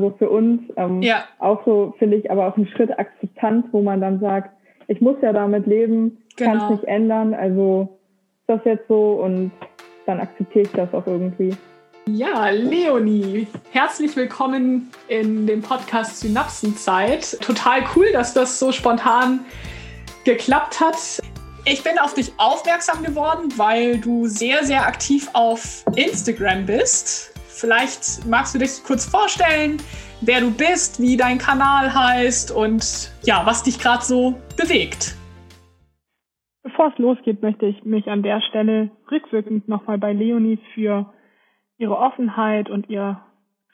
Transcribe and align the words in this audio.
so 0.00 0.14
für 0.18 0.30
uns. 0.30 0.62
Ähm, 0.76 1.02
ja. 1.02 1.24
Auch 1.38 1.64
so, 1.64 1.94
finde 1.98 2.16
ich, 2.16 2.30
aber 2.30 2.48
auch 2.48 2.56
ein 2.56 2.66
Schritt 2.66 2.98
Akzeptanz, 2.98 3.66
wo 3.72 3.82
man 3.82 4.00
dann 4.00 4.20
sagt, 4.20 4.50
ich 4.88 5.00
muss 5.00 5.16
ja 5.22 5.32
damit 5.32 5.66
leben, 5.66 6.18
genau. 6.36 6.50
kann 6.50 6.62
es 6.62 6.70
nicht 6.70 6.84
ändern, 6.84 7.34
also 7.34 7.98
ist 8.40 8.48
das 8.48 8.60
jetzt 8.64 8.88
so 8.88 9.12
und 9.22 9.52
dann 10.06 10.18
akzeptiere 10.18 10.64
ich 10.64 10.72
das 10.72 10.92
auch 10.92 11.06
irgendwie. 11.06 11.56
Ja, 12.06 12.48
Leonie, 12.50 13.46
herzlich 13.70 14.16
willkommen 14.16 14.90
in 15.06 15.46
dem 15.46 15.62
Podcast 15.62 16.18
Synapsenzeit. 16.18 17.38
Total 17.40 17.84
cool, 17.94 18.10
dass 18.12 18.34
das 18.34 18.58
so 18.58 18.72
spontan 18.72 19.40
geklappt 20.24 20.80
hat. 20.80 20.96
Ich 21.66 21.84
bin 21.84 21.98
auf 21.98 22.14
dich 22.14 22.32
aufmerksam 22.38 23.04
geworden, 23.04 23.52
weil 23.56 23.98
du 23.98 24.26
sehr, 24.26 24.64
sehr 24.64 24.86
aktiv 24.86 25.28
auf 25.34 25.84
Instagram 25.94 26.66
bist. 26.66 27.32
Vielleicht 27.52 28.26
magst 28.26 28.54
du 28.54 28.58
dich 28.58 28.82
kurz 28.86 29.04
vorstellen, 29.04 29.78
wer 30.20 30.40
du 30.40 30.50
bist, 30.50 31.00
wie 31.00 31.16
dein 31.16 31.38
Kanal 31.38 31.92
heißt 31.92 32.54
und 32.54 33.12
ja, 33.22 33.42
was 33.44 33.64
dich 33.64 33.78
gerade 33.78 34.02
so 34.02 34.34
bewegt. 34.56 35.16
Bevor 36.62 36.88
es 36.88 36.98
losgeht, 36.98 37.42
möchte 37.42 37.66
ich 37.66 37.84
mich 37.84 38.06
an 38.08 38.22
der 38.22 38.40
Stelle 38.42 38.90
rückwirkend 39.10 39.68
nochmal 39.68 39.98
bei 39.98 40.12
Leonie 40.12 40.58
für 40.74 41.12
ihre 41.76 41.98
Offenheit 41.98 42.70
und 42.70 42.88
ihr 42.88 43.20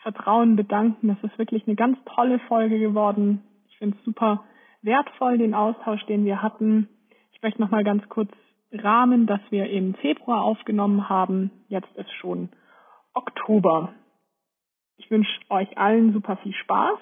Vertrauen 0.03 0.57
bedanken. 0.57 1.09
Das 1.09 1.31
ist 1.31 1.39
wirklich 1.39 1.67
eine 1.67 1.77
ganz 1.77 1.99
tolle 2.15 2.39
Folge 2.49 2.79
geworden. 2.79 3.43
Ich 3.69 3.79
finde 3.79 3.97
es 3.99 4.05
super 4.05 4.45
wertvoll, 4.83 5.37
den 5.37 5.55
Austausch, 5.55 6.05
den 6.07 6.25
wir 6.25 6.43
hatten. 6.43 6.89
Ich 7.33 7.43
möchte 7.43 7.61
nochmal 7.61 7.85
ganz 7.85 8.09
kurz 8.09 8.31
rahmen, 8.73 9.27
dass 9.27 9.41
wir 9.51 9.69
im 9.69 9.95
Februar 9.95 10.43
aufgenommen 10.43 11.09
haben. 11.09 11.51
Jetzt 11.69 11.95
ist 11.97 12.13
schon 12.13 12.49
Oktober. 13.17 13.95
Ich 14.99 15.11
wünsche 15.11 15.31
euch 15.49 15.77
allen 15.79 16.13
super 16.13 16.37
viel 16.39 16.53
Spaß 16.53 16.99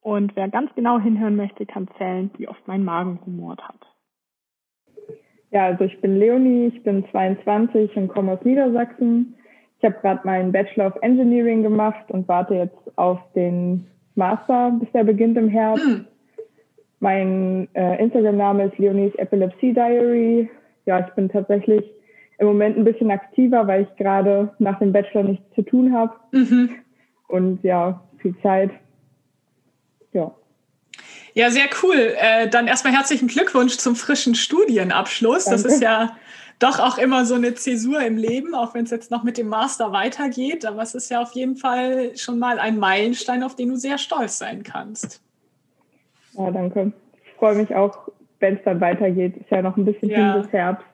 und 0.00 0.34
wer 0.34 0.48
ganz 0.48 0.74
genau 0.74 0.98
hinhören 0.98 1.36
möchte, 1.36 1.66
kann 1.66 1.88
zählen, 1.98 2.30
wie 2.38 2.48
oft 2.48 2.66
mein 2.66 2.84
Magen 2.84 3.20
rumort 3.24 3.60
hat. 3.62 3.80
Ja, 5.50 5.66
also 5.66 5.84
ich 5.84 6.00
bin 6.00 6.18
Leonie, 6.18 6.68
ich 6.68 6.82
bin 6.82 7.04
22 7.10 7.96
und 7.96 8.08
komme 8.08 8.32
aus 8.32 8.44
Niedersachsen. 8.44 9.34
Ich 9.78 9.84
habe 9.84 9.96
gerade 10.00 10.20
meinen 10.24 10.52
Bachelor 10.52 10.88
of 10.88 11.02
Engineering 11.02 11.62
gemacht 11.62 12.10
und 12.10 12.28
warte 12.28 12.54
jetzt 12.54 12.98
auf 12.98 13.18
den 13.34 13.86
Master, 14.14 14.72
bis 14.78 14.90
der 14.92 15.04
beginnt 15.04 15.36
im 15.36 15.48
Herbst. 15.48 16.04
Mein 17.00 17.68
äh, 17.74 18.02
Instagram-Name 18.02 18.66
ist 18.66 18.78
Leonies 18.78 19.14
Epilepsy 19.16 19.72
Diary. 19.72 20.50
Ja, 20.86 21.00
ich 21.00 21.12
bin 21.14 21.28
tatsächlich 21.28 21.82
im 22.40 22.46
Moment 22.46 22.78
ein 22.78 22.84
bisschen 22.84 23.10
aktiver, 23.10 23.66
weil 23.66 23.82
ich 23.82 23.96
gerade 23.96 24.50
nach 24.58 24.78
dem 24.78 24.92
Bachelor 24.92 25.24
nichts 25.24 25.44
zu 25.54 25.62
tun 25.62 25.92
habe. 25.92 26.14
Mhm. 26.32 26.70
Und 27.28 27.62
ja, 27.62 28.02
viel 28.18 28.34
Zeit. 28.42 28.70
Ja. 30.12 30.34
Ja, 31.34 31.50
sehr 31.50 31.66
cool. 31.82 32.14
Äh, 32.16 32.48
dann 32.48 32.66
erstmal 32.66 32.94
herzlichen 32.94 33.28
Glückwunsch 33.28 33.76
zum 33.76 33.94
frischen 33.94 34.34
Studienabschluss. 34.34 35.44
Danke. 35.44 35.62
Das 35.62 35.72
ist 35.72 35.82
ja 35.82 36.16
doch 36.58 36.80
auch 36.80 36.96
immer 36.96 37.26
so 37.26 37.34
eine 37.34 37.54
Zäsur 37.54 38.00
im 38.00 38.16
Leben, 38.16 38.54
auch 38.54 38.74
wenn 38.74 38.84
es 38.84 38.90
jetzt 38.90 39.10
noch 39.10 39.22
mit 39.22 39.36
dem 39.36 39.48
Master 39.48 39.92
weitergeht. 39.92 40.64
Aber 40.64 40.80
es 40.80 40.94
ist 40.94 41.10
ja 41.10 41.20
auf 41.20 41.32
jeden 41.32 41.56
Fall 41.56 42.16
schon 42.16 42.38
mal 42.38 42.58
ein 42.58 42.78
Meilenstein, 42.78 43.42
auf 43.42 43.54
den 43.54 43.68
du 43.68 43.76
sehr 43.76 43.98
stolz 43.98 44.38
sein 44.38 44.62
kannst. 44.62 45.22
Ja, 46.32 46.50
danke. 46.50 46.92
Ich 47.22 47.32
freue 47.38 47.54
mich 47.54 47.74
auch, 47.74 48.08
wenn 48.38 48.56
es 48.56 48.64
dann 48.64 48.80
weitergeht. 48.80 49.36
Ist 49.36 49.50
ja 49.50 49.60
noch 49.60 49.76
ein 49.76 49.84
bisschen 49.84 50.08
ja. 50.08 50.32
hin 50.32 50.42
bis 50.42 50.52
Herbst. 50.52 50.89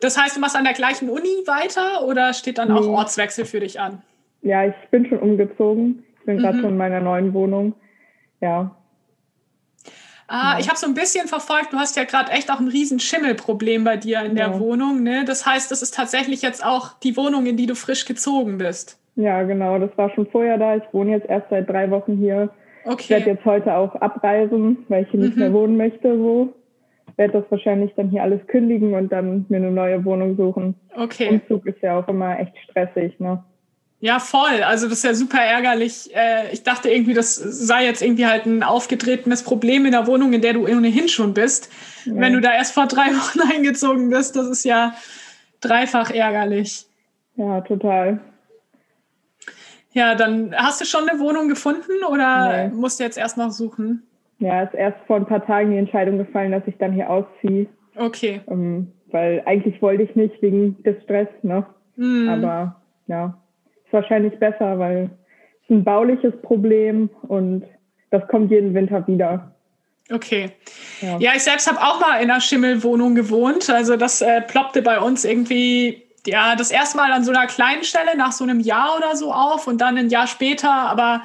Das 0.00 0.18
heißt, 0.18 0.36
du 0.36 0.40
machst 0.40 0.56
an 0.56 0.64
der 0.64 0.74
gleichen 0.74 1.08
Uni 1.08 1.42
weiter 1.46 2.06
oder 2.06 2.32
steht 2.32 2.58
dann 2.58 2.70
auch 2.70 2.86
Ortswechsel 2.86 3.44
für 3.44 3.60
dich 3.60 3.80
an? 3.80 4.02
Ja, 4.42 4.66
ich 4.66 4.74
bin 4.90 5.06
schon 5.06 5.18
umgezogen. 5.18 6.04
Ich 6.20 6.26
bin 6.26 6.36
mhm. 6.36 6.40
gerade 6.40 6.58
schon 6.58 6.70
in 6.70 6.76
meiner 6.76 7.00
neuen 7.00 7.32
Wohnung. 7.34 7.74
Ja, 8.40 8.76
Ah, 10.26 10.56
ich 10.58 10.68
habe 10.68 10.78
so 10.78 10.86
ein 10.86 10.94
bisschen 10.94 11.28
verfolgt, 11.28 11.72
du 11.72 11.76
hast 11.76 11.96
ja 11.96 12.04
gerade 12.04 12.32
echt 12.32 12.50
auch 12.50 12.58
ein 12.58 12.68
riesen 12.68 12.98
Schimmelproblem 12.98 13.84
bei 13.84 13.96
dir 13.96 14.22
in 14.22 14.36
der 14.36 14.48
ja. 14.48 14.58
Wohnung. 14.58 15.02
Ne? 15.02 15.24
Das 15.26 15.44
heißt, 15.44 15.70
das 15.70 15.82
ist 15.82 15.94
tatsächlich 15.94 16.40
jetzt 16.42 16.64
auch 16.64 16.98
die 16.98 17.16
Wohnung, 17.16 17.46
in 17.46 17.56
die 17.56 17.66
du 17.66 17.74
frisch 17.74 18.06
gezogen 18.06 18.58
bist. 18.58 18.98
Ja, 19.16 19.42
genau. 19.42 19.78
Das 19.78 19.90
war 19.96 20.10
schon 20.10 20.26
vorher 20.26 20.56
da. 20.58 20.76
Ich 20.76 20.82
wohne 20.92 21.10
jetzt 21.12 21.28
erst 21.28 21.50
seit 21.50 21.68
drei 21.68 21.90
Wochen 21.90 22.16
hier. 22.16 22.48
Okay. 22.84 22.96
Ich 22.98 23.10
werde 23.10 23.30
jetzt 23.30 23.44
heute 23.44 23.74
auch 23.74 23.94
abreisen, 23.96 24.84
weil 24.88 25.04
ich 25.04 25.10
hier 25.10 25.20
mhm. 25.20 25.26
nicht 25.26 25.36
mehr 25.36 25.52
wohnen 25.52 25.76
möchte. 25.76 26.16
So 26.16 26.54
werde 27.16 27.40
das 27.40 27.50
wahrscheinlich 27.50 27.92
dann 27.96 28.10
hier 28.10 28.22
alles 28.22 28.46
kündigen 28.46 28.94
und 28.94 29.10
dann 29.12 29.46
mir 29.48 29.56
eine 29.56 29.70
neue 29.70 30.04
Wohnung 30.04 30.36
suchen. 30.36 30.74
Okay. 30.96 31.28
Umzug 31.28 31.66
ist 31.66 31.80
ja 31.82 31.98
auch 31.98 32.08
immer 32.08 32.38
echt 32.38 32.56
stressig, 32.64 33.18
ne? 33.20 33.42
Ja, 34.00 34.18
voll. 34.18 34.62
Also 34.62 34.86
das 34.86 34.98
ist 34.98 35.04
ja 35.04 35.14
super 35.14 35.38
ärgerlich. 35.38 36.14
Äh, 36.14 36.52
ich 36.52 36.62
dachte 36.62 36.90
irgendwie, 36.90 37.14
das 37.14 37.36
sei 37.36 37.86
jetzt 37.86 38.02
irgendwie 38.02 38.26
halt 38.26 38.44
ein 38.44 38.62
aufgetretenes 38.62 39.42
Problem 39.42 39.86
in 39.86 39.92
der 39.92 40.06
Wohnung, 40.06 40.34
in 40.34 40.42
der 40.42 40.52
du 40.52 40.66
ohnehin 40.66 41.08
schon 41.08 41.32
bist. 41.32 41.70
Ja. 42.04 42.12
Wenn 42.16 42.34
du 42.34 42.42
da 42.42 42.52
erst 42.52 42.74
vor 42.74 42.86
drei 42.86 43.06
Wochen 43.16 43.40
eingezogen 43.50 44.10
bist, 44.10 44.36
das 44.36 44.48
ist 44.48 44.64
ja 44.64 44.94
dreifach 45.62 46.10
ärgerlich. 46.10 46.84
Ja, 47.36 47.62
total. 47.62 48.20
Ja, 49.92 50.14
dann 50.14 50.54
hast 50.54 50.80
du 50.80 50.84
schon 50.84 51.08
eine 51.08 51.18
Wohnung 51.20 51.48
gefunden 51.48 52.04
oder 52.06 52.68
nee. 52.68 52.74
musst 52.74 53.00
du 53.00 53.04
jetzt 53.04 53.16
erst 53.16 53.38
noch 53.38 53.52
suchen? 53.52 54.02
Ja, 54.38 54.62
ist 54.62 54.74
erst 54.74 54.98
vor 55.06 55.16
ein 55.16 55.26
paar 55.26 55.44
Tagen 55.44 55.70
die 55.70 55.78
Entscheidung 55.78 56.18
gefallen, 56.18 56.52
dass 56.52 56.66
ich 56.66 56.76
dann 56.78 56.92
hier 56.92 57.08
ausziehe. 57.08 57.66
Okay. 57.96 58.40
Ähm, 58.48 58.92
weil 59.08 59.42
eigentlich 59.46 59.80
wollte 59.80 60.02
ich 60.02 60.14
nicht 60.16 60.42
wegen 60.42 60.82
des 60.82 61.00
Stress, 61.04 61.28
ne? 61.42 61.64
Mm. 61.96 62.28
Aber 62.28 62.80
ja, 63.06 63.38
wahrscheinlich 63.94 64.38
besser, 64.38 64.78
weil 64.78 65.08
es 65.62 65.70
ein 65.70 65.84
bauliches 65.84 66.34
Problem 66.42 67.08
und 67.28 67.64
das 68.10 68.26
kommt 68.28 68.50
jeden 68.50 68.74
Winter 68.74 69.06
wieder. 69.06 69.52
Okay. 70.12 70.50
Ja, 71.00 71.18
ja 71.18 71.32
ich 71.34 71.42
selbst 71.42 71.66
habe 71.66 71.80
auch 71.80 72.00
mal 72.00 72.22
in 72.22 72.30
einer 72.30 72.40
Schimmelwohnung 72.40 73.14
gewohnt. 73.14 73.70
Also 73.70 73.96
das 73.96 74.20
äh, 74.20 74.42
ploppte 74.42 74.82
bei 74.82 75.00
uns 75.00 75.24
irgendwie 75.24 76.02
ja 76.26 76.56
das 76.56 76.70
erste 76.70 76.98
Mal 76.98 77.12
an 77.12 77.24
so 77.24 77.30
einer 77.30 77.46
kleinen 77.46 77.84
Stelle 77.84 78.16
nach 78.16 78.32
so 78.32 78.44
einem 78.44 78.60
Jahr 78.60 78.96
oder 78.96 79.16
so 79.16 79.32
auf 79.32 79.66
und 79.66 79.80
dann 79.80 79.96
ein 79.96 80.10
Jahr 80.10 80.26
später, 80.26 80.70
aber 80.70 81.22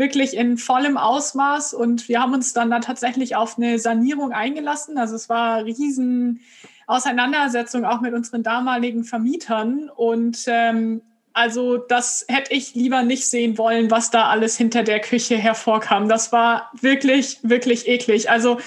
wirklich 0.00 0.36
in 0.36 0.58
vollem 0.58 0.96
Ausmaß. 0.96 1.74
Und 1.74 2.08
wir 2.08 2.20
haben 2.20 2.34
uns 2.34 2.52
dann 2.52 2.70
da 2.70 2.80
tatsächlich 2.80 3.36
auf 3.36 3.56
eine 3.56 3.78
Sanierung 3.78 4.32
eingelassen. 4.32 4.98
Also 4.98 5.14
es 5.14 5.28
war 5.28 5.64
riesen 5.64 6.40
Auseinandersetzung 6.88 7.84
auch 7.84 8.00
mit 8.00 8.14
unseren 8.14 8.42
damaligen 8.42 9.04
Vermietern. 9.04 9.88
Und 9.94 10.44
ähm, 10.48 11.02
also 11.32 11.76
das 11.76 12.24
hätte 12.28 12.52
ich 12.52 12.74
lieber 12.74 13.02
nicht 13.02 13.26
sehen 13.26 13.58
wollen, 13.58 13.90
was 13.90 14.10
da 14.10 14.28
alles 14.28 14.56
hinter 14.56 14.82
der 14.82 15.00
Küche 15.00 15.36
hervorkam. 15.36 16.08
Das 16.08 16.32
war 16.32 16.72
wirklich, 16.80 17.38
wirklich 17.42 17.86
eklig. 17.86 18.30
Also 18.30 18.58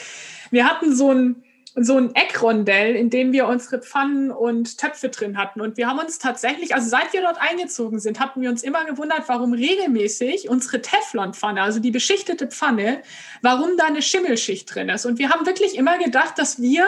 wir 0.51 0.65
hatten 0.65 0.95
so 0.95 1.11
ein, 1.11 1.43
so 1.75 1.97
ein 1.97 2.13
Eckrondell, 2.13 2.95
in 2.95 3.09
dem 3.09 3.31
wir 3.31 3.47
unsere 3.47 3.81
Pfannen 3.81 4.29
und 4.29 4.77
Töpfe 4.77 5.09
drin 5.09 5.37
hatten. 5.37 5.59
Und 5.59 5.77
wir 5.77 5.87
haben 5.87 5.99
uns 5.99 6.19
tatsächlich, 6.19 6.75
also 6.75 6.87
seit 6.87 7.13
wir 7.13 7.21
dort 7.21 7.37
eingezogen 7.39 7.99
sind, 7.99 8.19
hatten 8.19 8.41
wir 8.41 8.49
uns 8.49 8.61
immer 8.61 8.85
gewundert, 8.85 9.23
warum 9.27 9.53
regelmäßig 9.53 10.49
unsere 10.49 10.81
Teflonpfanne, 10.81 11.61
also 11.61 11.79
die 11.79 11.91
beschichtete 11.91 12.47
Pfanne, 12.47 13.01
warum 13.41 13.75
da 13.77 13.85
eine 13.85 14.03
Schimmelschicht 14.03 14.73
drin 14.73 14.89
ist. 14.89 15.05
Und 15.05 15.17
wir 15.17 15.29
haben 15.29 15.45
wirklich 15.47 15.75
immer 15.75 15.97
gedacht, 15.97 16.37
dass 16.37 16.61
wir 16.61 16.87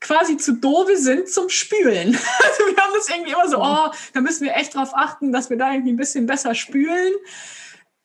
quasi 0.00 0.36
zu 0.36 0.54
doofe 0.54 0.96
sind 0.96 1.28
zum 1.28 1.48
Spülen. 1.48 2.18
Also 2.38 2.66
wir 2.66 2.76
haben 2.82 2.92
das 2.94 3.08
irgendwie 3.08 3.32
immer 3.32 3.48
so, 3.48 3.58
oh, 3.58 3.90
da 4.12 4.20
müssen 4.20 4.44
wir 4.44 4.54
echt 4.56 4.74
drauf 4.74 4.90
achten, 4.92 5.32
dass 5.32 5.50
wir 5.50 5.56
da 5.56 5.72
irgendwie 5.72 5.92
ein 5.92 5.96
bisschen 5.96 6.26
besser 6.26 6.54
spülen. 6.54 7.12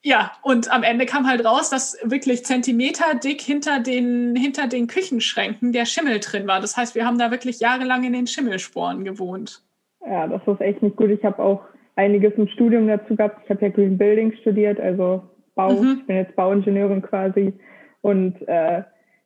Ja, 0.04 0.32
und 0.42 0.72
am 0.74 0.82
Ende 0.82 1.06
kam 1.06 1.28
halt 1.28 1.46
raus, 1.46 1.70
dass 1.70 1.98
wirklich 2.04 2.44
Zentimeter 2.44 3.16
dick 3.24 3.40
hinter 3.40 3.80
den, 3.80 4.36
hinter 4.36 4.68
den 4.68 4.88
Küchenschränken 4.88 5.74
der 5.74 5.86
Schimmel 5.86 6.20
drin 6.20 6.48
war. 6.48 6.60
Das 6.60 6.76
heißt, 6.76 6.96
wir 6.96 7.06
haben 7.06 7.20
da 7.20 7.30
wirklich 7.30 7.60
jahrelang 7.60 8.04
in 8.04 8.14
den 8.14 8.26
Schimmelsporen 8.26 9.04
gewohnt. 9.04 9.64
Ja, 10.04 10.28
das 10.28 10.42
ist 10.48 10.60
echt 10.62 10.82
nicht 10.82 10.96
gut. 10.96 11.12
Ich 11.12 11.24
habe 11.24 11.38
auch 11.42 11.62
einiges 11.96 12.34
im 12.34 12.48
Studium 12.48 12.88
dazu 12.88 13.16
gehabt. 13.16 13.42
Ich 13.44 13.50
habe 13.52 13.62
ja 13.64 13.72
Green 13.72 13.98
Building 13.98 14.34
studiert, 14.42 14.80
also 14.80 15.22
Bau. 15.54 15.74
Mhm. 15.74 15.98
Ich 16.00 16.08
bin 16.08 16.16
jetzt 16.16 16.36
Bauingenieurin 16.36 17.04
quasi. 17.04 17.54
Und 18.02 18.42
äh, 18.48 18.82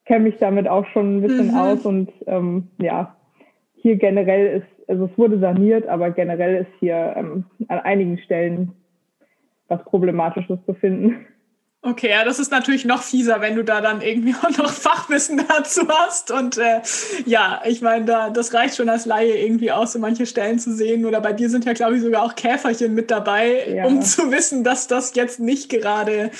kenne 0.06 0.26
mich 0.26 0.38
damit 0.40 0.68
auch 0.68 0.86
schon 0.88 1.18
ein 1.18 1.22
bisschen 1.22 1.52
mhm. 1.52 1.58
aus 1.58 1.86
und 1.86 2.12
ähm, 2.28 2.68
ja, 2.80 3.16
hier 3.76 3.96
generell 3.96 4.62
ist, 4.62 4.90
also 4.90 5.06
es 5.06 5.18
wurde 5.18 5.40
saniert, 5.40 5.88
aber 5.88 6.12
generell 6.12 6.62
ist 6.62 6.80
hier 6.80 7.14
ähm, 7.18 7.46
an 7.68 7.80
einigen 7.80 8.18
Stellen 8.20 8.74
was 9.68 9.84
Problematisches 9.86 10.60
zu 10.66 10.74
finden. 10.74 11.26
Okay, 11.88 12.10
ja, 12.10 12.26
das 12.26 12.40
ist 12.40 12.52
natürlich 12.52 12.84
noch 12.84 13.04
fieser, 13.04 13.42
wenn 13.42 13.56
du 13.56 13.64
da 13.64 13.80
dann 13.80 14.02
irgendwie 14.02 14.34
auch 14.34 14.58
noch 14.58 14.70
Fachwissen 14.72 15.40
dazu 15.48 15.88
hast. 15.88 16.32
Und 16.32 16.58
äh, 16.58 16.82
ja, 17.28 17.62
ich 17.64 17.84
meine, 17.84 18.06
da, 18.06 18.30
das 18.32 18.56
reicht 18.56 18.76
schon 18.76 18.90
als 18.90 19.06
Laie 19.06 19.38
irgendwie 19.38 19.72
aus, 19.72 19.94
so 19.94 20.00
manche 20.00 20.26
Stellen 20.26 20.58
zu 20.58 20.74
sehen. 20.74 21.06
Oder 21.06 21.22
bei 21.22 21.32
dir 21.32 21.48
sind 21.48 21.64
ja, 21.64 21.74
glaube 21.74 21.96
ich, 21.96 22.02
sogar 22.02 22.24
auch 22.24 22.34
Käferchen 22.34 22.96
mit 22.96 23.12
dabei, 23.12 23.70
ja. 23.70 23.86
um 23.86 24.02
zu 24.02 24.32
wissen, 24.32 24.64
dass 24.64 24.88
das 24.88 25.14
jetzt 25.14 25.40
nicht 25.40 25.70
gerade 25.70 26.32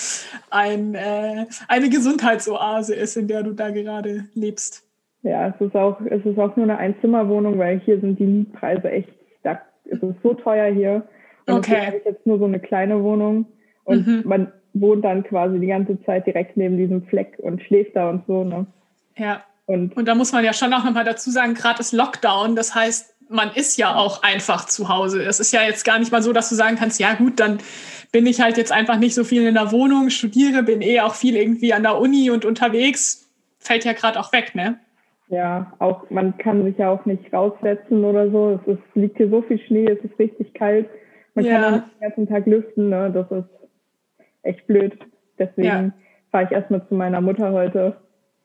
ein, 0.50 0.96
äh, 0.96 1.46
eine 1.68 1.90
Gesundheitsoase 1.90 2.96
ist, 2.96 3.16
in 3.16 3.28
der 3.28 3.44
du 3.44 3.52
da 3.52 3.70
gerade 3.70 4.26
lebst. 4.34 4.84
Ja, 5.22 5.50
es 5.50 5.62
ist 5.62 5.76
auch, 5.76 6.02
es 6.10 6.26
ist 6.26 6.40
auch 6.40 6.56
nur 6.56 6.64
eine 6.64 6.78
Einzimmerwohnung, 6.78 7.60
weil 7.60 7.80
hier 7.82 8.00
sind 8.00 8.18
die 8.18 8.26
Mietpreise 8.26 8.90
echt, 8.90 9.10
da 9.44 9.62
ist 9.84 10.02
es 10.02 10.16
so 10.24 10.34
teuer 10.34 10.74
hier. 10.74 11.04
Und 11.48 11.56
okay. 11.56 11.88
habe 11.88 11.98
ich 11.98 12.06
jetzt 12.06 12.26
nur 12.26 12.40
so 12.40 12.46
eine 12.46 12.60
kleine 12.60 13.02
Wohnung. 13.04 13.46
Und 13.84 14.08
mhm. 14.08 14.24
man 14.26 14.52
wohnt 14.74 15.06
dann 15.06 15.24
quasi 15.24 15.60
die 15.60 15.68
ganze 15.68 16.02
Zeit 16.04 16.28
direkt 16.28 16.58
neben 16.58 16.78
diesem 16.78 17.04
Fleck 17.08 17.38
und 17.38 17.62
schläft 17.62 17.96
da 17.96 18.10
und 18.10 18.26
so. 18.28 18.44
Ne? 18.44 18.66
Ja. 19.18 19.44
Und, 19.68 19.96
und 19.98 20.08
da 20.08 20.16
muss 20.16 20.32
man 20.32 20.44
ja 20.44 20.54
schon 20.54 20.74
auch 20.74 20.84
nochmal 20.84 21.06
dazu 21.06 21.32
sagen, 21.32 21.56
gerade 21.56 21.80
ist 21.80 21.92
Lockdown, 21.92 22.56
das 22.56 22.76
heißt, 22.76 23.16
man 23.30 23.52
ist 23.56 23.78
ja 23.78 23.96
auch 23.96 24.22
einfach 24.22 24.66
zu 24.66 24.90
Hause. 24.90 25.24
Es 25.24 25.40
ist 25.40 25.52
ja 25.52 25.64
jetzt 25.64 25.84
gar 25.84 25.98
nicht 25.98 26.12
mal 26.12 26.22
so, 26.22 26.34
dass 26.34 26.50
du 26.50 26.56
sagen 26.56 26.76
kannst, 26.76 27.00
ja 27.00 27.14
gut, 27.14 27.40
dann 27.40 27.58
bin 28.12 28.28
ich 28.28 28.42
halt 28.42 28.58
jetzt 28.58 28.72
einfach 28.72 29.00
nicht 29.00 29.16
so 29.16 29.24
viel 29.24 29.48
in 29.48 29.56
der 29.56 29.72
Wohnung, 29.72 30.10
studiere, 30.10 30.62
bin 30.62 30.82
eh 30.82 31.02
auch 31.02 31.16
viel 31.16 31.36
irgendwie 31.36 31.74
an 31.74 31.84
der 31.84 32.00
Uni 32.00 32.30
und 32.30 32.46
unterwegs. 32.46 33.28
Fällt 33.58 33.86
ja 33.86 33.94
gerade 33.94 34.20
auch 34.20 34.32
weg, 34.32 34.54
ne? 34.54 34.80
Ja, 35.30 35.74
auch 35.80 36.08
man 36.12 36.38
kann 36.38 36.64
sich 36.64 36.78
ja 36.78 36.92
auch 36.92 37.04
nicht 37.06 37.34
raussetzen 37.34 38.06
oder 38.06 38.30
so. 38.30 38.60
Es 38.62 38.74
ist, 38.74 38.84
liegt 38.94 39.18
hier 39.18 39.30
so 39.30 39.42
viel 39.42 39.60
Schnee, 39.60 39.88
es 39.90 40.04
ist 40.04 40.20
richtig 40.20 40.54
kalt. 40.54 40.88
Man 41.36 41.46
ja. 41.46 41.62
kann 41.62 41.74
nicht 41.74 41.86
den 41.86 42.02
ganzen 42.02 42.28
Tag 42.28 42.46
lüften, 42.46 42.90
ne? 42.90 43.12
Das 43.12 43.30
ist 43.32 43.50
echt 44.44 44.66
blöd. 44.68 44.98
Deswegen 45.38 45.68
ja. 45.68 45.92
fahre 46.32 46.46
ich 46.46 46.52
erstmal 46.52 46.88
zu 46.88 46.96
meiner 46.96 47.22
Mutter 47.22 47.52
heute. 47.52 47.98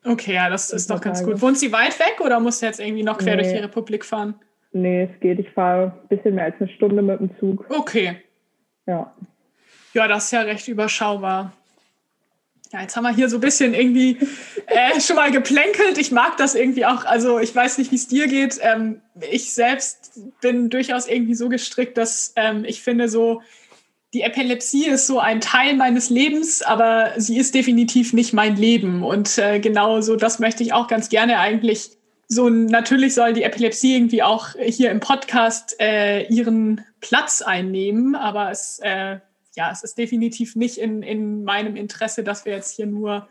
Okay, 0.05 0.35
ja, 0.35 0.49
das 0.49 0.71
ist 0.71 0.91
doch 0.91 1.01
ganz 1.01 1.23
gut. 1.25 1.41
Wohnt 1.43 1.59
sie 1.59 1.73
weit 1.73 1.99
weg 1.99 2.21
oder 2.25 2.41
muss 2.41 2.61
du 2.61 2.67
jetzt 2.67 2.81
irgendwie 2.81 3.03
noch 3.03 3.19
quer 3.19 3.37
nee. 3.37 3.43
durch 3.43 3.53
die 3.53 3.63
Republik 3.63 4.05
fahren? 4.05 4.35
Nee, 4.73 5.11
es 5.13 5.21
geht. 5.21 5.39
Ich 5.39 5.51
fahre 5.51 5.93
ein 6.03 6.09
bisschen 6.09 6.35
mehr 6.35 6.45
als 6.45 6.55
eine 6.59 6.71
Stunde 6.71 7.03
mit 7.03 7.21
dem 7.21 7.31
Zug. 7.39 7.67
Okay. 7.69 8.17
Ja. 8.87 9.15
Ja, 9.93 10.09
das 10.09 10.25
ist 10.25 10.31
ja 10.33 10.43
recht 10.43 10.69
überschaubar. 10.69 11.53
Ja, 12.73 12.83
jetzt 12.83 12.95
haben 12.97 13.03
wir 13.03 13.15
hier 13.15 13.29
so 13.29 13.39
ein 13.39 13.41
bisschen 13.41 13.75
irgendwie 13.75 14.17
äh, 14.67 15.01
schon 15.01 15.17
mal 15.17 15.33
geplänkelt. 15.33 15.99
Ich 15.99 16.13
mag 16.13 16.37
das 16.37 16.55
irgendwie 16.55 16.87
auch. 16.87 17.05
Also 17.05 17.41
ich 17.41 17.55
weiß 17.55 17.79
nicht, 17.79 17.91
wie 17.91 17.97
es 17.97 18.07
dir 18.07 18.29
geht. 18.29 18.61
Ähm, 18.63 19.01
ich 19.29 19.53
selbst 19.53 20.13
bin 20.41 20.71
durchaus 20.71 21.09
irgendwie 21.09 21.35
so 21.35 21.49
gestrickt, 21.49 21.99
dass 21.99 22.33
ähm, 22.37 22.65
ich 22.65 22.83
finde, 22.83 23.09
so 23.09 23.43
die 24.15 24.23
Epilepsie 24.23 24.87
ist 24.87 25.09
so 25.09 25.19
ein 25.19 25.41
Teil 25.41 25.75
meines 25.75 26.11
Lebens, 26.11 26.63
aber 26.63 27.13
sie 27.17 27.39
ist 27.39 27.55
definitiv 27.55 28.13
nicht 28.13 28.33
mein 28.33 28.57
Leben. 28.57 29.03
Und 29.03 29.39
äh, 29.39 29.59
genau 29.59 30.01
so 30.01 30.15
das 30.15 30.39
möchte 30.39 30.63
ich 30.63 30.73
auch 30.73 30.87
ganz 30.87 31.09
gerne 31.09 31.39
eigentlich 31.41 31.91
so 32.33 32.49
natürlich 32.49 33.15
soll 33.15 33.33
die 33.33 33.43
Epilepsie 33.43 33.97
irgendwie 33.97 34.23
auch 34.23 34.51
hier 34.61 34.93
im 34.93 35.01
Podcast 35.01 35.75
äh, 35.81 36.23
ihren 36.29 36.85
Platz 37.01 37.43
einnehmen, 37.43 38.15
aber 38.15 38.53
es, 38.53 38.79
äh, 38.85 39.19
ja, 39.57 39.71
es 39.71 39.83
ist 39.83 39.99
definitiv 39.99 40.57
nicht 40.57 40.79
in, 40.79 41.03
in 41.03 41.45
meinem 41.45 41.77
Interesse, 41.77 42.23
dass 42.25 42.45
wir 42.45 42.53
jetzt 42.53 42.77
hier 42.77 42.87
nur 42.87 43.29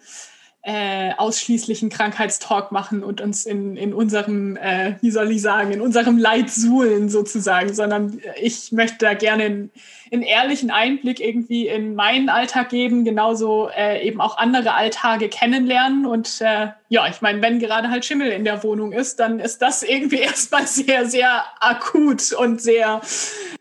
äh, 0.62 1.13
ausschließlichen 1.16 1.89
Krankheitstalk 1.89 2.74
machen 2.74 3.01
und 3.01 3.21
uns 3.21 3.45
in, 3.45 3.77
in 3.77 3.94
unserem, 3.94 4.57
äh, 4.57 4.95
wie 5.00 5.10
soll 5.10 5.31
ich 5.31 5.42
sagen, 5.42 5.71
in 5.71 5.80
unserem 5.80 6.18
Leid 6.18 6.50
suhlen 6.50 7.07
sozusagen, 7.07 7.74
sondern 7.74 8.19
ich 8.42 8.74
möchte 8.74 8.98
da 9.06 9.13
gerne 9.13 9.44
einen, 9.44 9.71
einen 10.12 10.21
ehrlichen 10.21 10.69
Einblick 10.69 11.21
irgendwie 11.21 11.68
in 11.68 11.95
meinen 11.95 12.27
Alltag 12.27 12.69
geben, 12.69 13.06
genauso 13.06 13.69
äh, 13.69 14.06
eben 14.06 14.19
auch 14.19 14.38
andere 14.38 14.74
Alltage 14.74 15.30
kennenlernen. 15.30 16.06
Und 16.06 16.42
äh, 16.42 16.68
ja, 16.89 17.07
ich 17.07 17.21
meine, 17.21 17.42
wenn 17.42 17.60
gerade 17.60 17.89
halt 17.89 18.04
Schimmel 18.04 18.30
in 18.30 18.44
der 18.44 18.62
Wohnung 18.62 18.92
ist, 18.92 19.21
dann 19.21 19.39
ist 19.39 19.62
das 19.62 19.81
irgendwie 19.81 20.18
erstmal 20.19 20.68
sehr, 20.68 21.06
sehr 21.06 21.45
akut 21.62 22.33
und 22.33 22.62
sehr, 22.62 23.00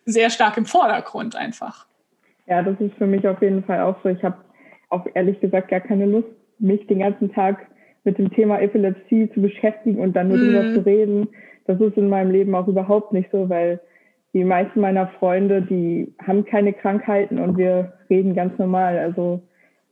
sehr 0.04 0.30
stark 0.30 0.56
im 0.56 0.66
Vordergrund 0.66 1.36
einfach. 1.36 1.87
Ja, 2.48 2.62
das 2.62 2.80
ist 2.80 2.94
für 2.94 3.06
mich 3.06 3.26
auf 3.28 3.40
jeden 3.42 3.62
Fall 3.64 3.80
auch 3.80 3.96
so. 4.02 4.08
Ich 4.08 4.22
habe 4.22 4.36
auch 4.90 5.06
ehrlich 5.14 5.38
gesagt 5.40 5.68
gar 5.68 5.80
keine 5.80 6.06
Lust 6.06 6.28
mich 6.58 6.86
den 6.86 7.00
ganzen 7.00 7.32
Tag 7.32 7.66
mit 8.04 8.18
dem 8.18 8.30
Thema 8.30 8.60
Epilepsie 8.60 9.30
zu 9.32 9.42
beschäftigen 9.42 9.98
und 9.98 10.16
dann 10.16 10.28
nur 10.28 10.38
mm. 10.38 10.40
drüber 10.40 10.74
zu 10.74 10.86
reden. 10.86 11.28
Das 11.66 11.80
ist 11.80 11.96
in 11.96 12.08
meinem 12.08 12.30
Leben 12.30 12.54
auch 12.54 12.66
überhaupt 12.66 13.12
nicht 13.12 13.30
so, 13.30 13.48
weil 13.48 13.80
die 14.32 14.44
meisten 14.44 14.80
meiner 14.80 15.08
Freunde, 15.18 15.62
die 15.62 16.14
haben 16.26 16.44
keine 16.44 16.72
Krankheiten 16.72 17.38
und 17.38 17.56
wir 17.58 17.92
reden 18.08 18.34
ganz 18.34 18.58
normal. 18.58 18.98
Also 18.98 19.42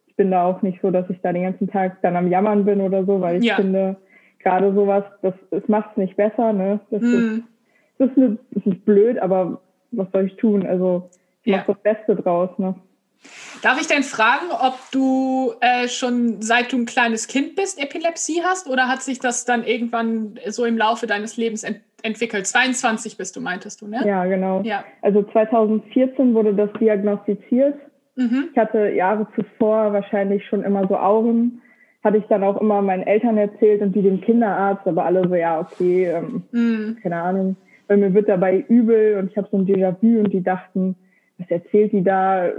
ich 0.06 0.16
bin 0.16 0.30
da 0.30 0.46
auch 0.46 0.62
nicht 0.62 0.80
so, 0.80 0.90
dass 0.90 1.08
ich 1.10 1.20
da 1.20 1.32
den 1.32 1.42
ganzen 1.42 1.68
Tag 1.68 2.00
dann 2.02 2.16
am 2.16 2.30
Jammern 2.30 2.64
bin 2.64 2.80
oder 2.80 3.04
so, 3.04 3.20
weil 3.20 3.38
ich 3.40 3.44
ja. 3.44 3.56
finde, 3.56 3.96
gerade 4.38 4.72
sowas, 4.72 5.04
das, 5.22 5.34
das 5.50 5.66
macht 5.68 5.90
es 5.92 5.96
nicht 5.98 6.16
besser. 6.16 6.52
Ne? 6.52 6.80
Das, 6.90 7.02
mm. 7.02 7.04
ist, 7.04 7.42
das, 7.98 8.10
ist 8.16 8.38
das 8.52 8.66
ist 8.66 8.84
blöd, 8.84 9.18
aber 9.18 9.60
was 9.90 10.10
soll 10.12 10.26
ich 10.26 10.36
tun? 10.36 10.66
Also 10.66 11.10
ja. 11.46 11.58
mache 11.58 11.72
das 11.72 11.82
Beste 11.82 12.16
draus. 12.16 12.50
Ne? 12.58 12.74
Darf 13.62 13.80
ich 13.80 13.86
denn 13.86 14.02
fragen, 14.02 14.46
ob 14.50 14.78
du 14.92 15.54
äh, 15.60 15.88
schon 15.88 16.42
seit 16.42 16.72
du 16.72 16.76
ein 16.76 16.86
kleines 16.86 17.26
Kind 17.26 17.56
bist 17.56 17.82
Epilepsie 17.82 18.42
hast 18.44 18.68
oder 18.68 18.88
hat 18.88 19.02
sich 19.02 19.18
das 19.18 19.44
dann 19.44 19.64
irgendwann 19.64 20.38
so 20.46 20.64
im 20.64 20.76
Laufe 20.76 21.06
deines 21.06 21.36
Lebens 21.36 21.64
ent 21.64 21.80
entwickelt? 22.02 22.46
22 22.46 23.16
bist 23.16 23.34
du, 23.34 23.40
meintest 23.40 23.80
du, 23.80 23.88
ne? 23.88 24.02
Ja, 24.06 24.26
genau. 24.26 24.60
Ja. 24.62 24.84
Also 25.02 25.22
2014 25.22 26.34
wurde 26.34 26.54
das 26.54 26.70
diagnostiziert. 26.78 27.74
Mhm. 28.14 28.50
Ich 28.52 28.58
hatte 28.58 28.90
Jahre 28.90 29.26
zuvor 29.34 29.92
wahrscheinlich 29.92 30.46
schon 30.46 30.62
immer 30.62 30.86
so 30.86 30.96
Augen. 30.96 31.62
Hatte 32.04 32.18
ich 32.18 32.24
dann 32.28 32.44
auch 32.44 32.60
immer 32.60 32.82
meinen 32.82 33.02
Eltern 33.02 33.38
erzählt 33.38 33.82
und 33.82 33.92
die 33.92 34.02
dem 34.02 34.20
Kinderarzt, 34.20 34.86
aber 34.86 35.04
alle 35.04 35.26
so, 35.26 35.34
ja, 35.34 35.58
okay, 35.58 36.06
ähm, 36.06 36.44
mhm. 36.52 36.98
keine 37.02 37.20
Ahnung. 37.20 37.56
Weil 37.88 37.96
mir 37.96 38.14
wird 38.14 38.28
dabei 38.28 38.64
übel 38.68 39.18
und 39.18 39.30
ich 39.30 39.36
habe 39.36 39.48
so 39.50 39.56
ein 39.56 39.66
Déjà-vu 39.66 40.20
und 40.20 40.32
die 40.32 40.42
dachten, 40.42 40.96
was 41.38 41.50
erzählt 41.50 41.92
die 41.92 42.02
da? 42.02 42.50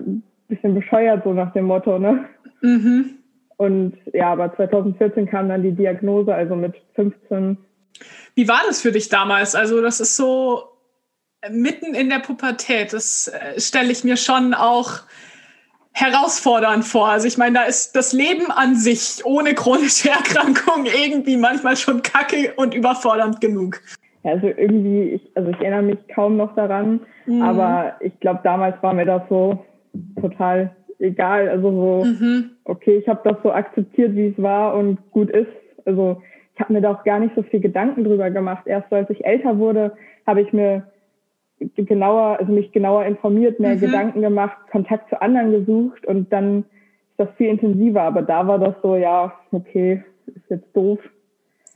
bisschen 0.48 0.76
bescheuert, 0.76 1.24
so 1.24 1.34
nach 1.34 1.54
dem 1.54 1.66
Motto, 1.66 2.00
ne? 2.00 2.26
Mhm. 2.62 3.18
Und 3.58 3.98
ja, 4.14 4.32
aber 4.32 4.56
2014 4.56 5.28
kam 5.28 5.50
dann 5.50 5.64
die 5.64 5.72
Diagnose, 5.72 6.34
also 6.34 6.56
mit 6.56 6.76
15. 6.96 7.58
Wie 8.36 8.48
war 8.48 8.62
das 8.68 8.82
für 8.82 8.92
dich 8.92 9.10
damals? 9.10 9.56
Also, 9.56 9.82
das 9.82 10.00
ist 10.00 10.16
so 10.16 10.64
mitten 11.50 11.96
in 11.96 12.10
der 12.10 12.20
Pubertät. 12.20 12.94
Das 12.94 13.28
äh, 13.28 13.60
stelle 13.60 13.92
ich 13.92 14.04
mir 14.04 14.18
schon 14.18 14.54
auch 14.54 15.02
herausfordernd 15.92 16.86
vor. 16.86 17.10
Also 17.10 17.26
ich 17.26 17.40
meine, 17.40 17.58
da 17.60 17.64
ist 17.64 17.96
das 17.96 18.14
Leben 18.14 18.52
an 18.52 18.76
sich 18.76 19.26
ohne 19.26 19.56
chronische 19.56 20.10
Erkrankung 20.12 20.86
irgendwie 20.86 21.38
manchmal 21.38 21.76
schon 21.76 22.04
kacke 22.04 22.54
und 22.56 22.76
überfordernd 22.76 23.42
genug. 23.42 23.82
Also 24.28 24.48
irgendwie, 24.48 25.04
ich, 25.04 25.32
also 25.36 25.50
ich 25.50 25.60
erinnere 25.60 25.84
mich 25.84 26.08
kaum 26.14 26.38
noch 26.38 26.54
daran, 26.56 27.02
mhm. 27.26 27.42
aber 27.42 27.96
ich 28.00 28.20
glaube, 28.20 28.42
damals 28.44 28.82
war 28.82 28.94
mir 28.94 29.06
das 29.06 29.24
so, 29.30 29.66
total 30.20 30.76
egal. 31.00 31.50
Also 31.50 31.72
so, 31.72 32.10
mhm. 32.10 32.52
okay, 32.66 32.98
ich 32.98 33.08
habe 33.08 33.22
das 33.24 33.38
so 33.44 33.52
akzeptiert, 33.52 34.16
wie 34.16 34.28
es 34.28 34.42
war 34.42 34.76
und 34.76 35.00
gut 35.12 35.30
ist. 35.30 35.48
Also 35.86 36.22
ich 36.54 36.60
habe 36.60 36.74
mir 36.74 36.82
da 36.82 36.92
auch 36.92 37.04
gar 37.04 37.20
nicht 37.20 37.36
so 37.36 37.44
viel 37.44 37.60
Gedanken 37.60 38.04
drüber 38.04 38.32
gemacht. 38.32 38.66
Erst 38.66 38.92
als 38.92 39.10
ich 39.10 39.26
älter 39.26 39.58
wurde, 39.58 39.94
habe 40.26 40.42
ich 40.42 40.52
mir 40.54 40.84
genauer, 41.76 42.40
also 42.40 42.52
mich 42.52 42.72
genauer 42.72 43.06
informiert, 43.06 43.60
mehr 43.60 43.76
mhm. 43.76 43.80
Gedanken 43.80 44.22
gemacht, 44.22 44.58
Kontakt 44.72 45.10
zu 45.10 45.22
anderen 45.22 45.52
gesucht 45.52 46.06
und 46.06 46.32
dann 46.32 46.60
ist 46.60 47.18
das 47.18 47.30
viel 47.38 47.48
intensiver. 47.48 48.02
Aber 48.04 48.22
da 48.22 48.48
war 48.48 48.60
das 48.60 48.76
so, 48.82 48.96
ja, 48.96 49.34
okay, 49.52 50.04
ist 50.26 50.50
jetzt 50.50 50.76
doof. 50.76 51.00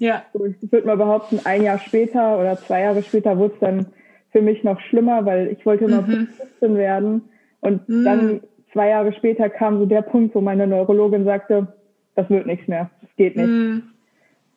Ja. 0.01 0.25
So, 0.33 0.43
ich 0.45 0.71
würde 0.71 0.87
mal 0.87 0.97
behaupten, 0.97 1.41
ein 1.43 1.61
Jahr 1.61 1.77
später 1.77 2.39
oder 2.39 2.57
zwei 2.57 2.81
Jahre 2.81 3.03
später 3.03 3.37
wurde 3.37 3.53
es 3.53 3.59
dann 3.59 3.85
für 4.31 4.41
mich 4.41 4.63
noch 4.63 4.79
schlimmer, 4.81 5.27
weil 5.27 5.49
ich 5.49 5.63
wollte 5.63 5.85
immer 5.85 6.01
mhm. 6.01 6.27
15 6.59 6.75
werden 6.75 7.29
und 7.59 7.87
mhm. 7.87 8.03
dann 8.03 8.41
zwei 8.73 8.89
Jahre 8.89 9.13
später 9.13 9.47
kam 9.47 9.77
so 9.77 9.85
der 9.85 10.01
Punkt, 10.01 10.33
wo 10.33 10.41
meine 10.41 10.65
Neurologin 10.65 11.23
sagte, 11.23 11.67
das 12.15 12.27
wird 12.31 12.47
nichts 12.47 12.67
mehr, 12.67 12.89
das 13.01 13.11
geht 13.15 13.37
nicht. 13.37 13.47
Mhm. 13.47 13.83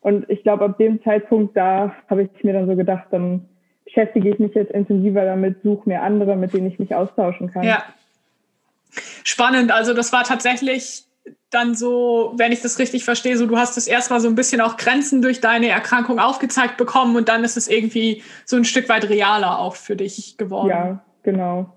Und 0.01 0.27
ich 0.31 0.41
glaube, 0.41 0.65
ab 0.65 0.79
dem 0.79 1.03
Zeitpunkt, 1.03 1.55
da 1.55 1.95
habe 2.09 2.23
ich 2.23 2.43
mir 2.43 2.53
dann 2.53 2.65
so 2.65 2.75
gedacht, 2.75 3.05
dann 3.11 3.45
beschäftige 3.83 4.29
ich 4.29 4.39
mich 4.39 4.55
jetzt 4.55 4.71
intensiver 4.71 5.25
damit, 5.25 5.61
suche 5.61 5.87
mir 5.87 6.01
andere, 6.01 6.35
mit 6.35 6.53
denen 6.53 6.65
ich 6.65 6.79
mich 6.79 6.95
austauschen 6.95 7.51
kann. 7.51 7.63
Ja. 7.63 7.83
Spannend. 9.23 9.71
Also 9.71 9.93
das 9.93 10.11
war 10.11 10.23
tatsächlich 10.23 11.03
dann 11.49 11.75
so, 11.75 12.33
wenn 12.37 12.51
ich 12.51 12.61
das 12.61 12.79
richtig 12.79 13.05
verstehe, 13.05 13.37
so 13.37 13.47
du 13.47 13.57
hast 13.57 13.77
es 13.77 13.87
erstmal 13.87 14.19
so 14.19 14.27
ein 14.27 14.35
bisschen 14.35 14.61
auch 14.61 14.77
Grenzen 14.77 15.21
durch 15.21 15.41
deine 15.41 15.69
Erkrankung 15.69 16.19
aufgezeigt 16.19 16.77
bekommen 16.77 17.15
und 17.15 17.29
dann 17.29 17.43
ist 17.43 17.57
es 17.57 17.67
irgendwie 17.67 18.23
so 18.45 18.57
ein 18.57 18.65
Stück 18.65 18.89
weit 18.89 19.09
realer 19.09 19.59
auch 19.59 19.75
für 19.75 19.95
dich 19.95 20.37
geworden. 20.37 20.69
Ja, 20.69 21.05
genau. 21.23 21.73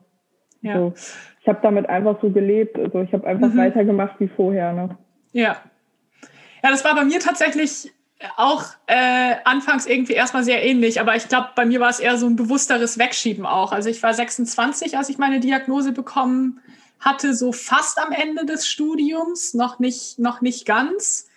Ja. 0.63 0.75
So. 0.75 0.95
Ich 1.41 1.49
habe 1.49 1.61
damit 1.63 1.89
einfach 1.89 2.21
so 2.21 2.31
gelebt. 2.31 2.79
Also 2.79 3.01
ich 3.03 3.13
habe 3.13 3.27
einfach 3.27 3.49
mhm. 3.49 3.59
weitergemacht 3.59 4.19
wie 4.19 4.29
vorher. 4.29 4.73
Ne? 4.73 4.99
Ja. 5.33 5.57
Ja, 6.63 6.71
das 6.71 6.85
war 6.85 6.95
bei 6.95 7.05
mir 7.05 7.21
tatsächlich 7.21 7.93
auch 8.37 8.65
äh, 8.89 9.37
anfangs 9.45 9.87
irgendwie 9.87 10.15
erstmal 10.15 10.43
sehr 10.43 10.65
ähnlich, 10.65 11.01
aber 11.01 11.15
ich 11.15 11.29
glaube, 11.29 11.51
bei 11.55 11.65
mir 11.65 11.79
war 11.79 11.89
es 11.89 12.01
eher 12.01 12.17
so 12.17 12.27
ein 12.27 12.35
bewussteres 12.35 12.99
Wegschieben 12.99 13.47
auch. 13.47 13.71
Also 13.71 13.89
ich 13.89 14.03
war 14.03 14.13
26, 14.13 14.99
als 14.99 15.09
ich 15.09 15.19
meine 15.19 15.39
Diagnose 15.39 15.93
bekommen 15.93 16.61
hatte, 17.01 17.35
so 17.35 17.53
fast 17.53 17.99
am 17.99 18.13
Ende 18.13 18.45
des 18.45 18.67
Studiums, 18.67 19.55
noch 19.55 19.79
nicht, 19.79 20.19
noch 20.19 20.41
nicht 20.41 20.67
ganz. 20.67 21.29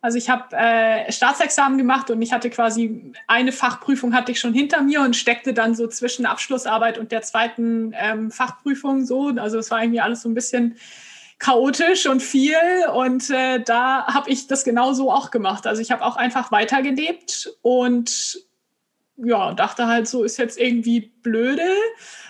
Also 0.00 0.18
ich 0.18 0.30
habe 0.30 0.54
äh, 0.56 1.10
Staatsexamen 1.10 1.78
gemacht 1.78 2.10
und 2.10 2.22
ich 2.22 2.32
hatte 2.32 2.50
quasi 2.50 3.12
eine 3.26 3.50
Fachprüfung 3.50 4.14
hatte 4.14 4.30
ich 4.30 4.38
schon 4.38 4.54
hinter 4.54 4.82
mir 4.82 5.00
und 5.00 5.16
steckte 5.16 5.52
dann 5.52 5.74
so 5.74 5.88
zwischen 5.88 6.26
Abschlussarbeit 6.26 6.98
und 6.98 7.10
der 7.10 7.22
zweiten 7.22 7.92
ähm, 7.98 8.30
Fachprüfung 8.30 9.04
so. 9.04 9.32
Also 9.36 9.58
es 9.58 9.70
war 9.70 9.82
irgendwie 9.82 10.00
alles 10.00 10.22
so 10.22 10.28
ein 10.28 10.34
bisschen 10.34 10.76
chaotisch 11.38 12.06
und 12.06 12.22
viel 12.22 12.56
und 12.94 13.30
äh, 13.30 13.60
da 13.60 14.06
habe 14.06 14.30
ich 14.30 14.46
das 14.46 14.64
genauso 14.64 15.10
auch 15.10 15.30
gemacht. 15.30 15.66
Also 15.66 15.82
ich 15.82 15.90
habe 15.90 16.04
auch 16.04 16.16
einfach 16.16 16.52
weitergelebt 16.52 17.50
und 17.62 18.45
ja, 19.18 19.54
dachte 19.54 19.86
halt 19.86 20.08
so, 20.08 20.24
ist 20.24 20.36
jetzt 20.36 20.58
irgendwie 20.58 21.12
blöde, 21.22 21.68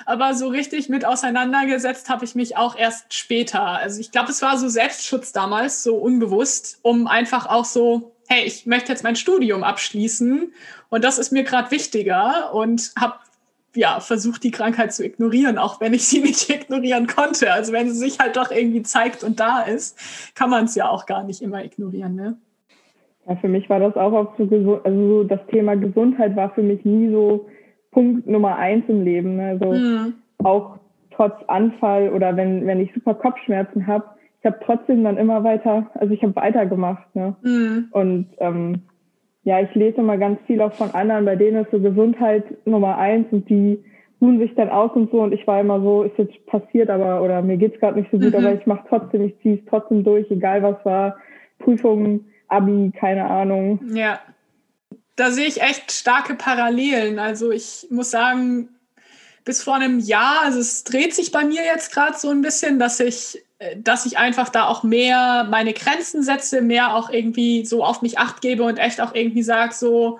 aber 0.04 0.34
so 0.34 0.48
richtig 0.48 0.88
mit 0.88 1.04
auseinandergesetzt 1.04 2.08
habe 2.08 2.24
ich 2.24 2.34
mich 2.34 2.56
auch 2.56 2.76
erst 2.76 3.12
später. 3.12 3.62
Also 3.62 4.00
ich 4.00 4.12
glaube, 4.12 4.30
es 4.30 4.40
war 4.42 4.56
so 4.58 4.68
Selbstschutz 4.68 5.32
damals, 5.32 5.82
so 5.82 5.96
unbewusst, 5.96 6.78
um 6.82 7.06
einfach 7.06 7.46
auch 7.46 7.64
so, 7.64 8.12
hey, 8.28 8.44
ich 8.44 8.66
möchte 8.66 8.92
jetzt 8.92 9.04
mein 9.04 9.16
Studium 9.16 9.64
abschließen 9.64 10.52
und 10.88 11.04
das 11.04 11.18
ist 11.18 11.32
mir 11.32 11.42
gerade 11.42 11.70
wichtiger 11.70 12.54
und 12.54 12.92
habe 12.98 13.18
ja, 13.74 14.00
versucht, 14.00 14.42
die 14.42 14.50
Krankheit 14.50 14.94
zu 14.94 15.04
ignorieren, 15.04 15.58
auch 15.58 15.80
wenn 15.80 15.92
ich 15.92 16.08
sie 16.08 16.20
nicht 16.22 16.48
ignorieren 16.48 17.06
konnte. 17.06 17.52
Also 17.52 17.72
wenn 17.72 17.92
sie 17.92 17.98
sich 17.98 18.18
halt 18.18 18.36
doch 18.36 18.50
irgendwie 18.50 18.82
zeigt 18.82 19.22
und 19.22 19.38
da 19.38 19.62
ist, 19.62 19.98
kann 20.34 20.50
man 20.50 20.64
es 20.64 20.74
ja 20.74 20.88
auch 20.88 21.06
gar 21.06 21.24
nicht 21.24 21.42
immer 21.42 21.62
ignorieren. 21.62 22.14
Ne? 22.14 22.38
Ja, 23.28 23.36
für 23.36 23.48
mich 23.48 23.68
war 23.68 23.80
das 23.80 23.96
auch 23.96 24.12
oft 24.12 24.36
so, 24.38 24.80
also 24.84 25.24
das 25.24 25.40
Thema 25.50 25.76
Gesundheit 25.76 26.36
war 26.36 26.50
für 26.50 26.62
mich 26.62 26.84
nie 26.84 27.10
so 27.10 27.46
Punkt 27.90 28.26
Nummer 28.26 28.56
eins 28.56 28.84
im 28.88 29.02
Leben. 29.02 29.36
Ne? 29.36 29.58
Also 29.60 29.72
mhm. 29.72 30.14
auch 30.44 30.78
trotz 31.10 31.34
Anfall 31.48 32.10
oder 32.10 32.36
wenn, 32.36 32.66
wenn 32.66 32.80
ich 32.80 32.92
super 32.94 33.14
Kopfschmerzen 33.14 33.86
habe, 33.86 34.04
ich 34.40 34.46
habe 34.46 34.58
trotzdem 34.64 35.02
dann 35.02 35.16
immer 35.16 35.42
weiter, 35.42 35.90
also 35.94 36.12
ich 36.12 36.22
habe 36.22 36.36
weitergemacht. 36.36 37.14
Ne? 37.16 37.34
Mhm. 37.42 37.88
Und 37.90 38.26
ähm, 38.38 38.82
ja, 39.42 39.60
ich 39.60 39.74
lese 39.74 39.98
immer 39.98 40.18
ganz 40.18 40.38
viel 40.46 40.60
auch 40.60 40.72
von 40.74 40.90
anderen, 40.90 41.24
bei 41.24 41.36
denen 41.36 41.64
ist 41.64 41.70
so 41.70 41.80
Gesundheit 41.80 42.44
Nummer 42.66 42.98
eins 42.98 43.26
und 43.32 43.48
die 43.48 43.82
ruhen 44.20 44.38
sich 44.38 44.54
dann 44.54 44.68
aus 44.68 44.92
und 44.94 45.10
so 45.10 45.22
und 45.22 45.32
ich 45.32 45.46
war 45.46 45.60
immer 45.60 45.80
so, 45.80 46.02
ist 46.02 46.18
jetzt 46.18 46.46
passiert, 46.46 46.90
aber 46.90 47.22
oder 47.22 47.42
mir 47.42 47.56
geht's 47.56 47.78
gerade 47.80 47.98
nicht 47.98 48.10
so 48.10 48.18
gut, 48.18 48.32
mhm. 48.32 48.44
aber 48.44 48.54
ich 48.54 48.66
mache 48.66 48.84
trotzdem, 48.88 49.22
ich 49.22 49.38
ziehe 49.40 49.56
es 49.56 49.64
trotzdem 49.68 50.04
durch, 50.04 50.30
egal 50.30 50.62
was 50.62 50.84
war, 50.84 51.16
Prüfungen 51.58 52.26
Abi, 52.48 52.92
keine 52.98 53.24
Ahnung. 53.24 53.80
Ja. 53.94 54.20
Da 55.16 55.30
sehe 55.30 55.46
ich 55.46 55.62
echt 55.62 55.92
starke 55.92 56.34
Parallelen. 56.34 57.18
Also 57.18 57.50
ich 57.50 57.86
muss 57.90 58.10
sagen, 58.10 58.68
bis 59.44 59.62
vor 59.62 59.76
einem 59.76 59.98
Jahr, 60.00 60.42
also 60.42 60.58
es 60.58 60.84
dreht 60.84 61.14
sich 61.14 61.32
bei 61.32 61.44
mir 61.44 61.64
jetzt 61.64 61.92
gerade 61.92 62.18
so 62.18 62.30
ein 62.30 62.42
bisschen, 62.42 62.78
dass 62.78 63.00
ich, 63.00 63.42
äh, 63.58 63.76
dass 63.78 64.04
ich 64.04 64.18
einfach 64.18 64.48
da 64.48 64.66
auch 64.66 64.82
mehr 64.82 65.46
meine 65.48 65.72
Grenzen 65.72 66.22
setze, 66.22 66.60
mehr 66.60 66.94
auch 66.94 67.10
irgendwie 67.10 67.64
so 67.64 67.84
auf 67.84 68.02
mich 68.02 68.18
acht 68.18 68.42
gebe 68.42 68.64
und 68.64 68.78
echt 68.78 69.00
auch 69.00 69.14
irgendwie 69.14 69.42
sage, 69.42 69.72
so, 69.72 70.18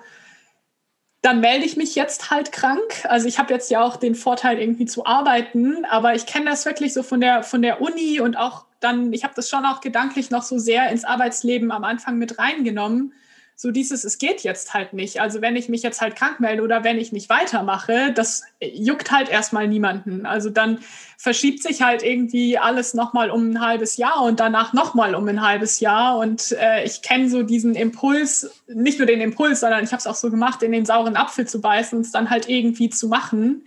dann 1.21 1.39
melde 1.39 1.65
ich 1.65 1.77
mich 1.77 1.95
jetzt 1.95 2.29
halt 2.29 2.51
krank. 2.51 3.05
Also 3.05 3.27
ich 3.27 3.39
habe 3.39 3.53
jetzt 3.53 3.69
ja 3.71 3.83
auch 3.83 3.97
den 3.97 4.15
Vorteil, 4.15 4.59
irgendwie 4.59 4.85
zu 4.85 5.05
arbeiten, 5.05 5.85
aber 5.85 6.15
ich 6.15 6.25
kenne 6.25 6.45
das 6.45 6.65
wirklich 6.65 6.93
so 6.93 7.03
von 7.03 7.19
der, 7.21 7.43
von 7.43 7.61
der 7.61 7.81
Uni 7.81 8.19
und 8.19 8.37
auch 8.37 8.65
dann, 8.79 9.11
ich 9.11 9.23
habe 9.23 9.33
das 9.35 9.49
schon 9.49 9.65
auch 9.65 9.81
gedanklich 9.81 10.29
noch 10.29 10.43
so 10.43 10.57
sehr 10.59 10.89
ins 10.89 11.03
Arbeitsleben 11.03 11.71
am 11.71 11.83
Anfang 11.83 12.17
mit 12.17 12.37
reingenommen. 12.37 13.13
So 13.59 13.71
dieses, 13.71 14.03
es 14.03 14.19
geht 14.19 14.41
jetzt 14.41 14.75
halt 14.75 14.93
nicht. 14.93 15.19
Also 15.19 15.41
wenn 15.41 15.55
ich 15.55 15.67
mich 15.67 15.81
jetzt 15.81 15.99
halt 15.99 16.15
krank 16.15 16.39
melde 16.39 16.61
oder 16.61 16.83
wenn 16.83 16.99
ich 16.99 17.11
nicht 17.11 17.27
weitermache, 17.27 18.13
das 18.13 18.43
juckt 18.61 19.11
halt 19.11 19.29
erstmal 19.29 19.67
niemanden. 19.67 20.27
Also 20.27 20.51
dann 20.51 20.77
verschiebt 21.17 21.63
sich 21.63 21.81
halt 21.81 22.03
irgendwie 22.03 22.59
alles 22.59 22.93
nochmal 22.93 23.31
um 23.31 23.49
ein 23.49 23.59
halbes 23.59 23.97
Jahr 23.97 24.21
und 24.21 24.39
danach 24.39 24.73
nochmal 24.73 25.15
um 25.15 25.27
ein 25.27 25.41
halbes 25.41 25.79
Jahr. 25.79 26.19
Und 26.19 26.51
äh, 26.51 26.83
ich 26.83 27.01
kenne 27.01 27.31
so 27.31 27.41
diesen 27.41 27.73
Impuls, 27.73 28.47
nicht 28.67 28.99
nur 28.99 29.07
den 29.07 29.21
Impuls, 29.21 29.61
sondern 29.61 29.83
ich 29.83 29.91
habe 29.91 30.01
es 30.01 30.05
auch 30.05 30.13
so 30.13 30.29
gemacht, 30.29 30.61
in 30.61 30.71
den 30.71 30.85
sauren 30.85 31.15
Apfel 31.15 31.47
zu 31.47 31.59
beißen 31.59 31.97
und 31.97 32.05
es 32.05 32.11
dann 32.11 32.29
halt 32.29 32.47
irgendwie 32.47 32.91
zu 32.91 33.07
machen. 33.07 33.65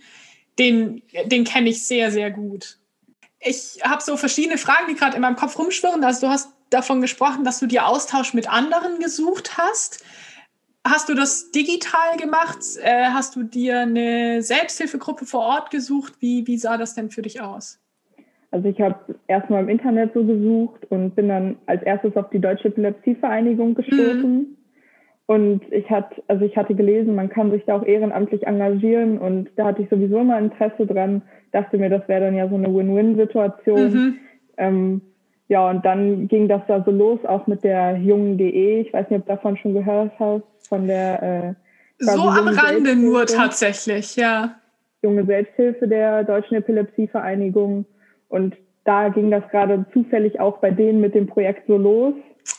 Den, 0.57 1.01
den 1.25 1.43
kenne 1.43 1.69
ich 1.69 1.85
sehr, 1.85 2.11
sehr 2.11 2.31
gut 2.31 2.77
ich 3.41 3.79
habe 3.83 4.03
so 4.03 4.17
verschiedene 4.17 4.59
Fragen, 4.59 4.85
die 4.87 4.93
gerade 4.93 5.15
in 5.15 5.21
meinem 5.21 5.35
Kopf 5.35 5.57
rumschwirren. 5.57 6.03
Also 6.03 6.27
du 6.27 6.29
hast 6.31 6.49
davon 6.71 7.01
gesprochen, 7.01 7.43
dass 7.43 7.59
du 7.59 7.67
dir 7.67 7.87
Austausch 7.87 8.33
mit 8.33 8.51
anderen 8.51 8.99
gesucht 8.99 9.57
hast. 9.57 10.03
Hast 10.87 11.09
du 11.09 11.13
das 11.13 11.51
digital 11.51 12.17
gemacht? 12.17 12.59
Äh, 12.81 13.05
hast 13.13 13.35
du 13.35 13.43
dir 13.43 13.81
eine 13.81 14.41
Selbsthilfegruppe 14.41 15.25
vor 15.25 15.41
Ort 15.41 15.69
gesucht? 15.69 16.13
Wie, 16.19 16.47
wie 16.47 16.57
sah 16.57 16.77
das 16.77 16.95
denn 16.95 17.11
für 17.11 17.21
dich 17.21 17.41
aus? 17.41 17.79
Also 18.49 18.67
ich 18.67 18.81
habe 18.81 19.15
erstmal 19.27 19.63
im 19.63 19.69
Internet 19.69 20.13
so 20.13 20.25
gesucht 20.25 20.85
und 20.89 21.15
bin 21.15 21.29
dann 21.29 21.57
als 21.67 21.83
erstes 21.83 22.15
auf 22.17 22.29
die 22.31 22.39
Deutsche 22.39 22.67
Epilepsievereinigung 22.67 23.75
gestoßen. 23.75 24.33
Mhm. 24.33 24.57
Und 25.27 25.61
ich 25.71 25.89
hatte, 25.89 26.21
also 26.27 26.43
ich 26.43 26.57
hatte 26.57 26.75
gelesen, 26.75 27.15
man 27.15 27.29
kann 27.29 27.51
sich 27.51 27.63
da 27.65 27.77
auch 27.77 27.85
ehrenamtlich 27.85 28.45
engagieren 28.45 29.17
und 29.17 29.49
da 29.55 29.65
hatte 29.65 29.83
ich 29.83 29.89
sowieso 29.89 30.19
immer 30.19 30.37
Interesse 30.37 30.85
dran, 30.85 31.21
dachte 31.53 31.77
mir, 31.77 31.89
das 31.89 32.05
wäre 32.09 32.25
dann 32.25 32.35
ja 32.35 32.49
so 32.49 32.55
eine 32.55 32.73
Win-Win-Situation. 32.73 33.93
Mhm. 33.93 34.17
Ähm, 34.57 35.01
ja, 35.51 35.69
und 35.69 35.83
dann 35.83 36.29
ging 36.29 36.47
das 36.47 36.61
da 36.69 36.81
so 36.81 36.91
los, 36.91 37.19
auch 37.25 37.45
mit 37.45 37.65
der 37.65 37.97
jungen.de. 37.97 38.79
Ich 38.79 38.93
weiß 38.93 39.09
nicht, 39.09 39.19
ob 39.19 39.25
du 39.25 39.33
davon 39.33 39.57
schon 39.57 39.73
gehört 39.73 40.13
hast, 40.17 40.43
von 40.69 40.87
der 40.87 41.21
äh, 41.21 41.53
So 41.97 42.21
am 42.21 42.47
Rande 42.47 42.95
nur 42.95 43.25
tatsächlich, 43.25 44.15
ja. 44.15 44.55
Junge 45.01 45.25
Selbsthilfe 45.25 45.89
der 45.89 46.23
Deutschen 46.23 46.55
Epilepsievereinigung. 46.55 47.83
Und 48.29 48.55
da 48.85 49.09
ging 49.09 49.29
das 49.29 49.43
gerade 49.51 49.85
zufällig 49.91 50.39
auch 50.39 50.59
bei 50.59 50.71
denen 50.71 51.01
mit 51.01 51.15
dem 51.15 51.27
Projekt 51.27 51.67
so 51.67 51.75
los. 51.75 52.13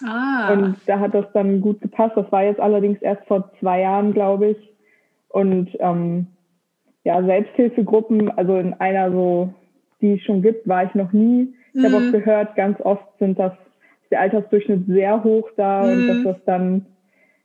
Ah. 0.07 0.53
Und 0.53 0.77
da 0.85 0.99
hat 1.01 1.15
das 1.15 1.25
dann 1.33 1.63
gut 1.63 1.81
gepasst. 1.81 2.13
Das 2.15 2.31
war 2.31 2.45
jetzt 2.45 2.61
allerdings 2.61 3.01
erst 3.01 3.25
vor 3.27 3.51
zwei 3.59 3.81
Jahren, 3.81 4.13
glaube 4.13 4.49
ich. 4.49 4.75
Und 5.29 5.71
ähm, 5.79 6.27
ja, 7.05 7.25
Selbsthilfegruppen, 7.25 8.31
also 8.37 8.59
in 8.59 8.75
einer 8.75 9.11
so, 9.11 9.55
die 10.03 10.17
es 10.17 10.23
schon 10.25 10.43
gibt, 10.43 10.69
war 10.69 10.85
ich 10.85 10.95
noch 10.95 11.15
nie. 11.15 11.55
Ich 11.75 11.81
mhm. 11.81 11.87
habe 11.87 11.97
auch 11.97 12.13
gehört, 12.13 12.57
ganz 12.57 12.81
oft 12.81 13.07
sind 13.19 13.39
das 13.39 13.53
ist 14.03 14.11
der 14.11 14.21
Altersdurchschnitt 14.21 14.87
sehr 14.87 15.25
hoch 15.25 15.49
da 15.57 15.85
mhm. 15.85 15.93
und 15.93 16.09
dass 16.09 16.35
das 16.35 16.45
dann, 16.45 16.87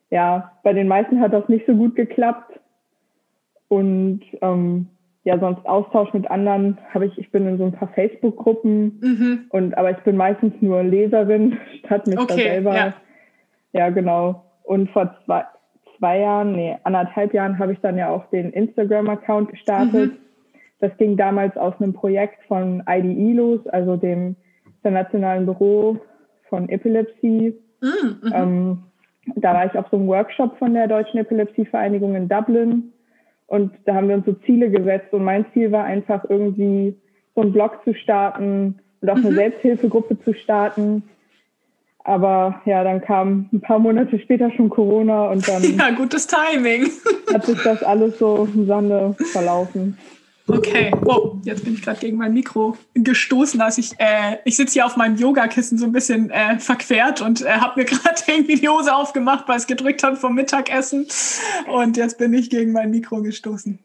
ja, 0.10 0.52
bei 0.64 0.74
den 0.74 0.88
meisten 0.88 1.22
hat 1.22 1.34
das 1.34 1.48
nicht 1.50 1.66
so 1.66 1.76
gut 1.76 1.96
geklappt. 1.96 2.60
Und 3.70 4.22
ähm, 4.42 4.88
ja, 5.24 5.38
sonst 5.40 5.66
Austausch 5.66 6.14
mit 6.14 6.30
anderen 6.32 6.78
habe 6.94 7.06
ich, 7.06 7.18
ich 7.18 7.30
bin 7.32 7.46
in 7.48 7.58
so 7.58 7.66
ein 7.66 7.74
paar 7.74 7.90
Facebook-Gruppen 7.90 9.00
mhm. 9.02 9.46
und 9.50 9.78
aber 9.78 9.92
ich 9.92 9.98
bin 9.98 10.16
meistens 10.16 10.54
nur 10.62 10.84
Leserin 10.84 11.58
statt 11.80 12.08
mich 12.08 12.18
okay, 12.18 12.28
da 12.28 12.36
selber. 12.36 12.76
Ja. 12.76 12.94
ja, 13.74 13.90
genau. 13.90 14.46
Und 14.64 14.90
vor 14.92 15.16
zwei, 15.26 15.44
zwei 15.98 16.20
Jahren, 16.20 16.54
nee, 16.54 16.78
anderthalb 16.84 17.34
Jahren 17.34 17.60
habe 17.60 17.74
ich 17.74 17.80
dann 17.80 17.98
ja 17.98 18.10
auch 18.10 18.30
den 18.30 18.52
Instagram-Account 18.52 19.50
gestartet. 19.50 20.14
Mhm. 20.14 20.18
Das 20.80 20.96
ging 20.98 21.18
damals 21.18 21.58
aus 21.58 21.74
einem 21.80 21.94
Projekt 21.94 22.44
von 22.48 22.84
IDE 22.88 23.34
los, 23.34 23.66
also 23.68 23.98
dem 23.98 24.36
Internationalen 24.78 25.46
Büro 25.46 26.00
von 26.50 26.70
Epilepsie. 26.70 27.56
Mhm. 27.82 28.18
mhm. 28.22 28.34
Ähm, 28.34 28.84
da 29.36 29.54
war 29.54 29.66
ich 29.66 29.78
auf 29.78 29.88
so 29.92 29.98
einem 29.98 30.08
Workshop 30.08 30.58
von 30.58 30.74
der 30.74 30.88
Deutschen 30.88 31.20
Epilepsievereinigung 31.20 32.16
in 32.16 32.30
Dublin 32.30 32.94
und 33.48 33.72
da 33.86 33.96
haben 33.96 34.10
wir 34.10 34.16
uns 34.16 34.26
so 34.26 34.34
Ziele 34.46 34.70
gesetzt 34.70 35.14
und 35.14 35.24
mein 35.24 35.46
Ziel 35.54 35.72
war 35.72 35.86
einfach 35.86 36.24
irgendwie 36.30 36.96
so 37.34 37.42
einen 37.42 37.54
Blog 37.54 37.80
zu 37.86 37.94
starten 37.94 38.80
und 39.02 39.10
auch 39.10 39.16
eine 39.16 39.32
mhm. 39.32 39.36
Selbsthilfegruppe 39.36 40.20
zu 40.24 40.34
starten. 40.34 41.04
Aber 42.04 42.62
ja, 42.66 42.84
dann 42.84 43.02
kam 43.02 43.50
ein 43.52 43.62
paar 43.62 43.80
Monate 43.80 44.20
später 44.20 44.52
schon 44.52 44.70
Corona 44.70 45.30
und 45.30 45.48
dann. 45.48 45.62
Ja, 45.78 45.92
gutes 45.92 46.28
Timing. 46.28 46.88
hat 47.34 47.46
sich 47.46 47.62
das 47.64 47.84
alles 47.84 48.20
so 48.20 48.48
im 48.54 48.66
Sande 48.66 49.16
verlaufen. 49.32 49.98
Okay, 50.50 50.92
wow, 51.02 51.36
jetzt 51.44 51.66
bin 51.66 51.74
ich 51.74 51.82
gerade 51.82 52.00
gegen 52.00 52.18
mein 52.18 52.34
Mikro 52.34 52.78
gestoßen. 52.94 53.60
Also 53.60 53.82
ich, 53.82 54.00
äh, 54.00 54.38
ich 54.46 54.56
sitze 54.56 54.74
hier 54.74 54.86
auf 54.86 54.96
meinem 54.96 55.18
Yogakissen 55.18 55.78
so 55.78 55.86
ein 55.86 55.92
bisschen 55.92 56.30
äh, 56.30 56.58
verquert 56.58 57.22
und 57.22 57.42
äh, 57.42 57.50
habe 57.50 57.82
mir 57.82 57.86
gerade 57.86 58.22
irgendwie 58.28 58.56
die 58.56 58.70
Hose 58.70 58.96
aufgemacht, 58.96 59.48
weil 59.50 59.58
es 59.58 59.68
gedrückt 59.68 60.04
hat 60.04 60.18
vom 60.18 60.36
Mittagessen. 60.36 61.06
Und 61.68 61.98
jetzt 61.98 62.18
bin 62.18 62.34
ich 62.34 62.50
gegen 62.50 62.72
mein 62.72 62.92
Mikro 62.92 63.22
gestoßen. 63.22 63.80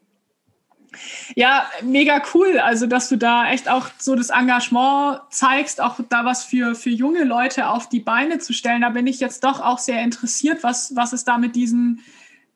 Ja, 1.35 1.67
mega 1.81 2.21
cool. 2.33 2.59
Also, 2.59 2.87
dass 2.87 3.09
du 3.09 3.17
da 3.17 3.51
echt 3.51 3.69
auch 3.69 3.89
so 3.97 4.15
das 4.15 4.29
Engagement 4.29 5.19
zeigst, 5.31 5.81
auch 5.81 5.99
da 6.07 6.23
was 6.23 6.45
für, 6.45 6.75
für 6.75 6.91
junge 6.91 7.25
Leute 7.25 7.67
auf 7.67 7.89
die 7.89 7.99
Beine 7.99 8.39
zu 8.39 8.53
stellen. 8.53 8.81
Da 8.81 8.89
bin 8.89 9.07
ich 9.07 9.19
jetzt 9.19 9.43
doch 9.43 9.59
auch 9.59 9.79
sehr 9.79 10.01
interessiert, 10.01 10.63
was, 10.63 10.95
was 10.95 11.11
es 11.11 11.25
da 11.25 11.37
mit 11.37 11.57
diesen 11.57 12.01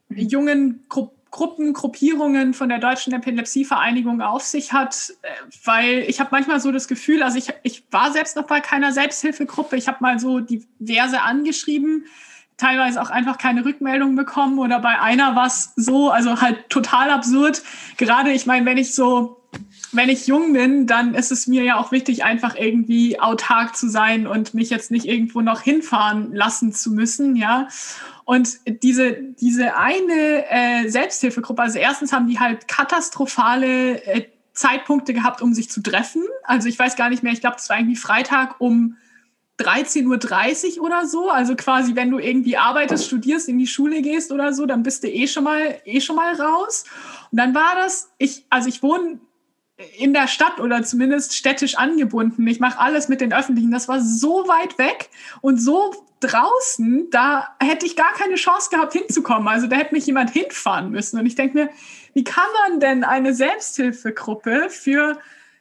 jungen 0.10 0.86
Gruppen 0.88 1.17
Gruppen, 1.38 1.74
Gruppierungen 1.74 2.56
von 2.56 2.68
der 2.68 2.80
Deutschen 2.80 3.14
Epilepsievereinigung 3.14 4.22
auf 4.22 4.42
sich 4.42 4.74
hat, 4.74 5.14
äh, 5.22 5.28
weil 5.64 6.00
ich 6.08 6.20
habe 6.20 6.30
manchmal 6.32 6.60
so 6.60 6.72
das 6.72 6.88
Gefühl, 6.88 7.22
also 7.22 7.38
ich, 7.38 7.54
ich 7.62 7.84
war 7.92 8.12
selbst 8.12 8.36
noch 8.36 8.48
bei 8.48 8.60
keiner 8.60 8.92
Selbsthilfegruppe, 8.92 9.78
ich 9.78 9.88
habe 9.88 10.00
mal 10.00 10.18
so 10.18 10.40
diverse 10.40 11.22
angeschrieben, 11.22 12.06
teilweise 12.58 13.00
auch 13.00 13.12
einfach 13.12 13.38
keine 13.38 13.66
Rückmeldung 13.66 14.16
bekommen 14.16 14.58
oder 14.58 14.80
bei 14.80 15.00
einer 15.00 15.36
war 15.36 15.46
es 15.46 15.74
so, 15.76 16.10
also 16.10 16.42
halt 16.42 16.70
total 16.70 17.12
absurd. 17.12 17.62
Gerade, 17.98 18.32
ich 18.32 18.48
meine, 18.48 18.66
wenn 18.66 18.80
ich 18.80 18.96
so, 18.96 19.44
wenn 19.92 20.10
ich 20.10 20.26
jung 20.26 20.54
bin, 20.54 20.88
dann 20.88 21.14
ist 21.14 21.32
es 21.32 21.46
mir 21.46 21.64
ja 21.64 21.78
auch 21.78 21.92
wichtig, 21.92 22.24
einfach 22.24 22.56
irgendwie 22.56 23.20
autark 23.20 23.76
zu 23.76 23.88
sein 23.90 24.26
und 24.26 24.56
mich 24.56 24.72
jetzt 24.72 24.90
nicht 24.90 25.06
irgendwo 25.06 25.42
noch 25.42 25.62
hinfahren 25.62 26.34
lassen 26.34 26.74
zu 26.74 26.92
müssen, 26.92 27.36
ja. 27.36 27.68
Und 28.28 28.60
diese, 28.84 29.14
diese 29.14 29.78
eine 29.78 30.44
äh, 30.50 30.90
Selbsthilfegruppe, 30.90 31.62
also 31.62 31.80
erstens 31.80 32.12
haben 32.12 32.28
die 32.28 32.38
halt 32.38 32.68
katastrophale 32.68 34.04
äh, 34.04 34.26
Zeitpunkte 34.52 35.14
gehabt, 35.14 35.42
um 35.42 35.54
sich 35.54 35.70
zu 35.70 35.82
treffen. 35.82 36.24
Also 36.44 36.68
ich 36.68 36.78
weiß 36.78 36.98
gar 36.98 37.10
nicht 37.10 37.24
mehr, 37.24 37.32
ich 37.32 37.40
glaube, 37.40 37.56
das 37.56 37.70
war 37.70 37.78
irgendwie 37.78 37.96
Freitag 37.96 38.60
um 38.60 38.98
13.30 39.62 40.78
Uhr 40.78 40.86
oder 40.86 41.08
so. 41.08 41.30
Also 41.30 41.56
quasi, 41.56 41.96
wenn 41.96 42.12
du 42.12 42.20
irgendwie 42.20 42.58
arbeitest, 42.58 43.06
studierst, 43.06 43.48
in 43.48 43.60
die 43.60 43.66
Schule 43.66 44.02
gehst 44.02 44.34
oder 44.34 44.52
so, 44.52 44.66
dann 44.66 44.84
bist 44.84 45.06
du 45.06 45.08
eh 45.08 45.28
schon 45.28 45.46
mal, 45.46 45.80
eh 45.86 46.02
schon 46.02 46.18
mal 46.18 46.36
raus. 46.36 46.84
Und 47.32 47.40
dann 47.40 47.56
war 47.56 47.76
das, 47.78 48.12
ich, 48.18 48.46
also 48.50 48.68
ich 48.68 48.84
wohne 48.84 49.22
in 49.98 50.12
der 50.12 50.28
Stadt 50.28 50.60
oder 50.60 50.84
zumindest 50.84 51.34
städtisch 51.34 51.78
angebunden. 51.78 52.46
Ich 52.46 52.60
mache 52.60 52.78
alles 52.78 53.08
mit 53.08 53.22
den 53.22 53.32
Öffentlichen. 53.32 53.72
Das 53.72 53.88
war 53.88 54.02
so 54.02 54.50
weit 54.50 54.78
weg 54.78 55.10
und 55.40 55.62
so 55.62 55.94
draußen, 56.20 57.10
da 57.12 57.56
hätte 57.60 57.86
ich 57.86 57.96
gar 57.96 58.14
keine 58.14 58.36
Chance 58.36 58.70
gehabt 58.72 58.94
hinzukommen. 58.94 59.48
Also 59.48 59.68
da 59.68 59.76
hätte 59.76 59.94
mich 59.94 60.06
jemand 60.06 60.32
hinfahren 60.32 60.92
müssen. 60.92 61.20
Und 61.20 61.26
ich 61.26 61.36
denke 61.36 61.58
mir, 61.58 61.70
wie 62.14 62.24
kann 62.24 62.48
man 62.64 62.80
denn 62.80 63.04
eine 63.04 63.34
Selbsthilfegruppe 63.34 64.70
für 64.70 65.20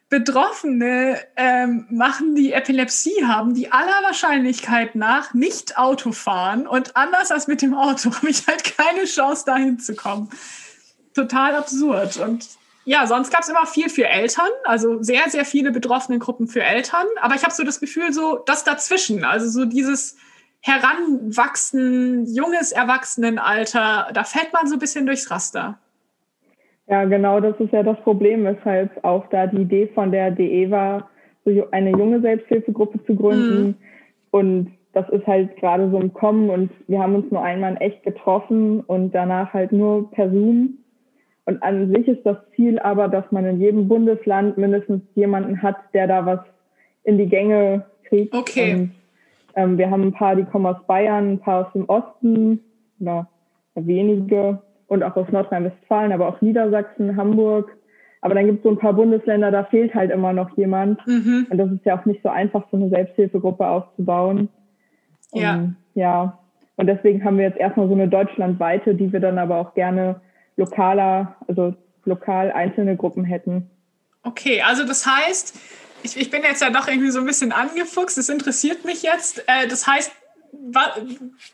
Betroffene 0.09 1.19
ähm, 1.35 1.85
machen, 1.89 2.33
die 2.33 2.53
Epilepsie 2.53 3.25
haben, 3.25 3.53
die 3.53 3.71
aller 3.71 4.03
Wahrscheinlichkeit 4.03 4.95
nach 4.95 5.33
nicht 5.33 5.77
Auto 5.77 6.13
fahren 6.13 6.65
und 6.65 6.95
anders 6.95 7.29
als 7.29 7.47
mit 7.47 7.61
dem 7.61 7.73
Auto 7.73 8.13
habe 8.15 8.29
ich 8.29 8.47
halt 8.47 8.77
keine 8.77 9.03
Chance, 9.03 9.43
dahin 9.45 9.79
zu 9.79 9.95
kommen. 9.95 10.29
Total 11.13 11.55
absurd. 11.55 12.17
Und 12.17 12.47
ja, 12.85 13.05
sonst 13.05 13.31
gab 13.31 13.41
es 13.41 13.49
immer 13.49 13.65
viel 13.65 13.89
für 13.89 14.07
Eltern, 14.07 14.49
also 14.63 15.03
sehr, 15.03 15.29
sehr 15.29 15.43
viele 15.43 15.71
betroffene 15.71 16.19
Gruppen 16.19 16.47
für 16.47 16.63
Eltern. 16.63 17.05
Aber 17.19 17.35
ich 17.35 17.43
habe 17.43 17.53
so 17.53 17.65
das 17.65 17.81
Gefühl, 17.81 18.13
so 18.13 18.37
das 18.45 18.63
dazwischen, 18.63 19.25
also 19.25 19.49
so 19.49 19.65
dieses 19.65 20.15
Heranwachsen, 20.67 22.25
junges 22.33 22.71
Erwachsenenalter, 22.71 24.07
da 24.13 24.23
fällt 24.23 24.53
man 24.53 24.67
so 24.67 24.75
ein 24.75 24.79
bisschen 24.79 25.05
durchs 25.05 25.31
Raster. 25.31 25.79
Ja, 26.87 27.05
genau, 27.05 27.39
das 27.39 27.59
ist 27.59 27.73
ja 27.73 27.83
das 27.83 27.99
Problem, 28.01 28.45
weshalb 28.45 29.03
auch 29.03 29.27
da 29.29 29.47
die 29.47 29.61
Idee 29.61 29.87
von 29.93 30.11
der 30.11 30.31
DE 30.31 30.71
war, 30.71 31.09
so 31.43 31.51
eine 31.71 31.91
junge 31.91 32.21
Selbsthilfegruppe 32.21 33.03
zu 33.05 33.15
gründen. 33.15 33.67
Mhm. 33.67 33.75
Und 34.31 34.71
das 34.93 35.07
ist 35.09 35.27
halt 35.27 35.55
gerade 35.57 35.89
so 35.91 35.99
im 35.99 36.13
Kommen 36.13 36.49
und 36.49 36.71
wir 36.87 36.99
haben 36.99 37.15
uns 37.15 37.31
nur 37.31 37.43
einmal 37.43 37.71
in 37.71 37.77
echt 37.77 38.03
getroffen 38.03 38.81
und 38.81 39.13
danach 39.13 39.53
halt 39.53 39.71
nur 39.71 40.09
per 40.11 40.29
Zoom. 40.29 40.79
Und 41.45 41.61
an 41.63 41.93
sich 41.93 42.07
ist 42.07 42.25
das 42.25 42.37
Ziel 42.55 42.79
aber, 42.79 43.07
dass 43.07 43.31
man 43.31 43.45
in 43.45 43.61
jedem 43.61 43.87
Bundesland 43.87 44.57
mindestens 44.57 45.01
jemanden 45.15 45.61
hat, 45.61 45.77
der 45.93 46.07
da 46.07 46.25
was 46.25 46.39
in 47.03 47.17
die 47.17 47.27
Gänge 47.27 47.85
kriegt. 48.05 48.33
Okay. 48.33 48.73
Und, 48.73 48.91
ähm, 49.57 49.77
wir 49.77 49.89
haben 49.89 50.03
ein 50.03 50.13
paar, 50.13 50.35
die 50.35 50.45
kommen 50.45 50.67
aus 50.67 50.85
Bayern, 50.85 51.33
ein 51.33 51.39
paar 51.39 51.65
aus 51.65 51.73
dem 51.73 51.89
Osten, 51.89 52.61
oder 52.99 53.27
wenige 53.75 54.61
und 54.87 55.03
auch 55.03 55.15
aus 55.15 55.27
Nordrhein-Westfalen, 55.31 56.11
aber 56.11 56.29
auch 56.29 56.39
Niedersachsen, 56.41 57.17
Hamburg. 57.17 57.75
Aber 58.21 58.35
dann 58.35 58.45
gibt 58.45 58.59
es 58.59 58.63
so 58.63 58.69
ein 58.69 58.77
paar 58.77 58.93
Bundesländer, 58.93 59.51
da 59.51 59.63
fehlt 59.65 59.93
halt 59.93 60.11
immer 60.11 60.31
noch 60.31 60.55
jemand. 60.57 61.05
Mhm. 61.07 61.47
Und 61.49 61.57
das 61.57 61.71
ist 61.71 61.85
ja 61.85 61.99
auch 61.99 62.05
nicht 62.05 62.21
so 62.23 62.29
einfach, 62.29 62.65
so 62.71 62.77
eine 62.77 62.89
Selbsthilfegruppe 62.89 63.67
aufzubauen. 63.67 64.49
Ja. 65.33 65.55
Und, 65.55 65.75
ja. 65.95 66.39
Und 66.75 66.87
deswegen 66.87 67.23
haben 67.23 67.37
wir 67.37 67.45
jetzt 67.45 67.59
erstmal 67.59 67.87
so 67.87 67.93
eine 67.93 68.07
deutschlandweite, 68.07 68.93
die 68.93 69.11
wir 69.11 69.19
dann 69.19 69.39
aber 69.39 69.57
auch 69.57 69.73
gerne 69.73 70.21
lokaler, 70.55 71.35
also 71.47 71.73
lokal 72.05 72.51
einzelne 72.51 72.95
Gruppen 72.95 73.23
hätten. 73.23 73.69
Okay, 74.23 74.61
also 74.61 74.85
das 74.85 75.05
heißt, 75.05 75.59
ich, 76.03 76.17
ich 76.17 76.29
bin 76.29 76.43
jetzt 76.43 76.61
ja 76.61 76.69
doch 76.69 76.87
irgendwie 76.87 77.11
so 77.11 77.19
ein 77.19 77.25
bisschen 77.25 77.51
angefuchst, 77.51 78.17
das 78.17 78.29
interessiert 78.29 78.85
mich 78.85 79.03
jetzt. 79.03 79.43
Äh, 79.47 79.67
das 79.67 79.87
heißt, 79.87 80.11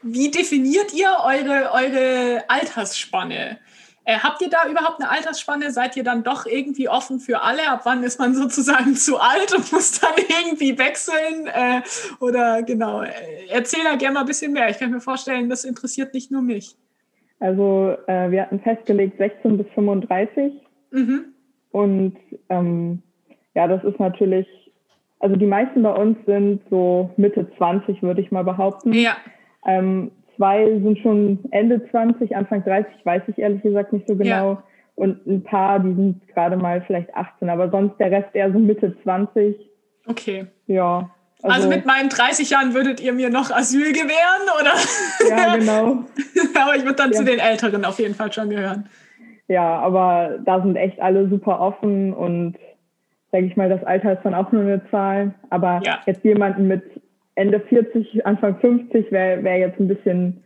wie 0.02 0.32
definiert 0.32 0.94
ihr 0.94 1.10
eure, 1.24 1.72
eure 1.72 2.44
Altersspanne? 2.48 3.60
Äh, 4.06 4.20
habt 4.20 4.42
ihr 4.42 4.50
da 4.50 4.70
überhaupt 4.70 5.02
eine 5.02 5.10
Altersspanne? 5.10 5.72
Seid 5.72 5.96
ihr 5.96 6.04
dann 6.04 6.24
doch 6.24 6.46
irgendwie 6.46 6.90
offen 6.90 7.20
für 7.20 7.42
alle? 7.42 7.68
Ab 7.70 7.82
wann 7.86 8.04
ist 8.04 8.20
man 8.20 8.36
sozusagen 8.36 8.96
zu 8.96 9.20
alt 9.20 9.54
und 9.56 9.72
muss 9.72 10.00
dann 10.00 10.14
irgendwie 10.18 10.78
wechseln? 10.78 11.48
Äh, 11.48 11.82
oder 12.20 12.64
genau, 12.64 13.04
äh, 13.04 13.12
erzähl 13.50 13.84
da 13.84 13.96
gerne 13.96 14.16
mal 14.16 14.20
ein 14.22 14.26
bisschen 14.26 14.52
mehr. 14.52 14.70
Ich 14.70 14.80
kann 14.80 14.92
mir 14.92 15.02
vorstellen, 15.02 15.50
das 15.50 15.64
interessiert 15.64 16.14
nicht 16.14 16.32
nur 16.32 16.42
mich. 16.42 16.76
Also 17.40 17.98
äh, 18.08 18.32
wir 18.32 18.42
hatten 18.42 18.60
festgelegt 18.60 19.18
16 19.18 19.58
bis 19.58 19.68
35. 19.74 20.54
Mhm. 20.92 21.26
Und 21.72 22.18
ähm, 22.50 23.02
ja, 23.56 23.68
das 23.68 23.84
ist 23.84 24.00
natürlich 24.00 24.48
also 25.24 25.38
die 25.38 25.46
meisten 25.46 25.82
bei 25.84 25.94
uns 25.94 26.18
sind 26.26 26.62
so 26.70 27.10
Mitte 27.16 27.50
20, 27.58 28.04
würde 28.04 28.20
ich 28.20 28.30
mal 28.30 28.44
behaupten. 28.44 28.92
Ja. 28.92 29.16
Ähm, 29.66 30.12
zwei 30.36 30.66
sind 30.66 31.00
schon 31.00 31.40
Ende 31.52 31.82
20, 31.92 32.36
Anfang 32.36 32.62
30, 32.66 32.94
weiß 33.06 33.24
ich 33.28 33.38
ehrlich 33.38 33.62
gesagt 33.62 33.94
nicht 33.94 34.06
so 34.06 34.18
genau. 34.18 34.52
Ja. 34.52 34.64
Und 34.96 35.26
ein 35.26 35.42
paar, 35.42 35.80
die 35.80 35.94
sind 35.94 36.28
gerade 36.28 36.58
mal 36.58 36.84
vielleicht 36.86 37.16
18, 37.16 37.50
aber 37.50 37.72
sonst 37.72 37.98
der 38.00 38.12
Rest 38.12 38.36
eher 38.36 38.52
so 38.52 38.60
Mitte 38.60 38.98
20. 39.02 39.56
Okay. 40.08 40.46
Ja. 40.68 41.10
Also, 41.42 41.56
also, 41.56 41.70
mit 41.70 41.86
meinen 41.86 42.10
30 42.10 42.50
Jahren 42.50 42.74
würdet 42.74 43.00
ihr 43.00 43.14
mir 43.14 43.30
noch 43.30 43.50
Asyl 43.50 43.94
gewähren, 43.94 44.50
oder? 44.60 44.74
Ja, 45.30 45.56
genau. 45.56 46.04
aber 46.62 46.76
ich 46.76 46.84
würde 46.84 46.96
dann 46.96 47.12
ja. 47.12 47.18
zu 47.18 47.24
den 47.24 47.40
Älteren 47.40 47.86
auf 47.86 47.98
jeden 47.98 48.16
Fall 48.16 48.32
schon 48.34 48.50
gehören. 48.50 48.90
Ja, 49.48 49.80
aber 49.80 50.40
da 50.44 50.62
sind 50.62 50.76
echt 50.76 51.02
alle 51.02 51.30
super 51.30 51.62
offen 51.62 52.14
und 52.14 52.58
sage 53.34 53.48
ich 53.48 53.58
mal, 53.58 53.68
das 53.68 53.84
Alter 53.84 54.14
ist 54.14 54.24
dann 54.24 54.36
auch 54.36 54.52
nur 54.52 54.62
eine 54.62 54.82
Zahl. 54.92 55.34
Aber 55.50 55.82
ja. 55.84 56.00
jetzt 56.06 56.24
jemanden 56.24 56.68
mit 56.68 56.84
Ende 57.34 57.60
40, 57.60 58.26
Anfang 58.26 58.60
50 58.60 59.12
wäre 59.12 59.44
wär 59.44 59.58
jetzt 59.58 59.80
ein 59.80 59.88
bisschen, 59.88 60.44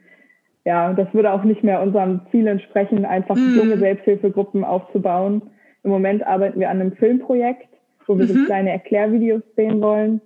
ja, 0.63 0.93
das 0.93 1.13
würde 1.13 1.33
auch 1.33 1.43
nicht 1.43 1.63
mehr 1.63 1.81
unserem 1.81 2.21
Ziel 2.31 2.47
entsprechen, 2.47 3.05
einfach 3.05 3.35
mm. 3.35 3.57
junge 3.57 3.77
Selbsthilfegruppen 3.77 4.63
aufzubauen. 4.63 5.41
Im 5.83 5.91
Moment 5.91 6.25
arbeiten 6.25 6.61
wir 6.61 6.69
an 6.69 6.79
einem 6.79 6.93
Filmprojekt, 6.93 7.67
wo 8.07 8.17
wir 8.17 8.25
mhm. 8.25 8.29
so 8.29 8.45
kleine 8.45 8.71
Erklärvideos 8.71 9.43
sehen 9.57 9.81
wollen. 9.81 10.21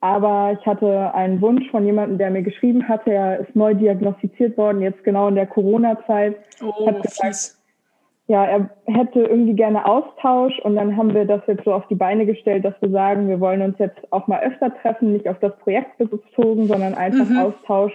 Aber 0.00 0.56
ich 0.58 0.64
hatte 0.64 1.12
einen 1.14 1.40
Wunsch 1.40 1.68
von 1.70 1.84
jemandem, 1.84 2.18
der 2.18 2.30
mir 2.30 2.42
geschrieben 2.42 2.88
hatte, 2.88 3.12
er 3.12 3.40
ist 3.40 3.56
neu 3.56 3.74
diagnostiziert 3.74 4.56
worden, 4.56 4.80
jetzt 4.80 5.02
genau 5.02 5.26
in 5.26 5.34
der 5.34 5.46
Corona-Zeit. 5.46 6.36
Oh, 6.62 6.86
hat 6.86 7.02
gesagt, 7.02 7.55
ja, 8.28 8.44
er 8.44 8.70
hätte 8.86 9.20
irgendwie 9.20 9.54
gerne 9.54 9.86
Austausch 9.86 10.58
und 10.60 10.74
dann 10.74 10.96
haben 10.96 11.14
wir 11.14 11.26
das 11.26 11.42
jetzt 11.46 11.64
so 11.64 11.72
auf 11.72 11.86
die 11.86 11.94
Beine 11.94 12.26
gestellt, 12.26 12.64
dass 12.64 12.74
wir 12.80 12.90
sagen, 12.90 13.28
wir 13.28 13.38
wollen 13.38 13.62
uns 13.62 13.78
jetzt 13.78 13.98
auch 14.10 14.26
mal 14.26 14.42
öfter 14.42 14.74
treffen, 14.82 15.12
nicht 15.12 15.28
auf 15.28 15.38
das 15.38 15.56
Projekt 15.58 15.98
bezogen, 15.98 16.66
sondern 16.66 16.94
einfach 16.94 17.28
mhm. 17.28 17.38
Austausch, 17.38 17.92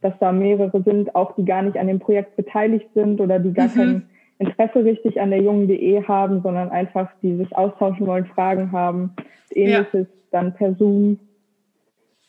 dass 0.00 0.14
da 0.20 0.32
mehrere 0.32 0.82
sind, 0.82 1.14
auch 1.14 1.34
die 1.36 1.44
gar 1.44 1.62
nicht 1.62 1.76
an 1.76 1.86
dem 1.86 1.98
Projekt 1.98 2.34
beteiligt 2.36 2.88
sind 2.94 3.20
oder 3.20 3.38
die 3.38 3.52
gar 3.52 3.68
mhm. 3.68 3.74
kein 3.74 4.08
Interesse 4.38 4.84
richtig 4.84 5.20
an 5.20 5.30
der 5.30 5.42
jungen.de 5.42 6.02
haben, 6.04 6.40
sondern 6.42 6.70
einfach 6.70 7.10
die 7.22 7.36
sich 7.36 7.54
austauschen 7.54 8.06
wollen, 8.06 8.26
Fragen 8.26 8.72
haben, 8.72 9.14
ähnliches 9.50 10.06
ja. 10.08 10.28
dann 10.30 10.54
per 10.54 10.74
Zoom. 10.74 11.18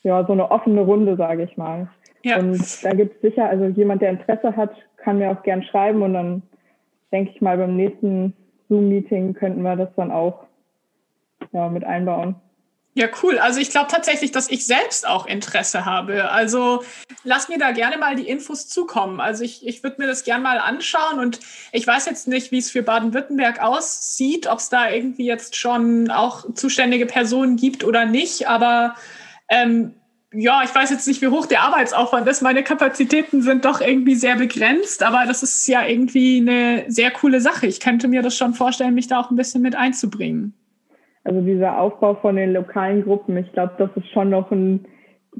Ja, 0.04 0.24
so 0.26 0.34
eine 0.34 0.52
offene 0.52 0.82
Runde, 0.82 1.16
sage 1.16 1.44
ich 1.44 1.58
mal. 1.58 1.88
Ja. 2.22 2.38
Und 2.38 2.84
da 2.84 2.92
gibt 2.92 3.16
es 3.16 3.22
sicher, 3.22 3.50
also 3.50 3.66
jemand, 3.66 4.02
der 4.02 4.12
Interesse 4.12 4.56
hat, 4.56 4.72
kann 4.98 5.20
mir 5.20 5.32
auch 5.32 5.42
gern 5.42 5.64
schreiben 5.64 6.02
und 6.02 6.14
dann 6.14 6.42
denke 7.12 7.32
ich 7.34 7.42
mal, 7.42 7.58
beim 7.58 7.76
nächsten 7.76 8.34
Zoom-Meeting 8.70 9.34
könnten 9.34 9.62
wir 9.62 9.76
das 9.76 9.90
dann 9.96 10.12
auch 10.12 10.46
ja, 11.52 11.70
mit 11.70 11.84
einbauen. 11.84 12.36
Ja, 12.98 13.08
cool. 13.22 13.40
Also 13.40 13.60
ich 13.60 13.72
glaube 13.72 13.88
tatsächlich, 13.92 14.32
dass 14.32 14.50
ich 14.50 14.66
selbst 14.66 15.06
auch 15.06 15.26
Interesse 15.26 15.84
habe. 15.84 16.32
Also 16.32 16.82
lass 17.26 17.50
mir 17.50 17.58
da 17.58 17.72
gerne 17.72 17.98
mal 17.98 18.16
die 18.16 18.28
Infos 18.28 18.70
zukommen. 18.70 19.20
Also 19.20 19.44
ich, 19.44 19.68
ich 19.68 19.84
würde 19.84 20.02
mir 20.02 20.08
das 20.08 20.24
gerne 20.24 20.42
mal 20.42 20.60
anschauen 20.60 21.20
und 21.20 21.42
ich 21.74 21.86
weiß 21.86 22.06
jetzt 22.06 22.30
nicht, 22.30 22.54
wie 22.54 22.58
es 22.58 22.72
für 22.72 22.84
Baden-Württemberg 22.84 23.62
aussieht, 23.62 24.48
ob 24.48 24.60
es 24.60 24.70
da 24.70 24.90
irgendwie 24.90 25.26
jetzt 25.26 25.58
schon 25.58 26.10
auch 26.10 26.54
zuständige 26.54 27.06
Personen 27.06 27.58
gibt 27.58 27.84
oder 27.84 28.06
nicht. 28.06 28.48
Aber 28.48 28.96
ähm, 29.50 29.94
ja, 30.36 30.62
ich 30.64 30.74
weiß 30.74 30.90
jetzt 30.92 31.08
nicht, 31.08 31.22
wie 31.22 31.28
hoch 31.28 31.46
der 31.46 31.62
Arbeitsaufwand 31.62 32.28
ist. 32.28 32.42
Meine 32.42 32.64
Kapazitäten 32.64 33.42
sind 33.42 33.66
doch 33.66 33.82
irgendwie 33.82 34.16
sehr 34.16 34.36
begrenzt, 34.36 35.04
aber 35.04 35.24
das 35.28 35.44
ist 35.44 35.68
ja 35.68 35.86
irgendwie 35.86 36.40
eine 36.40 36.86
sehr 36.88 37.12
coole 37.12 37.42
Sache. 37.42 37.68
Ich 37.68 37.80
könnte 37.80 38.08
mir 38.08 38.22
das 38.22 38.36
schon 38.38 38.54
vorstellen, 38.54 38.96
mich 38.96 39.08
da 39.08 39.20
auch 39.20 39.32
ein 39.32 39.36
bisschen 39.36 39.62
mit 39.62 39.76
einzubringen. 39.76 40.54
Also 41.24 41.42
dieser 41.42 41.80
Aufbau 41.80 42.16
von 42.16 42.36
den 42.36 42.54
lokalen 42.54 43.04
Gruppen, 43.04 43.38
ich 43.38 43.52
glaube, 43.54 43.74
das 43.78 43.90
ist 43.96 44.10
schon 44.12 44.30
noch 44.30 44.52
ein 44.52 44.86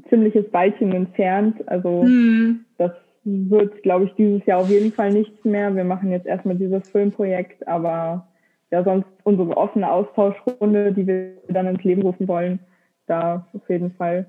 ziemliches 0.08 0.44
Weilchen 0.52 0.92
entfernt. 0.92 1.56
Also 1.68 2.02
hm. 2.02 2.64
das 2.78 2.92
wird, 3.24 3.82
glaube 3.82 4.06
ich, 4.06 4.12
dieses 4.14 4.44
Jahr 4.46 4.60
auf 4.60 4.70
jeden 4.70 4.92
Fall 4.92 5.12
nichts 5.12 5.44
mehr. 5.44 5.74
Wir 5.74 5.84
machen 5.84 6.10
jetzt 6.10 6.26
erstmal 6.26 6.56
dieses 6.56 6.88
Filmprojekt, 6.90 7.66
aber 7.68 8.28
ja, 8.70 8.82
sonst 8.82 9.06
unsere 9.24 9.56
offene 9.56 9.90
Austauschrunde, 9.90 10.92
die 10.92 11.06
wir 11.06 11.32
dann 11.48 11.68
ins 11.68 11.84
Leben 11.84 12.02
rufen 12.02 12.26
wollen, 12.26 12.58
da 13.06 13.46
auf 13.52 13.68
jeden 13.68 13.92
Fall 13.92 14.26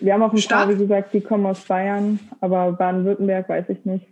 wir 0.00 0.14
haben 0.14 0.22
auch 0.22 0.32
ein 0.32 0.38
Stark. 0.38 0.66
paar, 0.66 0.74
wie 0.74 0.78
gesagt, 0.78 1.12
die 1.12 1.20
kommen 1.20 1.46
aus 1.46 1.60
Bayern, 1.60 2.20
aber 2.40 2.72
Baden-Württemberg 2.72 3.48
weiß 3.48 3.64
ich 3.68 3.84
nicht. 3.84 4.06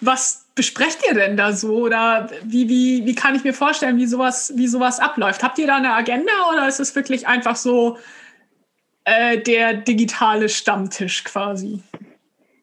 Was 0.00 0.46
besprecht 0.54 1.00
ihr 1.08 1.14
denn 1.14 1.36
da 1.36 1.52
so? 1.52 1.74
Oder 1.84 2.28
wie, 2.44 2.68
wie, 2.68 3.04
wie 3.04 3.14
kann 3.14 3.34
ich 3.34 3.42
mir 3.42 3.52
vorstellen, 3.52 3.96
wie 3.96 4.06
sowas, 4.06 4.52
wie 4.56 4.68
sowas 4.68 5.00
abläuft? 5.00 5.42
Habt 5.42 5.58
ihr 5.58 5.66
da 5.66 5.76
eine 5.76 5.92
Agenda 5.92 6.32
oder 6.52 6.68
ist 6.68 6.78
es 6.78 6.94
wirklich 6.94 7.26
einfach 7.26 7.56
so 7.56 7.96
äh, 9.04 9.38
der 9.38 9.74
digitale 9.74 10.48
Stammtisch 10.48 11.24
quasi? 11.24 11.82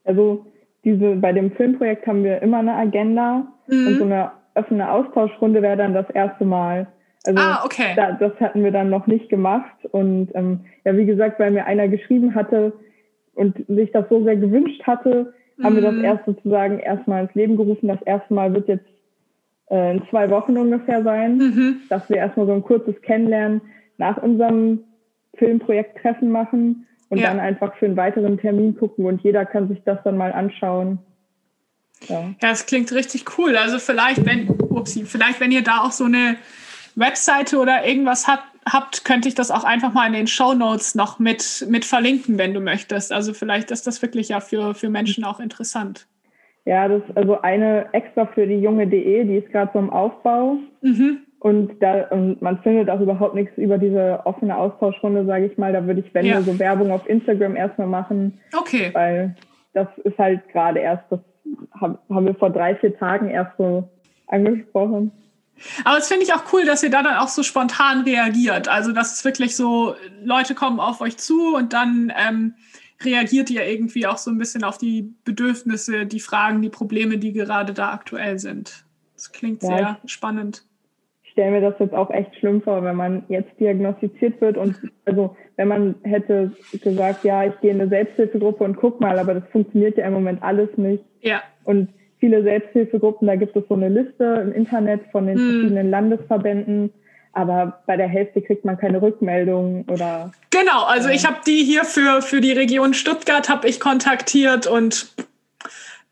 Also 0.06 0.46
diese, 0.86 1.16
bei 1.16 1.34
dem 1.34 1.52
Filmprojekt 1.52 2.08
haben 2.08 2.24
wir 2.24 2.42
immer 2.42 2.60
eine 2.60 2.76
Agenda 2.76 3.48
mhm. 3.68 3.88
und 3.88 3.98
so 3.98 4.04
eine 4.06 4.32
offene 4.54 4.90
Austauschrunde 4.90 5.62
wäre 5.62 5.78
dann 5.78 5.94
das 5.94 6.10
erste 6.12 6.46
Mal. 6.46 6.88
Also 7.26 7.40
ah, 7.40 7.64
okay. 7.66 7.94
Da, 7.96 8.12
das 8.14 8.34
hatten 8.40 8.64
wir 8.64 8.72
dann 8.72 8.90
noch 8.90 9.08
nicht 9.08 9.30
gemacht. 9.30 9.76
Und 9.92 10.30
ähm, 10.36 10.62
ja, 10.84 10.96
wie 10.96 11.06
gesagt, 11.06 11.40
weil 11.40 11.52
mir 11.52 11.66
einer 11.66 11.88
geschrieben 11.88 12.36
hatte 12.36 12.74
und 13.34 13.66
sich 13.68 13.92
das 13.92 14.06
so 14.10 14.24
sehr 14.24 14.36
gewünscht 14.36 14.84
hatte, 14.84 15.34
mhm. 15.58 15.64
haben 15.64 15.76
wir 15.76 15.82
das 15.82 15.96
mhm. 15.96 16.04
erst 16.04 16.26
sozusagen 16.26 16.80
erstmal 16.80 17.24
ins 17.24 17.34
Leben 17.36 17.58
gerufen. 17.58 17.88
Das 17.88 18.02
erste 18.04 18.34
Mal 18.34 18.54
wird 18.54 18.68
jetzt 18.68 18.86
äh, 19.70 19.96
in 19.96 20.04
zwei 20.10 20.30
Wochen 20.30 20.58
ungefähr 20.58 21.04
sein, 21.04 21.38
mhm. 21.38 21.82
dass 21.90 22.08
wir 22.10 22.18
erstmal 22.18 22.46
so 22.46 22.54
ein 22.54 22.64
kurzes 22.64 23.02
Kennenlernen 23.02 23.62
nach 23.98 24.18
unserem 24.18 24.84
Filmprojekt 25.38 25.98
Treffen 26.02 26.32
machen 26.32 26.88
und 27.10 27.20
ja. 27.20 27.28
dann 27.28 27.40
einfach 27.40 27.76
für 27.76 27.86
einen 27.86 27.98
weiteren 27.98 28.38
Termin 28.38 28.76
gucken 28.78 29.06
und 29.06 29.22
jeder 29.22 29.46
kann 29.46 29.68
sich 29.68 29.82
das 29.86 30.00
dann 30.04 30.18
mal 30.18 30.32
anschauen. 30.32 31.00
Ja, 32.08 32.34
ja 32.42 32.52
es 32.52 32.66
klingt 32.66 32.92
richtig 32.92 33.26
cool. 33.38 33.56
Also 33.56 33.80
vielleicht, 33.80 34.26
wenn, 34.26 34.50
upsie, 34.50 35.06
vielleicht, 35.06 35.40
wenn 35.40 35.52
ihr 35.52 35.64
da 35.64 35.82
auch 35.82 35.92
so 35.92 36.06
eine 36.06 36.38
Webseite 36.96 37.58
oder 37.58 37.86
irgendwas 37.86 38.28
habt, 38.28 38.44
habt, 38.68 39.06
könnte 39.06 39.28
ich 39.28 39.36
das 39.36 39.52
auch 39.52 39.64
einfach 39.64 39.94
mal 39.94 40.08
in 40.08 40.14
den 40.14 40.28
Show 40.28 40.54
Notes 40.54 40.96
noch 40.96 41.20
mit, 41.20 41.66
mit 41.70 41.86
verlinken, 41.86 42.38
wenn 42.38 42.54
du 42.54 42.60
möchtest. 42.60 43.12
Also 43.12 43.34
vielleicht 43.34 43.72
ist 43.72 43.86
das 43.86 44.02
wirklich 44.02 44.30
ja 44.30 44.40
für, 44.40 44.74
für 44.74 44.90
Menschen 44.90 45.24
auch 45.24 45.40
interessant. 45.40 46.08
Ja, 46.66 46.88
das 46.88 47.04
ist 47.08 47.16
also 47.16 47.42
eine 47.42 47.94
extra 47.94 48.26
für 48.26 48.48
die 48.48 48.56
junge.de, 48.56 49.24
die 49.24 49.36
ist 49.36 49.52
gerade 49.52 49.70
so 49.74 49.80
im 49.80 49.92
Aufbau. 49.92 50.58
Mhm. 50.82 51.20
Und 51.40 51.80
da 51.80 52.08
und 52.08 52.42
man 52.42 52.58
findet 52.64 52.90
auch 52.90 53.00
überhaupt 53.00 53.36
nichts 53.36 53.56
über 53.58 53.78
diese 53.78 54.22
offene 54.26 54.58
Austauschrunde, 54.58 55.26
sage 55.26 55.46
ich 55.46 55.60
mal. 55.60 55.74
Da 55.74 55.86
würde 55.86 56.00
ich, 56.00 56.12
wenn 56.16 56.26
ja. 56.26 56.42
so 56.42 56.58
Werbung 56.58 56.92
auf 56.92 57.08
Instagram 57.08 57.56
erstmal 57.56 57.88
machen. 57.88 58.40
Okay. 58.58 58.90
Weil 58.94 59.36
das 59.74 59.88
ist 60.06 60.18
halt 60.18 60.42
gerade 60.50 60.80
erst, 60.80 61.04
das 61.12 61.20
haben, 61.80 62.00
haben 62.10 62.26
wir 62.26 62.34
vor 62.34 62.50
drei, 62.50 62.76
vier 62.78 62.98
Tagen 62.98 63.30
erst 63.30 63.52
so 63.60 63.88
angesprochen. 64.26 65.12
Aber 65.84 65.98
es 65.98 66.08
finde 66.08 66.24
ich 66.24 66.34
auch 66.34 66.54
cool, 66.54 66.66
dass 66.66 66.84
ihr 66.84 66.90
da 66.90 67.04
dann 67.04 67.18
auch 67.18 67.28
so 67.28 67.44
spontan 67.44 68.02
reagiert. 68.02 68.68
Also, 68.68 68.92
dass 68.92 69.14
es 69.14 69.26
wirklich 69.26 69.56
so, 69.56 69.96
Leute 70.24 70.56
kommen 70.56 70.80
auf 70.80 71.02
euch 71.02 71.18
zu 71.18 71.56
und 71.56 71.74
dann 71.74 72.14
ähm, 72.16 72.56
reagiert 73.04 73.50
ihr 73.50 73.66
irgendwie 73.66 74.06
auch 74.06 74.18
so 74.18 74.32
ein 74.32 74.38
bisschen 74.38 74.64
auf 74.64 74.78
die 74.78 75.14
Bedürfnisse, 75.24 76.06
die 76.06 76.20
Fragen, 76.20 76.62
die 76.62 76.70
Probleme, 76.70 77.18
die 77.18 77.34
gerade 77.34 77.74
da 77.74 77.92
aktuell 77.92 78.40
sind. 78.40 78.86
Das 79.16 79.32
klingt 79.32 79.64
ja, 79.64 79.70
sehr 79.70 80.00
spannend 80.06 80.66
stelle 81.36 81.52
mir 81.52 81.62
das 81.70 81.78
jetzt 81.80 81.94
auch 81.94 82.10
echt 82.12 82.34
schlimm 82.38 82.62
vor, 82.62 82.82
wenn 82.86 82.96
man 82.96 83.24
jetzt 83.28 83.60
diagnostiziert 83.60 84.40
wird 84.40 84.56
und 84.56 84.74
also 85.04 85.36
wenn 85.58 85.68
man 85.68 85.96
hätte 86.04 86.54
gesagt, 86.82 87.26
ja, 87.26 87.44
ich 87.44 87.60
gehe 87.60 87.72
in 87.72 87.82
eine 87.82 87.90
Selbsthilfegruppe 87.90 88.64
und 88.64 88.78
guck 88.78 89.02
mal, 89.02 89.20
aber 89.20 89.34
das 89.34 89.44
funktioniert 89.52 89.98
ja 89.98 90.08
im 90.08 90.14
Moment 90.14 90.42
alles 90.42 90.70
nicht. 90.78 91.04
Ja. 91.20 91.44
Und 91.66 91.90
viele 92.26 92.42
Selbsthilfegruppen, 92.42 93.28
da 93.28 93.36
gibt 93.36 93.56
es 93.56 93.64
so 93.70 93.76
eine 93.76 93.88
Liste 93.88 94.24
im 94.44 94.52
Internet 94.52 95.02
von 95.12 95.28
den 95.28 95.38
hm. 95.38 95.52
verschiedenen 95.52 95.90
Landesverbänden, 95.92 96.92
aber 97.34 97.84
bei 97.86 97.98
der 97.98 98.08
Hälfte 98.08 98.42
kriegt 98.42 98.66
man 98.66 98.78
keine 98.78 99.00
Rückmeldung 99.00 99.86
oder. 99.90 100.32
Genau, 100.50 100.86
also 100.86 101.10
ich 101.10 101.28
habe 101.28 101.38
die 101.46 101.64
hier 101.64 101.84
für, 101.84 102.24
für 102.24 102.42
die 102.42 102.54
Region 102.54 102.96
Stuttgart 102.96 103.48
habe 103.48 103.68
ich 103.68 103.80
kontaktiert 103.80 104.66
und 104.66 105.14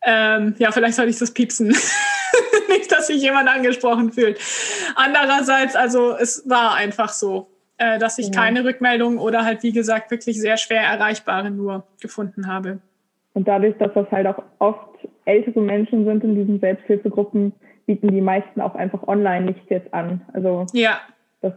ähm, 0.04 0.54
ja, 0.58 0.70
vielleicht 0.70 0.94
soll 0.94 1.08
ich 1.08 1.18
das 1.18 1.32
piepsen. 1.32 1.68
Nicht, 2.68 2.92
dass 2.92 3.08
sich 3.08 3.20
jemand 3.20 3.48
angesprochen 3.48 4.12
fühlt. 4.12 4.38
Andererseits, 4.94 5.74
also 5.74 6.14
es 6.16 6.48
war 6.48 6.74
einfach 6.74 7.08
so, 7.08 7.48
äh, 7.78 7.98
dass 7.98 8.18
ich 8.18 8.26
ja. 8.26 8.32
keine 8.32 8.64
Rückmeldung 8.64 9.18
oder 9.18 9.44
halt, 9.44 9.64
wie 9.64 9.72
gesagt, 9.72 10.12
wirklich 10.12 10.40
sehr 10.40 10.58
schwer 10.58 10.82
erreichbare 10.82 11.50
nur 11.50 11.88
gefunden 12.00 12.46
habe. 12.46 12.78
Und 13.34 13.48
dadurch, 13.48 13.76
dass 13.78 13.92
das 13.94 14.10
halt 14.10 14.26
auch 14.26 14.42
oft 14.60 14.96
ältere 15.24 15.60
Menschen 15.60 16.04
sind 16.04 16.24
in 16.24 16.36
diesen 16.36 16.60
Selbsthilfegruppen, 16.60 17.52
bieten 17.86 18.08
die 18.08 18.20
meisten 18.20 18.60
auch 18.60 18.74
einfach 18.74 19.06
online 19.06 19.46
nichts 19.46 19.68
jetzt 19.68 19.92
an. 19.92 20.22
Also 20.32 20.66
ja. 20.72 21.00
das, 21.42 21.52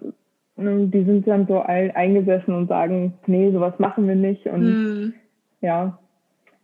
ne, 0.56 0.88
die 0.88 1.04
sind 1.04 1.28
dann 1.28 1.48
so 1.48 1.62
eingesessen 1.62 2.54
und 2.54 2.68
sagen, 2.68 3.14
nee, 3.28 3.52
sowas 3.52 3.74
machen 3.78 4.08
wir 4.08 4.16
nicht. 4.16 4.46
Und 4.48 4.62
hm. 4.62 5.14
ja, 5.62 5.98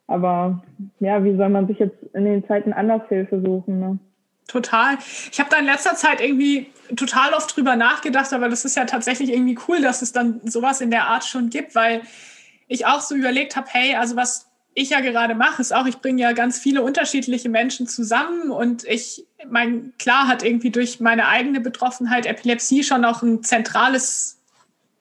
aber 0.07 0.63
ja, 0.99 1.23
wie 1.23 1.35
soll 1.37 1.49
man 1.49 1.67
sich 1.67 1.79
jetzt 1.79 1.97
in 2.13 2.25
den 2.25 2.45
Zeiten 2.45 2.73
anders 2.73 3.01
Hilfe 3.07 3.41
suchen? 3.41 3.79
Ne? 3.79 3.99
Total. 4.47 4.97
Ich 5.31 5.39
habe 5.39 5.49
da 5.49 5.57
in 5.57 5.65
letzter 5.65 5.95
Zeit 5.95 6.21
irgendwie 6.21 6.67
total 6.95 7.33
oft 7.33 7.55
drüber 7.55 7.75
nachgedacht, 7.75 8.33
aber 8.33 8.49
das 8.49 8.65
ist 8.65 8.75
ja 8.75 8.85
tatsächlich 8.85 9.31
irgendwie 9.31 9.57
cool, 9.67 9.81
dass 9.81 10.01
es 10.01 10.11
dann 10.11 10.41
sowas 10.43 10.81
in 10.81 10.91
der 10.91 11.07
Art 11.07 11.23
schon 11.23 11.49
gibt, 11.49 11.75
weil 11.75 12.01
ich 12.67 12.85
auch 12.85 12.99
so 12.99 13.15
überlegt 13.15 13.55
habe, 13.55 13.67
hey, 13.71 13.95
also 13.95 14.15
was 14.15 14.49
ich 14.75 14.89
ja 14.89 15.01
gerade 15.01 15.35
mache, 15.35 15.61
ist 15.61 15.73
auch, 15.73 15.85
ich 15.85 15.97
bringe 15.97 16.21
ja 16.21 16.31
ganz 16.31 16.57
viele 16.57 16.81
unterschiedliche 16.81 17.49
Menschen 17.49 17.87
zusammen 17.87 18.51
und 18.51 18.83
ich, 18.85 19.25
mein, 19.49 19.93
klar 19.99 20.27
hat 20.27 20.43
irgendwie 20.43 20.71
durch 20.71 20.99
meine 20.99 21.27
eigene 21.27 21.59
Betroffenheit 21.59 22.25
Epilepsie 22.25 22.83
schon 22.83 23.05
auch 23.05 23.21
ein 23.21 23.43
zentrales 23.43 24.39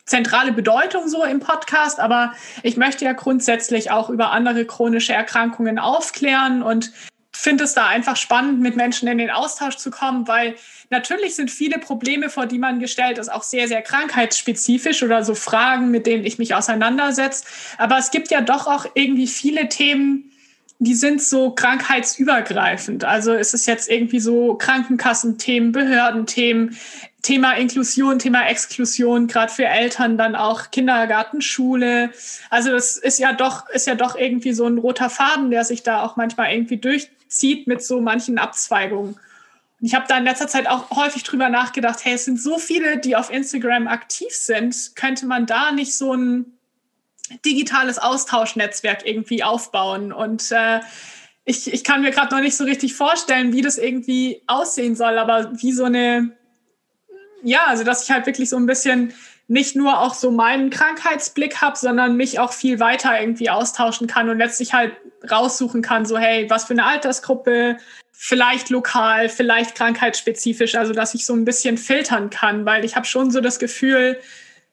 zentrale 0.05 0.53
Bedeutung 0.53 1.09
so 1.09 1.25
im 1.25 1.41
Podcast, 1.41 2.01
aber 2.01 2.35
ich 2.63 2.77
möchte 2.77 3.05
ja 3.05 3.13
grundsätzlich 3.13 3.93
auch 3.93 4.11
über 4.11 4.33
andere 4.33 4.65
chronische 4.67 5.13
Erkrankungen 5.13 5.79
aufklären 5.79 6.63
und 6.63 6.93
finde 7.33 7.65
es 7.65 7.75
da 7.75 7.87
einfach 7.87 8.17
spannend, 8.17 8.61
mit 8.61 8.77
Menschen 8.77 9.09
in 9.09 9.19
den 9.19 9.31
Austausch 9.31 9.77
zu 9.77 9.91
kommen, 9.91 10.29
weil 10.29 10.57
natürlich 10.93 11.35
sind 11.35 11.51
viele 11.51 11.79
Probleme, 11.79 12.31
vor 12.31 12.47
die 12.47 12.59
man 12.59 12.79
gestellt 12.79 13.19
ist, 13.19 13.33
auch 13.33 13.43
sehr, 13.43 13.67
sehr 13.67 13.83
krankheitsspezifisch 13.83 15.03
oder 15.03 15.25
so 15.25 15.35
Fragen, 15.35 15.91
mit 15.91 16.07
denen 16.07 16.25
ich 16.25 16.39
mich 16.39 16.55
auseinandersetze. 16.55 17.45
Aber 17.79 17.99
es 17.99 18.13
gibt 18.13 18.31
ja 18.31 18.41
doch 18.41 18.69
auch 18.69 18.87
irgendwie 18.95 19.27
viele 19.27 19.69
Themen, 19.69 20.31
die 20.79 20.95
sind 20.95 21.23
so 21.23 21.51
krankheitsübergreifend. 21.51 23.05
Also 23.05 23.33
es 23.33 23.55
ist 23.55 23.67
jetzt 23.67 23.89
irgendwie 23.89 24.21
so 24.21 24.55
Krankenkassenthemen, 24.55 25.73
Behördenthemen, 25.73 26.77
Thema 27.23 27.53
Inklusion, 27.53 28.19
Thema 28.19 28.49
Exklusion, 28.49 29.29
gerade 29.29 29.53
für 29.53 29.65
Eltern 29.65 30.19
dann 30.19 30.35
auch 30.35 30.73
Kindergarten, 30.73 31.41
Schule. 31.41 32.11
Also 32.51 32.73
das 32.73 32.97
ist 32.97 33.21
ja 33.21 33.33
doch, 33.33 33.69
ist 33.71 33.87
ja 33.87 33.95
doch 33.95 34.17
irgendwie 34.17 34.53
so 34.53 34.67
ein 34.67 34.79
roter 34.79 35.09
Faden, 35.09 35.53
der 35.53 35.65
sich 35.65 35.85
da 35.85 36.03
auch 36.03 36.17
manchmal 36.17 36.53
irgendwie 36.53 36.79
durchzieht 36.79 37.69
mit 37.69 37.85
so 37.85 38.01
manchen 38.01 38.39
Abzweigungen. 38.39 39.17
Ich 39.83 39.95
habe 39.95 40.07
da 40.09 40.17
in 40.17 40.25
letzter 40.25 40.49
Zeit 40.49 40.69
auch 40.69 40.91
häufig 40.91 41.25
drüber 41.25 41.49
nachgedacht, 41.49 42.05
hey, 42.05 42.15
es 42.15 42.25
sind 42.25 42.41
so 42.41 42.59
viele, 42.59 42.99
die 42.99 43.17
auf 43.17 43.31
Instagram 43.31 43.89
aktiv 43.89 44.31
sind, 44.31 44.93
könnte 44.95 45.27
man 45.27 45.45
da 45.45 45.73
nicht 45.73 45.95
so 45.95 46.15
ein 46.15 46.47
digitales 47.45 47.99
Austauschnetzwerk 47.99 49.05
irgendwie 49.05 49.43
aufbauen? 49.43 50.13
Und 50.13 50.53
äh, 50.53 50.81
ich, 51.45 51.73
ich 51.73 51.83
kann 51.83 52.03
mir 52.03 52.13
gerade 52.13 52.35
noch 52.35 52.41
nicht 52.41 52.57
so 52.57 52.65
richtig 52.65 52.95
vorstellen, 52.95 53.53
wie 53.53 53.61
das 53.61 53.77
irgendwie 53.77 54.43
aussehen 54.47 54.95
soll, 54.95 55.19
aber 55.19 55.53
wie 55.61 55.73
so 55.73 55.85
eine 55.85 56.33
ja, 57.43 57.67
also 57.67 57.85
dass 57.85 58.05
ich 58.05 58.11
halt 58.11 58.27
wirklich 58.27 58.49
so 58.49 58.57
ein 58.57 58.67
bisschen 58.67 59.13
nicht 59.49 59.77
nur 59.77 60.01
auch 60.01 60.15
so 60.15 60.31
meinen 60.31 60.71
Krankheitsblick 60.71 61.61
habe, 61.61 61.77
sondern 61.77 62.17
mich 62.17 62.39
auch 62.39 62.53
viel 62.53 62.81
weiter 62.81 63.21
irgendwie 63.21 63.51
austauschen 63.51 64.07
kann 64.07 64.29
und 64.29 64.39
letztlich 64.39 64.73
halt 64.73 64.93
raussuchen 65.31 65.83
kann, 65.83 66.07
so 66.07 66.19
hey, 66.19 66.49
was 66.49 66.65
für 66.65 66.73
eine 66.73 66.85
Altersgruppe, 66.87 67.77
vielleicht 68.13 68.71
lokal, 68.71 69.29
vielleicht 69.29 69.75
krankheitsspezifisch, 69.75 70.75
also 70.75 70.93
dass 70.93 71.15
ich 71.15 71.27
so 71.27 71.35
ein 71.35 71.45
bisschen 71.45 71.77
filtern 71.77 72.31
kann, 72.31 72.65
weil 72.65 72.85
ich 72.85 72.97
habe 72.97 73.07
schon 73.07 73.31
so 73.31 73.41
das 73.41 73.59
Gefühl, 73.59 74.19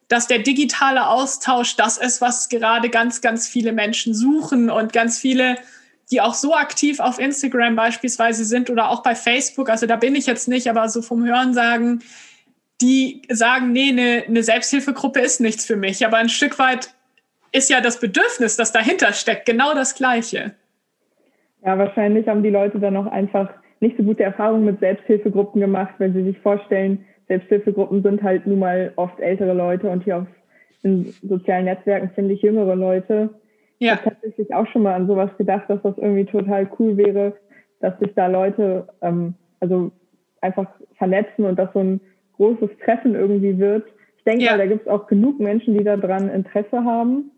dass 0.08 0.28
der 0.28 0.40
digitale 0.40 1.08
Austausch 1.08 1.76
das 1.76 1.98
ist, 1.98 2.22
was 2.22 2.50
gerade 2.50 2.90
ganz, 2.90 3.22
ganz 3.22 3.48
viele 3.48 3.74
Menschen 3.74 4.14
suchen 4.14 4.70
und 4.70 4.92
ganz 4.92 5.20
viele, 5.20 5.56
die 6.12 6.22
auch 6.22 6.34
so 6.34 6.56
aktiv 6.56 7.00
auf 7.00 7.20
Instagram 7.20 7.76
beispielsweise 7.76 8.44
sind 8.44 8.70
oder 8.70 8.90
auch 8.90 9.04
bei 9.04 9.16
Facebook, 9.16 9.70
also 9.70 9.86
da 9.86 9.96
bin 9.96 10.16
ich 10.16 10.26
jetzt 10.26 10.48
nicht, 10.48 10.70
aber 10.70 10.90
so 10.90 11.02
vom 11.02 11.26
Hören 11.26 11.54
sagen, 11.54 12.02
die 12.82 13.22
sagen, 13.30 13.72
nee, 13.72 13.90
eine, 13.90 14.24
eine 14.28 14.44
Selbsthilfegruppe 14.44 15.20
ist 15.20 15.42
nichts 15.42 15.66
für 15.66 15.76
mich. 15.76 16.06
Aber 16.06 16.18
ein 16.18 16.30
Stück 16.30 16.60
weit 16.60 16.94
ist 17.52 17.70
ja 17.70 17.82
das 17.82 18.00
Bedürfnis, 18.00 18.56
das 18.58 18.72
dahinter 18.72 19.14
steckt, 19.14 19.46
genau 19.46 19.74
das 19.74 19.96
Gleiche. 19.96 20.54
Ja, 21.66 21.78
wahrscheinlich 21.78 22.28
haben 22.28 22.44
die 22.44 22.50
Leute 22.50 22.80
dann 22.80 22.96
auch 22.96 23.08
einfach 23.08 23.50
nicht 23.80 23.98
so 23.98 24.04
gute 24.04 24.24
Erfahrungen 24.24 24.66
mit 24.66 24.80
Selbsthilfegruppen 24.80 25.60
gemacht, 25.60 25.96
weil 25.98 26.14
sie 26.14 26.24
sich 26.24 26.38
vorstellen, 26.40 27.06
Selbsthilfegruppen 27.28 28.02
sind 28.02 28.24
halt 28.24 28.48
nun 28.48 28.60
mal 28.60 28.94
oft 28.96 29.20
ältere 29.20 29.54
Leute 29.54 29.90
und 29.90 30.04
hier 30.04 30.18
auf 30.18 30.28
den 30.84 31.14
sozialen 31.22 31.66
Netzwerken 31.66 32.10
finde 32.16 32.34
ich 32.34 32.42
jüngere 32.42 32.76
Leute. 32.76 33.30
Ja. 33.80 33.94
Ich 33.94 34.00
habe 34.00 34.16
tatsächlich 34.16 34.54
auch 34.54 34.68
schon 34.68 34.84
mal 34.84 34.96
an 34.96 35.08
sowas 35.08 35.30
gedacht, 35.38 35.70
dass 35.70 35.82
das 35.82 35.98
irgendwie 35.98 36.26
total 36.26 36.70
cool 36.80 36.98
wäre, 36.98 37.34
dass 37.82 37.98
sich 38.00 38.14
da 38.16 38.28
Leute 38.28 38.88
ähm, 39.02 39.36
also 39.60 39.92
einfach 40.42 40.68
vernetzen 40.98 41.46
und 41.46 41.58
dass 41.58 41.72
so 41.74 41.80
ein 41.80 42.02
großes 42.40 42.70
Treffen 42.84 43.16
irgendwie 43.16 43.58
wird. 43.60 43.84
Ich 44.18 44.24
denke 44.24 44.46
ja. 44.46 44.58
da 44.58 44.66
gibt 44.66 44.82
es 44.82 44.88
auch 44.88 45.08
genug 45.08 45.40
Menschen, 45.40 45.78
die 45.78 45.84
daran 45.84 46.30
Interesse 46.30 46.84
haben, 46.84 47.32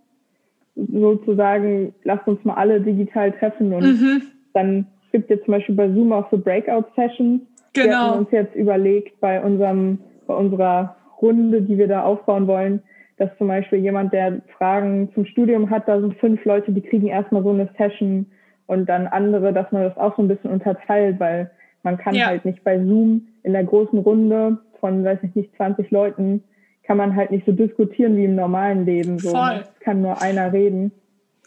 sozusagen, 0.76 1.94
lasst 2.04 2.28
uns 2.28 2.44
mal 2.46 2.54
alle 2.54 2.80
digital 2.80 3.32
treffen 3.34 3.74
und 3.74 3.84
mhm. 3.84 4.22
dann 4.54 4.88
gibt 5.12 5.30
es 5.30 5.44
zum 5.44 5.54
Beispiel 5.54 5.76
bei 5.76 5.90
Zoom 5.90 6.14
auch 6.14 6.30
so 6.32 6.38
Breakout-Sessions. 6.38 7.42
Genau. 7.74 7.88
Wir 7.88 7.98
haben 7.98 8.20
uns 8.20 8.32
jetzt 8.32 8.56
überlegt 8.56 9.20
bei 9.20 9.42
unserem, 9.44 10.00
bei 10.28 10.34
unserer 10.34 10.96
Runde, 11.22 11.62
die 11.62 11.78
wir 11.78 11.88
da 11.88 12.04
aufbauen 12.04 12.48
wollen, 12.48 12.82
dass 13.18 13.30
zum 13.38 13.48
Beispiel 13.48 13.80
jemand, 13.80 14.14
der 14.14 14.42
Fragen 14.58 15.10
zum 15.14 15.26
Studium 15.26 15.70
hat, 15.70 15.88
da 15.88 16.00
sind 16.00 16.16
fünf 16.18 16.44
Leute, 16.46 16.72
die 16.72 16.82
kriegen 16.82 17.08
erstmal 17.08 17.44
so 17.44 17.52
eine 17.52 17.70
Session 17.78 18.26
und 18.68 18.88
dann 18.88 19.08
andere, 19.08 19.54
dass 19.54 19.72
man 19.72 19.84
das 19.84 19.98
auch 19.98 20.16
so 20.16 20.22
ein 20.22 20.28
bisschen 20.28 20.52
unterteilt, 20.52 21.20
weil 21.20 21.52
man 21.84 21.98
kann 21.98 22.16
ja. 22.16 22.28
halt 22.28 22.46
nicht 22.46 22.64
bei 22.64 22.78
Zoom 22.80 23.28
in 23.44 23.54
der 23.54 23.64
großen 23.64 24.00
Runde 24.00 24.58
von, 24.82 25.06
weiß 25.06 25.20
ich 25.24 25.34
nicht, 25.36 25.56
20 25.56 25.90
Leuten, 25.92 26.44
kann 26.84 26.98
man 26.98 27.16
halt 27.16 27.32
nicht 27.32 27.46
so 27.46 27.54
diskutieren 27.54 28.18
wie 28.18 28.26
im 28.26 28.36
normalen 28.36 28.86
Leben. 28.86 29.18
So. 29.18 29.30
Voll. 29.30 29.64
Kann 29.80 30.02
nur 30.02 30.22
einer 30.22 30.52
reden. 30.52 30.92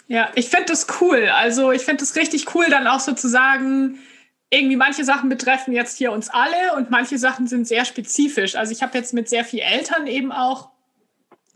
Ja, 0.06 0.28
ich 0.34 0.48
finde 0.48 0.66
das 0.68 0.86
cool. 1.00 1.28
Also 1.34 1.72
ich 1.72 1.82
finde 1.82 2.02
es 2.02 2.16
richtig 2.16 2.54
cool, 2.54 2.66
dann 2.70 2.86
auch 2.86 3.00
sozusagen, 3.00 3.98
irgendwie 4.50 4.76
manche 4.76 5.04
Sachen 5.04 5.28
betreffen 5.28 5.74
jetzt 5.74 5.98
hier 5.98 6.12
uns 6.12 6.30
alle 6.30 6.76
und 6.76 6.90
manche 6.90 7.18
Sachen 7.18 7.46
sind 7.46 7.66
sehr 7.66 7.84
spezifisch. 7.84 8.54
Also 8.54 8.72
ich 8.72 8.82
habe 8.82 8.96
jetzt 8.96 9.12
mit 9.12 9.28
sehr 9.28 9.44
vielen 9.44 9.66
Eltern 9.66 10.06
eben 10.06 10.30
auch 10.30 10.70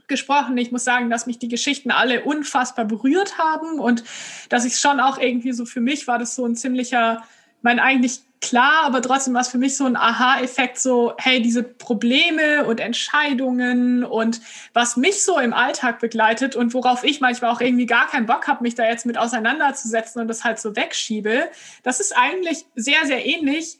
gesprochen. 0.08 0.56
Ich 0.56 0.72
muss 0.72 0.84
sagen, 0.84 1.10
dass 1.10 1.26
mich 1.26 1.38
die 1.38 1.48
Geschichten 1.48 1.90
alle 1.90 2.24
unfassbar 2.24 2.86
berührt 2.86 3.38
haben 3.38 3.78
und 3.78 4.02
dass 4.48 4.64
ich 4.64 4.78
schon 4.78 5.00
auch 5.00 5.18
irgendwie 5.18 5.52
so 5.52 5.64
für 5.64 5.80
mich 5.80 6.08
war 6.08 6.18
das 6.18 6.34
so 6.34 6.44
ein 6.44 6.56
ziemlicher, 6.56 7.22
mein 7.62 7.78
eigentlich 7.78 8.22
klar, 8.40 8.84
aber 8.84 9.02
trotzdem 9.02 9.34
war 9.34 9.40
es 9.40 9.48
für 9.48 9.58
mich 9.58 9.76
so 9.76 9.84
ein 9.84 9.96
Aha-Effekt, 9.96 10.78
so, 10.78 11.14
hey, 11.18 11.42
diese 11.42 11.62
Probleme 11.62 12.64
und 12.64 12.80
Entscheidungen 12.80 14.04
und 14.04 14.40
was 14.72 14.96
mich 14.96 15.22
so 15.22 15.38
im 15.38 15.52
Alltag 15.52 15.98
begleitet 15.98 16.56
und 16.56 16.74
worauf 16.74 17.04
ich 17.04 17.20
manchmal 17.20 17.50
auch 17.50 17.60
irgendwie 17.60 17.86
gar 17.86 18.08
keinen 18.08 18.26
Bock 18.26 18.46
habe, 18.46 18.62
mich 18.62 18.74
da 18.74 18.84
jetzt 18.84 19.06
mit 19.06 19.18
auseinanderzusetzen 19.18 20.20
und 20.20 20.28
das 20.28 20.44
halt 20.44 20.58
so 20.58 20.76
wegschiebe, 20.76 21.48
das 21.82 22.00
ist 22.00 22.16
eigentlich 22.16 22.64
sehr, 22.74 23.04
sehr 23.06 23.24
ähnlich, 23.24 23.78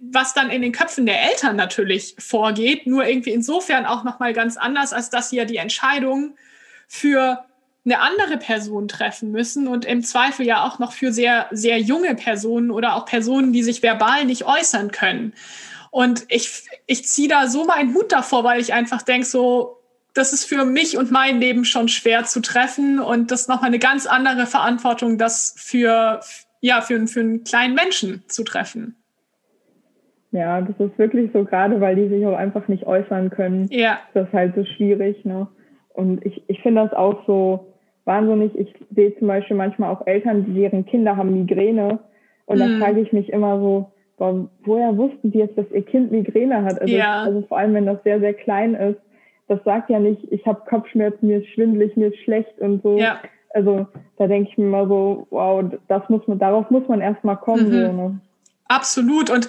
was 0.00 0.34
dann 0.34 0.50
in 0.50 0.62
den 0.62 0.72
Köpfen 0.72 1.06
der 1.06 1.22
Eltern 1.30 1.56
natürlich 1.56 2.14
vorgeht, 2.18 2.86
nur 2.86 3.06
irgendwie 3.06 3.30
insofern 3.30 3.86
auch 3.86 4.04
nochmal 4.04 4.32
ganz 4.32 4.56
anders, 4.56 4.92
als 4.92 5.10
dass 5.10 5.30
sie 5.30 5.36
ja 5.36 5.44
die 5.44 5.56
Entscheidung 5.56 6.36
für 6.88 7.44
eine 7.84 8.00
andere 8.00 8.36
Person 8.36 8.86
treffen 8.86 9.32
müssen 9.32 9.66
und 9.66 9.84
im 9.84 10.02
Zweifel 10.02 10.46
ja 10.46 10.64
auch 10.64 10.78
noch 10.78 10.92
für 10.92 11.12
sehr, 11.12 11.46
sehr 11.50 11.78
junge 11.78 12.14
Personen 12.14 12.70
oder 12.70 12.94
auch 12.94 13.06
Personen, 13.06 13.52
die 13.52 13.62
sich 13.62 13.82
verbal 13.82 14.24
nicht 14.24 14.44
äußern 14.44 14.92
können. 14.92 15.34
Und 15.90 16.24
ich, 16.28 16.68
ich 16.86 17.06
ziehe 17.06 17.28
da 17.28 17.48
so 17.48 17.64
meinen 17.64 17.94
Hut 17.94 18.12
davor, 18.12 18.44
weil 18.44 18.60
ich 18.60 18.72
einfach 18.72 19.02
denke, 19.02 19.26
so, 19.26 19.78
das 20.14 20.32
ist 20.32 20.44
für 20.44 20.64
mich 20.64 20.96
und 20.96 21.10
mein 21.10 21.40
Leben 21.40 21.64
schon 21.64 21.88
schwer 21.88 22.24
zu 22.24 22.40
treffen 22.40 22.98
und 23.00 23.30
das 23.30 23.42
ist 23.42 23.48
nochmal 23.48 23.68
eine 23.68 23.78
ganz 23.78 24.06
andere 24.06 24.46
Verantwortung, 24.46 25.18
das 25.18 25.54
für, 25.58 26.20
ja, 26.60 26.80
für, 26.82 27.06
für 27.06 27.20
einen 27.20 27.44
kleinen 27.44 27.74
Menschen 27.74 28.22
zu 28.28 28.44
treffen. 28.44 28.96
Ja, 30.30 30.62
das 30.62 30.78
ist 30.78 30.98
wirklich 30.98 31.30
so, 31.34 31.44
gerade 31.44 31.80
weil 31.80 31.96
die 31.96 32.08
sich 32.08 32.24
auch 32.24 32.36
einfach 32.36 32.68
nicht 32.68 32.86
äußern 32.86 33.30
können. 33.30 33.68
Ja. 33.70 34.00
Das 34.14 34.28
ist 34.28 34.32
halt 34.32 34.54
so 34.54 34.64
schwierig, 34.64 35.24
ne? 35.24 35.46
Und 35.90 36.24
ich, 36.24 36.42
ich 36.48 36.62
finde 36.62 36.82
das 36.82 36.94
auch 36.94 37.26
so, 37.26 37.71
wahnsinnig. 38.04 38.56
Ich 38.58 38.74
sehe 38.94 39.16
zum 39.18 39.28
Beispiel 39.28 39.56
manchmal 39.56 39.94
auch 39.94 40.06
Eltern, 40.06 40.54
deren 40.54 40.84
Kinder 40.86 41.16
haben 41.16 41.34
Migräne. 41.34 41.98
Und 42.46 42.58
mhm. 42.58 42.80
da 42.80 42.86
frage 42.86 43.00
ich 43.00 43.12
mich 43.12 43.28
immer 43.30 43.58
so, 43.58 43.92
boah, 44.16 44.48
woher 44.64 44.96
wussten 44.96 45.30
die 45.30 45.38
jetzt, 45.38 45.56
dass 45.56 45.70
ihr 45.72 45.84
Kind 45.84 46.12
Migräne 46.12 46.62
hat? 46.64 46.80
Also, 46.80 46.94
ja. 46.94 47.22
also 47.22 47.42
vor 47.42 47.58
allem, 47.58 47.74
wenn 47.74 47.86
das 47.86 48.02
sehr, 48.04 48.20
sehr 48.20 48.34
klein 48.34 48.74
ist. 48.74 49.00
Das 49.48 49.62
sagt 49.64 49.90
ja 49.90 49.98
nicht, 49.98 50.20
ich 50.30 50.46
habe 50.46 50.62
Kopfschmerzen, 50.68 51.26
mir 51.26 51.38
ist 51.38 51.48
schwindelig, 51.48 51.96
mir 51.96 52.08
ist 52.08 52.18
schlecht 52.22 52.58
und 52.58 52.82
so. 52.82 52.96
Ja. 52.96 53.20
Also 53.54 53.86
da 54.16 54.26
denke 54.26 54.50
ich 54.50 54.58
mir 54.58 54.64
immer 54.64 54.86
so, 54.86 55.26
wow, 55.30 55.64
das 55.88 56.08
muss 56.08 56.26
man, 56.26 56.38
darauf 56.38 56.70
muss 56.70 56.88
man 56.88 57.00
erstmal 57.00 57.36
kommen. 57.36 57.68
Mhm. 57.68 57.72
So, 57.72 57.92
ne? 57.92 58.20
Absolut. 58.68 59.30
Und 59.30 59.48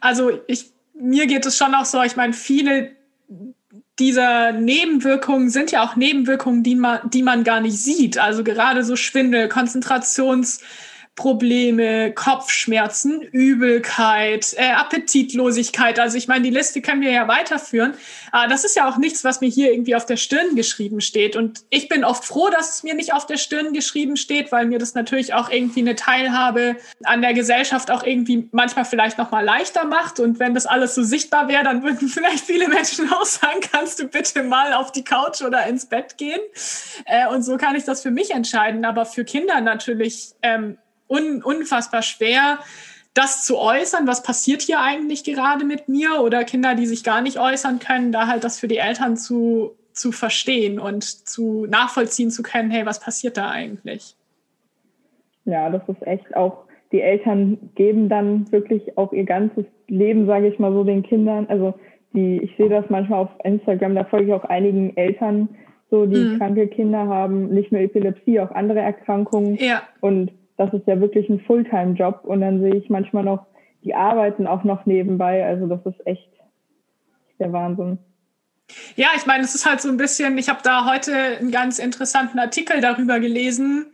also 0.00 0.30
ich, 0.46 0.72
mir 0.94 1.26
geht 1.26 1.44
es 1.44 1.56
schon 1.56 1.74
auch 1.74 1.84
so, 1.84 2.02
ich 2.02 2.16
meine, 2.16 2.32
viele 2.32 2.90
dieser 4.02 4.50
Nebenwirkungen 4.50 5.48
sind 5.48 5.70
ja 5.70 5.84
auch 5.84 5.94
Nebenwirkungen, 5.94 6.64
die 6.64 6.74
man, 6.74 6.98
die 7.10 7.22
man 7.22 7.44
gar 7.44 7.60
nicht 7.60 7.78
sieht. 7.78 8.18
Also 8.18 8.42
gerade 8.42 8.82
so 8.82 8.96
Schwindel, 8.96 9.48
Konzentrations, 9.48 10.60
Probleme, 11.14 12.10
Kopfschmerzen, 12.12 13.20
Übelkeit, 13.20 14.54
äh, 14.56 14.70
Appetitlosigkeit. 14.72 15.98
Also 16.00 16.16
ich 16.16 16.26
meine, 16.26 16.42
die 16.42 16.50
Liste 16.50 16.80
können 16.80 17.02
wir 17.02 17.10
ja 17.10 17.28
weiterführen. 17.28 17.92
Aber 18.30 18.48
das 18.48 18.64
ist 18.64 18.76
ja 18.76 18.88
auch 18.88 18.96
nichts, 18.96 19.22
was 19.22 19.42
mir 19.42 19.50
hier 19.50 19.72
irgendwie 19.72 19.94
auf 19.94 20.06
der 20.06 20.16
Stirn 20.16 20.56
geschrieben 20.56 21.02
steht. 21.02 21.36
Und 21.36 21.64
ich 21.68 21.90
bin 21.90 22.04
oft 22.04 22.24
froh, 22.24 22.48
dass 22.48 22.76
es 22.76 22.82
mir 22.82 22.94
nicht 22.94 23.12
auf 23.12 23.26
der 23.26 23.36
Stirn 23.36 23.74
geschrieben 23.74 24.16
steht, 24.16 24.52
weil 24.52 24.64
mir 24.64 24.78
das 24.78 24.94
natürlich 24.94 25.34
auch 25.34 25.50
irgendwie 25.50 25.80
eine 25.80 25.96
Teilhabe 25.96 26.76
an 27.04 27.20
der 27.20 27.34
Gesellschaft 27.34 27.90
auch 27.90 28.04
irgendwie 28.04 28.48
manchmal 28.50 28.86
vielleicht 28.86 29.18
noch 29.18 29.30
mal 29.30 29.44
leichter 29.44 29.84
macht. 29.84 30.18
Und 30.18 30.38
wenn 30.38 30.54
das 30.54 30.64
alles 30.64 30.94
so 30.94 31.02
sichtbar 31.02 31.46
wäre, 31.46 31.62
dann 31.62 31.82
würden 31.82 32.08
vielleicht 32.08 32.46
viele 32.46 32.68
Menschen 32.68 33.12
auch 33.12 33.26
sagen, 33.26 33.60
kannst 33.70 33.98
du 33.98 34.06
bitte 34.06 34.42
mal 34.44 34.72
auf 34.72 34.92
die 34.92 35.04
Couch 35.04 35.42
oder 35.42 35.66
ins 35.66 35.84
Bett 35.84 36.16
gehen. 36.16 36.40
Äh, 37.04 37.28
und 37.28 37.42
so 37.42 37.58
kann 37.58 37.76
ich 37.76 37.84
das 37.84 38.00
für 38.00 38.10
mich 38.10 38.30
entscheiden. 38.30 38.86
Aber 38.86 39.04
für 39.04 39.26
Kinder 39.26 39.60
natürlich 39.60 40.30
ähm, 40.40 40.78
un, 41.12 41.42
unfassbar 41.42 42.02
schwer, 42.02 42.58
das 43.14 43.44
zu 43.44 43.58
äußern, 43.58 44.06
was 44.06 44.22
passiert 44.22 44.62
hier 44.62 44.80
eigentlich 44.80 45.22
gerade 45.24 45.64
mit 45.64 45.88
mir 45.88 46.22
oder 46.22 46.44
Kinder, 46.44 46.74
die 46.74 46.86
sich 46.86 47.04
gar 47.04 47.20
nicht 47.20 47.38
äußern 47.38 47.78
können, 47.78 48.10
da 48.10 48.26
halt 48.26 48.44
das 48.44 48.58
für 48.58 48.68
die 48.68 48.78
Eltern 48.78 49.16
zu, 49.16 49.76
zu 49.92 50.12
verstehen 50.12 50.78
und 50.78 51.04
zu 51.04 51.66
nachvollziehen 51.66 52.30
zu 52.30 52.42
können, 52.42 52.70
hey, 52.70 52.86
was 52.86 53.00
passiert 53.00 53.36
da 53.36 53.50
eigentlich? 53.50 54.16
Ja, 55.44 55.68
das 55.68 55.82
ist 55.88 56.06
echt 56.06 56.34
auch, 56.34 56.64
die 56.92 57.00
Eltern 57.00 57.58
geben 57.74 58.08
dann 58.08 58.50
wirklich 58.50 58.96
auch 58.96 59.12
ihr 59.12 59.24
ganzes 59.24 59.66
Leben, 59.88 60.26
sage 60.26 60.48
ich 60.48 60.58
mal 60.58 60.72
so, 60.72 60.84
den 60.84 61.02
Kindern. 61.02 61.46
Also 61.48 61.74
die, 62.14 62.38
ich 62.42 62.56
sehe 62.56 62.68
das 62.68 62.84
manchmal 62.88 63.20
auf 63.20 63.30
Instagram, 63.44 63.94
da 63.94 64.04
folge 64.04 64.26
ich 64.26 64.32
auch 64.32 64.44
einigen 64.44 64.96
Eltern, 64.96 65.48
so 65.90 66.06
die 66.06 66.16
mhm. 66.16 66.38
kranke 66.38 66.68
Kinder 66.68 67.06
haben, 67.06 67.48
nicht 67.48 67.72
nur 67.72 67.82
Epilepsie, 67.82 68.40
auch 68.40 68.50
andere 68.52 68.80
Erkrankungen. 68.80 69.56
Ja. 69.56 69.82
Und 70.00 70.32
das 70.66 70.80
ist 70.80 70.86
ja 70.86 71.00
wirklich 71.00 71.28
ein 71.28 71.40
Fulltime-Job 71.40 72.20
und 72.24 72.40
dann 72.40 72.60
sehe 72.60 72.76
ich 72.76 72.88
manchmal 72.88 73.24
noch, 73.24 73.46
die 73.84 73.94
arbeiten 73.94 74.46
auch 74.46 74.64
noch 74.64 74.86
nebenbei. 74.86 75.44
Also 75.44 75.66
das 75.66 75.84
ist 75.86 76.06
echt 76.06 76.30
der 77.38 77.52
Wahnsinn. 77.52 77.98
Ja, 78.96 79.08
ich 79.16 79.26
meine, 79.26 79.44
es 79.44 79.54
ist 79.54 79.66
halt 79.66 79.80
so 79.80 79.88
ein 79.88 79.96
bisschen, 79.96 80.38
ich 80.38 80.48
habe 80.48 80.60
da 80.62 80.86
heute 80.90 81.14
einen 81.14 81.50
ganz 81.50 81.78
interessanten 81.78 82.38
Artikel 82.38 82.80
darüber 82.80 83.20
gelesen. 83.20 83.86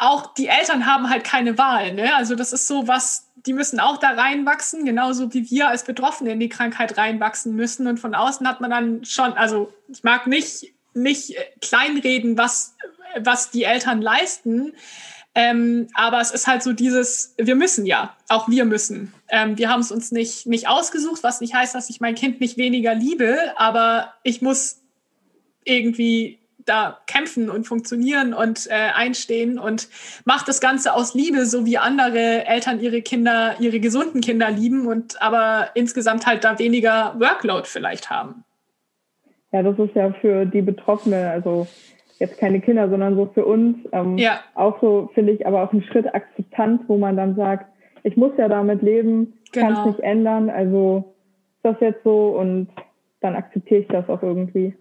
Auch 0.00 0.34
die 0.34 0.46
Eltern 0.46 0.86
haben 0.86 1.10
halt 1.10 1.24
keine 1.24 1.58
Wahl. 1.58 1.92
Ne? 1.94 2.14
Also 2.14 2.36
das 2.36 2.52
ist 2.52 2.68
so 2.68 2.86
was, 2.86 3.32
die 3.46 3.52
müssen 3.52 3.80
auch 3.80 3.98
da 3.98 4.10
reinwachsen, 4.10 4.84
genauso 4.84 5.34
wie 5.34 5.50
wir 5.50 5.68
als 5.68 5.84
Betroffene 5.84 6.30
in 6.30 6.40
die 6.40 6.48
Krankheit 6.48 6.96
reinwachsen 6.96 7.56
müssen. 7.56 7.86
Und 7.86 7.98
von 7.98 8.14
außen 8.14 8.46
hat 8.46 8.60
man 8.60 8.70
dann 8.70 9.04
schon, 9.04 9.32
also 9.32 9.72
ich 9.88 10.04
mag 10.04 10.26
nicht, 10.26 10.72
nicht 10.94 11.34
kleinreden, 11.60 12.38
was, 12.38 12.76
was 13.20 13.50
die 13.50 13.64
Eltern 13.64 14.00
leisten. 14.00 14.74
Ähm, 15.38 15.86
aber 15.94 16.20
es 16.20 16.32
ist 16.32 16.48
halt 16.48 16.64
so 16.64 16.72
dieses, 16.72 17.32
wir 17.38 17.54
müssen 17.54 17.86
ja, 17.86 18.16
auch 18.28 18.48
wir 18.48 18.64
müssen. 18.64 19.14
Ähm, 19.28 19.56
wir 19.56 19.68
haben 19.68 19.78
es 19.78 19.92
uns 19.92 20.10
nicht, 20.10 20.48
nicht 20.48 20.66
ausgesucht, 20.66 21.22
was 21.22 21.40
nicht 21.40 21.54
heißt, 21.54 21.76
dass 21.76 21.88
ich 21.90 22.00
mein 22.00 22.16
Kind 22.16 22.40
nicht 22.40 22.56
weniger 22.56 22.92
liebe, 22.92 23.38
aber 23.54 24.14
ich 24.24 24.42
muss 24.42 24.82
irgendwie 25.62 26.40
da 26.64 26.98
kämpfen 27.06 27.50
und 27.50 27.68
funktionieren 27.68 28.34
und 28.34 28.66
äh, 28.68 28.72
einstehen 28.74 29.60
und 29.60 29.88
macht 30.24 30.48
das 30.48 30.60
Ganze 30.60 30.92
aus 30.92 31.14
Liebe, 31.14 31.46
so 31.46 31.64
wie 31.64 31.78
andere 31.78 32.44
Eltern 32.46 32.80
ihre 32.80 33.00
Kinder, 33.00 33.54
ihre 33.60 33.78
gesunden 33.78 34.20
Kinder 34.20 34.50
lieben 34.50 34.88
und 34.88 35.22
aber 35.22 35.68
insgesamt 35.74 36.26
halt 36.26 36.42
da 36.42 36.58
weniger 36.58 37.14
Workload 37.20 37.68
vielleicht 37.68 38.10
haben. 38.10 38.42
Ja, 39.52 39.62
das 39.62 39.78
ist 39.78 39.94
ja 39.94 40.12
für 40.20 40.44
die 40.46 40.62
Betroffene, 40.62 41.30
also 41.30 41.68
jetzt 42.18 42.38
keine 42.38 42.60
Kinder, 42.60 42.88
sondern 42.88 43.16
so 43.16 43.30
für 43.32 43.44
uns. 43.44 43.78
Ähm, 43.92 44.18
ja. 44.18 44.40
Auch 44.54 44.80
so 44.80 45.10
finde 45.14 45.32
ich 45.32 45.46
aber 45.46 45.62
auch 45.62 45.72
ein 45.72 45.82
Schritt 45.82 46.12
Akzeptanz, 46.14 46.82
wo 46.86 46.98
man 46.98 47.16
dann 47.16 47.36
sagt, 47.36 47.66
ich 48.02 48.16
muss 48.16 48.32
ja 48.36 48.48
damit 48.48 48.82
leben, 48.82 49.38
genau. 49.52 49.66
kann 49.66 49.78
es 49.80 49.86
nicht 49.86 50.00
ändern, 50.00 50.50
also 50.50 51.14
ist 51.56 51.64
das 51.64 51.76
jetzt 51.80 52.04
so 52.04 52.38
und 52.38 52.68
dann 53.20 53.34
akzeptiere 53.34 53.80
ich 53.80 53.88
das 53.88 54.08
auch 54.08 54.22
irgendwie. 54.22 54.74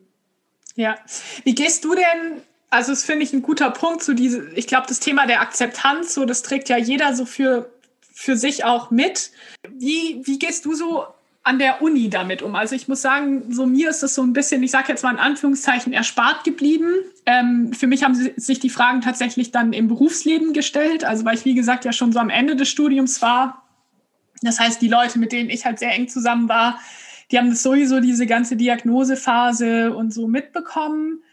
Ja. 0.76 0.96
Wie 1.44 1.56
gehst 1.56 1.84
du 1.84 1.96
denn, 1.96 2.42
also 2.70 2.92
das 2.92 3.04
finde 3.04 3.24
ich 3.24 3.34
ein 3.34 3.42
guter 3.42 3.72
Punkt, 3.72 4.04
so 4.04 4.14
diese, 4.14 4.50
ich 4.54 4.68
glaube, 4.68 4.86
das 4.88 5.00
Thema 5.00 5.26
der 5.26 5.42
Akzeptanz, 5.42 6.14
so 6.14 6.26
das 6.26 6.44
trägt 6.44 6.70
ja 6.70 6.78
jeder 6.78 7.14
so 7.16 7.26
für, 7.26 7.72
für 8.00 8.36
sich 8.36 8.64
auch 8.64 8.92
mit. 8.92 9.32
Wie, 9.70 10.22
wie 10.24 10.38
gehst 10.38 10.66
du 10.66 10.74
so 10.74 11.04
an 11.48 11.60
der 11.60 11.82
Uni 11.82 12.10
damit 12.10 12.42
um? 12.42 12.56
Also 12.56 12.76
ich 12.76 12.88
muss 12.88 13.02
sagen, 13.02 13.52
so 13.52 13.66
mir 13.66 13.90
ist 13.90 14.04
das 14.04 14.14
so 14.14 14.22
ein 14.22 14.34
bisschen, 14.34 14.62
ich 14.64 14.72
sage 14.72 14.90
jetzt 14.90 15.04
mal 15.04 15.12
in 15.12 15.20
Anführungszeichen, 15.20 15.94
erspart 15.94 16.44
geblieben. 16.44 16.92
Ähm, 17.26 17.74
für 17.74 17.88
mich 17.88 18.04
haben 18.04 18.16
sich 18.16 18.60
die 18.60 18.70
Fragen 18.70 19.02
tatsächlich 19.02 19.52
dann 19.52 19.74
im 19.74 19.88
Berufsleben 19.88 20.54
gestellt, 20.54 21.04
also 21.04 21.26
weil 21.26 21.36
ich, 21.36 21.46
wie 21.46 21.56
gesagt, 21.56 21.86
ja 21.86 21.94
schon 21.94 22.12
so 22.12 22.20
am 22.20 22.30
Ende 22.30 22.56
des 22.56 22.70
Studiums 22.70 23.22
war. 23.22 23.64
Das 24.42 24.60
heißt, 24.60 24.82
die 24.82 24.88
Leute, 24.88 25.18
mit 25.20 25.32
denen 25.32 25.50
ich 25.50 25.66
halt 25.66 25.80
sehr 25.80 25.94
eng 25.94 26.08
zusammen 26.08 26.48
war, 26.50 26.80
die 27.32 27.38
haben 27.38 27.50
das 27.50 27.64
sowieso 27.64 28.00
diese 28.00 28.26
ganze 28.26 28.56
Diagnosephase 28.56 29.94
und 29.94 30.14
so 30.14 30.28
mitbekommen. 30.28 31.24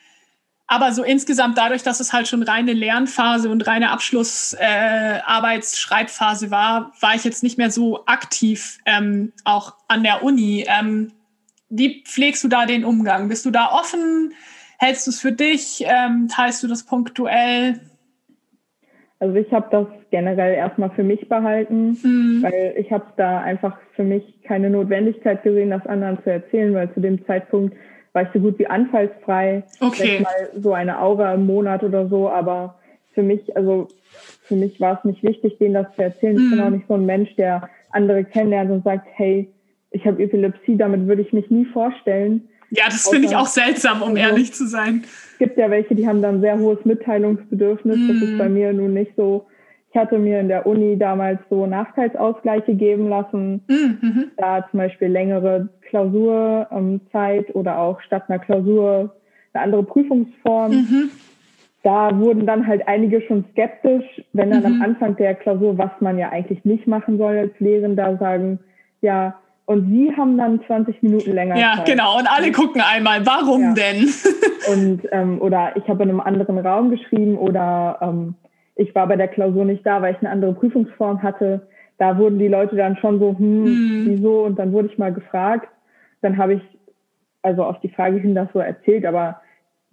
Aber 0.66 0.92
so 0.92 1.05
insgesamt 1.05 1.59
dadurch, 1.59 1.83
dass 1.83 2.00
es 2.00 2.14
halt 2.14 2.27
schon 2.27 2.42
reine 2.42 2.72
Lernphase 2.72 3.50
und 3.50 3.66
reine 3.66 3.90
Abschlussarbeitsschreibphase 3.90 6.46
äh, 6.46 6.50
war, 6.50 6.92
war 7.00 7.14
ich 7.14 7.24
jetzt 7.24 7.42
nicht 7.42 7.59
mehr 7.59 7.70
so 7.70 8.07
aktiv 8.07 8.79
ähm, 8.87 9.35
auch 9.44 9.74
an 9.88 10.03
der 10.03 10.22
Uni. 10.22 10.64
Ähm, 10.66 11.12
wie 11.68 12.03
pflegst 12.05 12.42
du 12.44 12.48
da 12.48 12.64
den 12.64 12.83
Umgang? 12.85 13.29
Bist 13.29 13.44
du 13.44 13.50
da 13.50 13.72
offen? 13.72 14.33
Hältst 14.79 15.07
du 15.07 15.11
es 15.11 15.20
für 15.20 15.33
dich? 15.33 15.85
Ähm, 15.87 16.29
teilst 16.29 16.62
du 16.62 16.66
das 16.66 16.85
punktuell? 16.85 17.79
Also 19.20 19.37
ich 19.37 19.53
habe 19.53 19.68
das 19.70 19.87
generell 20.11 20.55
erstmal 20.55 20.90
für 20.90 21.03
mich 21.03 21.29
behalten, 21.29 21.98
mhm. 22.03 22.42
weil 22.42 22.74
ich 22.77 22.90
habe 22.92 23.07
da 23.16 23.40
einfach 23.40 23.77
für 23.96 24.05
mich 24.05 24.22
keine 24.42 24.68
Notwendigkeit 24.70 25.42
gesehen, 25.42 25.70
das 25.70 25.85
anderen 25.87 26.22
zu 26.22 26.31
erzählen, 26.31 26.72
weil 26.74 26.92
zu 26.94 27.00
dem 27.00 27.24
Zeitpunkt 27.27 27.74
war 28.14 28.22
ich 28.22 28.29
so 28.33 28.40
gut 28.40 28.59
wie 28.59 28.66
anfallsfrei. 28.66 29.64
Okay. 29.81 30.20
Mal 30.20 30.61
so 30.61 30.72
eine 30.72 31.00
Aura 31.00 31.35
im 31.35 31.46
Monat 31.46 31.83
oder 31.83 32.09
so, 32.09 32.31
aber 32.31 32.79
für 33.12 33.22
mich, 33.22 33.55
also 33.57 33.88
für 34.44 34.55
mich 34.55 34.81
war 34.81 34.98
es 34.98 35.05
nicht 35.05 35.22
wichtig, 35.22 35.59
denen 35.59 35.74
das 35.74 35.94
zu 35.94 36.03
erzählen. 36.03 36.37
Mhm. 36.37 36.44
Ich 36.44 36.50
bin 36.50 36.61
auch 36.61 36.70
nicht 36.70 36.87
so 36.88 36.94
ein 36.94 37.07
Mensch, 37.07 37.35
der 37.37 37.68
andere 37.90 38.24
kennenlernt 38.24 38.70
und 38.70 38.85
sagt, 38.85 39.07
hey, 39.14 39.53
ich 39.90 40.07
habe 40.07 40.22
Epilepsie, 40.22 40.77
damit 40.77 41.07
würde 41.07 41.22
ich 41.22 41.33
mich 41.33 41.50
nie 41.50 41.64
vorstellen. 41.66 42.48
Ja, 42.70 42.85
das 42.87 43.09
finde 43.09 43.29
ich 43.29 43.37
auch 43.37 43.46
seltsam, 43.46 44.03
um 44.03 44.11
also, 44.11 44.20
ehrlich 44.20 44.53
zu 44.53 44.66
sein. 44.66 45.05
Es 45.33 45.38
gibt 45.38 45.59
ja 45.59 45.70
welche, 45.70 45.94
die 45.94 46.07
haben 46.07 46.22
dann 46.22 46.40
sehr 46.40 46.59
hohes 46.59 46.85
Mitteilungsbedürfnis. 46.85 47.96
Mm. 47.96 48.09
Das 48.09 48.16
ist 48.16 48.38
bei 48.38 48.48
mhm. 48.48 48.55
mir 48.55 48.72
nun 48.72 48.94
nicht 48.94 49.12
so. 49.16 49.46
Ich 49.94 50.00
hatte 50.00 50.18
mir 50.18 50.40
in 50.40 50.48
der 50.48 50.66
Uni 50.66 50.98
damals 50.98 51.38
so 51.48 51.66
Nachteilsausgleiche 51.66 52.74
geben 52.74 53.09
lassen. 53.09 53.62
Mm 53.68 54.24
Da 54.37 54.66
zum 54.68 54.78
Beispiel 54.78 55.07
längere 55.07 55.68
Klausurzeit 55.88 57.46
ähm, 57.48 57.54
oder 57.54 57.78
auch 57.78 58.00
statt 58.00 58.24
einer 58.26 58.40
Klausur 58.40 59.14
eine 59.52 59.62
andere 59.62 59.85
Prüfungsform. 59.85 60.72
-hmm. 60.72 61.11
Da 61.85 62.18
wurden 62.18 62.44
dann 62.44 62.66
halt 62.66 62.88
einige 62.88 63.22
schon 63.22 63.44
skeptisch, 63.52 64.04
wenn 64.33 64.50
dann 64.50 64.64
-hmm. 64.64 64.66
am 64.66 64.83
Anfang 64.83 65.14
der 65.14 65.37
Klausur, 65.37 65.78
was 65.78 65.92
man 66.00 66.18
ja 66.18 66.30
eigentlich 66.30 66.64
nicht 66.64 66.88
machen 66.88 67.16
soll 67.16 67.38
als 67.38 67.52
Lehrender, 67.61 68.16
sagen, 68.16 68.59
ja, 69.00 69.38
und 69.66 69.88
sie 69.92 70.12
haben 70.16 70.37
dann 70.37 70.61
20 70.66 71.04
Minuten 71.04 71.30
länger. 71.30 71.57
Ja, 71.57 71.74
Zeit. 71.76 71.87
genau. 71.87 72.18
Und 72.18 72.26
alle 72.26 72.50
gucken 72.50 72.83
einmal, 72.83 73.24
warum 73.24 73.62
ja. 73.62 73.74
denn? 73.74 74.09
und 74.72 75.02
ähm, 75.12 75.40
oder 75.40 75.76
ich 75.76 75.87
habe 75.87 76.02
in 76.02 76.11
einem 76.11 76.20
anderen 76.20 76.59
Raum 76.59 76.90
geschrieben 76.90 77.38
oder 77.38 77.98
ähm, 78.02 78.35
ich 78.76 78.94
war 78.94 79.06
bei 79.06 79.16
der 79.16 79.28
Klausur 79.28 79.64
nicht 79.64 79.84
da, 79.87 80.02
weil 80.02 80.14
ich 80.14 80.20
eine 80.20 80.30
andere 80.30 80.52
Prüfungsform 80.54 81.22
hatte. 81.22 81.68
Da 81.98 82.18
wurden 82.18 82.38
die 82.38 82.48
Leute 82.48 82.76
dann 82.76 82.96
schon 82.96 83.18
so, 83.18 83.37
hm, 83.38 83.64
hm. 83.64 84.04
wieso? 84.06 84.44
Und 84.44 84.58
dann 84.58 84.72
wurde 84.72 84.88
ich 84.88 84.98
mal 84.98 85.12
gefragt. 85.12 85.68
Dann 86.22 86.37
habe 86.37 86.54
ich 86.54 86.62
also 87.42 87.64
auf 87.64 87.78
die 87.80 87.90
Frage 87.90 88.18
hin 88.18 88.34
das 88.34 88.48
so 88.52 88.58
erzählt, 88.58 89.04
aber 89.04 89.40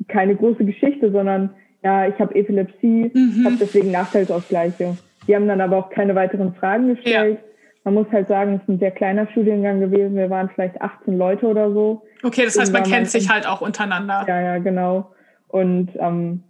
keine 0.07 0.35
große 0.35 0.65
Geschichte, 0.65 1.11
sondern 1.11 1.51
ja, 1.83 2.07
ich 2.07 2.17
habe 2.19 2.35
Epilepsie, 2.35 3.11
mhm. 3.13 3.45
habe 3.45 3.57
deswegen 3.59 3.91
Nachteilsausgleiche. 3.91 4.97
Die 5.27 5.35
haben 5.35 5.47
dann 5.47 5.61
aber 5.61 5.77
auch 5.77 5.89
keine 5.89 6.15
weiteren 6.15 6.53
Fragen 6.55 6.95
gestellt. 6.95 7.39
Ja 7.43 7.51
man 7.83 7.95
muss 7.95 8.07
halt 8.11 8.27
sagen, 8.27 8.55
es 8.55 8.61
ist 8.61 8.69
ein 8.69 8.79
sehr 8.79 8.91
kleiner 8.91 9.27
Studiengang 9.31 9.79
gewesen. 9.79 10.15
Wir 10.15 10.29
waren 10.29 10.49
vielleicht 10.53 10.79
18 10.81 11.17
Leute 11.17 11.47
oder 11.47 11.71
so. 11.71 12.03
Okay, 12.23 12.43
das 12.45 12.59
heißt, 12.59 12.71
man 12.71 12.83
kennt 12.83 13.09
sich 13.09 13.29
halt 13.29 13.47
auch 13.47 13.61
untereinander. 13.61 14.23
Ja, 14.27 14.39
ja, 14.39 14.57
genau. 14.59 15.11
Und 15.47 15.89
ähm, 15.95 16.43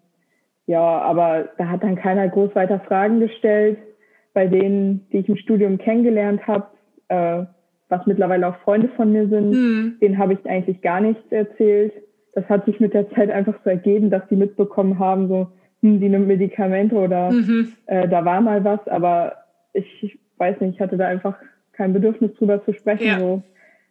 ja, 0.67 0.79
aber 0.79 1.49
da 1.57 1.69
hat 1.69 1.83
dann 1.83 1.95
keiner 1.95 2.27
groß 2.27 2.55
weiter 2.55 2.79
Fragen 2.81 3.19
gestellt. 3.19 3.77
Bei 4.33 4.47
denen, 4.47 5.05
die 5.11 5.17
ich 5.17 5.29
im 5.29 5.35
Studium 5.35 5.77
kennengelernt 5.77 6.47
habe, 6.47 6.67
äh, 7.09 7.43
was 7.89 8.05
mittlerweile 8.05 8.47
auch 8.47 8.55
Freunde 8.59 8.89
von 8.95 9.11
mir 9.11 9.27
sind, 9.27 9.49
mhm. 9.51 9.97
denen 10.01 10.17
habe 10.17 10.33
ich 10.33 10.49
eigentlich 10.49 10.81
gar 10.81 11.01
nichts 11.01 11.29
erzählt. 11.29 11.93
Das 12.33 12.47
hat 12.47 12.65
sich 12.65 12.79
mit 12.79 12.93
der 12.93 13.09
Zeit 13.11 13.29
einfach 13.29 13.55
so 13.63 13.69
ergeben, 13.69 14.09
dass 14.09 14.25
die 14.29 14.37
mitbekommen 14.37 14.97
haben, 14.97 15.27
so, 15.27 15.47
hm, 15.81 15.99
die 15.99 16.07
nimmt 16.07 16.27
Medikamente 16.27 16.95
oder 16.95 17.31
mhm. 17.31 17.73
äh, 17.87 18.07
da 18.07 18.23
war 18.23 18.39
mal 18.39 18.63
was, 18.63 18.87
aber 18.87 19.35
ich 19.73 20.17
weiß 20.37 20.61
nicht, 20.61 20.75
ich 20.75 20.79
hatte 20.81 20.95
da 20.95 21.07
einfach 21.07 21.35
kein 21.73 21.91
Bedürfnis 21.91 22.33
drüber 22.35 22.63
zu 22.63 22.73
sprechen. 22.73 23.07
Ja. 23.07 23.19
So. 23.19 23.43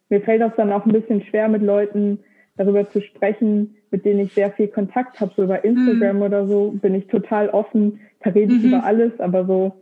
Mir 0.09 0.21
fällt 0.21 0.41
das 0.41 0.53
dann 0.57 0.71
auch 0.71 0.85
ein 0.85 0.91
bisschen 0.91 1.21
schwer, 1.23 1.47
mit 1.47 1.61
Leuten 1.61 2.19
darüber 2.57 2.89
zu 2.89 3.01
sprechen, 3.01 3.75
mit 3.91 4.05
denen 4.05 4.21
ich 4.21 4.33
sehr 4.33 4.51
viel 4.51 4.67
Kontakt 4.67 5.19
habe, 5.19 5.31
so 5.35 5.43
über 5.43 5.63
Instagram 5.63 6.17
mhm. 6.17 6.21
oder 6.21 6.47
so, 6.47 6.71
bin 6.71 6.95
ich 6.95 7.07
total 7.07 7.49
offen, 7.49 7.99
da 8.23 8.29
rede 8.31 8.53
ich 8.53 8.61
mhm. 8.61 8.67
über 8.69 8.83
alles, 8.83 9.19
aber 9.19 9.45
so, 9.45 9.73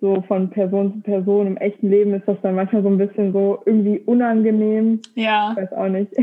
so 0.00 0.22
von 0.28 0.50
Person 0.50 0.94
zu 0.94 1.00
Person 1.00 1.46
im 1.46 1.56
echten 1.56 1.90
Leben 1.90 2.14
ist 2.14 2.28
das 2.28 2.40
dann 2.42 2.54
manchmal 2.54 2.82
so 2.82 2.88
ein 2.88 2.98
bisschen 2.98 3.32
so 3.32 3.62
irgendwie 3.64 4.00
unangenehm. 4.00 5.00
Ja. 5.14 5.52
Ich 5.52 5.56
weiß 5.56 5.72
auch 5.72 5.88
nicht. 5.88 6.12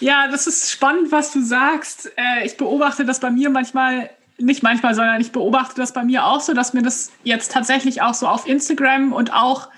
Ja, 0.00 0.26
das 0.28 0.48
ist 0.48 0.68
spannend, 0.70 1.12
was 1.12 1.32
du 1.32 1.40
sagst. 1.40 2.12
Äh, 2.16 2.44
ich 2.44 2.56
beobachte 2.56 3.04
das 3.04 3.20
bei 3.20 3.30
mir 3.30 3.50
manchmal 3.50 4.10
nicht 4.38 4.62
manchmal, 4.62 4.94
sondern 4.94 5.20
ich 5.20 5.32
beobachte 5.32 5.76
das 5.76 5.92
bei 5.92 6.04
mir 6.04 6.26
auch 6.26 6.40
so, 6.40 6.54
dass 6.54 6.74
mir 6.74 6.82
das 6.82 7.12
jetzt 7.22 7.52
tatsächlich 7.52 8.02
auch 8.02 8.14
so 8.14 8.26
auf 8.26 8.48
Instagram 8.48 9.12
und 9.12 9.32
auch, 9.32 9.68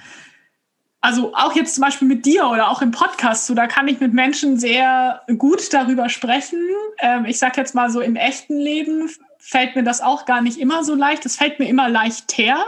also 1.00 1.34
auch 1.34 1.54
jetzt 1.54 1.74
zum 1.74 1.82
Beispiel 1.82 2.08
mit 2.08 2.26
dir 2.26 2.48
oder 2.48 2.70
auch 2.70 2.82
im 2.82 2.90
Podcast, 2.90 3.46
so 3.46 3.54
da 3.54 3.66
kann 3.66 3.86
ich 3.88 4.00
mit 4.00 4.12
Menschen 4.12 4.58
sehr 4.58 5.22
gut 5.38 5.72
darüber 5.72 6.08
sprechen. 6.08 6.60
Ähm, 6.98 7.26
ich 7.26 7.38
sag 7.38 7.56
jetzt 7.56 7.74
mal 7.74 7.90
so 7.90 8.00
im 8.00 8.16
echten 8.16 8.56
Leben 8.56 9.08
fällt 9.38 9.76
mir 9.76 9.84
das 9.84 10.00
auch 10.00 10.24
gar 10.24 10.40
nicht 10.40 10.58
immer 10.58 10.82
so 10.82 10.94
leicht. 10.94 11.24
Es 11.24 11.36
fällt 11.36 11.60
mir 11.60 11.68
immer 11.68 11.88
leichter. 11.88 12.66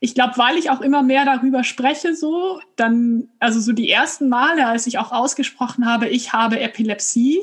Ich 0.00 0.14
glaube, 0.14 0.38
weil 0.38 0.56
ich 0.56 0.70
auch 0.70 0.80
immer 0.80 1.02
mehr 1.02 1.24
darüber 1.24 1.64
spreche, 1.64 2.14
so, 2.14 2.60
dann, 2.76 3.28
also 3.40 3.60
so 3.60 3.72
die 3.72 3.90
ersten 3.90 4.28
Male, 4.28 4.66
als 4.66 4.86
ich 4.86 4.98
auch 4.98 5.12
ausgesprochen 5.12 5.86
habe, 5.86 6.08
ich 6.08 6.32
habe 6.32 6.60
Epilepsie, 6.60 7.40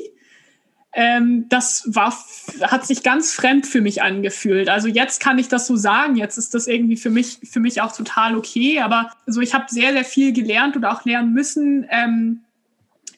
ähm, 0.98 1.46
das 1.50 1.84
war, 1.86 2.16
hat 2.62 2.86
sich 2.86 3.02
ganz 3.02 3.34
fremd 3.34 3.66
für 3.66 3.82
mich 3.82 4.02
angefühlt. 4.02 4.70
Also 4.70 4.88
jetzt 4.88 5.20
kann 5.20 5.38
ich 5.38 5.46
das 5.46 5.66
so 5.66 5.76
sagen, 5.76 6.16
jetzt 6.16 6.38
ist 6.38 6.54
das 6.54 6.66
irgendwie 6.66 6.96
für 6.96 7.10
mich, 7.10 7.38
für 7.44 7.60
mich 7.60 7.82
auch 7.82 7.94
total 7.94 8.34
okay. 8.34 8.80
Aber 8.80 9.10
so, 9.26 9.42
ich 9.42 9.52
habe 9.52 9.66
sehr, 9.68 9.92
sehr 9.92 10.06
viel 10.06 10.32
gelernt 10.32 10.74
oder 10.74 10.90
auch 10.90 11.04
lernen 11.04 11.34
müssen. 11.34 11.86
Ähm, 11.90 12.40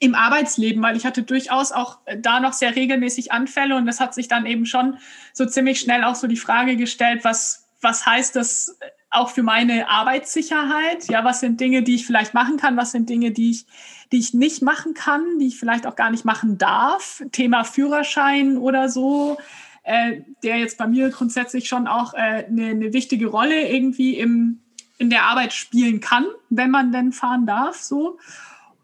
im 0.01 0.15
Arbeitsleben, 0.15 0.83
weil 0.83 0.97
ich 0.97 1.05
hatte 1.05 1.23
durchaus 1.23 1.73
auch 1.73 1.99
da 2.19 2.39
noch 2.39 2.53
sehr 2.53 2.77
regelmäßig 2.77 3.33
Anfälle 3.33 3.75
und 3.75 3.87
das 3.87 3.99
hat 3.99 4.15
sich 4.15 4.29
dann 4.29 4.47
eben 4.47 4.65
schon 4.65 4.99
so 5.33 5.45
ziemlich 5.45 5.81
schnell 5.81 6.05
auch 6.05 6.15
so 6.15 6.29
die 6.29 6.37
Frage 6.37 6.77
gestellt, 6.77 7.25
was, 7.25 7.67
was 7.81 8.07
heißt 8.07 8.37
das 8.37 8.79
auch 9.11 9.31
für 9.31 9.43
meine 9.43 9.89
Arbeitssicherheit? 9.89 11.09
Ja, 11.09 11.25
was 11.25 11.41
sind 11.41 11.61
Dinge, 11.61 11.83
die 11.83 11.97
ich 11.97 12.07
vielleicht 12.07 12.35
machen 12.35 12.57
kann? 12.57 12.77
Was 12.77 12.93
sind 12.93 13.09
Dinge, 13.09 13.31
die 13.31 13.51
ich 13.51 13.67
die 14.13 14.19
ich 14.19 14.35
nicht 14.35 14.63
machen 14.63 14.95
kann, 14.95 15.39
die 15.39 15.49
ich 15.49 15.59
vielleicht 15.59 15.87
auch 15.87 15.97
gar 15.97 16.11
nicht 16.11 16.25
machen 16.25 16.59
darf. 16.59 17.23
Thema 17.33 17.65
Führerschein 17.65 18.57
oder 18.57 18.89
so, 18.89 19.39
äh, 19.83 20.23
der 20.43 20.59
jetzt 20.59 20.79
bei 20.79 20.87
mir 20.87 21.11
grundsätzlich 21.11 21.69
schon 21.69 21.87
auch 21.87 22.15
äh, 22.15 22.47
eine, 22.47 22.67
eine 22.69 22.93
wichtige 22.93 23.27
Rolle 23.27 23.69
irgendwie 23.69 24.19
im, 24.19 24.61
in 24.99 25.11
der 25.11 25.25
Arbeit 25.25 25.53
spielen 25.53 26.01
kann, 26.01 26.27
wenn 26.49 26.71
man 26.71 26.93
denn 26.93 27.13
fahren 27.13 27.47
darf, 27.47 27.77
so. 27.77 28.19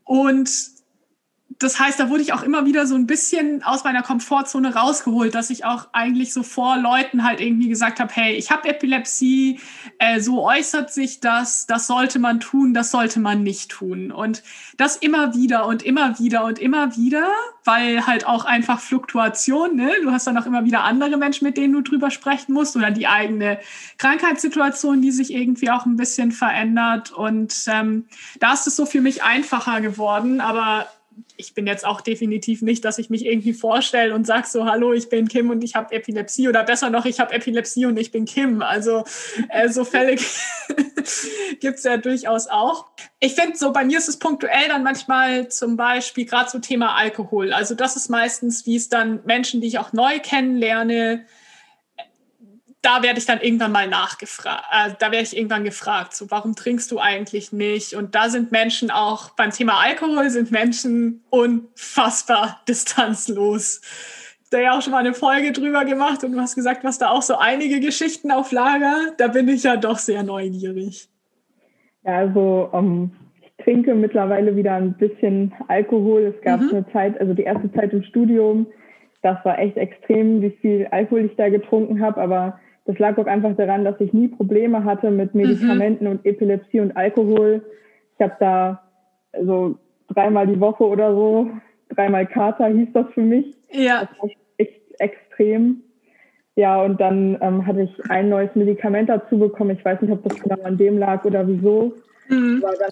Und 0.04 0.50
das 1.58 1.78
heißt, 1.78 2.00
da 2.00 2.08
wurde 2.08 2.22
ich 2.22 2.32
auch 2.32 2.42
immer 2.42 2.66
wieder 2.66 2.86
so 2.86 2.94
ein 2.94 3.06
bisschen 3.06 3.62
aus 3.62 3.84
meiner 3.84 4.02
Komfortzone 4.02 4.74
rausgeholt, 4.74 5.34
dass 5.34 5.50
ich 5.50 5.64
auch 5.64 5.88
eigentlich 5.92 6.32
so 6.32 6.42
vor 6.42 6.76
Leuten 6.76 7.22
halt 7.22 7.40
irgendwie 7.40 7.68
gesagt 7.68 8.00
habe, 8.00 8.12
hey, 8.12 8.34
ich 8.34 8.50
habe 8.50 8.68
Epilepsie, 8.68 9.60
äh, 9.98 10.20
so 10.20 10.42
äußert 10.44 10.92
sich 10.92 11.20
das, 11.20 11.66
das 11.66 11.86
sollte 11.86 12.18
man 12.18 12.40
tun, 12.40 12.74
das 12.74 12.90
sollte 12.90 13.20
man 13.20 13.42
nicht 13.42 13.70
tun. 13.70 14.10
Und 14.10 14.42
das 14.76 14.96
immer 14.96 15.34
wieder 15.34 15.66
und 15.66 15.82
immer 15.82 16.18
wieder 16.18 16.44
und 16.44 16.58
immer 16.58 16.96
wieder, 16.96 17.28
weil 17.64 18.06
halt 18.06 18.26
auch 18.26 18.44
einfach 18.44 18.80
Fluktuation, 18.80 19.76
ne? 19.76 19.92
du 20.02 20.10
hast 20.10 20.26
dann 20.26 20.36
auch 20.36 20.46
immer 20.46 20.64
wieder 20.64 20.82
andere 20.82 21.16
Menschen, 21.16 21.46
mit 21.46 21.56
denen 21.56 21.72
du 21.72 21.82
drüber 21.82 22.10
sprechen 22.10 22.52
musst 22.52 22.76
oder 22.76 22.90
die 22.90 23.06
eigene 23.06 23.58
Krankheitssituation, 23.98 25.02
die 25.02 25.12
sich 25.12 25.32
irgendwie 25.32 25.70
auch 25.70 25.86
ein 25.86 25.96
bisschen 25.96 26.32
verändert. 26.32 27.12
Und 27.12 27.54
ähm, 27.68 28.06
da 28.40 28.54
ist 28.54 28.66
es 28.66 28.76
so 28.76 28.86
für 28.86 29.00
mich 29.00 29.22
einfacher 29.22 29.80
geworden, 29.80 30.40
aber 30.40 30.86
ich 31.36 31.54
bin 31.54 31.66
jetzt 31.66 31.84
auch 31.84 32.00
definitiv 32.00 32.62
nicht, 32.62 32.84
dass 32.84 32.98
ich 32.98 33.10
mich 33.10 33.26
irgendwie 33.26 33.52
vorstelle 33.52 34.14
und 34.14 34.26
sage 34.26 34.46
so, 34.46 34.66
hallo, 34.66 34.92
ich 34.92 35.08
bin 35.08 35.28
Kim 35.28 35.50
und 35.50 35.64
ich 35.64 35.74
habe 35.74 35.94
Epilepsie 35.94 36.48
oder 36.48 36.62
besser 36.62 36.90
noch, 36.90 37.06
ich 37.06 37.18
habe 37.18 37.34
Epilepsie 37.34 37.86
und 37.86 37.96
ich 37.96 38.12
bin 38.12 38.24
Kim. 38.24 38.62
Also 38.62 39.04
äh, 39.48 39.68
so 39.68 39.84
Fälle 39.84 40.16
gibt 41.60 41.78
es 41.78 41.84
ja 41.84 41.96
durchaus 41.96 42.46
auch. 42.46 42.86
Ich 43.18 43.34
finde 43.34 43.56
so, 43.56 43.72
bei 43.72 43.84
mir 43.84 43.98
ist 43.98 44.08
es 44.08 44.18
punktuell 44.18 44.68
dann 44.68 44.84
manchmal 44.84 45.48
zum 45.48 45.76
Beispiel 45.76 46.24
gerade 46.24 46.50
so 46.50 46.60
Thema 46.60 46.94
Alkohol. 46.96 47.52
Also 47.52 47.74
das 47.74 47.96
ist 47.96 48.08
meistens, 48.08 48.66
wie 48.66 48.76
es 48.76 48.88
dann 48.88 49.20
Menschen, 49.24 49.60
die 49.60 49.66
ich 49.66 49.78
auch 49.78 49.92
neu 49.92 50.20
kennenlerne, 50.20 51.24
da 52.84 53.02
werde 53.02 53.18
ich 53.18 53.26
dann 53.26 53.40
irgendwann 53.40 53.72
mal 53.72 53.88
nachgefragt, 53.88 54.64
äh, 54.70 54.90
da 54.98 55.10
werde 55.10 55.24
ich 55.24 55.36
irgendwann 55.36 55.64
gefragt, 55.64 56.14
so 56.14 56.30
warum 56.30 56.54
trinkst 56.54 56.90
du 56.90 56.98
eigentlich 56.98 57.52
nicht? 57.52 57.94
Und 57.94 58.14
da 58.14 58.28
sind 58.28 58.52
Menschen 58.52 58.90
auch 58.90 59.30
beim 59.30 59.50
Thema 59.50 59.80
Alkohol 59.82 60.28
sind 60.28 60.50
Menschen 60.50 61.22
unfassbar 61.30 62.60
distanzlos. 62.68 63.80
Da 64.50 64.60
ja 64.60 64.76
auch 64.76 64.82
schon 64.82 64.92
mal 64.92 64.98
eine 64.98 65.14
Folge 65.14 65.52
drüber 65.52 65.84
gemacht 65.84 66.22
und 66.22 66.32
du 66.32 66.40
hast 66.40 66.54
gesagt, 66.54 66.84
was 66.84 66.98
da 66.98 67.10
auch 67.10 67.22
so 67.22 67.36
einige 67.36 67.80
Geschichten 67.80 68.30
auf 68.30 68.52
Lager. 68.52 69.12
Da 69.16 69.28
bin 69.28 69.48
ich 69.48 69.62
ja 69.64 69.76
doch 69.76 69.98
sehr 69.98 70.22
neugierig. 70.22 71.08
Ja, 72.04 72.18
also 72.18 72.68
um, 72.70 73.16
ich 73.40 73.64
trinke 73.64 73.94
mittlerweile 73.94 74.54
wieder 74.54 74.74
ein 74.74 74.92
bisschen 74.92 75.52
Alkohol. 75.68 76.34
Es 76.36 76.42
gab 76.42 76.60
mhm. 76.60 76.68
eine 76.68 76.92
Zeit, 76.92 77.18
also 77.18 77.32
die 77.32 77.44
erste 77.44 77.72
Zeit 77.72 77.92
im 77.92 78.04
Studium, 78.04 78.66
das 79.22 79.42
war 79.42 79.58
echt 79.58 79.78
extrem, 79.78 80.42
wie 80.42 80.50
viel 80.50 80.86
Alkohol 80.90 81.24
ich 81.24 81.36
da 81.36 81.48
getrunken 81.48 82.02
habe, 82.02 82.20
aber 82.20 82.60
das 82.86 82.98
lag 82.98 83.16
auch 83.18 83.26
einfach 83.26 83.56
daran, 83.56 83.84
dass 83.84 84.00
ich 84.00 84.12
nie 84.12 84.28
Probleme 84.28 84.84
hatte 84.84 85.10
mit 85.10 85.34
Medikamenten 85.34 86.04
mhm. 86.04 86.10
und 86.10 86.26
Epilepsie 86.26 86.80
und 86.80 86.96
Alkohol. 86.96 87.64
Ich 88.14 88.22
habe 88.22 88.36
da 88.40 88.82
so 89.42 89.78
dreimal 90.08 90.46
die 90.46 90.60
Woche 90.60 90.84
oder 90.84 91.14
so, 91.14 91.50
dreimal 91.90 92.26
Kater 92.26 92.66
hieß 92.66 92.88
das 92.92 93.06
für 93.14 93.22
mich. 93.22 93.56
Ja. 93.70 94.00
Das 94.00 94.18
war 94.20 94.30
echt 94.58 94.80
extrem. 94.98 95.82
Ja, 96.56 96.82
und 96.82 97.00
dann 97.00 97.36
ähm, 97.40 97.66
hatte 97.66 97.82
ich 97.82 98.10
ein 98.10 98.28
neues 98.28 98.54
Medikament 98.54 99.08
dazu 99.08 99.38
bekommen. 99.38 99.76
Ich 99.76 99.84
weiß 99.84 100.00
nicht, 100.02 100.12
ob 100.12 100.22
das 100.22 100.40
genau 100.40 100.62
an 100.62 100.76
dem 100.76 100.98
lag 100.98 101.24
oder 101.24 101.48
wieso. 101.48 101.94
Mhm. 102.28 102.62
Aber 102.64 102.76
dann 102.76 102.90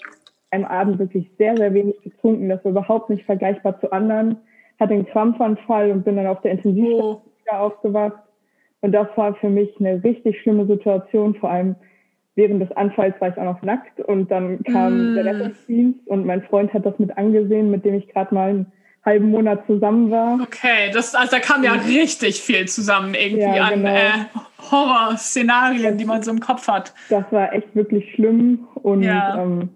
einem 0.50 0.64
Abend 0.64 0.98
wirklich 0.98 1.30
sehr, 1.38 1.56
sehr 1.56 1.72
wenig 1.72 2.00
getrunken. 2.02 2.48
Das 2.48 2.64
war 2.64 2.72
überhaupt 2.72 3.10
nicht 3.10 3.24
vergleichbar 3.24 3.80
zu 3.80 3.90
anderen. 3.92 4.36
Hatte 4.78 4.94
einen 4.94 5.06
Krampfanfall 5.06 5.90
und 5.90 6.04
bin 6.04 6.16
dann 6.16 6.26
auf 6.26 6.40
der 6.42 6.52
Intensivstation 6.52 7.22
oh. 7.24 7.40
wieder 7.40 7.60
aufgewacht. 7.60 8.22
Und 8.82 8.92
das 8.92 9.06
war 9.16 9.34
für 9.36 9.48
mich 9.48 9.70
eine 9.80 10.02
richtig 10.04 10.40
schlimme 10.42 10.66
Situation. 10.66 11.34
Vor 11.36 11.50
allem 11.50 11.76
während 12.34 12.60
des 12.60 12.72
Anfalls 12.72 13.18
war 13.20 13.28
ich 13.28 13.36
auch 13.36 13.44
noch 13.44 13.62
nackt 13.62 14.00
und 14.00 14.30
dann 14.30 14.62
kam 14.64 15.12
mm. 15.12 15.14
der 15.14 15.24
Rettungsdienst 15.24 16.06
und 16.08 16.26
mein 16.26 16.42
Freund 16.42 16.72
hat 16.72 16.84
das 16.86 16.98
mit 16.98 17.16
angesehen, 17.16 17.70
mit 17.70 17.84
dem 17.84 17.94
ich 17.94 18.08
gerade 18.08 18.34
mal 18.34 18.50
einen 18.50 18.72
halben 19.04 19.30
Monat 19.30 19.66
zusammen 19.66 20.10
war. 20.10 20.40
Okay, 20.42 20.90
das, 20.92 21.14
also 21.14 21.36
da 21.36 21.40
kam 21.40 21.62
ja 21.62 21.72
richtig 21.72 22.40
viel 22.40 22.66
zusammen 22.66 23.14
irgendwie 23.14 23.42
ja, 23.42 23.70
genau. 23.70 23.88
an 23.88 23.96
äh, 23.96 24.10
Horrorszenarien, 24.70 25.98
die 25.98 26.04
man 26.04 26.22
so 26.22 26.30
im 26.30 26.40
Kopf 26.40 26.68
hat. 26.68 26.94
Das 27.10 27.24
war 27.30 27.52
echt 27.52 27.74
wirklich 27.74 28.14
schlimm 28.14 28.66
und 28.74 29.02
ja. 29.02 29.42
ähm, 29.42 29.68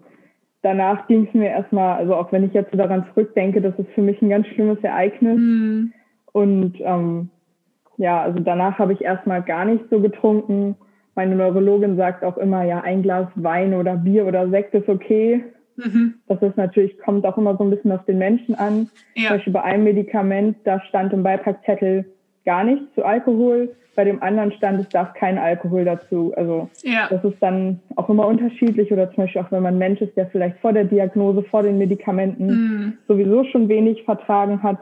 danach 0.63 1.07
ging 1.07 1.27
es 1.27 1.33
mir 1.33 1.49
erstmal, 1.49 1.97
also 1.97 2.15
auch 2.15 2.31
wenn 2.31 2.43
ich 2.43 2.53
jetzt 2.53 2.71
so 2.71 2.77
daran 2.77 3.05
zurückdenke, 3.13 3.61
das 3.61 3.77
ist 3.77 3.89
für 3.93 4.01
mich 4.01 4.21
ein 4.21 4.29
ganz 4.29 4.47
schlimmes 4.47 4.79
Ereignis. 4.81 5.37
Mm. 5.37 5.93
Und 6.33 6.75
ähm, 6.81 7.29
ja, 7.97 8.21
also 8.21 8.39
danach 8.39 8.79
habe 8.79 8.93
ich 8.93 9.01
erstmal 9.01 9.41
gar 9.41 9.65
nicht 9.65 9.83
so 9.89 9.99
getrunken. 9.99 10.75
Meine 11.15 11.35
Neurologin 11.35 11.97
sagt 11.97 12.23
auch 12.23 12.37
immer, 12.37 12.63
ja, 12.63 12.81
ein 12.81 13.01
Glas 13.01 13.27
Wein 13.35 13.73
oder 13.73 13.95
Bier 13.97 14.25
oder 14.25 14.49
Sekt 14.49 14.73
ist 14.75 14.87
okay. 14.87 15.43
Mhm. 15.77 16.15
Das 16.27 16.41
ist 16.41 16.57
natürlich, 16.57 16.97
kommt 16.99 17.25
auch 17.25 17.37
immer 17.37 17.57
so 17.57 17.63
ein 17.63 17.71
bisschen 17.71 17.91
auf 17.91 18.05
den 18.05 18.19
Menschen 18.19 18.55
an. 18.55 18.89
Ja. 19.15 19.29
Zum 19.29 19.37
Beispiel 19.37 19.53
bei 19.53 19.63
einem 19.63 19.83
Medikament, 19.83 20.57
da 20.63 20.79
stand 20.81 21.13
im 21.13 21.23
Beipackzettel 21.23 22.05
gar 22.45 22.63
nichts 22.63 22.85
zu 22.93 23.03
Alkohol. 23.03 23.75
Bei 23.95 24.03
dem 24.03 24.21
anderen 24.21 24.51
stand, 24.51 24.79
es 24.79 24.89
darf 24.89 25.15
kein 25.15 25.39
Alkohol 25.39 25.85
dazu. 25.85 26.31
Also 26.35 26.69
ja. 26.83 27.07
das 27.09 27.23
ist 27.23 27.41
dann 27.41 27.79
auch 27.95 28.09
immer 28.09 28.27
unterschiedlich. 28.27 28.91
Oder 28.91 29.09
zum 29.09 29.23
Beispiel 29.23 29.41
auch, 29.41 29.51
wenn 29.51 29.63
man 29.63 29.75
ein 29.75 29.79
Mensch 29.79 30.01
ist, 30.01 30.15
der 30.15 30.27
vielleicht 30.27 30.57
vor 30.59 30.71
der 30.71 30.83
Diagnose, 30.83 31.41
vor 31.43 31.63
den 31.63 31.79
Medikamenten 31.79 32.45
mhm. 32.45 32.93
sowieso 33.07 33.43
schon 33.45 33.67
wenig 33.69 34.03
vertragen 34.03 34.61
hat, 34.61 34.77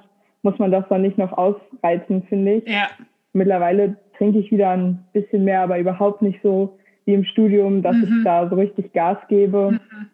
muss 0.46 0.58
man 0.60 0.72
das 0.72 0.86
dann 0.88 1.02
nicht 1.02 1.18
noch 1.18 1.34
ausreizen, 1.34 2.24
finde 2.30 2.54
ich. 2.54 2.70
Ja. 2.70 2.88
Mittlerweile 3.34 3.98
trinke 4.18 4.40
ich 4.40 4.52
wieder 4.52 4.70
ein 4.70 5.04
bisschen 5.12 5.44
mehr, 5.44 5.62
aber 5.62 5.78
überhaupt 5.78 6.22
nicht 6.22 6.40
so 6.42 6.78
wie 7.04 7.14
im 7.14 7.26
Studium, 7.26 7.82
dass 7.82 7.98
mhm. 7.98 8.20
ich 8.20 8.24
da 8.24 8.48
so 8.48 8.56
richtig 8.56 8.94
Gas 8.94 9.18
gebe. 9.28 9.72
Mhm. 9.72 10.08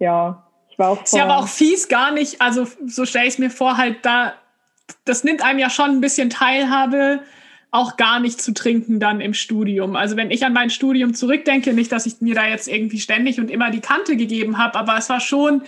Ja, 0.00 0.42
ich 0.70 0.78
war 0.78 0.90
auch. 0.90 1.04
Ist 1.04 1.14
ja 1.14 1.24
aber 1.24 1.38
auch 1.38 1.46
fies 1.46 1.88
gar 1.88 2.12
nicht, 2.12 2.40
also 2.40 2.66
so 2.86 3.04
stelle 3.04 3.26
ich 3.26 3.34
es 3.34 3.38
mir 3.38 3.50
vor, 3.50 3.76
halt 3.76 3.98
da, 4.02 4.32
das 5.04 5.22
nimmt 5.22 5.44
einem 5.44 5.60
ja 5.60 5.70
schon 5.70 5.90
ein 5.90 6.00
bisschen 6.00 6.30
Teilhabe 6.30 7.20
auch 7.70 7.96
gar 7.96 8.20
nicht 8.20 8.40
zu 8.40 8.54
trinken 8.54 9.00
dann 9.00 9.20
im 9.20 9.34
Studium. 9.34 9.96
Also 9.96 10.16
wenn 10.16 10.30
ich 10.30 10.44
an 10.44 10.52
mein 10.52 10.70
Studium 10.70 11.12
zurückdenke, 11.12 11.72
nicht, 11.72 11.90
dass 11.90 12.06
ich 12.06 12.20
mir 12.20 12.34
da 12.34 12.46
jetzt 12.46 12.68
irgendwie 12.68 13.00
ständig 13.00 13.40
und 13.40 13.50
immer 13.50 13.70
die 13.70 13.80
Kante 13.80 14.16
gegeben 14.16 14.58
habe, 14.58 14.78
aber 14.78 14.96
es 14.96 15.10
war 15.10 15.20
schon 15.20 15.62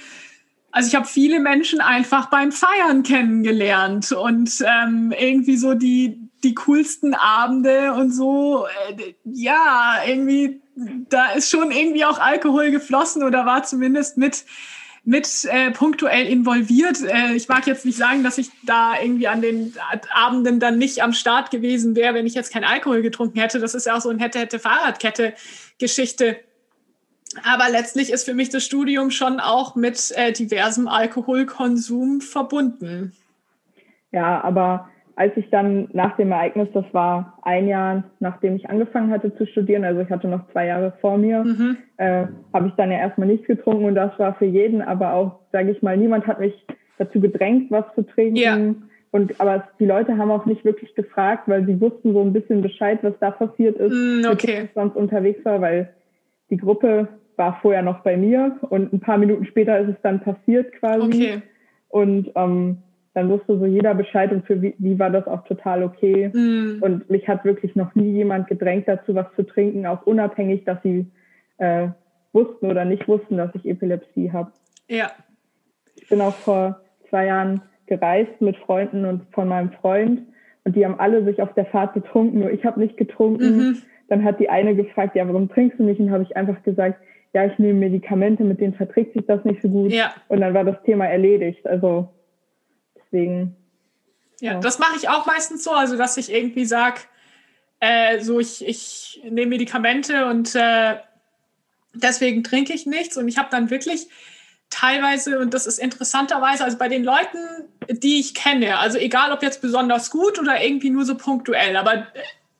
also 0.77 0.89
ich 0.89 0.95
habe 0.95 1.07
viele 1.07 1.41
Menschen 1.41 1.81
einfach 1.81 2.29
beim 2.29 2.53
Feiern 2.53 3.03
kennengelernt 3.03 4.13
und 4.13 4.63
ähm, 4.63 5.11
irgendwie 5.19 5.57
so 5.57 5.73
die, 5.73 6.21
die 6.45 6.55
coolsten 6.55 7.15
Abende 7.15 7.95
und 7.95 8.13
so, 8.13 8.67
äh, 8.91 9.15
ja, 9.25 9.95
irgendwie, 10.07 10.61
da 11.09 11.31
ist 11.31 11.49
schon 11.49 11.71
irgendwie 11.71 12.05
auch 12.05 12.19
Alkohol 12.19 12.71
geflossen 12.73 13.23
oder 13.23 13.47
war 13.47 13.63
zumindest 13.63 14.19
mit, 14.19 14.45
mit 15.03 15.47
äh, 15.51 15.71
punktuell 15.71 16.27
involviert. 16.27 17.01
Äh, 17.03 17.33
ich 17.33 17.49
mag 17.49 17.67
jetzt 17.67 17.87
nicht 17.87 17.97
sagen, 17.97 18.23
dass 18.23 18.37
ich 18.37 18.51
da 18.63 19.01
irgendwie 19.01 19.29
an 19.29 19.41
den 19.41 19.73
Abenden 20.13 20.61
dann 20.61 20.77
nicht 20.77 21.03
am 21.03 21.15
Start 21.15 21.51
gewesen 21.51 21.97
wäre, 21.97 22.13
wenn 22.13 22.27
ich 22.27 22.35
jetzt 22.35 22.53
kein 22.53 22.65
Alkohol 22.65 23.01
getrunken 23.01 23.41
hätte. 23.41 23.61
Das 23.61 23.75
ist 23.75 23.87
ja 23.87 23.97
auch 23.97 24.03
so 24.03 24.11
ein 24.11 24.19
hätte, 24.19 24.41
hätte 24.41 24.59
Fahrradkette-Geschichte. 24.59 26.37
Aber 27.45 27.71
letztlich 27.71 28.13
ist 28.13 28.25
für 28.25 28.35
mich 28.35 28.49
das 28.49 28.65
Studium 28.65 29.11
schon 29.11 29.41
auch 29.41 29.75
mit 29.77 30.13
äh, 30.17 30.33
diversem 30.33 30.89
Alkoholkonsum 30.89 32.21
verbunden. 32.21 33.13
Ja, 34.13 34.43
aber 34.43 34.89
als 35.17 35.35
ich 35.37 35.49
dann 35.51 35.89
nach 35.93 36.17
dem 36.17 36.31
Ereignis, 36.31 36.69
das 36.75 36.85
war 36.93 37.39
ein 37.43 37.69
Jahr, 37.69 38.05
nachdem 38.21 38.57
ich 38.57 38.69
angefangen 38.69 39.11
hatte 39.11 39.35
zu 39.35 39.47
studieren, 39.47 39.85
also 39.85 40.03
ich 40.03 40.11
hatte 40.11 40.29
noch 40.29 40.47
zwei 40.53 40.67
Jahre 40.67 40.93
vor 41.01 41.17
mir, 41.17 41.43
mhm. 41.43 41.79
äh, 41.97 42.27
habe 42.53 42.69
ich 42.69 42.75
dann 42.75 42.91
ja 42.91 42.99
erstmal 42.99 43.29
nichts 43.29 43.47
getrunken 43.47 43.87
und 43.87 43.95
das 43.95 44.17
war 44.19 44.35
für 44.35 44.45
jeden, 44.45 44.83
aber 44.83 45.15
auch, 45.15 45.41
sage 45.53 45.71
ich 45.71 45.83
mal, 45.83 45.97
niemand 45.97 46.27
hat 46.27 46.39
mich 46.39 46.55
dazu 46.99 47.21
gedrängt, 47.21 47.71
was 47.71 47.85
zu 47.95 48.03
trinken. 48.03 48.37
Ja. 48.37 48.59
Und 49.11 49.41
aber 49.41 49.67
die 49.81 49.87
Leute 49.87 50.19
haben 50.19 50.31
auch 50.31 50.45
nicht 50.45 50.65
wirklich 50.67 50.95
gefragt, 50.95 51.45
weil 51.47 51.65
sie 51.65 51.81
wussten 51.81 52.13
so 52.13 52.21
ein 52.21 52.35
bisschen 52.35 52.61
Bescheid, 52.61 52.99
was 53.03 53.15
da 53.19 53.31
passiert 53.31 53.77
ist, 53.79 53.93
mm, 53.93 54.31
okay. 54.31 54.65
ich 54.65 54.71
sonst 54.75 54.97
unterwegs 54.97 55.43
war, 55.47 55.63
weil 55.63 55.95
die 56.51 56.59
Gruppe 56.59 57.09
war 57.37 57.59
vorher 57.63 57.83
noch 57.83 58.01
bei 58.01 58.17
mir 58.17 58.57
und 58.71 58.93
ein 58.93 59.01
paar 59.01 59.19
Minuten 59.19 59.45
später 59.47 59.79
ist 59.79 59.91
es 59.91 60.03
dann 60.03 60.21
passiert 60.21 60.73
quasi. 60.75 61.07
Okay. 61.07 61.43
Und 61.89 62.31
ähm, 62.35 62.79
dann 63.15 63.31
wusste 63.31 63.59
so 63.59 63.65
jeder 63.65 63.95
Bescheid 63.95 64.31
und 64.31 64.47
für 64.47 64.57
die 64.57 64.99
war 64.99 65.11
das 65.11 65.27
auch 65.27 65.45
total 65.45 65.83
okay. 65.83 66.29
Mm. 66.29 66.83
Und 66.83 67.09
mich 67.09 67.27
hat 67.29 67.45
wirklich 67.45 67.75
noch 67.75 67.95
nie 67.95 68.13
jemand 68.13 68.47
gedrängt 68.47 68.89
dazu, 68.89 69.15
was 69.15 69.27
zu 69.37 69.43
trinken, 69.45 69.87
auch 69.87 70.03
unabhängig, 70.07 70.65
dass 70.65 70.83
sie 70.83 71.07
äh, 71.57 71.89
wussten 72.33 72.71
oder 72.71 72.85
nicht 72.85 73.09
wussten, 73.09 73.39
dass 73.39 73.55
ich 73.55 73.67
Epilepsie 73.67 74.33
habe. 74.33 74.53
Ja. 74.89 75.13
Ich 75.95 76.09
bin 76.09 76.21
auch 76.21 76.35
vor 76.35 76.83
zwei 77.09 77.27
Jahren 77.27 77.63
gereist 77.87 78.41
mit 78.41 78.57
Freunden 78.59 79.07
und 79.07 79.23
von 79.33 79.49
meinem 79.49 79.73
Freund 79.73 80.21
und 80.65 80.75
die 80.75 80.85
haben 80.85 80.99
alle 80.99 81.25
sich 81.25 81.41
auf 81.41 81.55
der 81.55 81.67
Fahrt 81.67 81.95
betrunken, 81.95 82.41
nur 82.41 82.51
ich 82.51 82.65
habe 82.65 82.81
nicht 82.81 82.97
getrunken. 82.97 83.57
Mhm. 83.57 83.83
Dann 84.09 84.25
hat 84.25 84.41
die 84.41 84.51
eine 84.51 84.75
gefragt, 84.75 85.17
ja, 85.17 85.27
warum 85.27 85.49
trinkst 85.49 85.79
du 85.79 85.85
nicht? 85.85 86.01
Und 86.01 86.11
habe 86.11 86.25
ich 86.25 86.37
einfach 86.37 86.63
gesagt, 86.65 87.01
ja, 87.33 87.45
ich 87.47 87.59
nehme 87.59 87.79
Medikamente, 87.79 88.45
mit 88.45 88.61
denen 88.61 88.75
verträgt 88.75 89.15
sich 89.15 89.27
das 89.27 89.45
nicht 89.45 89.61
so 89.63 89.69
gut. 89.69 89.93
Ja. 89.93 90.15
Und 90.29 90.41
dann 90.41 90.55
war 90.55 90.65
das 90.65 90.83
Thema 90.85 91.07
erledigt. 91.07 91.67
Also 91.67 92.09
deswegen. 92.97 93.57
Ja, 94.41 94.53
ja. 94.53 94.61
das 94.61 94.79
mache 94.79 94.97
ich 94.97 95.09
auch 95.09 95.27
meistens 95.27 95.65
so, 95.65 95.73
also 95.73 95.97
dass 95.97 96.17
ich 96.17 96.33
irgendwie 96.33 96.65
sage, 96.65 97.01
äh, 97.81 98.21
so 98.21 98.41
ich, 98.41 98.67
ich 98.67 99.23
nehme 99.25 99.51
Medikamente 99.51 100.27
und 100.27 100.55
äh, 100.55 100.97
deswegen 101.95 102.43
trinke 102.43 102.73
ich 102.73 102.87
nichts. 102.87 103.17
Und 103.17 103.29
ich 103.29 103.39
habe 103.39 103.49
dann 103.51 103.71
wirklich 103.71 104.09
teilweise, 104.71 105.39
und 105.39 105.55
das 105.55 105.67
ist 105.67 105.79
interessanterweise, 105.79 106.65
also 106.65 106.79
bei 106.79 106.89
den 106.89 107.05
Leuten, 107.05 107.39
die 107.89 108.19
ich 108.19 108.35
kenne, 108.35 108.79
also 108.79 108.99
egal 108.99 109.33
ob 109.33 109.43
jetzt 109.43 109.63
besonders 109.63 110.11
gut 110.11 110.39
oder 110.39 110.63
irgendwie 110.63 110.91
nur 110.91 111.05
so 111.05 111.17
punktuell, 111.17 111.77
aber 111.77 112.07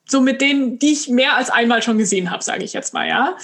so 0.07 0.21
mit 0.21 0.41
denen, 0.41 0.79
die 0.79 0.93
ich 0.93 1.09
mehr 1.09 1.35
als 1.35 1.49
einmal 1.49 1.81
schon 1.81 1.97
gesehen 1.97 2.31
habe, 2.31 2.43
sage 2.43 2.63
ich 2.63 2.73
jetzt 2.73 2.93
mal, 2.93 3.07
ja. 3.07 3.35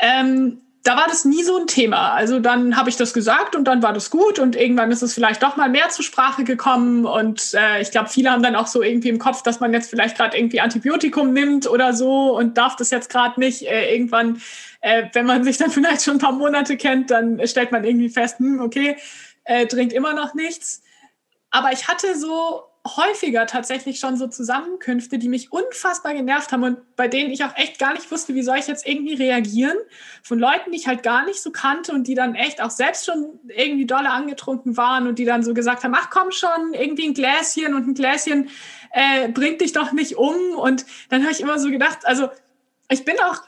Ähm, 0.00 0.60
da 0.84 0.98
war 0.98 1.06
das 1.08 1.24
nie 1.24 1.42
so 1.42 1.56
ein 1.56 1.66
Thema. 1.66 2.12
Also 2.12 2.40
dann 2.40 2.76
habe 2.76 2.90
ich 2.90 2.96
das 2.96 3.14
gesagt 3.14 3.56
und 3.56 3.64
dann 3.64 3.82
war 3.82 3.94
das 3.94 4.10
gut 4.10 4.38
und 4.38 4.54
irgendwann 4.54 4.90
ist 4.90 5.02
es 5.02 5.14
vielleicht 5.14 5.42
doch 5.42 5.56
mal 5.56 5.70
mehr 5.70 5.88
zur 5.88 6.04
Sprache 6.04 6.44
gekommen 6.44 7.06
und 7.06 7.54
äh, 7.54 7.80
ich 7.80 7.90
glaube, 7.90 8.10
viele 8.10 8.30
haben 8.30 8.42
dann 8.42 8.54
auch 8.54 8.66
so 8.66 8.82
irgendwie 8.82 9.08
im 9.08 9.18
Kopf, 9.18 9.42
dass 9.42 9.60
man 9.60 9.72
jetzt 9.72 9.88
vielleicht 9.88 10.18
gerade 10.18 10.36
irgendwie 10.36 10.60
Antibiotikum 10.60 11.32
nimmt 11.32 11.66
oder 11.66 11.94
so 11.94 12.36
und 12.36 12.58
darf 12.58 12.76
das 12.76 12.90
jetzt 12.90 13.08
gerade 13.08 13.40
nicht. 13.40 13.62
Äh, 13.62 13.94
irgendwann, 13.94 14.42
äh, 14.82 15.04
wenn 15.14 15.24
man 15.24 15.42
sich 15.42 15.56
dann 15.56 15.70
vielleicht 15.70 16.02
schon 16.02 16.16
ein 16.16 16.20
paar 16.20 16.32
Monate 16.32 16.76
kennt, 16.76 17.10
dann 17.10 17.40
stellt 17.46 17.72
man 17.72 17.84
irgendwie 17.84 18.10
fest, 18.10 18.38
hm, 18.38 18.60
okay, 18.60 18.98
äh, 19.44 19.66
trinkt 19.66 19.94
immer 19.94 20.12
noch 20.12 20.34
nichts. 20.34 20.82
Aber 21.50 21.72
ich 21.72 21.88
hatte 21.88 22.14
so 22.18 22.64
häufiger 22.86 23.46
tatsächlich 23.46 23.98
schon 23.98 24.18
so 24.18 24.26
Zusammenkünfte, 24.26 25.18
die 25.18 25.28
mich 25.28 25.52
unfassbar 25.52 26.12
genervt 26.12 26.52
haben 26.52 26.64
und 26.64 26.96
bei 26.96 27.08
denen 27.08 27.30
ich 27.30 27.42
auch 27.42 27.56
echt 27.56 27.78
gar 27.78 27.94
nicht 27.94 28.10
wusste, 28.10 28.34
wie 28.34 28.42
soll 28.42 28.58
ich 28.58 28.66
jetzt 28.66 28.86
irgendwie 28.86 29.14
reagieren. 29.14 29.76
Von 30.22 30.38
Leuten, 30.38 30.70
die 30.70 30.76
ich 30.76 30.86
halt 30.86 31.02
gar 31.02 31.24
nicht 31.24 31.40
so 31.40 31.50
kannte 31.50 31.92
und 31.92 32.06
die 32.06 32.14
dann 32.14 32.34
echt 32.34 32.60
auch 32.60 32.70
selbst 32.70 33.06
schon 33.06 33.40
irgendwie 33.48 33.86
dolle 33.86 34.10
angetrunken 34.10 34.76
waren 34.76 35.06
und 35.06 35.18
die 35.18 35.24
dann 35.24 35.42
so 35.42 35.54
gesagt 35.54 35.82
haben, 35.82 35.94
ach 35.96 36.10
komm 36.10 36.30
schon, 36.30 36.74
irgendwie 36.74 37.08
ein 37.08 37.14
Gläschen 37.14 37.74
und 37.74 37.88
ein 37.88 37.94
Gläschen 37.94 38.50
äh, 38.90 39.28
bringt 39.28 39.62
dich 39.62 39.72
doch 39.72 39.92
nicht 39.92 40.16
um. 40.16 40.36
Und 40.56 40.84
dann 41.08 41.22
habe 41.22 41.32
ich 41.32 41.40
immer 41.40 41.58
so 41.58 41.70
gedacht, 41.70 42.00
also 42.04 42.28
ich 42.90 43.06
bin 43.06 43.16
auch 43.20 43.40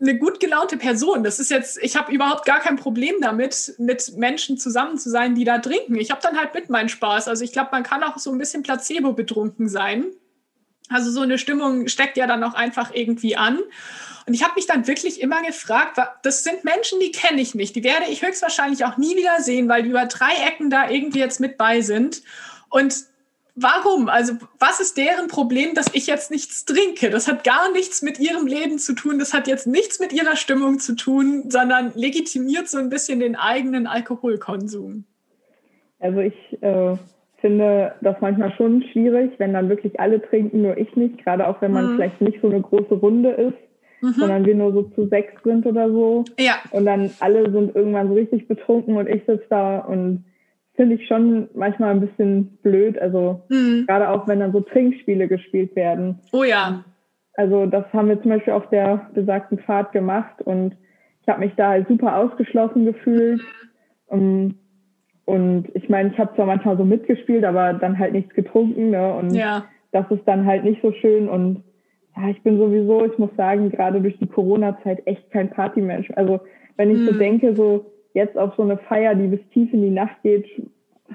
eine 0.00 0.18
gut 0.18 0.40
gelaunte 0.40 0.76
Person. 0.76 1.24
Das 1.24 1.38
ist 1.38 1.50
jetzt, 1.50 1.78
ich 1.82 1.96
habe 1.96 2.12
überhaupt 2.12 2.44
gar 2.46 2.60
kein 2.60 2.76
Problem 2.76 3.16
damit, 3.20 3.74
mit 3.78 4.16
Menschen 4.16 4.58
zusammen 4.58 4.98
zu 4.98 5.10
sein, 5.10 5.34
die 5.34 5.44
da 5.44 5.58
trinken. 5.58 5.96
Ich 5.96 6.10
habe 6.10 6.20
dann 6.22 6.38
halt 6.38 6.54
mit 6.54 6.70
meinen 6.70 6.88
Spaß. 6.88 7.28
Also 7.28 7.44
ich 7.44 7.52
glaube, 7.52 7.70
man 7.72 7.82
kann 7.82 8.02
auch 8.02 8.18
so 8.18 8.30
ein 8.32 8.38
bisschen 8.38 8.62
placebo 8.62 9.12
betrunken 9.12 9.68
sein. 9.68 10.06
Also 10.88 11.10
so 11.10 11.20
eine 11.20 11.38
Stimmung 11.38 11.88
steckt 11.88 12.16
ja 12.16 12.26
dann 12.26 12.42
auch 12.42 12.54
einfach 12.54 12.94
irgendwie 12.94 13.36
an. 13.36 13.58
Und 14.26 14.34
ich 14.34 14.42
habe 14.42 14.54
mich 14.56 14.66
dann 14.66 14.86
wirklich 14.86 15.20
immer 15.20 15.42
gefragt, 15.42 15.98
das 16.22 16.44
sind 16.44 16.64
Menschen, 16.64 17.00
die 17.00 17.12
kenne 17.12 17.40
ich 17.40 17.54
nicht. 17.54 17.76
Die 17.76 17.84
werde 17.84 18.10
ich 18.10 18.22
höchstwahrscheinlich 18.22 18.84
auch 18.84 18.96
nie 18.96 19.16
wieder 19.16 19.40
sehen, 19.40 19.68
weil 19.68 19.82
die 19.82 19.90
über 19.90 20.06
drei 20.06 20.32
Ecken 20.46 20.70
da 20.70 20.90
irgendwie 20.90 21.20
jetzt 21.20 21.40
mit 21.40 21.56
bei 21.56 21.80
sind. 21.80 22.22
Und 22.68 22.94
warum? 23.60 24.08
Also 24.08 24.34
was 24.58 24.80
ist 24.80 24.96
deren 24.96 25.28
Problem, 25.28 25.74
dass 25.74 25.94
ich 25.94 26.06
jetzt 26.06 26.30
nichts 26.30 26.64
trinke? 26.64 27.10
Das 27.10 27.28
hat 27.28 27.44
gar 27.44 27.72
nichts 27.72 28.02
mit 28.02 28.18
ihrem 28.18 28.46
Leben 28.46 28.78
zu 28.78 28.94
tun. 28.94 29.18
Das 29.18 29.34
hat 29.34 29.46
jetzt 29.48 29.66
nichts 29.66 30.00
mit 30.00 30.12
ihrer 30.12 30.36
Stimmung 30.36 30.78
zu 30.78 30.94
tun, 30.94 31.50
sondern 31.50 31.92
legitimiert 31.94 32.68
so 32.68 32.78
ein 32.78 32.88
bisschen 32.88 33.20
den 33.20 33.36
eigenen 33.36 33.86
Alkoholkonsum. 33.86 35.04
Also 35.98 36.20
ich 36.20 36.62
äh, 36.62 36.96
finde 37.40 37.94
das 38.00 38.16
manchmal 38.20 38.52
schon 38.56 38.82
schwierig, 38.92 39.32
wenn 39.38 39.52
dann 39.52 39.68
wirklich 39.68 39.98
alle 39.98 40.22
trinken, 40.22 40.62
nur 40.62 40.76
ich 40.76 40.94
nicht. 40.96 41.24
Gerade 41.24 41.46
auch 41.46 41.60
wenn 41.60 41.72
man 41.72 41.92
mhm. 41.92 41.96
vielleicht 41.96 42.20
nicht 42.20 42.40
so 42.40 42.48
eine 42.48 42.60
große 42.60 42.94
Runde 42.94 43.30
ist, 43.30 43.58
mhm. 44.02 44.12
sondern 44.12 44.44
wir 44.44 44.54
nur 44.54 44.72
so 44.72 44.82
zu 44.94 45.08
sechs 45.08 45.32
sind 45.42 45.66
oder 45.66 45.90
so. 45.90 46.24
Ja. 46.38 46.58
Und 46.70 46.86
dann 46.86 47.10
alle 47.20 47.50
sind 47.50 47.74
irgendwann 47.74 48.08
so 48.08 48.14
richtig 48.14 48.48
betrunken 48.48 48.96
und 48.96 49.08
ich 49.08 49.24
sitze 49.26 49.46
da 49.50 49.78
und 49.80 50.24
finde 50.78 50.94
ich 50.94 51.08
schon 51.08 51.48
manchmal 51.54 51.90
ein 51.90 52.00
bisschen 52.00 52.56
blöd. 52.62 52.96
Also 53.00 53.42
mhm. 53.48 53.84
gerade 53.88 54.08
auch 54.08 54.28
wenn 54.28 54.38
dann 54.38 54.52
so 54.52 54.60
Trinkspiele 54.60 55.26
gespielt 55.26 55.74
werden. 55.74 56.20
Oh 56.32 56.44
ja. 56.44 56.84
Also 57.34 57.66
das 57.66 57.84
haben 57.92 58.08
wir 58.08 58.22
zum 58.22 58.30
Beispiel 58.30 58.52
auf 58.52 58.70
der 58.70 59.10
besagten 59.12 59.58
Fahrt 59.58 59.90
gemacht 59.90 60.40
und 60.40 60.76
ich 61.20 61.28
habe 61.28 61.40
mich 61.40 61.52
da 61.56 61.70
halt 61.70 61.88
super 61.88 62.16
ausgeschlossen 62.16 62.84
gefühlt. 62.84 63.42
Um, 64.06 64.20
ähm, 64.20 64.54
und 65.24 65.68
ich 65.74 65.88
meine, 65.88 66.10
ich 66.10 66.18
habe 66.18 66.34
zwar 66.36 66.46
manchmal 66.46 66.78
so 66.78 66.84
mitgespielt, 66.84 67.44
aber 67.44 67.74
dann 67.74 67.98
halt 67.98 68.12
nichts 68.12 68.32
getrunken. 68.34 68.90
Ne? 68.90 69.14
Und 69.14 69.34
ja. 69.34 69.64
das 69.90 70.06
ist 70.10 70.22
dann 70.26 70.46
halt 70.46 70.62
nicht 70.62 70.80
so 70.80 70.92
schön. 70.92 71.28
Und 71.28 71.64
ja, 72.16 72.28
ich 72.28 72.40
bin 72.44 72.56
sowieso, 72.56 73.04
ich 73.04 73.18
muss 73.18 73.30
sagen, 73.36 73.70
gerade 73.70 74.00
durch 74.00 74.16
die 74.18 74.28
Corona-Zeit 74.28 75.06
echt 75.06 75.28
kein 75.32 75.50
Partymensch. 75.50 76.10
Also 76.14 76.40
wenn 76.76 76.92
ich 76.92 76.98
mhm. 76.98 77.06
so 77.06 77.12
denke, 77.18 77.56
so 77.56 77.92
jetzt 78.14 78.36
auf 78.36 78.54
so 78.56 78.62
eine 78.62 78.78
Feier, 78.78 79.14
die 79.14 79.26
bis 79.26 79.40
tief 79.52 79.72
in 79.72 79.82
die 79.82 79.90
Nacht 79.90 80.22
geht, 80.22 80.46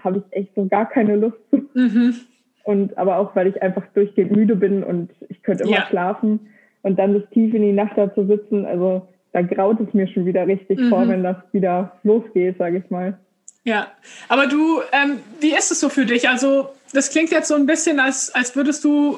habe 0.04 0.20
ich 0.20 0.38
echt 0.38 0.56
so 0.56 0.66
gar 0.66 0.88
keine 0.88 1.16
Lust. 1.16 1.38
Mhm. 1.74 2.16
Und 2.64 2.98
aber 2.98 3.18
auch, 3.18 3.36
weil 3.36 3.48
ich 3.48 3.62
einfach 3.62 3.84
durchgehend 3.94 4.32
müde 4.32 4.56
bin 4.56 4.84
und 4.84 5.12
ich 5.30 5.42
könnte 5.44 5.64
immer 5.64 5.74
ja. 5.78 5.86
schlafen 5.88 6.40
und 6.82 6.98
dann 6.98 7.14
bis 7.14 7.30
tief 7.32 7.54
in 7.54 7.62
die 7.62 7.74
Nacht 7.74 7.98
da 7.98 8.14
zu 8.14 8.26
sitzen, 8.26 8.66
also 8.66 9.08
da 9.34 9.42
graut 9.42 9.80
es 9.80 9.94
mir 9.94 10.08
schon 10.08 10.26
wieder 10.26 10.48
richtig 10.48 10.80
mhm. 10.80 10.90
vor, 10.90 11.08
wenn 11.08 11.24
das 11.24 11.38
wieder 11.52 12.00
losgeht, 12.04 12.58
sage 12.58 12.78
ich 12.78 12.90
mal. 12.90 13.18
Ja, 13.66 13.88
aber 14.30 14.48
du, 14.48 14.82
ähm, 14.92 15.20
wie 15.40 15.54
ist 15.54 15.72
es 15.72 15.80
so 15.80 15.90
für 15.90 16.06
dich? 16.06 16.30
Also 16.30 16.70
das 16.94 17.10
klingt 17.10 17.32
jetzt 17.32 17.48
so 17.48 17.56
ein 17.56 17.66
bisschen, 17.66 18.00
als, 18.00 18.34
als 18.34 18.56
würdest 18.56 18.84
du 18.84 19.18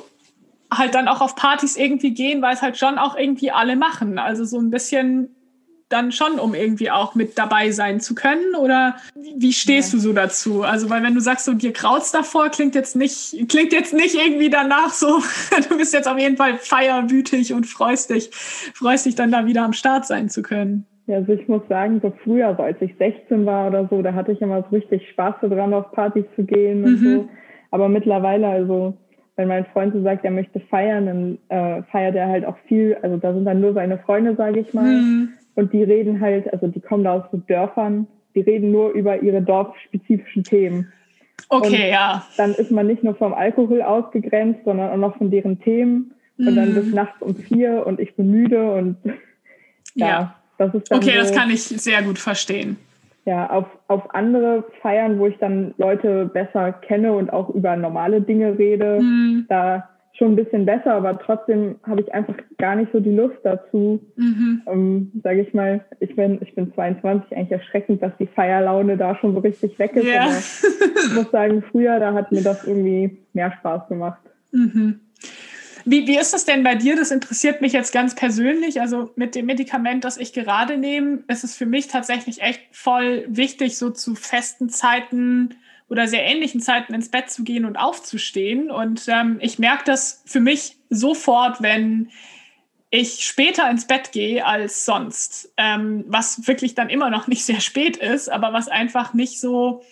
halt 0.71 0.95
dann 0.95 1.07
auch 1.07 1.21
auf 1.21 1.36
Partys 1.36 1.78
irgendwie 1.78 2.13
gehen, 2.13 2.41
weil 2.41 2.53
es 2.53 2.61
halt 2.61 2.78
schon 2.78 2.97
auch 2.97 3.17
irgendwie 3.17 3.51
alle 3.51 3.76
machen. 3.76 4.17
Also 4.17 4.45
so 4.45 4.59
ein 4.59 4.69
bisschen 4.69 5.36
dann 5.89 6.11
schon, 6.11 6.39
um 6.39 6.55
irgendwie 6.55 6.89
auch 6.89 7.15
mit 7.15 7.38
dabei 7.38 7.71
sein 7.71 7.99
zu 7.99 8.15
können? 8.15 8.55
Oder 8.55 8.95
wie 9.38 9.53
stehst 9.53 9.93
ja. 9.93 9.97
du 9.97 10.01
so 10.01 10.13
dazu? 10.13 10.63
Also, 10.63 10.89
weil 10.89 11.03
wenn 11.03 11.13
du 11.13 11.21
sagst, 11.21 11.45
so 11.45 11.53
dir 11.53 11.73
kraut's 11.73 12.11
davor, 12.11 12.49
klingt 12.49 12.75
jetzt 12.75 12.95
nicht, 12.95 13.47
klingt 13.49 13.71
jetzt 13.71 13.93
nicht 13.93 14.15
irgendwie 14.15 14.49
danach 14.49 14.91
so, 14.91 15.19
du 15.69 15.77
bist 15.77 15.93
jetzt 15.93 16.07
auf 16.07 16.17
jeden 16.17 16.38
Fall 16.38 16.57
feierwütig 16.57 17.53
und 17.53 17.65
freust 17.65 18.09
dich, 18.09 18.29
freust 18.31 19.05
dich 19.05 19.15
dann 19.15 19.31
da 19.31 19.45
wieder 19.45 19.63
am 19.63 19.73
Start 19.73 20.05
sein 20.05 20.29
zu 20.29 20.41
können. 20.41 20.86
Ja, 21.07 21.17
also 21.17 21.33
ich 21.33 21.47
muss 21.47 21.61
sagen, 21.69 21.99
so 22.01 22.11
früher, 22.23 22.55
so 22.55 22.63
als 22.63 22.81
ich 22.81 22.95
16 22.97 23.45
war 23.45 23.67
oder 23.67 23.88
so, 23.89 24.01
da 24.01 24.13
hatte 24.13 24.31
ich 24.31 24.41
immer 24.41 24.63
so 24.63 24.75
richtig 24.75 25.07
Spaß 25.09 25.36
daran, 25.41 25.73
auf 25.73 25.91
Partys 25.91 26.25
zu 26.36 26.43
gehen 26.43 26.83
und 26.83 27.01
mhm. 27.01 27.15
so. 27.15 27.29
Aber 27.69 27.89
mittlerweile, 27.89 28.47
also 28.47 28.97
wenn 29.36 29.49
mein 29.49 29.65
Freund 29.65 29.93
so 29.93 30.01
sagt, 30.01 30.25
er 30.25 30.31
möchte 30.31 30.59
feiern, 30.61 31.05
dann 31.05 31.38
äh, 31.49 31.83
feiert 31.91 32.15
er 32.15 32.29
halt 32.29 32.45
auch 32.45 32.57
viel. 32.67 32.97
Also 33.03 33.17
da 33.17 33.33
sind 33.33 33.45
dann 33.45 33.61
nur 33.61 33.73
seine 33.73 33.99
Freunde, 33.99 34.36
sage 34.36 34.61
ich 34.61 34.73
mal. 34.73 34.86
Mhm. 34.86 35.29
Und 35.56 35.74
die 35.74 35.84
reden 35.84 36.20
halt, 36.20 36.51
also 36.51 36.68
die 36.68 36.82
kommen 36.82 37.03
da 37.03 37.14
aus 37.14 37.24
so 37.32 37.38
Dörfern, 37.38 38.08
die 38.36 38.41
reden 38.41 38.72
nur 38.72 38.91
über 38.91 39.22
ihre 39.22 39.41
dorfspezifischen 39.41 40.43
Themen. 40.43 40.91
Okay, 41.49 41.68
und 41.68 41.89
ja. 41.89 42.26
Dann 42.38 42.53
ist 42.53 42.72
man 42.72 42.88
nicht 42.88 43.03
nur 43.03 43.16
vom 43.16 43.34
Alkohol 43.34 43.82
ausgegrenzt, 43.82 44.62
sondern 44.66 44.91
auch 44.91 44.97
noch 44.97 45.18
von 45.18 45.32
deren 45.32 45.60
Themen. 45.62 46.14
Mhm. 46.38 46.47
Und 46.47 46.56
dann 46.56 46.70
mhm. 46.72 46.76
bis 46.76 46.93
nachts 46.93 47.22
um 47.22 47.36
vier 47.36 47.86
und 47.86 47.99
ich 47.99 48.16
bin 48.16 48.32
müde 48.32 48.72
und 48.74 48.97
ja. 49.95 50.08
ja 50.08 50.36
das 50.58 50.74
ist 50.74 50.91
dann 50.91 50.99
okay, 50.99 51.12
so, 51.12 51.20
das 51.20 51.34
kann 51.34 51.49
ich 51.49 51.64
sehr 51.64 52.01
gut 52.03 52.20
verstehen. 52.20 52.78
Ja, 53.26 53.49
auf, 53.49 53.66
auf 53.88 54.14
andere 54.14 54.64
Feiern, 54.82 55.18
wo 55.18 55.28
ich 55.28 55.38
dann 55.39 55.74
Leute 55.78 56.26
besser 56.26 56.72
kenne 56.72 57.14
und 57.14 57.32
auch 57.34 57.49
über 57.49 57.76
normale 57.76 58.22
Dinge 58.22 58.58
rede, 58.58 58.99
mhm. 59.01 59.45
da 59.49 59.89
schon 60.18 60.32
ein 60.32 60.36
bisschen 60.36 60.66
besser, 60.66 60.93
aber 60.93 61.20
trotzdem 61.20 61.76
habe 61.84 62.01
ich 62.01 62.13
einfach 62.13 62.36
gar 62.57 62.76
nicht 62.76 62.91
so 62.93 62.99
die 62.99 63.11
Lust 63.11 63.38
dazu. 63.43 63.99
Mhm. 64.16 64.61
Ähm, 64.66 65.11
Sage 65.24 65.41
ich 65.41 65.53
mal, 65.53 65.84
ich 65.99 66.16
bin, 66.16 66.39
ich 66.41 66.55
bin 66.55 66.74
22, 66.74 67.36
eigentlich 67.36 67.51
erschreckend, 67.51 68.01
dass 68.01 68.13
die 68.18 68.28
Feierlaune 68.28 68.97
da 68.97 69.16
schon 69.18 69.34
so 69.34 69.39
richtig 69.39 69.78
weg 69.78 69.93
ist. 69.95 70.05
Ja. 70.05 70.28
ich 70.28 71.16
muss 71.16 71.32
sagen, 71.32 71.63
früher, 71.72 71.99
da 71.99 72.13
hat 72.13 72.32
mir 72.32 72.41
das 72.41 72.66
irgendwie 72.66 73.18
mehr 73.34 73.51
Spaß 73.59 73.89
gemacht. 73.89 74.22
Mhm. 74.51 75.01
Wie, 75.88 76.07
wie 76.07 76.18
ist 76.18 76.34
das 76.34 76.45
denn 76.45 76.63
bei 76.63 76.74
dir? 76.76 76.95
Das 76.95 77.11
interessiert 77.11 77.61
mich 77.61 77.74
jetzt 77.74 77.93
ganz 77.93 78.16
persönlich. 78.16 78.82
Also 78.82 79.11
mit 79.16 79.36
dem 79.36 79.45
Medikament, 79.45 80.03
das 80.03 80.18
ich 80.18 80.34
gerade 80.34 80.78
nehme, 80.78 81.20
ist 81.28 81.43
es 81.43 81.55
für 81.55 81.68
mich 81.68 81.88
tatsächlich 81.88 82.41
echt 82.41 82.61
voll 82.72 83.26
wichtig, 83.28 83.78
so 83.78 83.91
zu 83.91 84.16
festen 84.16 84.70
Zeiten 84.70 85.55
oder 85.88 86.07
sehr 86.07 86.23
ähnlichen 86.23 86.61
Zeiten 86.61 86.93
ins 86.93 87.09
Bett 87.09 87.29
zu 87.29 87.43
gehen 87.43 87.65
und 87.65 87.77
aufzustehen. 87.77 88.71
Und 88.71 89.03
ähm, 89.07 89.38
ich 89.41 89.59
merke 89.59 89.83
das 89.86 90.23
für 90.25 90.39
mich 90.39 90.77
sofort, 90.89 91.61
wenn 91.61 92.09
ich 92.89 93.25
später 93.25 93.69
ins 93.69 93.88
Bett 93.88 94.11
gehe 94.11 94.45
als 94.45 94.86
sonst, 94.86 95.53
ähm, 95.57 96.05
was 96.07 96.47
wirklich 96.47 96.75
dann 96.75 96.89
immer 96.89 97.09
noch 97.09 97.27
nicht 97.27 97.45
sehr 97.45 97.59
spät 97.59 97.97
ist, 97.97 98.31
aber 98.31 98.53
was 98.53 98.67
einfach 98.67 99.13
nicht 99.13 99.39
so 99.39 99.83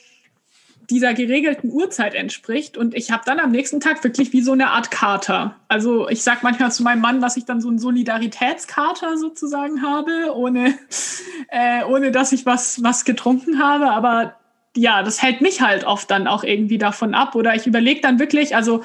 dieser 0.89 1.13
geregelten 1.13 1.71
Uhrzeit 1.71 2.13
entspricht. 2.13 2.77
Und 2.77 2.93
ich 2.93 3.11
habe 3.11 3.23
dann 3.25 3.39
am 3.39 3.51
nächsten 3.51 3.79
Tag 3.79 4.03
wirklich 4.03 4.33
wie 4.33 4.41
so 4.41 4.51
eine 4.51 4.71
Art 4.71 4.91
Kater. 4.91 5.55
Also 5.67 6.09
ich 6.09 6.23
sage 6.23 6.39
manchmal 6.43 6.71
zu 6.71 6.83
meinem 6.83 7.01
Mann, 7.01 7.21
dass 7.21 7.37
ich 7.37 7.45
dann 7.45 7.61
so 7.61 7.69
einen 7.69 7.79
Solidaritätskater 7.79 9.17
sozusagen 9.17 9.81
habe, 9.81 10.33
ohne, 10.35 10.77
äh, 11.49 11.83
ohne 11.85 12.11
dass 12.11 12.31
ich 12.31 12.45
was, 12.45 12.83
was 12.83 13.05
getrunken 13.05 13.59
habe. 13.59 13.91
Aber 13.91 14.35
ja, 14.75 15.03
das 15.03 15.21
hält 15.21 15.41
mich 15.41 15.61
halt 15.61 15.83
oft 15.83 16.09
dann 16.09 16.27
auch 16.27 16.43
irgendwie 16.43 16.77
davon 16.77 17.13
ab. 17.13 17.35
Oder 17.35 17.55
ich 17.55 17.67
überlege 17.67 18.01
dann 18.01 18.19
wirklich, 18.19 18.55
also 18.55 18.83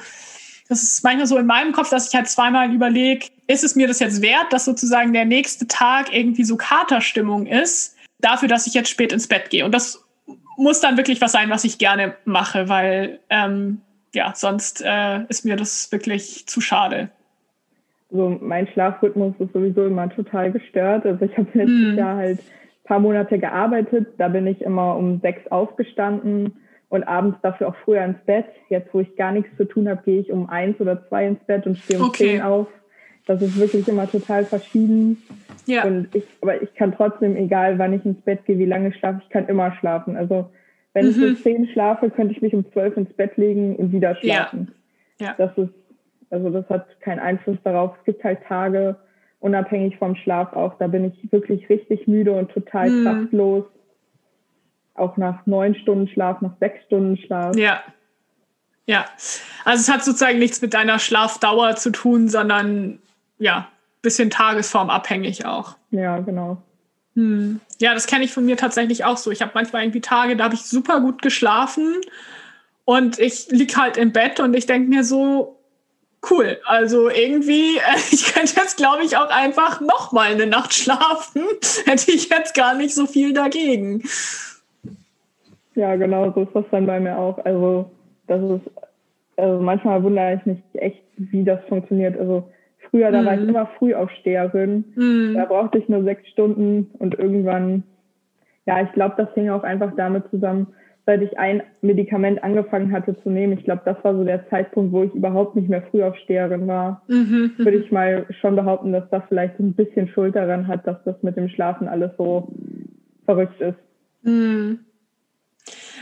das 0.67 0.83
ist 0.83 1.03
manchmal 1.03 1.25
so 1.25 1.37
in 1.37 1.47
meinem 1.47 1.71
Kopf, 1.71 1.89
dass 1.89 2.07
ich 2.07 2.15
halt 2.15 2.27
zweimal 2.27 2.71
überlege, 2.71 3.27
ist 3.47 3.63
es 3.63 3.75
mir 3.75 3.87
das 3.87 3.99
jetzt 3.99 4.21
wert, 4.21 4.51
dass 4.51 4.65
sozusagen 4.65 5.13
der 5.13 5.25
nächste 5.25 5.67
Tag 5.67 6.13
irgendwie 6.13 6.43
so 6.43 6.57
Katerstimmung 6.57 7.47
ist, 7.47 7.97
dafür, 8.19 8.47
dass 8.47 8.67
ich 8.67 8.75
jetzt 8.75 8.89
spät 8.89 9.11
ins 9.11 9.27
Bett 9.27 9.49
gehe. 9.49 9.65
Und 9.65 9.73
das 9.73 10.05
muss 10.57 10.79
dann 10.79 10.97
wirklich 10.97 11.21
was 11.21 11.31
sein, 11.31 11.49
was 11.49 11.63
ich 11.63 11.79
gerne 11.79 12.15
mache, 12.25 12.69
weil 12.69 13.19
ähm, 13.29 13.81
ja, 14.13 14.33
sonst 14.35 14.83
äh, 14.85 15.23
ist 15.29 15.45
mir 15.45 15.55
das 15.55 15.91
wirklich 15.91 16.45
zu 16.47 16.61
schade. 16.61 17.09
So, 18.11 18.37
mein 18.41 18.67
Schlafrhythmus 18.67 19.35
ist 19.39 19.53
sowieso 19.53 19.85
immer 19.85 20.09
total 20.09 20.51
gestört. 20.51 21.05
Also 21.05 21.25
ich 21.25 21.31
habe 21.37 21.47
letztes 21.53 21.91
hm. 21.91 21.97
Jahr 21.97 22.15
halt 22.15 22.39
paar 22.89 22.99
Monate 22.99 23.37
gearbeitet. 23.37 24.07
Da 24.17 24.27
bin 24.27 24.47
ich 24.47 24.61
immer 24.61 24.97
um 24.97 25.21
sechs 25.21 25.49
aufgestanden 25.51 26.57
und 26.89 27.03
abends 27.03 27.37
dafür 27.43 27.69
auch 27.69 27.75
früher 27.85 28.03
ins 28.03 28.17
Bett. 28.25 28.45
Jetzt, 28.69 28.91
wo 28.93 28.99
ich 28.99 29.15
gar 29.15 29.31
nichts 29.31 29.55
zu 29.57 29.65
tun 29.65 29.87
habe, 29.87 30.01
gehe 30.03 30.19
ich 30.19 30.31
um 30.31 30.49
eins 30.49 30.81
oder 30.81 31.07
zwei 31.07 31.27
ins 31.27 31.39
Bett 31.45 31.67
und 31.67 31.77
stehe 31.77 31.99
um 31.99 32.07
okay. 32.07 32.31
zehn 32.31 32.41
auf. 32.41 32.67
Das 33.27 33.43
ist 33.43 33.59
wirklich 33.59 33.87
immer 33.87 34.09
total 34.09 34.43
verschieden. 34.43 35.21
Ja. 35.67 35.83
Und 35.85 36.13
ich, 36.15 36.23
aber 36.41 36.63
ich 36.63 36.73
kann 36.73 36.91
trotzdem, 36.91 37.35
egal 37.35 37.77
wann 37.77 37.93
ich 37.93 38.03
ins 38.03 38.19
Bett 38.21 38.43
gehe, 38.45 38.57
wie 38.57 38.65
lange 38.65 38.89
ich 38.89 38.95
schlafe, 38.95 39.21
ich 39.23 39.29
kann 39.29 39.47
immer 39.47 39.71
schlafen. 39.73 40.17
Also 40.17 40.49
wenn 40.93 41.05
mhm. 41.05 41.11
ich 41.11 41.17
um 41.17 41.37
zehn 41.37 41.67
schlafe, 41.67 42.09
könnte 42.09 42.33
ich 42.33 42.41
mich 42.41 42.55
um 42.55 42.65
zwölf 42.71 42.97
ins 42.97 43.13
Bett 43.13 43.37
legen 43.37 43.75
und 43.75 43.91
wieder 43.91 44.15
schlafen. 44.15 44.73
Ja. 45.19 45.27
ja. 45.27 45.35
Das 45.37 45.55
ist, 45.59 45.73
also 46.31 46.49
das 46.49 46.67
hat 46.69 46.99
keinen 47.01 47.19
Einfluss 47.19 47.57
darauf. 47.63 47.95
Es 47.99 48.05
gibt 48.05 48.23
halt 48.23 48.39
Tage, 48.47 48.95
unabhängig 49.39 49.97
vom 49.97 50.15
Schlaf 50.15 50.53
auch, 50.53 50.77
da 50.77 50.87
bin 50.87 51.05
ich 51.05 51.31
wirklich 51.31 51.69
richtig 51.69 52.07
müde 52.07 52.33
und 52.33 52.51
total 52.51 52.89
mhm. 52.89 53.03
kraftlos. 53.03 53.65
Auch 54.95 55.15
nach 55.17 55.45
neun 55.45 55.75
Stunden 55.75 56.07
Schlaf, 56.09 56.41
nach 56.41 56.57
sechs 56.59 56.83
Stunden 56.85 57.17
Schlaf. 57.17 57.55
Ja. 57.55 57.81
Ja. 58.85 59.05
Also 59.65 59.81
es 59.81 59.89
hat 59.93 60.03
sozusagen 60.03 60.39
nichts 60.39 60.61
mit 60.61 60.73
deiner 60.73 60.99
Schlafdauer 60.99 61.75
zu 61.75 61.91
tun, 61.91 62.27
sondern 62.27 62.99
ja, 63.37 63.69
bisschen 64.01 64.29
tagesformabhängig 64.29 65.45
auch. 65.45 65.75
Ja, 65.91 66.19
genau. 66.19 66.61
Hm. 67.15 67.59
Ja, 67.79 67.93
das 67.93 68.07
kenne 68.07 68.23
ich 68.25 68.33
von 68.33 68.45
mir 68.45 68.57
tatsächlich 68.57 69.05
auch 69.05 69.17
so. 69.17 69.31
Ich 69.31 69.41
habe 69.41 69.51
manchmal 69.53 69.83
irgendwie 69.83 70.01
Tage, 70.01 70.35
da 70.35 70.45
habe 70.45 70.55
ich 70.55 70.63
super 70.63 71.01
gut 71.01 71.21
geschlafen 71.21 71.95
und 72.85 73.19
ich 73.19 73.49
liege 73.49 73.75
halt 73.75 73.97
im 73.97 74.11
Bett 74.11 74.39
und 74.39 74.55
ich 74.55 74.65
denke 74.65 74.89
mir 74.89 75.03
so, 75.03 75.58
cool. 76.29 76.57
Also 76.65 77.09
irgendwie, 77.09 77.77
äh, 77.77 77.97
ich 78.11 78.33
könnte 78.33 78.53
jetzt, 78.55 78.77
glaube 78.77 79.03
ich, 79.03 79.17
auch 79.17 79.29
einfach 79.29 79.81
noch 79.81 80.11
mal 80.11 80.31
eine 80.31 80.47
Nacht 80.47 80.73
schlafen. 80.73 81.43
Hätte 81.85 82.11
ich 82.11 82.29
jetzt 82.29 82.55
gar 82.55 82.75
nicht 82.75 82.95
so 82.95 83.05
viel 83.05 83.33
dagegen. 83.33 84.03
Ja, 85.75 85.95
genau, 85.95 86.31
so 86.33 86.41
ist 86.41 86.53
das 86.53 86.65
dann 86.71 86.85
bei 86.85 86.99
mir 86.99 87.17
auch. 87.17 87.43
Also, 87.45 87.89
das 88.27 88.41
ist, 88.41 88.71
also 89.37 89.61
manchmal 89.61 90.03
wundere 90.03 90.35
ich 90.35 90.45
mich 90.45 90.59
echt, 90.73 91.03
wie 91.17 91.43
das 91.43 91.59
funktioniert. 91.69 92.19
Also, 92.19 92.49
Früher, 92.89 93.11
da 93.11 93.21
mhm. 93.21 93.25
war 93.25 93.33
ich 93.35 93.41
mhm. 93.41 93.49
immer 93.49 93.69
Frühaufsteherin. 93.77 94.85
Mhm. 94.95 95.33
Da 95.35 95.45
brauchte 95.45 95.77
ich 95.77 95.89
nur 95.89 96.03
sechs 96.03 96.27
Stunden 96.29 96.89
und 96.99 97.17
irgendwann, 97.17 97.83
ja, 98.65 98.81
ich 98.81 98.91
glaube, 98.93 99.15
das 99.17 99.33
hing 99.33 99.49
auch 99.49 99.63
einfach 99.63 99.91
damit 99.95 100.29
zusammen, 100.29 100.67
seit 101.09 101.23
ich 101.23 101.39
ein 101.39 101.63
Medikament 101.81 102.43
angefangen 102.43 102.91
hatte 102.91 103.19
zu 103.23 103.31
nehmen. 103.31 103.53
Ich 103.53 103.63
glaube, 103.63 103.81
das 103.83 103.97
war 104.03 104.13
so 104.13 104.23
der 104.23 104.47
Zeitpunkt, 104.51 104.93
wo 104.93 105.01
ich 105.01 105.15
überhaupt 105.15 105.55
nicht 105.55 105.67
mehr 105.67 105.81
Frühaufsteherin 105.89 106.67
war. 106.67 107.01
Mhm. 107.07 107.53
Würde 107.57 107.77
ich 107.77 107.91
mal 107.91 108.27
schon 108.39 108.55
behaupten, 108.55 108.93
dass 108.93 109.09
das 109.09 109.23
vielleicht 109.27 109.59
ein 109.59 109.73
bisschen 109.73 110.07
Schuld 110.09 110.35
daran 110.35 110.67
hat, 110.67 110.85
dass 110.85 111.03
das 111.05 111.15
mit 111.23 111.35
dem 111.35 111.49
Schlafen 111.49 111.87
alles 111.87 112.11
so 112.15 112.53
verrückt 113.25 113.59
ist. 113.59 113.79
Mhm. 114.21 114.81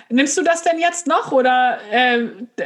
Nimmst 0.09 0.37
du 0.37 0.43
das 0.43 0.63
denn 0.63 0.77
jetzt 0.77 1.07
noch 1.07 1.31
oder 1.31 1.77
äh, 1.89 2.25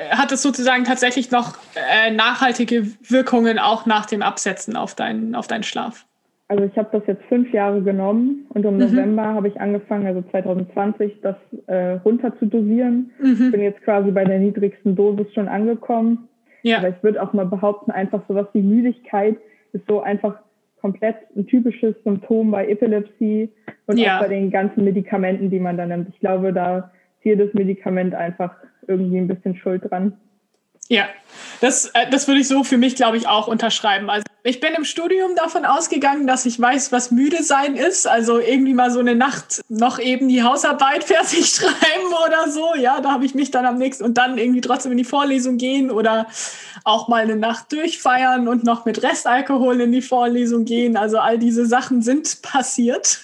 hat 0.10 0.32
es 0.32 0.42
sozusagen 0.42 0.84
tatsächlich 0.84 1.30
noch 1.30 1.60
äh, 1.76 2.10
nachhaltige 2.10 2.88
Wirkungen 3.08 3.60
auch 3.60 3.86
nach 3.86 4.08
dem 4.08 4.24
Absetzen 4.24 4.76
auf 4.76 4.96
deinen, 4.96 5.36
auf 5.36 5.46
deinen 5.46 5.64
Schlaf? 5.64 6.08
Also 6.52 6.66
ich 6.66 6.78
habe 6.78 6.90
das 6.92 7.08
jetzt 7.08 7.24
fünf 7.30 7.54
Jahre 7.54 7.82
genommen 7.82 8.46
und 8.50 8.66
im 8.66 8.74
mhm. 8.74 8.82
November 8.82 9.24
habe 9.24 9.48
ich 9.48 9.62
angefangen, 9.62 10.06
also 10.06 10.22
2020, 10.32 11.22
das 11.22 11.38
äh, 11.68 11.92
runter 12.04 12.38
zu 12.40 12.46
dosieren. 12.46 13.12
Mhm. 13.24 13.52
Bin 13.54 13.62
jetzt 13.62 13.82
quasi 13.84 14.12
bei 14.12 14.26
der 14.26 14.38
niedrigsten 14.38 14.94
Dosis 14.94 15.34
schon 15.34 15.48
angekommen. 15.48 16.28
Ja. 16.64 16.80
Aber 16.80 16.90
ich 16.90 17.02
würde 17.04 17.24
auch 17.24 17.32
mal 17.32 17.46
behaupten, 17.46 17.92
einfach 17.92 18.24
sowas 18.28 18.48
wie 18.52 18.62
Müdigkeit 18.62 19.38
ist 19.72 19.88
so 19.88 20.02
einfach 20.02 20.40
komplett 20.82 21.16
ein 21.38 21.48
typisches 21.48 21.96
Symptom 22.04 22.52
bei 22.52 22.68
Epilepsie 22.68 23.50
und 23.86 23.98
ja. 23.98 24.18
auch 24.18 24.24
bei 24.24 24.28
den 24.28 24.52
ganzen 24.52 24.84
Medikamenten, 24.84 25.50
die 25.50 25.60
man 25.60 25.78
da 25.78 25.86
nimmt. 25.86 26.10
Ich 26.10 26.20
glaube, 26.20 26.52
da 26.52 26.80
ist 26.80 27.24
jedes 27.24 27.54
Medikament 27.54 28.14
einfach 28.14 28.54
irgendwie 28.88 29.20
ein 29.20 29.30
bisschen 29.30 29.56
schuld 29.56 29.90
dran. 29.90 30.18
Ja, 30.92 31.08
das, 31.62 31.86
äh, 31.94 32.10
das 32.10 32.28
würde 32.28 32.42
ich 32.42 32.50
so 32.50 32.66
für 32.66 32.78
mich, 32.78 32.96
glaube 32.96 33.16
ich, 33.16 33.26
auch 33.26 33.48
unterschreiben. 33.48 34.10
Also 34.10 34.26
ich 34.44 34.60
bin 34.60 34.74
im 34.74 34.84
Studium 34.84 35.36
davon 35.38 35.64
ausgegangen, 35.64 36.28
dass 36.28 36.46
ich 36.46 36.60
weiß, 36.60 36.92
was 36.92 37.12
müde 37.12 37.44
sein 37.44 37.78
ist. 37.78 38.08
Also 38.08 38.40
irgendwie 38.40 38.74
mal 38.74 38.92
so 38.92 39.00
eine 39.00 39.16
Nacht 39.16 39.62
noch 39.70 40.00
eben 40.00 40.28
die 40.28 40.44
Hausarbeit 40.44 41.04
fertig 41.06 41.48
schreiben 41.48 42.14
oder 42.28 42.52
so. 42.52 42.76
Ja, 42.76 43.00
da 43.00 43.14
habe 43.14 43.24
ich 43.24 43.34
mich 43.36 43.52
dann 43.52 43.66
am 43.66 43.78
nächsten 43.78 44.04
und 44.04 44.18
dann 44.18 44.38
irgendwie 44.38 44.60
trotzdem 44.60 44.92
in 44.92 44.98
die 44.98 45.06
Vorlesung 45.06 45.58
gehen 45.58 45.92
oder 45.92 46.28
auch 46.84 47.08
mal 47.08 47.24
eine 47.24 47.38
Nacht 47.38 47.72
durchfeiern 47.72 48.50
und 48.50 48.66
noch 48.66 48.84
mit 48.84 49.02
Restalkohol 49.02 49.80
in 49.80 49.94
die 49.94 50.02
Vorlesung 50.02 50.66
gehen. 50.66 50.98
Also 50.98 51.20
all 51.20 51.40
diese 51.40 51.66
Sachen 51.66 52.02
sind 52.02 52.42
passiert. 52.42 53.22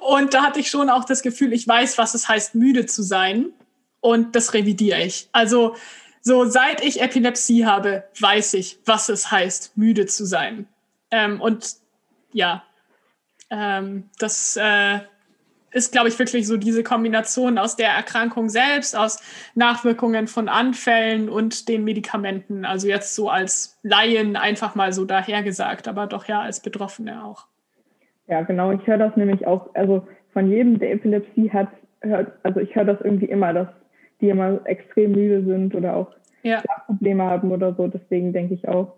und 0.00 0.32
da 0.32 0.44
hatte 0.44 0.60
ich 0.60 0.70
schon 0.70 0.88
auch 0.88 1.04
das 1.04 1.20
Gefühl, 1.20 1.52
ich 1.52 1.68
weiß, 1.68 1.98
was 1.98 2.14
es 2.14 2.26
heißt, 2.26 2.54
müde 2.54 2.86
zu 2.86 3.02
sein. 3.02 3.52
Und 4.00 4.34
das 4.34 4.54
revidiere 4.54 5.02
ich. 5.02 5.28
Also 5.30 5.76
so, 6.22 6.44
seit 6.44 6.84
ich 6.84 7.02
Epilepsie 7.02 7.66
habe, 7.66 8.04
weiß 8.18 8.54
ich, 8.54 8.78
was 8.86 9.08
es 9.08 9.30
heißt, 9.30 9.76
müde 9.76 10.06
zu 10.06 10.24
sein. 10.24 10.66
Ähm, 11.10 11.40
und 11.40 11.74
ja, 12.32 12.62
ähm, 13.50 14.04
das 14.18 14.56
äh, 14.56 15.00
ist, 15.72 15.92
glaube 15.92 16.08
ich, 16.08 16.18
wirklich 16.18 16.46
so 16.46 16.56
diese 16.56 16.84
Kombination 16.84 17.58
aus 17.58 17.76
der 17.76 17.88
Erkrankung 17.88 18.48
selbst, 18.48 18.96
aus 18.96 19.20
Nachwirkungen 19.54 20.28
von 20.28 20.48
Anfällen 20.48 21.28
und 21.28 21.68
den 21.68 21.82
Medikamenten. 21.82 22.64
Also 22.64 22.88
jetzt 22.88 23.14
so 23.14 23.28
als 23.28 23.78
Laien 23.82 24.36
einfach 24.36 24.74
mal 24.74 24.92
so 24.92 25.04
dahergesagt, 25.04 25.88
aber 25.88 26.06
doch 26.06 26.26
ja 26.26 26.40
als 26.40 26.60
Betroffene 26.60 27.24
auch. 27.24 27.46
Ja, 28.28 28.42
genau. 28.42 28.70
Ich 28.70 28.86
höre 28.86 28.98
das 28.98 29.16
nämlich 29.16 29.46
auch, 29.46 29.74
also 29.74 30.06
von 30.32 30.48
jedem, 30.48 30.78
der 30.78 30.92
Epilepsie 30.92 31.50
hat, 31.50 31.68
hört, 32.00 32.32
also 32.42 32.60
ich 32.60 32.74
höre 32.74 32.84
das 32.84 33.00
irgendwie 33.00 33.26
immer, 33.26 33.52
dass 33.52 33.68
die 34.22 34.30
immer 34.30 34.60
extrem 34.64 35.12
müde 35.12 35.44
sind 35.44 35.74
oder 35.74 35.96
auch 35.96 36.12
ja. 36.42 36.62
Probleme 36.86 37.24
haben 37.24 37.50
oder 37.52 37.74
so. 37.74 37.88
Deswegen 37.88 38.32
denke 38.32 38.54
ich 38.54 38.66
auch, 38.68 38.94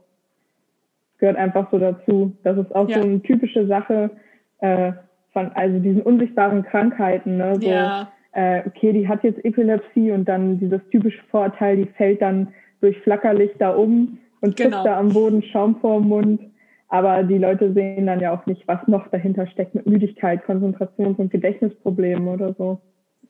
gehört 1.18 1.36
einfach 1.36 1.70
so 1.70 1.78
dazu. 1.78 2.36
Das 2.44 2.56
ist 2.58 2.74
auch 2.74 2.88
ja. 2.88 3.00
so 3.00 3.08
eine 3.08 3.20
typische 3.22 3.66
Sache 3.66 4.10
äh, 4.60 4.92
von 5.32 5.50
also 5.54 5.78
diesen 5.78 6.02
unsichtbaren 6.02 6.62
Krankheiten. 6.62 7.38
Ne? 7.38 7.54
So, 7.60 7.68
ja. 7.68 8.08
äh, 8.32 8.62
okay, 8.66 8.92
die 8.92 9.08
hat 9.08 9.24
jetzt 9.24 9.44
Epilepsie 9.44 10.12
und 10.12 10.26
dann 10.26 10.58
dieses 10.58 10.80
typische 10.90 11.22
Vorteil, 11.30 11.76
die 11.76 11.86
fällt 11.86 12.22
dann 12.22 12.48
durch 12.80 12.98
Flackerlicht 13.00 13.54
da 13.58 13.70
um 13.70 14.18
und 14.40 14.56
genau. 14.56 14.84
da 14.84 14.98
am 14.98 15.08
Boden 15.08 15.42
Schaum 15.42 15.76
vor 15.80 16.00
dem 16.00 16.08
Mund. 16.08 16.40
Aber 16.88 17.22
die 17.24 17.38
Leute 17.38 17.72
sehen 17.72 18.06
dann 18.06 18.20
ja 18.20 18.32
auch 18.32 18.46
nicht, 18.46 18.68
was 18.68 18.86
noch 18.86 19.08
dahinter 19.08 19.46
steckt 19.46 19.74
mit 19.74 19.86
Müdigkeit, 19.86 20.44
Konzentrations- 20.46 21.16
und 21.16 21.30
Gedächtnisproblemen 21.30 22.28
oder 22.28 22.54
so. 22.54 22.80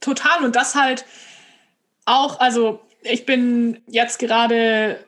Total. 0.00 0.44
Und 0.44 0.56
das 0.56 0.74
halt 0.74 1.06
auch, 2.04 2.40
also 2.40 2.80
ich 3.02 3.26
bin 3.26 3.82
jetzt 3.86 4.18
gerade 4.18 5.04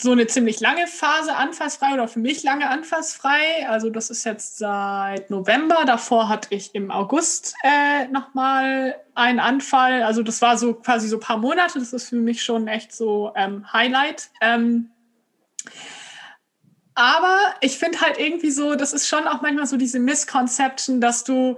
so 0.00 0.12
eine 0.12 0.26
ziemlich 0.26 0.60
lange 0.60 0.86
Phase 0.86 1.36
anfassfrei 1.36 1.94
oder 1.94 2.08
für 2.08 2.18
mich 2.18 2.42
lange 2.42 2.68
anfassfrei. 2.68 3.68
Also 3.68 3.90
das 3.90 4.10
ist 4.10 4.24
jetzt 4.24 4.58
seit 4.58 5.30
November. 5.30 5.84
Davor 5.86 6.28
hatte 6.28 6.48
ich 6.54 6.74
im 6.74 6.90
August 6.90 7.54
äh, 7.62 8.08
nochmal 8.08 8.96
einen 9.14 9.38
Anfall. 9.38 10.02
Also 10.02 10.22
das 10.22 10.42
war 10.42 10.58
so 10.58 10.74
quasi 10.74 11.08
so 11.08 11.16
ein 11.16 11.20
paar 11.20 11.38
Monate. 11.38 11.78
Das 11.78 11.92
ist 11.92 12.08
für 12.08 12.16
mich 12.16 12.42
schon 12.42 12.66
echt 12.66 12.92
so 12.92 13.32
ähm, 13.36 13.72
Highlight. 13.72 14.30
Ähm, 14.40 14.90
aber 16.94 17.38
ich 17.60 17.78
finde 17.78 18.00
halt 18.00 18.18
irgendwie 18.18 18.50
so, 18.50 18.74
das 18.74 18.92
ist 18.92 19.06
schon 19.06 19.28
auch 19.28 19.42
manchmal 19.42 19.66
so 19.66 19.76
diese 19.76 20.00
Misconception, 20.00 21.00
dass 21.00 21.22
du, 21.22 21.56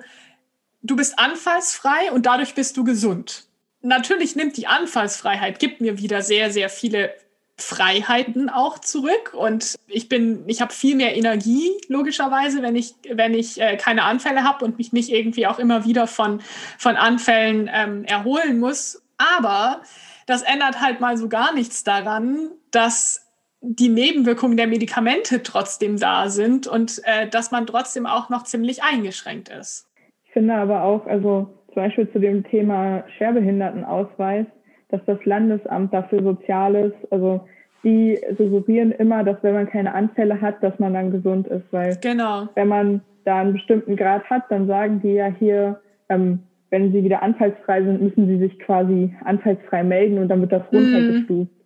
du 0.82 0.96
bist 0.96 1.18
anfallsfrei 1.18 2.12
und 2.12 2.26
dadurch 2.26 2.54
bist 2.54 2.76
du 2.76 2.84
gesund 2.84 3.49
natürlich 3.82 4.36
nimmt 4.36 4.56
die 4.56 4.66
Anfallsfreiheit, 4.66 5.58
gibt 5.58 5.80
mir 5.80 5.98
wieder 5.98 6.22
sehr, 6.22 6.50
sehr 6.50 6.68
viele 6.68 7.14
Freiheiten 7.56 8.48
auch 8.48 8.78
zurück 8.78 9.34
und 9.34 9.76
ich 9.86 10.08
bin, 10.08 10.44
ich 10.46 10.60
habe 10.62 10.72
viel 10.72 10.96
mehr 10.96 11.14
Energie 11.16 11.70
logischerweise, 11.88 12.62
wenn 12.62 12.74
ich, 12.74 12.94
wenn 13.10 13.34
ich 13.34 13.60
äh, 13.60 13.76
keine 13.76 14.04
Anfälle 14.04 14.44
habe 14.44 14.64
und 14.64 14.78
mich 14.78 14.92
nicht 14.92 15.10
irgendwie 15.10 15.46
auch 15.46 15.58
immer 15.58 15.84
wieder 15.84 16.06
von 16.06 16.40
von 16.78 16.96
Anfällen 16.96 17.70
ähm, 17.72 18.04
erholen 18.04 18.58
muss. 18.58 19.02
Aber 19.18 19.82
das 20.26 20.42
ändert 20.42 20.80
halt 20.80 21.00
mal 21.00 21.16
so 21.16 21.28
gar 21.28 21.52
nichts 21.52 21.84
daran, 21.84 22.50
dass 22.70 23.26
die 23.60 23.90
Nebenwirkungen 23.90 24.56
der 24.56 24.66
Medikamente 24.66 25.42
trotzdem 25.42 25.98
da 25.98 26.30
sind 26.30 26.66
und 26.66 27.02
äh, 27.04 27.28
dass 27.28 27.50
man 27.50 27.66
trotzdem 27.66 28.06
auch 28.06 28.30
noch 28.30 28.44
ziemlich 28.44 28.82
eingeschränkt 28.82 29.50
ist. 29.50 29.86
Ich 30.24 30.32
finde 30.32 30.54
aber 30.54 30.82
auch, 30.82 31.06
also 31.06 31.59
zum 31.72 31.82
Beispiel 31.82 32.10
zu 32.10 32.18
dem 32.18 32.44
Thema 32.44 33.04
Schwerbehindertenausweis, 33.16 34.46
dass 34.90 35.00
das 35.06 35.24
Landesamt 35.24 35.92
dafür 35.94 36.22
Soziales, 36.22 36.92
also 37.10 37.40
die 37.82 38.18
suggerieren 38.36 38.92
immer, 38.92 39.24
dass 39.24 39.42
wenn 39.42 39.54
man 39.54 39.68
keine 39.68 39.94
Anfälle 39.94 40.40
hat, 40.40 40.62
dass 40.62 40.78
man 40.78 40.94
dann 40.94 41.10
gesund 41.10 41.46
ist, 41.48 41.64
weil 41.70 41.96
genau. 42.00 42.48
wenn 42.54 42.68
man 42.68 43.00
da 43.24 43.40
einen 43.40 43.54
bestimmten 43.54 43.96
Grad 43.96 44.24
hat, 44.28 44.44
dann 44.50 44.66
sagen 44.66 45.00
die 45.02 45.14
ja 45.14 45.26
hier, 45.26 45.80
ähm, 46.08 46.40
wenn 46.70 46.92
sie 46.92 47.02
wieder 47.02 47.22
anfallsfrei 47.22 47.82
sind, 47.82 48.02
müssen 48.02 48.26
sie 48.26 48.38
sich 48.38 48.58
quasi 48.60 49.14
anfallsfrei 49.24 49.82
melden 49.82 50.18
und 50.18 50.28
dann 50.28 50.40
wird 50.40 50.52
das 50.52 50.62
mhm. 50.70 50.78
runtergestuft. 50.78 51.50
Mhm. 51.52 51.60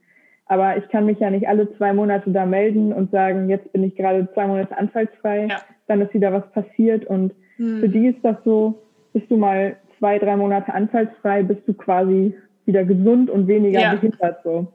Aber 0.46 0.76
ich 0.76 0.88
kann 0.88 1.06
mich 1.06 1.18
ja 1.18 1.30
nicht 1.30 1.48
alle 1.48 1.74
zwei 1.76 1.92
Monate 1.92 2.30
da 2.30 2.44
melden 2.46 2.92
und 2.92 3.10
sagen, 3.10 3.48
jetzt 3.48 3.72
bin 3.72 3.82
ich 3.82 3.96
gerade 3.96 4.28
zwei 4.34 4.46
Monate 4.46 4.76
anfallsfrei, 4.76 5.46
ja. 5.46 5.56
dann 5.88 6.00
ist 6.00 6.14
wieder 6.14 6.32
was 6.32 6.50
passiert 6.52 7.06
und 7.06 7.32
mhm. 7.58 7.80
für 7.80 7.88
die 7.88 8.08
ist 8.08 8.22
das 8.22 8.36
so, 8.44 8.82
bist 9.12 9.30
du 9.30 9.36
mal 9.36 9.76
zwei, 9.98 10.18
drei 10.18 10.36
Monate 10.36 10.72
anfallsfrei, 10.72 11.42
bist 11.42 11.62
du 11.66 11.74
quasi 11.74 12.34
wieder 12.66 12.84
gesund 12.84 13.30
und 13.30 13.46
weniger 13.46 13.80
ja. 13.80 13.94
behindert 13.94 14.40
so. 14.44 14.72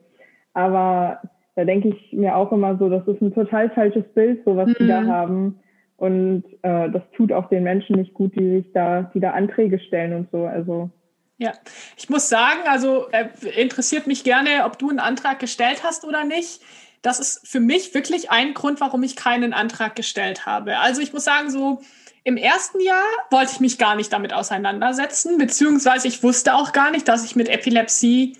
Aber 0.53 1.21
da 1.55 1.65
denke 1.65 1.89
ich 1.89 2.13
mir 2.13 2.35
auch 2.35 2.51
immer 2.51 2.77
so, 2.77 2.89
das 2.89 3.07
ist 3.07 3.21
ein 3.21 3.33
total 3.33 3.69
falsches 3.71 4.05
Bild, 4.13 4.41
so 4.45 4.55
was 4.55 4.67
mhm. 4.67 4.75
die 4.79 4.87
da 4.87 5.01
mhm. 5.01 5.07
haben. 5.07 5.59
Und 5.97 6.43
äh, 6.61 6.89
das 6.89 7.01
tut 7.15 7.33
auch 7.33 7.49
den 7.49 7.63
Menschen 7.63 7.97
nicht 7.97 8.13
gut, 8.13 8.33
die 8.35 8.61
sich 8.61 8.71
da, 8.71 9.11
die 9.13 9.19
da 9.19 9.31
Anträge 9.31 9.79
stellen 9.79 10.13
und 10.13 10.31
so. 10.31 10.45
Also 10.45 10.89
ja, 11.37 11.53
ich 11.97 12.09
muss 12.09 12.27
sagen, 12.27 12.59
also 12.67 13.07
äh, 13.11 13.27
interessiert 13.61 14.07
mich 14.07 14.25
gerne, 14.25 14.65
ob 14.65 14.77
du 14.77 14.89
einen 14.89 14.99
Antrag 14.99 15.39
gestellt 15.39 15.83
hast 15.83 16.05
oder 16.05 16.25
nicht. 16.25 16.61
Das 17.01 17.19
ist 17.19 17.47
für 17.47 17.61
mich 17.61 17.93
wirklich 17.93 18.29
ein 18.29 18.53
Grund, 18.53 18.81
warum 18.81 19.03
ich 19.03 19.15
keinen 19.15 19.53
Antrag 19.53 19.95
gestellt 19.95 20.45
habe. 20.45 20.79
Also 20.79 21.01
ich 21.01 21.13
muss 21.13 21.23
sagen, 21.23 21.49
so 21.49 21.81
im 22.29 22.37
ersten 22.37 22.79
Jahr 22.79 23.03
wollte 23.31 23.53
ich 23.53 23.59
mich 23.59 23.79
gar 23.79 23.95
nicht 23.95 24.13
damit 24.13 24.33
auseinandersetzen, 24.33 25.39
beziehungsweise 25.39 26.07
ich 26.07 26.21
wusste 26.21 26.53
auch 26.53 26.73
gar 26.73 26.91
nicht, 26.91 27.07
dass 27.07 27.25
ich 27.25 27.35
mit 27.35 27.49
Epilepsie 27.49 28.37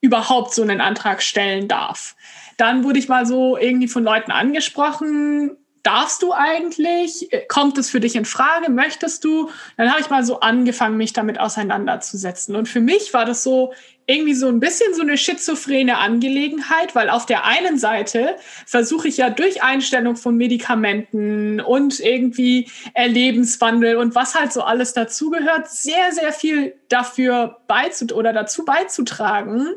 überhaupt 0.00 0.54
so 0.54 0.62
einen 0.62 0.80
Antrag 0.80 1.20
stellen 1.20 1.66
darf. 1.66 2.14
Dann 2.58 2.84
wurde 2.84 3.00
ich 3.00 3.08
mal 3.08 3.26
so 3.26 3.56
irgendwie 3.56 3.88
von 3.88 4.04
Leuten 4.04 4.30
angesprochen, 4.30 5.56
darfst 5.82 6.22
du 6.22 6.32
eigentlich? 6.32 7.28
Kommt 7.48 7.76
es 7.76 7.90
für 7.90 7.98
dich 7.98 8.14
in 8.14 8.24
Frage? 8.24 8.70
Möchtest 8.70 9.24
du? 9.24 9.50
Dann 9.76 9.90
habe 9.90 10.00
ich 10.00 10.10
mal 10.10 10.24
so 10.24 10.38
angefangen, 10.38 10.96
mich 10.96 11.12
damit 11.12 11.40
auseinanderzusetzen. 11.40 12.54
Und 12.54 12.68
für 12.68 12.80
mich 12.80 13.12
war 13.14 13.24
das 13.24 13.42
so 13.42 13.74
irgendwie 14.06 14.34
so 14.34 14.48
ein 14.48 14.60
bisschen 14.60 14.92
so 14.94 15.02
eine 15.02 15.16
schizophrene 15.16 15.98
Angelegenheit, 15.98 16.94
weil 16.94 17.08
auf 17.08 17.24
der 17.24 17.44
einen 17.44 17.78
Seite 17.78 18.36
versuche 18.66 19.08
ich 19.08 19.16
ja 19.16 19.30
durch 19.30 19.62
Einstellung 19.62 20.16
von 20.16 20.36
Medikamenten 20.36 21.60
und 21.60 22.00
irgendwie 22.00 22.70
Lebenswandel 22.96 23.96
und 23.96 24.14
was 24.14 24.34
halt 24.34 24.52
so 24.52 24.62
alles 24.62 24.92
dazugehört, 24.92 25.70
sehr, 25.70 26.12
sehr 26.12 26.32
viel 26.32 26.74
dafür 26.88 27.58
beizut 27.66 28.12
oder 28.12 28.32
dazu 28.32 28.64
beizutragen, 28.64 29.68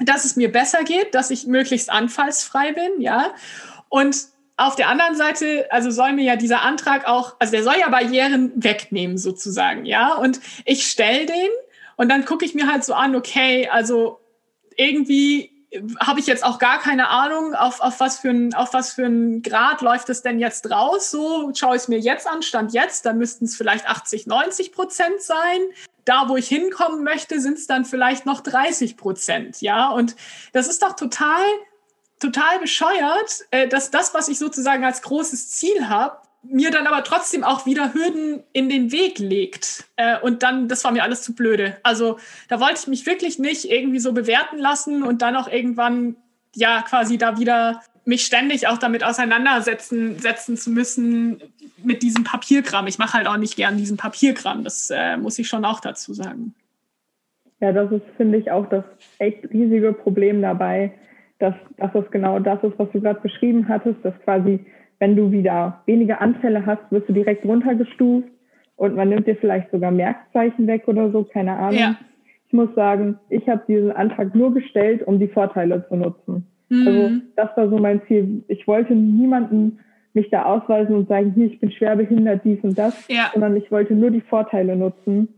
dass 0.00 0.24
es 0.24 0.36
mir 0.36 0.50
besser 0.50 0.82
geht, 0.82 1.14
dass 1.14 1.30
ich 1.30 1.46
möglichst 1.46 1.90
anfallsfrei 1.90 2.72
bin, 2.72 3.00
ja. 3.00 3.32
Und 3.88 4.16
auf 4.58 4.74
der 4.74 4.88
anderen 4.88 5.14
Seite, 5.14 5.66
also 5.70 5.90
soll 5.90 6.14
mir 6.14 6.24
ja 6.24 6.36
dieser 6.36 6.62
Antrag 6.62 7.06
auch, 7.06 7.36
also 7.38 7.52
der 7.52 7.62
soll 7.62 7.76
ja 7.78 7.88
Barrieren 7.90 8.52
wegnehmen 8.56 9.18
sozusagen, 9.18 9.84
ja. 9.84 10.14
Und 10.14 10.40
ich 10.64 10.86
stelle 10.86 11.26
den 11.26 11.50
und 11.96 12.08
dann 12.08 12.24
gucke 12.24 12.44
ich 12.44 12.54
mir 12.54 12.70
halt 12.70 12.84
so 12.84 12.94
an, 12.94 13.16
okay, 13.16 13.68
also 13.68 14.20
irgendwie 14.76 15.56
habe 16.00 16.20
ich 16.20 16.26
jetzt 16.26 16.44
auch 16.44 16.58
gar 16.58 16.78
keine 16.78 17.08
Ahnung, 17.08 17.54
auf, 17.54 17.80
auf, 17.80 18.00
was 18.00 18.18
für 18.18 18.30
ein, 18.30 18.54
auf 18.54 18.72
was 18.72 18.92
für 18.92 19.04
ein 19.04 19.42
Grad 19.42 19.80
läuft 19.82 20.08
es 20.08 20.22
denn 20.22 20.38
jetzt 20.38 20.70
raus. 20.70 21.10
So 21.10 21.52
schaue 21.54 21.76
ich 21.76 21.82
es 21.82 21.88
mir 21.88 21.98
jetzt 21.98 22.26
an, 22.26 22.42
stand 22.42 22.72
jetzt, 22.72 23.06
dann 23.06 23.18
müssten 23.18 23.46
es 23.46 23.56
vielleicht 23.56 23.86
80, 23.88 24.26
90 24.26 24.72
Prozent 24.72 25.20
sein. 25.20 25.60
da, 26.04 26.28
wo 26.28 26.36
ich 26.36 26.46
hinkommen 26.46 27.02
möchte, 27.02 27.40
sind 27.40 27.58
es 27.58 27.66
dann 27.66 27.84
vielleicht 27.84 28.26
noch 28.26 28.40
30 28.40 28.96
Prozent. 28.96 29.60
Ja, 29.60 29.88
und 29.88 30.14
das 30.52 30.68
ist 30.68 30.82
doch 30.82 30.94
total, 30.94 31.44
total 32.20 32.60
bescheuert, 32.60 33.44
äh, 33.50 33.66
dass 33.66 33.90
das, 33.90 34.14
was 34.14 34.28
ich 34.28 34.38
sozusagen 34.38 34.84
als 34.84 35.02
großes 35.02 35.50
Ziel 35.50 35.88
habe, 35.88 36.18
mir 36.50 36.70
dann 36.70 36.86
aber 36.86 37.04
trotzdem 37.04 37.44
auch 37.44 37.66
wieder 37.66 37.94
Hürden 37.94 38.42
in 38.52 38.68
den 38.68 38.92
Weg 38.92 39.18
legt. 39.18 39.84
Äh, 39.96 40.18
und 40.20 40.42
dann, 40.42 40.68
das 40.68 40.84
war 40.84 40.92
mir 40.92 41.02
alles 41.02 41.22
zu 41.22 41.34
blöde. 41.34 41.76
Also 41.82 42.18
da 42.48 42.60
wollte 42.60 42.80
ich 42.80 42.86
mich 42.86 43.06
wirklich 43.06 43.38
nicht 43.38 43.70
irgendwie 43.70 43.98
so 43.98 44.12
bewerten 44.12 44.58
lassen 44.58 45.02
und 45.02 45.22
dann 45.22 45.36
auch 45.36 45.48
irgendwann 45.48 46.16
ja 46.54 46.82
quasi 46.82 47.18
da 47.18 47.38
wieder 47.38 47.82
mich 48.04 48.24
ständig 48.24 48.68
auch 48.68 48.78
damit 48.78 49.04
auseinandersetzen 49.04 50.18
setzen 50.18 50.56
zu 50.56 50.70
müssen 50.70 51.42
mit 51.82 52.02
diesem 52.02 52.24
Papierkram. 52.24 52.86
Ich 52.86 52.98
mache 52.98 53.18
halt 53.18 53.26
auch 53.26 53.36
nicht 53.36 53.56
gern 53.56 53.76
diesen 53.76 53.96
Papierkram. 53.96 54.64
Das 54.64 54.90
äh, 54.90 55.16
muss 55.16 55.38
ich 55.38 55.48
schon 55.48 55.64
auch 55.64 55.80
dazu 55.80 56.14
sagen. 56.14 56.54
Ja, 57.60 57.72
das 57.72 57.90
ist, 57.90 58.02
finde 58.16 58.38
ich, 58.38 58.50
auch 58.50 58.68
das 58.68 58.84
echt 59.18 59.50
riesige 59.50 59.92
Problem 59.92 60.42
dabei, 60.42 60.92
dass, 61.38 61.54
dass 61.78 61.92
das 61.92 62.10
genau 62.10 62.38
das 62.38 62.62
ist, 62.62 62.78
was 62.78 62.90
du 62.92 63.00
gerade 63.00 63.20
beschrieben 63.20 63.66
hattest, 63.68 63.96
dass 64.04 64.14
quasi 64.24 64.64
wenn 64.98 65.16
du 65.16 65.30
wieder 65.30 65.82
weniger 65.86 66.20
Anfälle 66.20 66.64
hast, 66.64 66.80
wirst 66.90 67.08
du 67.08 67.12
direkt 67.12 67.44
runtergestuft 67.44 68.28
und 68.76 68.94
man 68.94 69.08
nimmt 69.08 69.26
dir 69.26 69.36
vielleicht 69.36 69.70
sogar 69.70 69.90
Merkzeichen 69.90 70.66
weg 70.66 70.84
oder 70.86 71.10
so, 71.10 71.24
keine 71.24 71.56
Ahnung. 71.56 71.80
Ja. 71.80 71.96
Ich 72.46 72.52
muss 72.52 72.74
sagen, 72.74 73.18
ich 73.28 73.48
habe 73.48 73.62
diesen 73.66 73.92
Antrag 73.92 74.34
nur 74.34 74.54
gestellt, 74.54 75.06
um 75.06 75.18
die 75.18 75.28
Vorteile 75.28 75.86
zu 75.88 75.96
nutzen. 75.96 76.46
Mhm. 76.68 76.86
Also 76.86 77.10
das 77.36 77.56
war 77.56 77.68
so 77.68 77.78
mein 77.78 78.00
Ziel. 78.06 78.44
Ich 78.48 78.66
wollte 78.66 78.94
niemanden 78.94 79.80
mich 80.14 80.30
da 80.30 80.44
ausweisen 80.44 80.94
und 80.94 81.08
sagen, 81.08 81.32
hier, 81.34 81.46
ich 81.46 81.60
bin 81.60 81.70
schwerbehindert, 81.70 82.42
dies 82.44 82.58
und 82.62 82.78
das, 82.78 83.06
ja. 83.08 83.30
sondern 83.32 83.56
ich 83.56 83.70
wollte 83.70 83.94
nur 83.94 84.10
die 84.10 84.22
Vorteile 84.22 84.76
nutzen. 84.76 85.28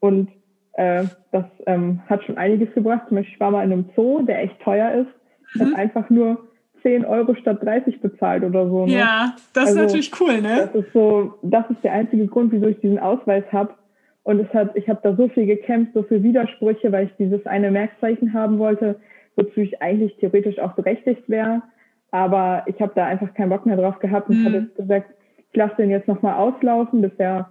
Und 0.00 0.28
äh, 0.72 1.04
das 1.30 1.44
ähm, 1.66 2.00
hat 2.06 2.24
schon 2.24 2.36
einiges 2.36 2.72
gebracht. 2.74 3.02
Zum 3.08 3.16
Beispiel, 3.16 3.34
ich 3.34 3.40
war 3.40 3.50
mal 3.50 3.64
in 3.64 3.72
einem 3.72 3.84
Zoo, 3.94 4.22
der 4.22 4.42
echt 4.42 4.60
teuer 4.60 4.92
ist. 4.92 5.10
Ich 5.54 5.60
mhm. 5.60 5.66
habe 5.66 5.76
einfach 5.76 6.10
nur 6.10 6.48
10 6.84 7.04
Euro 7.06 7.34
statt 7.34 7.58
30 7.62 8.00
bezahlt 8.00 8.44
oder 8.44 8.68
so. 8.68 8.86
Ne? 8.86 8.92
Ja, 8.92 9.34
das 9.54 9.68
also, 9.68 9.80
ist 9.80 9.86
natürlich 9.86 10.20
cool, 10.20 10.40
ne? 10.40 10.70
Das 10.72 10.84
ist 10.84 10.92
so, 10.92 11.34
das 11.42 11.68
ist 11.70 11.82
der 11.82 11.92
einzige 11.92 12.26
Grund, 12.26 12.52
wieso 12.52 12.66
ich 12.66 12.78
diesen 12.80 12.98
Ausweis 12.98 13.44
habe. 13.50 13.74
Und 14.22 14.38
es 14.40 14.52
hat, 14.54 14.76
ich 14.76 14.88
habe 14.88 15.00
da 15.02 15.16
so 15.16 15.28
viel 15.28 15.46
gekämpft, 15.46 15.94
so 15.94 16.02
viele 16.02 16.22
Widersprüche, 16.22 16.92
weil 16.92 17.06
ich 17.06 17.12
dieses 17.18 17.44
eine 17.46 17.70
Merkzeichen 17.70 18.32
haben 18.34 18.58
wollte, 18.58 18.96
wozu 19.36 19.60
ich 19.60 19.82
eigentlich 19.82 20.16
theoretisch 20.16 20.58
auch 20.58 20.72
berechtigt 20.72 21.28
wäre. 21.28 21.62
Aber 22.10 22.62
ich 22.66 22.80
habe 22.80 22.92
da 22.94 23.06
einfach 23.06 23.32
keinen 23.34 23.50
Bock 23.50 23.66
mehr 23.66 23.76
drauf 23.76 23.98
gehabt 23.98 24.28
und 24.28 24.40
mhm. 24.40 24.44
habe 24.44 24.56
jetzt 24.58 24.76
gesagt, 24.76 25.10
ich 25.50 25.56
lasse 25.56 25.76
den 25.76 25.90
jetzt 25.90 26.08
nochmal 26.08 26.34
auslaufen, 26.34 27.00
bisher, 27.00 27.48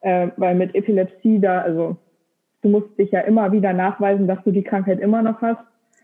äh, 0.00 0.28
weil 0.36 0.54
mit 0.54 0.74
Epilepsie 0.74 1.38
da, 1.38 1.60
also 1.60 1.96
du 2.62 2.70
musst 2.70 2.98
dich 2.98 3.10
ja 3.10 3.20
immer 3.20 3.52
wieder 3.52 3.72
nachweisen, 3.72 4.26
dass 4.26 4.42
du 4.44 4.50
die 4.50 4.64
Krankheit 4.64 5.00
immer 5.00 5.22
noch 5.22 5.42
hast. 5.42 5.60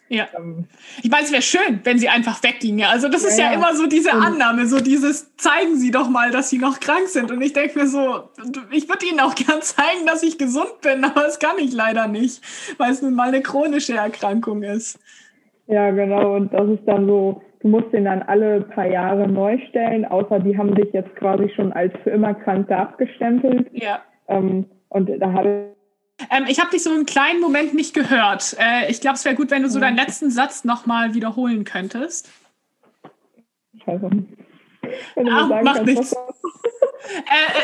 Ja. 0.09 0.28
Ähm, 0.36 0.66
ich 1.02 1.11
meine, 1.11 1.24
es 1.24 1.32
wäre 1.32 1.42
schön, 1.42 1.80
wenn 1.84 1.98
sie 1.98 2.09
einfach 2.09 2.42
wegginge. 2.42 2.88
Also 2.88 3.09
das 3.09 3.22
ja, 3.22 3.28
ist 3.28 3.38
ja, 3.38 3.44
ja, 3.46 3.52
immer 3.52 3.74
so 3.74 3.86
diese 3.86 4.12
Annahme, 4.12 4.66
so 4.66 4.80
dieses, 4.80 5.34
zeigen 5.36 5.76
Sie 5.76 5.90
doch 5.90 6.09
mal, 6.09 6.30
dass 6.30 6.50
Sie 6.50 6.59
noch 6.59 6.80
krank 6.80 7.09
sind. 7.09 7.30
Und 7.30 7.42
ich 7.42 7.52
denke 7.52 7.78
mir 7.78 7.86
so, 7.86 8.28
ich 8.70 8.88
würde 8.88 9.07
Ihnen 9.07 9.20
auch 9.20 9.34
gern 9.34 9.62
zeigen, 9.62 10.07
dass 10.07 10.22
ich 10.22 10.38
gesund 10.38 10.80
bin, 10.82 11.04
aber 11.04 11.22
das 11.22 11.38
kann 11.38 11.59
ich 11.59 11.72
leider 11.72 12.07
nicht, 12.07 12.42
weil 12.78 12.92
es 12.92 13.02
nun 13.02 13.14
mal 13.14 13.28
eine 13.28 13.42
chronische 13.42 13.94
Erkrankung 13.94 14.62
ist. 14.62 14.98
Ja, 15.66 15.90
genau. 15.90 16.36
Und 16.36 16.52
das 16.52 16.68
ist 16.68 16.84
dann 16.86 17.07
so, 17.07 17.42
du 17.61 17.68
musst 17.68 17.92
den 17.92 18.04
dann 18.04 18.22
alle 18.22 18.61
paar 18.61 18.86
Jahre 18.86 19.26
neu 19.26 19.59
stellen, 19.68 20.04
außer 20.04 20.38
die 20.38 20.57
haben 20.57 20.74
dich 20.74 20.92
jetzt 20.92 21.14
quasi 21.16 21.50
schon 21.57 21.72
als 21.72 21.92
für 22.04 22.11
immer 22.11 22.34
Kranke 22.34 22.76
abgestempelt. 22.76 23.68
Ja. 23.72 24.00
Ähm, 24.28 24.66
und 24.88 25.11
da 25.20 25.32
habe 25.32 25.76
ähm, 26.30 26.44
ich 26.48 26.60
habe 26.60 26.70
dich 26.70 26.82
so 26.82 26.90
einen 26.90 27.06
kleinen 27.06 27.40
Moment 27.40 27.74
nicht 27.74 27.94
gehört. 27.94 28.56
Äh, 28.58 28.90
ich 28.90 29.00
glaube, 29.00 29.16
es 29.16 29.24
wäre 29.24 29.34
gut, 29.34 29.50
wenn 29.50 29.62
du 29.62 29.68
so 29.68 29.80
deinen 29.80 29.96
letzten 29.96 30.30
Satz 30.30 30.64
nochmal 30.64 31.14
wiederholen 31.14 31.64
könntest. 31.64 32.28
Scheiße. 33.84 34.10
Ah, 35.16 35.62
macht 35.62 35.84
nichts. 35.84 36.12
äh, 36.12 36.16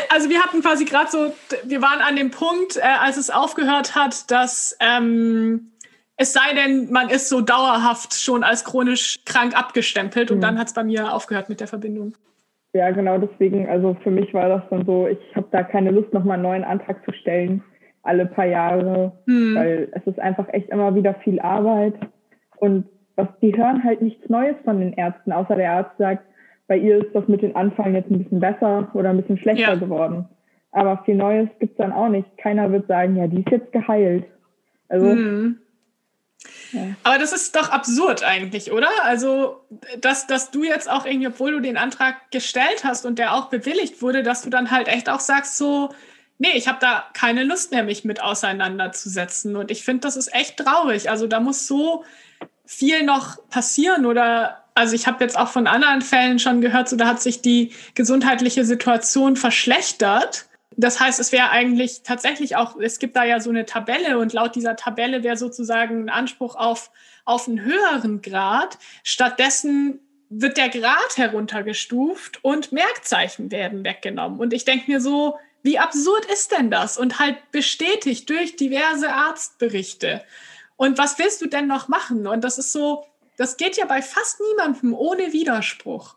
also 0.09 0.29
wir 0.29 0.41
hatten 0.43 0.61
quasi 0.61 0.85
gerade 0.85 1.09
so, 1.09 1.33
wir 1.63 1.81
waren 1.81 2.01
an 2.01 2.15
dem 2.15 2.31
Punkt, 2.31 2.77
äh, 2.77 2.81
als 2.81 3.17
es 3.17 3.29
aufgehört 3.29 3.95
hat, 3.95 4.29
dass 4.29 4.77
ähm, 4.79 5.71
es 6.15 6.33
sei 6.33 6.53
denn, 6.53 6.91
man 6.91 7.09
ist 7.09 7.29
so 7.29 7.41
dauerhaft 7.41 8.13
schon 8.13 8.43
als 8.43 8.63
chronisch 8.63 9.21
krank 9.25 9.57
abgestempelt 9.57 10.29
und 10.29 10.37
mhm. 10.37 10.41
dann 10.41 10.59
hat 10.59 10.67
es 10.67 10.73
bei 10.73 10.83
mir 10.83 11.13
aufgehört 11.13 11.49
mit 11.49 11.59
der 11.59 11.67
Verbindung. 11.67 12.13
Ja, 12.73 12.91
genau 12.91 13.17
deswegen, 13.17 13.67
also 13.69 13.95
für 14.03 14.11
mich 14.11 14.33
war 14.33 14.49
das 14.49 14.63
dann 14.69 14.85
so, 14.85 15.07
ich 15.07 15.19
habe 15.35 15.47
da 15.51 15.63
keine 15.63 15.91
Lust, 15.91 16.11
nochmal 16.13 16.35
einen 16.35 16.43
neuen 16.43 16.63
Antrag 16.63 17.03
zu 17.05 17.13
stellen 17.13 17.63
alle 18.03 18.25
paar 18.25 18.45
Jahre, 18.45 19.13
mhm. 19.25 19.55
weil 19.55 19.87
es 19.93 20.05
ist 20.05 20.19
einfach 20.19 20.47
echt 20.49 20.69
immer 20.69 20.93
wieder 20.95 21.13
viel 21.15 21.39
Arbeit 21.39 21.95
und 22.57 22.85
was, 23.15 23.27
die 23.41 23.55
hören 23.55 23.83
halt 23.83 24.01
nichts 24.01 24.27
Neues 24.29 24.55
von 24.63 24.79
den 24.79 24.93
Ärzten, 24.93 25.31
außer 25.31 25.55
der 25.55 25.71
Arzt 25.71 25.97
sagt, 25.97 26.23
bei 26.67 26.77
ihr 26.77 26.97
ist 27.03 27.13
das 27.13 27.27
mit 27.27 27.41
den 27.41 27.55
Anfallen 27.55 27.93
jetzt 27.93 28.09
ein 28.09 28.19
bisschen 28.19 28.39
besser 28.39 28.89
oder 28.93 29.09
ein 29.09 29.17
bisschen 29.17 29.37
schlechter 29.37 29.73
ja. 29.73 29.75
geworden. 29.75 30.27
Aber 30.71 31.03
viel 31.05 31.15
Neues 31.15 31.49
gibt's 31.59 31.77
dann 31.77 31.91
auch 31.91 32.09
nicht. 32.09 32.37
Keiner 32.37 32.71
wird 32.71 32.87
sagen, 32.87 33.15
ja, 33.15 33.27
die 33.27 33.41
ist 33.41 33.49
jetzt 33.51 33.71
geheilt. 33.71 34.25
Also. 34.89 35.15
Ja. 36.71 36.81
Aber 37.03 37.19
das 37.19 37.31
ist 37.31 37.55
doch 37.55 37.69
absurd 37.69 38.23
eigentlich, 38.23 38.71
oder? 38.71 38.89
Also, 39.03 39.61
dass, 40.01 40.25
dass 40.25 40.49
du 40.49 40.63
jetzt 40.63 40.89
auch 40.89 41.05
irgendwie, 41.05 41.27
obwohl 41.27 41.51
du 41.51 41.59
den 41.59 41.77
Antrag 41.77 42.15
gestellt 42.31 42.83
hast 42.83 43.05
und 43.05 43.19
der 43.19 43.35
auch 43.35 43.49
bewilligt 43.49 44.01
wurde, 44.01 44.23
dass 44.23 44.41
du 44.41 44.49
dann 44.49 44.71
halt 44.71 44.87
echt 44.87 45.09
auch 45.09 45.19
sagst, 45.19 45.57
so, 45.57 45.89
nee, 46.37 46.51
ich 46.55 46.67
habe 46.67 46.79
da 46.81 47.05
keine 47.13 47.43
Lust 47.43 47.71
mehr, 47.71 47.83
mich 47.83 48.03
mit 48.03 48.21
auseinanderzusetzen. 48.21 49.55
Und 49.55 49.71
ich 49.71 49.83
finde, 49.83 50.01
das 50.01 50.15
ist 50.15 50.33
echt 50.33 50.57
traurig. 50.57 51.09
Also 51.09 51.27
da 51.27 51.39
muss 51.39 51.67
so 51.67 52.03
viel 52.65 53.03
noch 53.03 53.37
passieren 53.49 54.05
oder 54.05 54.63
also 54.75 54.95
ich 54.95 55.05
habe 55.07 55.23
jetzt 55.23 55.37
auch 55.37 55.49
von 55.49 55.67
anderen 55.67 56.01
Fällen 56.01 56.39
schon 56.39 56.61
gehört, 56.61 56.89
so 56.89 56.95
da 56.95 57.05
hat 57.07 57.21
sich 57.21 57.41
die 57.41 57.71
gesundheitliche 57.93 58.65
Situation 58.65 59.35
verschlechtert. 59.35 60.47
Das 60.75 60.99
heißt, 60.99 61.19
es 61.19 61.31
wäre 61.31 61.51
eigentlich 61.51 62.01
tatsächlich 62.03 62.55
auch, 62.55 62.79
es 62.79 62.97
gibt 62.97 63.15
da 63.15 63.23
ja 63.23 63.39
so 63.39 63.51
eine 63.51 63.65
Tabelle 63.65 64.17
und 64.17 64.33
laut 64.33 64.55
dieser 64.55 64.75
Tabelle 64.75 65.23
wäre 65.23 65.37
sozusagen 65.37 66.05
ein 66.05 66.09
Anspruch 66.09 66.55
auf, 66.55 66.89
auf 67.25 67.47
einen 67.47 67.61
höheren 67.61 68.23
Grad. 68.23 68.79
Stattdessen 69.03 69.99
wird 70.29 70.57
der 70.57 70.69
Grad 70.69 71.17
heruntergestuft 71.17 72.43
und 72.43 72.71
Merkzeichen 72.71 73.51
werden 73.51 73.83
weggenommen. 73.83 74.39
Und 74.39 74.53
ich 74.53 74.65
denke 74.65 74.89
mir 74.89 74.99
so, 74.99 75.37
wie 75.63 75.79
absurd 75.79 76.25
ist 76.25 76.51
denn 76.51 76.69
das? 76.69 76.97
Und 76.97 77.19
halt 77.19 77.37
bestätigt 77.51 78.29
durch 78.29 78.55
diverse 78.55 79.11
Arztberichte. 79.11 80.21
Und 80.75 80.97
was 80.97 81.17
willst 81.17 81.41
du 81.41 81.47
denn 81.47 81.67
noch 81.67 81.87
machen? 81.87 82.27
Und 82.27 82.43
das 82.43 82.57
ist 82.57 82.71
so, 82.71 83.05
das 83.37 83.57
geht 83.57 83.77
ja 83.77 83.85
bei 83.85 84.01
fast 84.01 84.41
niemandem 84.41 84.93
ohne 84.93 85.33
Widerspruch. 85.33 86.15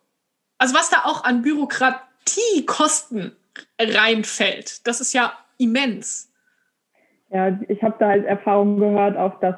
Also 0.59 0.75
was 0.75 0.91
da 0.91 1.05
auch 1.05 1.25
an 1.25 1.43
Bürokratiekosten 1.43 3.37
reinfällt, 3.81 4.87
das 4.87 5.01
ist 5.01 5.13
ja 5.13 5.33
immens. 5.59 6.33
Ja, 7.31 7.59
ich 7.69 7.83
habe 7.83 7.97
da 7.99 8.09
halt 8.09 8.25
Erfahrungen 8.25 8.79
gehört, 8.79 9.17
auch 9.17 9.39
dass 9.41 9.57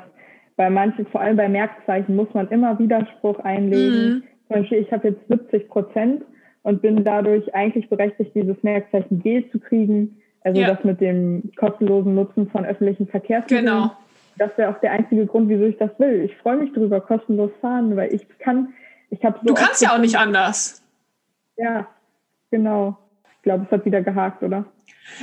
bei 0.57 0.69
manchen, 0.69 1.07
vor 1.07 1.21
allem 1.21 1.37
bei 1.37 1.49
Merkzeichen, 1.49 2.17
muss 2.17 2.33
man 2.35 2.49
immer 2.49 2.79
Widerspruch 2.79 3.39
einlegen. 3.41 4.15
Mhm. 4.15 4.23
Zum 4.49 4.57
Beispiel, 4.63 4.79
ich 4.79 4.93
habe 4.93 5.09
jetzt 5.09 5.29
70 5.29 5.69
Prozent 5.69 6.25
und 6.63 6.83
bin 6.83 7.05
dadurch 7.05 7.55
eigentlich 7.55 7.89
berechtigt, 7.89 8.33
dieses 8.35 8.63
Merkzeichen 8.63 9.21
G 9.21 9.49
zu 9.51 9.59
kriegen. 9.59 10.21
Also 10.43 10.61
ja. 10.61 10.75
das 10.75 10.85
mit 10.85 11.01
dem 11.01 11.51
kostenlosen 11.57 12.15
Nutzen 12.15 12.49
von 12.51 12.65
öffentlichen 12.65 13.07
Verkehrsmitteln. 13.09 13.67
Genau. 13.67 13.93
Das 14.37 14.57
wäre 14.57 14.71
auch 14.71 14.81
der 14.81 14.93
einzige 14.93 15.27
Grund, 15.27 15.49
wieso 15.49 15.65
ich 15.65 15.77
das 15.79 15.91
will. 15.99 16.23
Ich 16.25 16.37
freue 16.37 16.57
mich 16.57 16.73
darüber, 16.73 17.01
kostenlos 17.01 17.51
fahren, 17.61 17.97
weil 17.97 18.15
ich 18.15 18.27
kann, 18.39 18.73
ich 19.11 19.25
habe 19.25 19.39
so. 19.41 19.47
Du 19.47 19.55
kannst 19.55 19.83
ja 19.83 19.95
auch 19.95 19.99
nicht 19.99 20.17
anders. 20.17 20.83
Ja, 21.57 21.89
genau. 22.51 22.97
Ich 23.37 23.43
glaube, 23.43 23.65
es 23.65 23.71
hat 23.73 23.85
wieder 23.85 24.01
gehakt, 24.01 24.43
oder? 24.43 24.65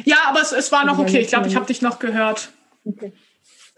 Ja, 0.04 0.18
aber 0.28 0.42
es, 0.42 0.52
es 0.52 0.72
war 0.72 0.86
noch 0.86 1.00
okay. 1.00 1.20
Ich 1.20 1.30
glaube, 1.30 1.48
ich 1.48 1.56
habe 1.56 1.66
dich 1.66 1.82
noch 1.82 2.00
gehört. 2.00 2.52
Okay. 2.84 3.14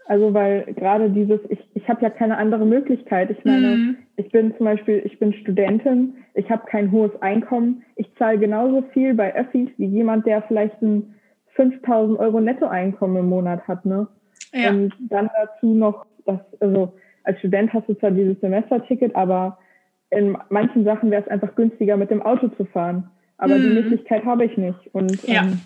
Also 0.08 0.32
weil 0.32 0.64
gerade 0.72 1.10
dieses, 1.10 1.38
ich, 1.50 1.58
ich 1.74 1.86
habe 1.86 2.00
ja 2.00 2.08
keine 2.08 2.38
andere 2.38 2.64
Möglichkeit. 2.64 3.30
Ich 3.30 3.44
meine, 3.44 3.76
mhm. 3.76 3.96
ich 4.16 4.30
bin 4.30 4.56
zum 4.56 4.64
Beispiel, 4.64 5.02
ich 5.04 5.18
bin 5.18 5.34
Studentin, 5.34 6.14
ich 6.32 6.50
habe 6.50 6.64
kein 6.64 6.90
hohes 6.90 7.12
Einkommen. 7.20 7.82
Ich 7.94 8.08
zahle 8.16 8.38
genauso 8.38 8.82
viel 8.94 9.12
bei 9.12 9.34
Öffis 9.36 9.68
wie 9.76 9.84
jemand, 9.84 10.24
der 10.24 10.40
vielleicht 10.42 10.80
ein 10.80 11.14
5000 11.56 12.18
Euro 12.18 12.40
Nettoeinkommen 12.40 13.18
im 13.18 13.28
Monat 13.28 13.68
hat. 13.68 13.84
Ne? 13.84 14.08
Ja. 14.54 14.70
Und 14.70 14.94
dann 14.98 15.28
dazu 15.36 15.74
noch, 15.74 16.06
dass, 16.24 16.40
also 16.60 16.94
als 17.24 17.38
Student 17.40 17.74
hast 17.74 17.86
du 17.86 17.94
zwar 17.94 18.10
dieses 18.10 18.40
Semesterticket, 18.40 19.14
aber 19.14 19.58
in 20.08 20.38
manchen 20.48 20.84
Sachen 20.84 21.10
wäre 21.10 21.22
es 21.22 21.28
einfach 21.28 21.54
günstiger, 21.54 21.98
mit 21.98 22.10
dem 22.10 22.22
Auto 22.22 22.48
zu 22.48 22.64
fahren. 22.64 23.10
Aber 23.36 23.58
mhm. 23.58 23.62
die 23.62 23.74
Möglichkeit 23.82 24.24
habe 24.24 24.46
ich 24.46 24.56
nicht. 24.56 24.94
Und 24.94 25.22
ja. 25.28 25.42
ähm, 25.42 25.60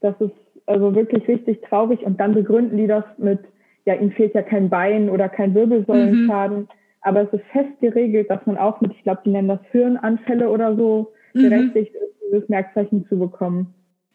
das 0.00 0.20
ist 0.20 0.34
also 0.66 0.94
wirklich 0.94 1.26
richtig 1.28 1.60
traurig. 1.62 2.04
Und 2.04 2.20
dann 2.20 2.34
begründen 2.34 2.76
die 2.76 2.86
das 2.86 3.04
mit, 3.18 3.40
ja, 3.84 3.94
ihnen 3.94 4.12
fehlt 4.12 4.34
ja 4.34 4.42
kein 4.42 4.68
Bein 4.68 5.08
oder 5.08 5.28
kein 5.28 5.54
Wirbelsäulenschaden. 5.54 6.58
Mhm. 6.58 6.68
Aber 7.02 7.22
es 7.22 7.32
ist 7.32 7.44
fest 7.52 7.80
geregelt, 7.80 8.28
dass 8.30 8.44
man 8.46 8.58
auch 8.58 8.80
mit, 8.80 8.92
ich 8.92 9.02
glaube, 9.04 9.20
die 9.24 9.30
nennen 9.30 9.48
das 9.48 9.60
Hirnanfälle 9.70 10.50
oder 10.50 10.76
so, 10.76 11.12
mhm. 11.34 11.42
berechtigt 11.42 11.94
ist, 11.94 12.14
dieses 12.26 12.48
Merkzeichen 12.48 13.06
zu 13.08 13.18
bekommen. 13.18 13.72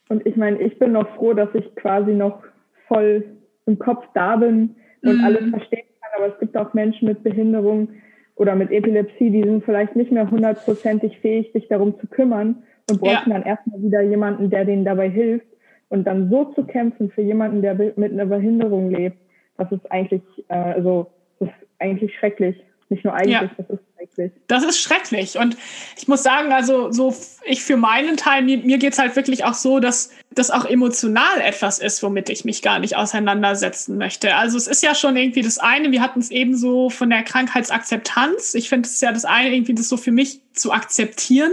Und 0.10 0.26
ich 0.26 0.36
meine, 0.36 0.60
ich 0.60 0.78
bin 0.78 0.92
noch 0.92 1.08
froh, 1.16 1.34
dass 1.34 1.50
ich 1.54 1.74
quasi 1.76 2.12
noch 2.12 2.44
voll 2.88 3.24
im 3.66 3.80
Kopf 3.80 4.06
da 4.14 4.36
bin 4.36 4.76
und 5.04 5.18
mhm. 5.18 5.24
alles 5.24 5.50
verstehen 5.50 5.86
kann. 6.02 6.12
Aber 6.18 6.34
es 6.34 6.40
gibt 6.40 6.58
auch 6.58 6.74
Menschen 6.74 7.08
mit 7.08 7.24
Behinderung 7.24 7.88
oder 8.36 8.56
mit 8.56 8.72
Epilepsie, 8.72 9.30
die 9.30 9.44
sind 9.44 9.64
vielleicht 9.64 9.96
nicht 9.96 10.12
mehr 10.12 10.30
hundertprozentig 10.30 11.20
fähig, 11.20 11.52
sich 11.54 11.68
darum 11.68 11.98
zu 12.00 12.08
kümmern 12.08 12.64
und 12.90 13.00
bräuchten 13.00 13.30
ja. 13.30 13.38
dann 13.38 13.44
erstmal 13.44 13.82
wieder 13.82 14.02
jemanden, 14.02 14.50
der 14.50 14.66
denen 14.66 14.84
dabei 14.84 15.10
hilft. 15.10 15.46
Und 15.92 16.06
dann 16.06 16.30
so 16.30 16.46
zu 16.46 16.64
kämpfen 16.64 17.12
für 17.12 17.22
jemanden, 17.22 17.62
der 17.62 17.76
mit 17.76 18.14
einer 18.14 18.26
Behinderung 18.26 18.92
lebt, 18.92 19.18
das 19.58 19.70
ist 19.74 19.92
eigentlich, 19.92 20.22
äh, 20.48 20.54
also, 20.54 21.12
das 21.40 21.50
ist 21.50 21.68
eigentlich 21.80 22.16
schrecklich. 22.18 22.56
Nicht 22.88 23.04
nur 23.04 23.14
eigentlich, 23.14 23.34
ja. 23.34 23.50
das 23.58 23.70
ist 23.70 23.84
schrecklich. 23.98 24.32
Das 24.48 24.64
ist 24.64 24.80
schrecklich. 24.80 25.38
Und 25.38 25.58
ich 25.98 26.08
muss 26.08 26.24
sagen, 26.24 26.54
also 26.54 26.92
so 26.92 27.14
ich 27.46 27.62
für 27.62 27.76
meinen 27.76 28.16
Teil, 28.16 28.42
mir, 28.42 28.60
mir 28.60 28.78
geht 28.78 28.94
es 28.94 29.00
halt 29.00 29.18
wirklich 29.18 29.44
auch 29.44 29.54
so, 29.54 29.82
dass 29.82 30.12
das 30.34 30.50
auch 30.50 30.64
emotional 30.64 31.42
etwas 31.42 31.80
ist, 31.80 32.02
womit 32.04 32.30
ich 32.30 32.46
mich 32.46 32.62
gar 32.62 32.80
nicht 32.80 32.96
auseinandersetzen 32.96 33.98
möchte. 33.98 34.36
Also 34.36 34.58
es 34.58 34.68
ist 34.68 34.84
ja 34.84 34.96
schon 34.96 35.18
irgendwie 35.18 35.42
das 35.42 35.58
eine, 35.58 35.92
wir 35.92 36.02
hatten 36.02 36.20
es 36.20 36.32
eben 36.32 36.56
so 36.56 36.90
von 36.90 37.10
der 37.10 37.24
Krankheitsakzeptanz. 37.24 38.54
Ich 38.56 38.70
finde 38.70 38.88
es 38.88 39.02
ja 39.02 39.12
das 39.12 39.26
eine, 39.26 39.54
irgendwie 39.54 39.76
das 39.76 39.90
so 39.90 39.98
für 39.98 40.12
mich 40.12 40.40
zu 40.54 40.72
akzeptieren. 40.72 41.52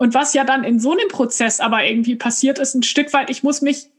Und 0.00 0.14
was 0.14 0.32
ja 0.32 0.44
dann 0.44 0.64
in 0.64 0.80
so 0.80 0.92
einem 0.92 1.08
Prozess 1.08 1.60
aber 1.60 1.84
irgendwie 1.84 2.16
passiert 2.16 2.58
ist, 2.58 2.74
ein 2.74 2.82
Stück 2.82 3.12
weit, 3.12 3.28
ich 3.28 3.42
muss 3.42 3.60
mich 3.60 3.90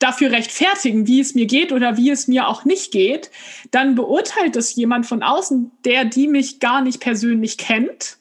dafür 0.00 0.32
rechtfertigen, 0.32 1.06
wie 1.06 1.20
es 1.20 1.36
mir 1.36 1.46
geht 1.46 1.70
oder 1.70 1.96
wie 1.96 2.10
es 2.10 2.26
mir 2.26 2.48
auch 2.48 2.64
nicht 2.64 2.90
geht, 2.90 3.30
dann 3.70 3.94
beurteilt 3.94 4.56
es 4.56 4.74
jemand 4.74 5.06
von 5.06 5.22
außen, 5.22 5.70
der 5.84 6.06
die 6.06 6.26
mich 6.26 6.58
gar 6.58 6.82
nicht 6.82 6.98
persönlich 6.98 7.56
kennt, 7.56 8.18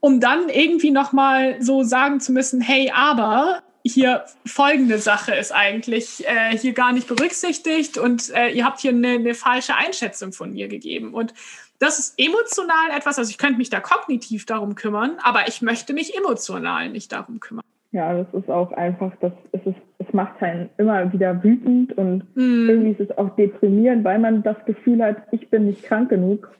um 0.00 0.20
dann 0.20 0.50
irgendwie 0.50 0.90
noch 0.90 1.12
mal 1.12 1.56
so 1.62 1.84
sagen 1.84 2.20
zu 2.20 2.32
müssen, 2.32 2.60
hey, 2.60 2.92
aber 2.94 3.62
hier 3.82 4.26
folgende 4.44 4.98
Sache 4.98 5.34
ist 5.34 5.52
eigentlich 5.52 6.28
äh, 6.28 6.54
hier 6.54 6.74
gar 6.74 6.92
nicht 6.92 7.08
berücksichtigt 7.08 7.96
und 7.96 8.28
äh, 8.34 8.50
ihr 8.50 8.66
habt 8.66 8.80
hier 8.80 8.90
eine, 8.90 9.12
eine 9.12 9.32
falsche 9.32 9.74
Einschätzung 9.74 10.32
von 10.34 10.52
mir 10.52 10.68
gegeben. 10.68 11.14
Und 11.14 11.32
das 11.78 11.98
ist 11.98 12.14
emotional 12.18 12.96
etwas, 12.96 13.18
also 13.18 13.30
ich 13.30 13.38
könnte 13.38 13.58
mich 13.58 13.70
da 13.70 13.80
kognitiv 13.80 14.46
darum 14.46 14.74
kümmern, 14.74 15.12
aber 15.22 15.48
ich 15.48 15.62
möchte 15.62 15.92
mich 15.92 16.16
emotional 16.16 16.88
nicht 16.88 17.12
darum 17.12 17.40
kümmern. 17.40 17.64
Ja, 17.92 18.12
das 18.14 18.26
ist 18.34 18.50
auch 18.50 18.72
einfach, 18.72 19.12
das 19.20 19.32
es 19.52 19.64
ist, 19.64 19.76
es 19.98 20.12
macht 20.12 20.42
einen 20.42 20.68
immer 20.76 21.10
wieder 21.12 21.42
wütend 21.42 21.96
und 21.96 22.24
mm. 22.34 22.68
irgendwie 22.68 22.90
ist 22.90 23.00
es 23.00 23.16
auch 23.16 23.34
deprimierend, 23.36 24.04
weil 24.04 24.18
man 24.18 24.42
das 24.42 24.56
Gefühl 24.66 25.02
hat, 25.02 25.16
ich 25.30 25.48
bin 25.48 25.66
nicht 25.66 25.82
krank 25.84 26.10
genug. 26.10 26.50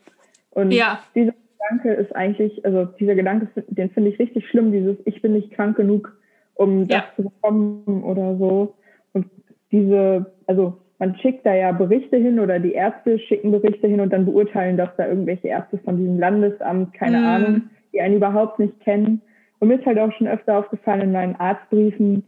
Und 0.50 0.70
ja. 0.70 1.00
dieser 1.14 1.34
Gedanke 1.58 1.92
ist 1.92 2.16
eigentlich, 2.16 2.64
also 2.64 2.86
dieser 2.86 3.14
Gedanke, 3.14 3.48
den 3.66 3.90
finde 3.90 4.10
ich 4.10 4.18
richtig 4.18 4.48
schlimm, 4.48 4.72
dieses 4.72 4.96
Ich 5.04 5.20
bin 5.20 5.34
nicht 5.34 5.50
krank 5.50 5.76
genug, 5.76 6.16
um 6.54 6.86
ja. 6.86 7.00
das 7.00 7.16
zu 7.16 7.22
bekommen 7.24 8.02
oder 8.04 8.36
so. 8.38 8.74
Und 9.12 9.26
diese, 9.70 10.32
also 10.46 10.78
man 10.98 11.16
schickt 11.18 11.46
da 11.46 11.54
ja 11.54 11.72
Berichte 11.72 12.16
hin 12.16 12.40
oder 12.40 12.58
die 12.58 12.72
Ärzte 12.72 13.18
schicken 13.20 13.52
Berichte 13.52 13.86
hin 13.86 14.00
und 14.00 14.12
dann 14.12 14.24
beurteilen 14.24 14.76
das 14.76 14.90
da 14.96 15.06
irgendwelche 15.06 15.48
Ärzte 15.48 15.78
von 15.78 15.96
diesem 15.96 16.18
Landesamt, 16.18 16.92
keine 16.94 17.20
mm. 17.20 17.24
Ahnung, 17.24 17.62
die 17.92 18.00
einen 18.00 18.16
überhaupt 18.16 18.58
nicht 18.58 18.80
kennen. 18.80 19.22
Und 19.60 19.68
mir 19.68 19.78
ist 19.78 19.86
halt 19.86 19.98
auch 19.98 20.12
schon 20.12 20.26
öfter 20.26 20.58
aufgefallen 20.58 21.02
in 21.02 21.12
meinen 21.12 21.36
Arztbriefen, 21.36 22.24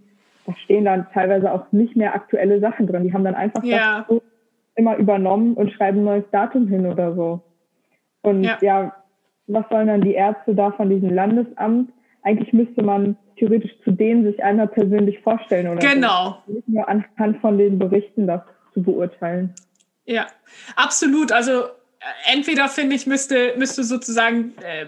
da 0.46 0.54
stehen 0.64 0.84
dann 0.84 1.06
teilweise 1.12 1.52
auch 1.52 1.70
nicht 1.72 1.96
mehr 1.96 2.14
aktuelle 2.14 2.60
Sachen 2.60 2.86
drin. 2.86 3.04
Die 3.04 3.12
haben 3.12 3.24
dann 3.24 3.34
einfach 3.34 3.62
ja. 3.62 4.06
das 4.08 4.20
immer 4.74 4.96
übernommen 4.96 5.54
und 5.54 5.70
schreiben 5.72 5.98
ein 5.98 6.04
neues 6.04 6.24
Datum 6.30 6.66
hin 6.68 6.86
oder 6.86 7.14
so. 7.14 7.40
Und 8.22 8.44
ja. 8.44 8.58
ja, 8.60 8.94
was 9.46 9.64
sollen 9.70 9.88
dann 9.88 10.00
die 10.00 10.14
Ärzte 10.14 10.54
da 10.54 10.70
von 10.72 10.88
diesem 10.90 11.10
Landesamt? 11.10 11.92
Eigentlich 12.22 12.52
müsste 12.52 12.82
man 12.82 13.16
theoretisch 13.36 13.72
zu 13.82 13.90
denen 13.90 14.24
sich 14.24 14.42
einmal 14.42 14.68
persönlich 14.68 15.18
vorstellen 15.20 15.68
oder 15.68 15.78
genau. 15.78 16.38
So. 16.46 16.52
nicht 16.54 16.68
nur 16.68 16.88
anhand 16.88 17.38
von 17.40 17.58
den 17.58 17.78
Berichten 17.78 18.26
das 18.26 18.42
zu 18.72 18.82
beurteilen. 18.82 19.54
Ja, 20.04 20.26
absolut. 20.76 21.32
Also 21.32 21.64
äh, 21.64 22.32
entweder 22.32 22.68
finde 22.68 22.96
ich, 22.96 23.06
müsste, 23.06 23.54
müsste 23.56 23.84
sozusagen 23.84 24.54
äh, 24.58 24.86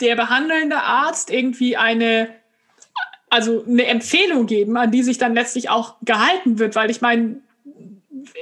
der 0.00 0.16
behandelnde 0.16 0.76
Arzt 0.76 1.30
irgendwie 1.30 1.76
eine, 1.76 2.28
also 3.30 3.64
eine 3.64 3.86
Empfehlung 3.86 4.46
geben, 4.46 4.76
an 4.76 4.90
die 4.90 5.02
sich 5.02 5.18
dann 5.18 5.34
letztlich 5.34 5.70
auch 5.70 5.96
gehalten 6.02 6.58
wird, 6.58 6.76
weil 6.76 6.90
ich 6.90 7.00
meine, 7.00 7.40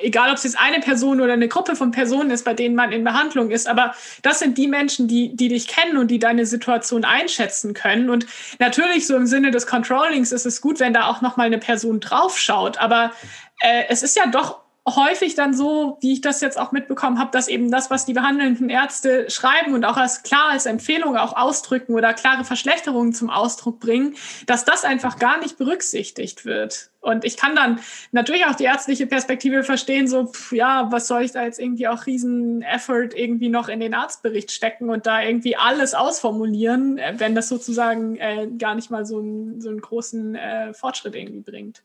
egal 0.03 0.31
ob 0.31 0.37
es 0.37 0.45
jetzt 0.45 0.59
eine 0.59 0.81
Person 0.81 1.21
oder 1.21 1.33
eine 1.33 1.49
Gruppe 1.49 1.77
von 1.77 1.91
Personen 1.91 2.31
ist, 2.31 2.45
bei 2.45 2.55
denen 2.55 2.75
man 2.75 2.93
in 2.93 3.05
Behandlung 3.05 3.51
ist, 3.51 3.69
aber 3.69 3.95
das 4.23 4.39
sind 4.39 4.59
die 4.59 4.69
Menschen, 4.69 5.09
die, 5.09 5.35
die 5.35 5.49
dich 5.49 5.69
kennen 5.69 5.97
und 5.97 6.11
die 6.11 6.19
deine 6.19 6.47
Situation 6.47 7.05
einschätzen 7.05 7.75
können. 7.75 8.11
Und 8.11 8.27
natürlich 8.59 9.07
so 9.07 9.17
im 9.17 9.27
Sinne 9.27 9.51
des 9.51 9.67
Controllings 9.67 10.33
ist 10.33 10.47
es 10.47 10.61
gut, 10.61 10.81
wenn 10.81 10.93
da 10.93 11.07
auch 11.07 11.23
nochmal 11.23 11.47
eine 11.47 11.59
Person 11.59 12.01
draufschaut, 12.01 12.79
aber 12.79 13.13
äh, 13.61 13.85
es 13.89 14.03
ist 14.03 14.17
ja 14.17 14.27
doch 14.27 14.66
häufig 14.87 15.35
dann 15.35 15.53
so, 15.53 15.99
wie 16.01 16.13
ich 16.13 16.21
das 16.21 16.41
jetzt 16.41 16.59
auch 16.59 16.71
mitbekommen 16.71 17.19
habe, 17.19 17.33
dass 17.33 17.49
eben 17.49 17.73
das, 17.73 17.91
was 17.91 18.07
die 18.07 18.13
behandelnden 18.13 18.71
Ärzte 18.71 19.29
schreiben 19.29 19.75
und 19.75 19.85
auch 19.85 19.97
als 19.97 20.23
klar 20.23 20.51
als 20.51 20.65
Empfehlung 20.65 21.17
auch 21.17 21.37
ausdrücken 21.37 21.95
oder 21.95 22.15
klare 22.15 22.45
Verschlechterungen 22.45 23.13
zum 23.13 23.29
Ausdruck 23.29 23.81
bringen, 23.81 24.15
dass 24.47 24.65
das 24.65 24.85
einfach 24.85 25.19
gar 25.19 25.41
nicht 25.41 25.59
berücksichtigt 25.59 26.45
wird. 26.45 26.91
Und 27.01 27.25
ich 27.25 27.37
kann 27.37 27.57
dann 27.57 27.81
natürlich 28.13 28.47
auch 28.47 28.55
die 28.55 28.65
ärztliche 28.65 29.07
Perspektive 29.07 29.65
verstehen, 29.65 30.07
so, 30.07 30.27
pff, 30.27 30.53
ja, 30.53 30.89
was 30.91 31.09
soll 31.09 31.23
ich 31.23 31.33
da 31.33 31.45
jetzt 31.45 31.59
irgendwie 31.59 31.89
auch 31.89 32.07
riesen 32.07 32.63
Effort 32.63 33.11
irgendwie 33.15 33.49
noch 33.49 33.69
in 33.69 33.81
den 33.81 33.95
Arztbericht 33.95 34.53
stecken 34.53 34.91
und 34.91 35.07
da 35.07 35.21
irgendwie 35.21 35.57
alles 35.57 35.95
ausformulieren, 35.95 36.99
äh, 36.99 37.15
wenn 37.19 37.35
das 37.35 37.49
sozusagen 37.49 38.17
äh, 38.17 38.49
gar 38.59 38.77
nicht 38.77 38.91
mal 38.91 39.05
so, 39.05 39.19
ein, 39.19 39.61
so 39.61 39.69
einen 39.69 39.81
großen 39.81 40.37
äh, 40.37 40.75
Fortschritt 40.75 41.17
irgendwie 41.17 41.49
bringt. 41.49 41.83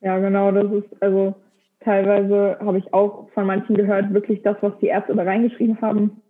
Ja, 0.00 0.18
genau, 0.18 0.52
das 0.52 0.70
ist, 0.72 1.02
also 1.02 1.34
Teilweise 1.80 2.58
habe 2.60 2.78
ich 2.78 2.92
auch 2.92 3.28
von 3.30 3.46
manchen 3.46 3.76
gehört, 3.76 4.12
wirklich 4.12 4.42
das, 4.42 4.56
was 4.60 4.76
die 4.80 4.88
Ärzte 4.88 5.14
da 5.14 5.22
reingeschrieben 5.22 5.80
haben. 5.80 6.22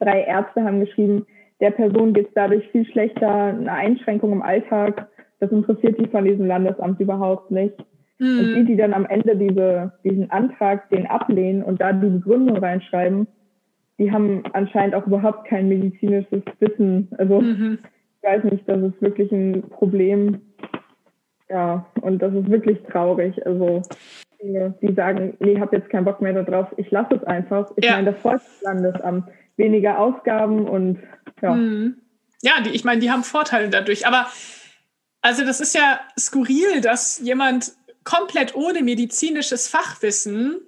Drei 0.00 0.22
Ärzte 0.22 0.64
haben 0.64 0.80
geschrieben, 0.80 1.26
der 1.60 1.70
Person 1.70 2.12
geht 2.12 2.28
es 2.28 2.34
dadurch 2.34 2.66
viel 2.68 2.84
schlechter, 2.86 3.30
eine 3.30 3.70
Einschränkung 3.70 4.32
im 4.32 4.42
Alltag. 4.42 5.08
Das 5.38 5.52
interessiert 5.52 5.98
die 6.00 6.08
von 6.08 6.24
diesem 6.24 6.46
Landesamt 6.46 6.98
überhaupt 7.00 7.50
nicht. 7.50 7.74
Mhm. 8.18 8.38
Und 8.38 8.54
die, 8.54 8.64
die 8.64 8.76
dann 8.76 8.94
am 8.94 9.06
Ende 9.06 9.36
diese, 9.36 9.92
diesen 10.04 10.30
Antrag, 10.30 10.88
den 10.90 11.06
ablehnen 11.06 11.62
und 11.62 11.80
da 11.80 11.92
die 11.92 12.08
Begründung 12.08 12.56
reinschreiben, 12.56 13.26
die 13.98 14.10
haben 14.10 14.42
anscheinend 14.52 14.94
auch 14.94 15.06
überhaupt 15.06 15.46
kein 15.46 15.68
medizinisches 15.68 16.42
Wissen. 16.58 17.08
Also 17.18 17.40
mhm. 17.40 17.78
ich 18.16 18.28
weiß 18.28 18.44
nicht, 18.44 18.68
das 18.68 18.82
ist 18.82 19.00
wirklich 19.02 19.30
ein 19.30 19.62
Problem. 19.70 20.40
Ja, 21.48 21.86
und 22.00 22.22
das 22.22 22.32
ist 22.34 22.50
wirklich 22.50 22.82
traurig. 22.90 23.44
Also 23.46 23.82
die 24.42 24.94
sagen, 24.94 25.36
nee, 25.40 25.52
ich 25.52 25.60
habe 25.60 25.76
jetzt 25.76 25.90
keinen 25.90 26.04
Bock 26.04 26.20
mehr 26.20 26.32
darauf, 26.32 26.68
ich 26.76 26.90
lasse 26.90 27.14
es 27.14 27.24
einfach. 27.24 27.70
Ich 27.76 27.84
ja. 27.84 27.92
meine, 27.92 28.12
das 28.12 28.20
Volkslandesamt, 28.20 29.28
weniger 29.56 29.98
Ausgaben 29.98 30.68
und 30.68 30.98
ja. 31.40 31.54
Mhm. 31.54 31.96
Ja, 32.42 32.60
die, 32.60 32.70
ich 32.70 32.84
meine, 32.84 33.00
die 33.00 33.10
haben 33.10 33.22
Vorteile 33.22 33.68
dadurch. 33.68 34.06
Aber 34.06 34.26
also 35.20 35.44
das 35.44 35.60
ist 35.60 35.74
ja 35.74 36.00
skurril, 36.18 36.80
dass 36.80 37.20
jemand 37.20 37.72
komplett 38.04 38.56
ohne 38.56 38.82
medizinisches 38.82 39.68
Fachwissen 39.68 40.60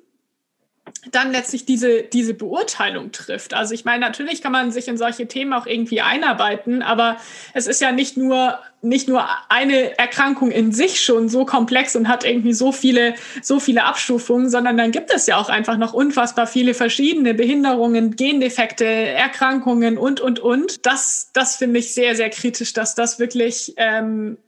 dann 1.11 1.33
letztlich 1.33 1.67
diese, 1.67 2.03
diese 2.03 2.35
Beurteilung 2.35 3.13
trifft. 3.13 3.55
Also 3.55 3.75
ich 3.75 3.85
meine, 3.85 4.01
natürlich 4.01 4.43
kann 4.43 4.53
man 4.53 4.71
sich 4.73 4.89
in 4.89 4.97
solche 4.97 5.27
Themen 5.27 5.53
auch 5.53 5.67
irgendwie 5.67 6.01
einarbeiten, 6.01 6.83
aber 6.83 7.19
es 7.53 7.67
ist 7.67 7.81
ja 7.81 7.93
nicht 7.93 8.17
nur, 8.17 8.59
nicht 8.81 9.09
nur 9.09 9.27
eine 9.49 9.99
Erkrankung 9.99 10.51
in 10.51 10.73
sich 10.73 11.03
schon 11.03 11.29
so 11.29 11.45
komplex 11.45 11.95
und 11.97 12.09
hat 12.09 12.25
irgendwie 12.25 12.53
so 12.53 12.73
viele, 12.73 13.15
so 13.43 13.61
viele 13.61 13.85
Abstufungen, 13.85 14.49
sondern 14.51 14.77
dann 14.77 14.93
gibt 14.93 15.13
es 15.13 15.27
ja 15.27 15.37
auch 15.37 15.49
einfach 15.49 15.77
noch 15.77 15.93
unfassbar 15.93 16.47
viele 16.47 16.75
verschiedene 16.75 17.35
Behinderungen, 17.35 18.17
Gendefekte, 18.17 18.85
Erkrankungen 18.85 19.99
und, 19.99 20.21
und, 20.21 20.41
und. 20.41 20.87
Das, 20.87 21.31
das 21.33 21.57
finde 21.57 21.81
ich 21.81 21.95
sehr, 21.95 22.17
sehr 22.17 22.31
kritisch, 22.31 22.73
dass 22.73 22.95
das 22.95 23.19
wirklich 23.19 23.75
ähm, 23.77 24.39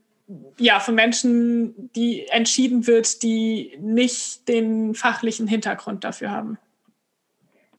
ja, 0.58 0.80
von 0.80 0.94
Menschen, 0.94 1.90
die 1.94 2.26
entschieden 2.30 2.86
wird, 2.86 3.22
die 3.22 3.78
nicht 3.80 4.48
den 4.48 4.94
fachlichen 4.94 5.46
Hintergrund 5.46 6.04
dafür 6.04 6.30
haben. 6.30 6.58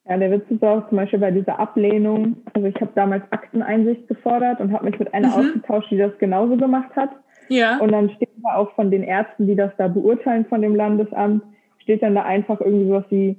Ja, 0.07 0.17
der 0.17 0.31
Witz 0.31 0.45
ist 0.49 0.63
auch 0.63 0.87
zum 0.87 0.97
Beispiel 0.97 1.19
bei 1.19 1.31
dieser 1.31 1.59
Ablehnung. 1.59 2.37
Also 2.53 2.67
ich 2.67 2.75
habe 2.75 2.91
damals 2.95 3.23
Akteneinsicht 3.31 4.07
gefordert 4.07 4.61
und 4.61 4.71
habe 4.71 4.85
mich 4.85 4.97
mit 4.97 5.13
einer 5.13 5.27
mhm. 5.27 5.33
ausgetauscht, 5.33 5.91
die 5.91 5.97
das 5.97 6.17
genauso 6.19 6.55
gemacht 6.55 6.95
hat. 6.95 7.09
Ja. 7.49 7.77
Und 7.79 7.91
dann 7.91 8.09
steht 8.11 8.29
da 8.43 8.55
auch 8.55 8.73
von 8.75 8.89
den 8.89 9.03
Ärzten, 9.03 9.47
die 9.47 9.55
das 9.55 9.71
da 9.77 9.89
beurteilen 9.89 10.45
von 10.45 10.61
dem 10.61 10.75
Landesamt, 10.75 11.43
steht 11.79 12.01
dann 12.03 12.15
da 12.15 12.23
einfach 12.23 12.61
irgendwie 12.61 12.87
sowas 12.87 13.05
wie 13.09 13.37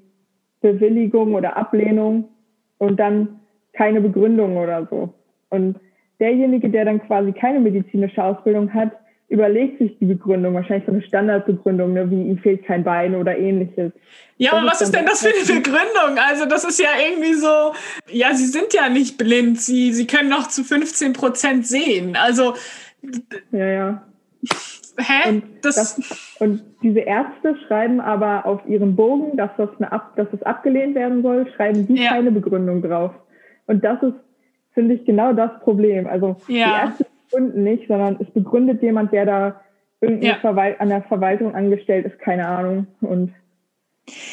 Bewilligung 0.61 1.35
oder 1.35 1.57
Ablehnung 1.57 2.29
und 2.79 2.99
dann 3.01 3.41
keine 3.73 4.01
Begründung 4.01 4.57
oder 4.57 4.87
so. 4.91 5.15
Und 5.51 5.79
derjenige, 6.21 6.69
der 6.69 6.85
dann 6.85 7.01
quasi 7.07 7.33
keine 7.33 7.61
medizinische 7.61 8.23
Ausbildung 8.23 8.73
hat, 8.73 8.93
überlegt 9.29 9.79
sich 9.79 9.99
die 9.99 10.07
Begründung, 10.07 10.55
wahrscheinlich 10.55 10.87
so 10.87 10.93
eine 10.93 11.03
Standardbegründung, 11.03 11.93
ne, 11.93 12.11
wie 12.11 12.29
ihm 12.29 12.39
fehlt 12.39 12.65
kein 12.65 12.83
Bein 12.83 13.15
oder 13.15 13.37
ähnliches. 13.37 13.93
Ja, 14.39 14.53
das 14.53 14.59
aber 14.59 14.71
was 14.71 14.81
ist 14.81 14.95
denn 14.95 15.05
das 15.05 15.23
für 15.23 15.29
eine 15.29 15.61
Begründung? 15.61 16.19
Also 16.27 16.47
das 16.47 16.65
ist 16.65 16.81
ja 16.81 16.91
irgendwie 17.07 17.35
so, 17.35 17.73
ja, 18.11 18.33
sie 18.35 18.47
sind 18.47 18.73
ja 18.73 18.89
nicht 18.89 19.19
blind, 19.19 19.61
sie, 19.61 19.93
sie 19.93 20.07
können 20.07 20.31
noch 20.31 20.49
zu 20.49 20.65
15 20.65 21.13
Prozent 21.13 21.67
sehen. 21.67 22.17
Also 22.17 22.55
ja, 23.53 23.67
ja. 23.67 24.03
Hä? 24.99 25.29
Und, 25.29 25.45
das 25.63 25.77
das, 25.77 26.37
und 26.41 26.63
diese 26.83 27.01
Ärzte 27.01 27.57
schreiben 27.67 28.01
aber 28.01 28.47
auf 28.47 28.61
ihren 28.67 28.97
Bogen, 28.97 29.37
dass 29.37 29.51
das, 29.57 29.69
eine 29.79 29.93
Ab, 29.93 30.17
dass 30.17 30.29
das 30.33 30.43
abgelehnt 30.43 30.95
werden 30.95 31.23
soll, 31.23 31.47
schreiben 31.55 31.87
die 31.87 32.03
ja. 32.03 32.11
keine 32.11 32.33
Begründung 32.33 32.83
drauf. 32.83 33.13
Und 33.67 33.85
das 33.85 34.03
ist, 34.03 34.15
finde 34.79 34.95
ich, 34.95 35.05
genau 35.05 35.33
das 35.33 35.51
Problem. 35.65 36.07
Also 36.07 36.37
ja. 36.47 36.67
die 36.67 36.87
Ärzte 36.87 37.07
begründen 37.27 37.65
nicht, 37.65 37.89
sondern 37.89 38.17
es 38.21 38.31
begründet 38.31 38.81
jemand, 38.81 39.11
der 39.11 39.27
da 39.27 39.61
irgendwie 40.01 40.29
ja. 40.29 40.37
an 40.41 40.89
der 40.89 41.03
Verwaltung 41.03 41.53
angestellt 41.53 42.07
ist, 42.07 42.21
keine 42.21 42.47
Ahnung. 42.47 42.87
Und 43.01 43.35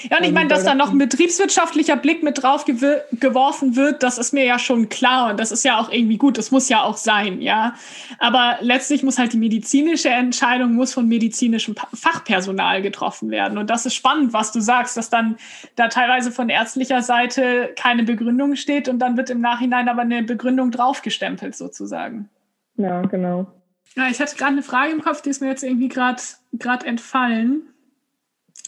ja, 0.10 0.18
und 0.18 0.24
ich 0.24 0.32
meine, 0.32 0.50
dass 0.50 0.64
da 0.64 0.76
noch 0.76 0.92
ein 0.92 0.98
betriebswirtschaftlicher 0.98 1.96
Blick 1.96 2.24
mit 2.24 2.42
drauf 2.42 2.66
geworfen 2.66 3.76
wird, 3.76 4.04
das 4.04 4.18
ist 4.18 4.34
mir 4.34 4.46
ja 4.46 4.60
schon 4.60 4.90
klar 4.90 5.32
und 5.32 5.40
das 5.40 5.52
ist 5.52 5.64
ja 5.64 5.80
auch 5.80 5.92
irgendwie 5.92 6.18
gut, 6.18 6.38
das 6.38 6.52
muss 6.52 6.70
ja 6.70 6.84
auch 6.84 6.98
sein, 6.98 7.42
ja. 7.42 7.76
Aber 8.20 8.58
letztlich 8.62 9.04
muss 9.04 9.18
halt 9.18 9.34
die 9.34 9.38
medizinische 9.38 10.10
Entscheidung 10.10 10.74
muss 10.74 10.94
von 10.94 11.08
medizinischem 11.08 11.76
Fachpersonal 11.94 12.82
getroffen 12.82 13.32
werden 13.32 13.58
und 13.58 13.70
das 13.70 13.86
ist 13.86 13.96
spannend, 13.96 14.34
was 14.34 14.52
du 14.52 14.60
sagst, 14.60 14.98
dass 14.98 15.10
dann 15.10 15.38
da 15.76 15.88
teilweise 15.88 16.32
von 16.32 16.50
ärztlicher 16.50 17.02
Seite 17.02 17.74
keine 17.76 18.04
Begründung 18.04 18.56
steht 18.56 18.90
und 18.90 19.00
dann 19.00 19.18
wird 19.18 19.30
im 19.30 19.42
Nachhinein 19.42 19.90
aber 19.90 20.02
eine 20.02 20.24
Begründung 20.24 20.72
draufgestempelt 20.72 21.56
sozusagen. 21.56 22.30
Ja, 22.78 23.02
genau. 23.04 23.48
Ja, 23.96 24.08
ich 24.10 24.20
hatte 24.20 24.36
gerade 24.36 24.52
eine 24.52 24.64
Frage 24.64 24.92
im 24.92 25.02
Kopf, 25.02 25.22
die 25.22 25.30
ist 25.30 25.42
mir 25.42 25.48
jetzt 25.48 25.64
irgendwie 25.64 25.88
gerade 25.88 26.22
gerade 26.54 26.86
entfallen. 26.86 27.64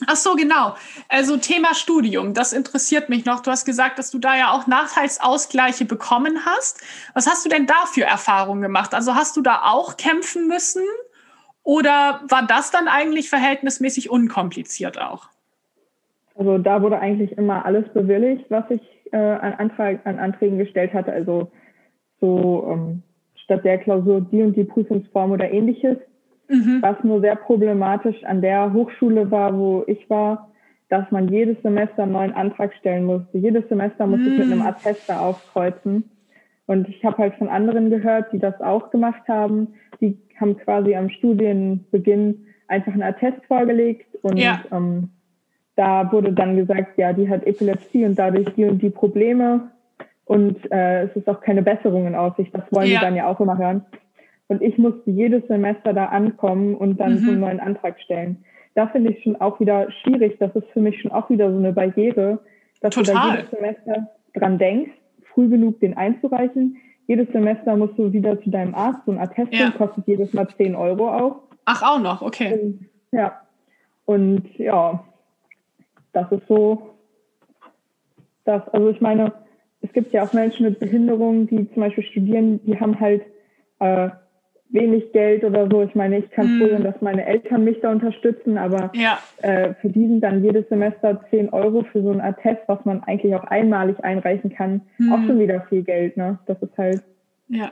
Ach 0.05 0.15
so, 0.15 0.35
genau. 0.35 0.75
Also 1.09 1.37
Thema 1.37 1.73
Studium, 1.73 2.35
das 2.35 2.53
interessiert 2.53 3.09
mich 3.09 3.25
noch. 3.25 3.39
Du 3.39 3.49
hast 3.49 3.65
gesagt, 3.65 3.97
dass 3.97 4.11
du 4.11 4.19
da 4.19 4.37
ja 4.37 4.51
auch 4.51 4.67
Nachteilsausgleiche 4.67 5.85
bekommen 5.85 6.45
hast. 6.45 6.83
Was 7.15 7.27
hast 7.27 7.45
du 7.45 7.49
denn 7.49 7.65
da 7.65 7.85
für 7.91 8.03
Erfahrungen 8.03 8.61
gemacht? 8.61 8.93
Also 8.93 9.15
hast 9.15 9.35
du 9.37 9.41
da 9.41 9.61
auch 9.63 9.97
kämpfen 9.97 10.47
müssen 10.47 10.83
oder 11.63 12.21
war 12.29 12.45
das 12.45 12.69
dann 12.69 12.87
eigentlich 12.87 13.29
verhältnismäßig 13.29 14.11
unkompliziert 14.11 15.01
auch? 15.01 15.29
Also 16.35 16.59
da 16.59 16.83
wurde 16.83 16.99
eigentlich 16.99 17.31
immer 17.31 17.65
alles 17.65 17.91
bewilligt, 17.93 18.45
was 18.49 18.65
ich 18.69 18.81
äh, 19.11 19.17
an, 19.17 19.53
Antrag, 19.53 19.99
an 20.05 20.19
Anträgen 20.19 20.59
gestellt 20.59 20.93
hatte. 20.93 21.11
Also 21.11 21.51
so 22.21 22.67
ähm, 22.71 23.03
statt 23.35 23.65
der 23.65 23.79
Klausur 23.79 24.21
die 24.21 24.43
und 24.43 24.55
die 24.55 24.63
Prüfungsform 24.63 25.31
oder 25.31 25.51
ähnliches 25.51 25.97
Mhm. 26.47 26.81
Was 26.81 27.03
nur 27.03 27.21
sehr 27.21 27.35
problematisch 27.35 28.23
an 28.23 28.41
der 28.41 28.71
Hochschule 28.73 29.29
war, 29.31 29.57
wo 29.57 29.83
ich 29.87 30.09
war, 30.09 30.49
dass 30.89 31.09
man 31.11 31.27
jedes 31.27 31.61
Semester 31.61 32.03
einen 32.03 32.13
neuen 32.13 32.33
Antrag 32.33 32.73
stellen 32.75 33.05
musste. 33.05 33.37
Jedes 33.37 33.67
Semester 33.67 34.07
musste 34.07 34.29
ich 34.29 34.37
mit 34.37 34.47
einem 34.47 34.59
mhm. 34.59 34.67
Attest 34.67 35.09
da 35.09 35.19
aufkreuzen. 35.19 36.09
Und 36.65 36.87
ich 36.89 37.03
habe 37.03 37.17
halt 37.17 37.35
von 37.35 37.49
anderen 37.49 37.89
gehört, 37.89 38.31
die 38.31 38.39
das 38.39 38.59
auch 38.61 38.89
gemacht 38.91 39.27
haben. 39.27 39.73
Die 39.99 40.17
haben 40.39 40.57
quasi 40.57 40.95
am 40.95 41.09
Studienbeginn 41.09 42.45
einfach 42.67 42.93
einen 42.93 43.03
Attest 43.03 43.43
vorgelegt 43.47 44.07
und 44.21 44.37
ja. 44.37 44.61
ähm, 44.71 45.09
da 45.75 46.11
wurde 46.11 46.33
dann 46.33 46.55
gesagt, 46.55 46.97
ja, 46.97 47.13
die 47.13 47.29
hat 47.29 47.45
Epilepsie 47.45 48.05
und 48.05 48.17
dadurch 48.17 48.53
die 48.55 48.65
und 48.65 48.81
die 48.81 48.89
Probleme 48.89 49.71
und 50.25 50.69
äh, 50.71 51.03
es 51.03 51.15
ist 51.15 51.29
auch 51.29 51.39
keine 51.39 51.61
Besserung 51.61 52.07
in 52.07 52.15
Aussicht. 52.15 52.53
Das 52.53 52.63
wollen 52.71 52.89
ja. 52.89 52.99
die 52.99 53.05
dann 53.05 53.15
ja 53.15 53.27
auch 53.27 53.39
immer 53.39 53.57
hören. 53.57 53.85
Und 54.47 54.61
ich 54.61 54.77
musste 54.77 55.11
jedes 55.11 55.45
Semester 55.47 55.93
da 55.93 56.05
ankommen 56.05 56.75
und 56.75 56.99
dann 56.99 57.13
mhm. 57.13 57.17
so 57.17 57.31
einen 57.31 57.39
neuen 57.41 57.59
Antrag 57.59 57.99
stellen. 57.99 58.43
Da 58.75 58.87
finde 58.87 59.11
ich 59.11 59.23
schon 59.23 59.35
auch 59.41 59.59
wieder 59.59 59.91
schwierig. 60.03 60.37
Das 60.39 60.55
ist 60.55 60.67
für 60.71 60.79
mich 60.79 61.01
schon 61.01 61.11
auch 61.11 61.29
wieder 61.29 61.51
so 61.51 61.57
eine 61.57 61.73
Barriere, 61.73 62.39
dass 62.81 62.93
Total. 62.93 63.13
du 63.13 63.19
da 63.19 63.35
jedes 63.35 63.51
Semester 63.51 64.07
dran 64.33 64.57
denkst, 64.57 64.91
früh 65.33 65.49
genug 65.49 65.79
den 65.79 65.97
einzureichen. 65.97 66.77
Jedes 67.07 67.31
Semester 67.31 67.75
musst 67.75 67.97
du 67.97 68.11
wieder 68.13 68.41
zu 68.41 68.49
deinem 68.49 68.75
Arzt 68.75 68.99
so 69.05 69.11
ein 69.11 69.19
Attest 69.19 69.53
ja. 69.53 69.71
kostet 69.71 70.07
jedes 70.07 70.33
Mal 70.33 70.47
10 70.47 70.75
Euro 70.75 71.09
auch. 71.09 71.41
Ach, 71.65 71.81
auch 71.81 71.99
noch, 71.99 72.21
okay. 72.21 72.53
Und, 72.53 72.85
ja. 73.11 73.41
Und 74.05 74.43
ja, 74.57 75.03
das 76.13 76.31
ist 76.31 76.47
so, 76.47 76.89
das, 78.45 78.67
also 78.69 78.89
ich 78.89 79.01
meine, 79.01 79.33
es 79.81 79.91
gibt 79.93 80.13
ja 80.13 80.23
auch 80.23 80.33
Menschen 80.33 80.65
mit 80.65 80.79
Behinderungen, 80.79 81.47
die 81.47 81.71
zum 81.73 81.81
Beispiel 81.81 82.03
studieren, 82.03 82.59
die 82.65 82.79
haben 82.79 82.99
halt 82.99 83.23
äh, 83.79 84.09
wenig 84.69 85.11
Geld 85.13 85.43
oder 85.43 85.67
so. 85.69 85.81
Ich 85.83 85.95
meine, 85.95 86.19
ich 86.19 86.29
kann 86.31 86.59
froh 86.59 86.69
sein, 86.69 86.83
dass 86.83 87.01
meine 87.01 87.25
Eltern 87.25 87.63
mich 87.63 87.79
da 87.81 87.91
unterstützen, 87.91 88.57
aber 88.57 88.91
ja. 88.93 89.19
äh, 89.41 89.73
für 89.75 89.89
diesen 89.89 90.19
dann 90.19 90.43
jedes 90.43 90.67
Semester 90.69 91.23
10 91.29 91.49
Euro 91.49 91.85
für 91.91 92.01
so 92.01 92.11
ein 92.11 92.21
Attest, 92.21 92.61
was 92.67 92.83
man 92.85 93.03
eigentlich 93.03 93.33
auch 93.35 93.45
einmalig 93.45 94.03
einreichen 94.03 94.53
kann, 94.53 94.81
hm. 94.97 95.13
auch 95.13 95.25
schon 95.25 95.39
wieder 95.39 95.61
viel 95.69 95.83
Geld, 95.83 96.17
ne? 96.17 96.37
Das 96.47 96.61
ist 96.61 96.77
halt. 96.77 97.01
Ja. 97.47 97.71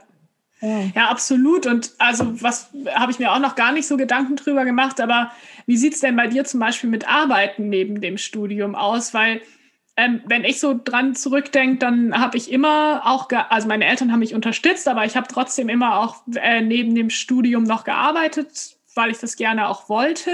Ja. 0.61 0.79
ja, 0.95 1.09
absolut. 1.09 1.67
Und 1.67 1.91
also 1.99 2.41
was 2.41 2.71
habe 2.93 3.11
ich 3.11 3.19
mir 3.19 3.31
auch 3.31 3.39
noch 3.39 3.55
gar 3.55 3.73
nicht 3.73 3.87
so 3.87 3.97
Gedanken 3.97 4.37
drüber 4.37 4.63
gemacht, 4.63 5.01
aber 5.01 5.31
wie 5.65 5.75
sieht 5.75 5.93
es 5.93 5.99
denn 5.99 6.15
bei 6.15 6.27
dir 6.27 6.45
zum 6.45 6.61
Beispiel 6.61 6.89
mit 6.89 7.07
Arbeiten 7.07 7.67
neben 7.67 7.99
dem 7.99 8.17
Studium 8.17 8.73
aus? 8.73 9.13
Weil 9.13 9.41
ähm, 9.97 10.21
wenn 10.25 10.43
ich 10.43 10.59
so 10.59 10.79
dran 10.81 11.15
zurückdenke, 11.15 11.77
dann 11.77 12.19
habe 12.19 12.37
ich 12.37 12.51
immer 12.51 13.03
auch, 13.05 13.29
also 13.49 13.67
meine 13.67 13.85
Eltern 13.85 14.11
haben 14.11 14.19
mich 14.19 14.35
unterstützt, 14.35 14.87
aber 14.87 15.05
ich 15.05 15.15
habe 15.15 15.27
trotzdem 15.27 15.69
immer 15.69 15.99
auch 15.99 16.17
äh, 16.35 16.61
neben 16.61 16.93
dem 16.95 17.09
Studium 17.09 17.63
noch 17.63 17.85
gearbeitet, 17.85 18.75
weil 18.93 19.11
ich 19.11 19.19
das 19.19 19.37
gerne 19.37 19.69
auch 19.69 19.87
wollte. 19.87 20.31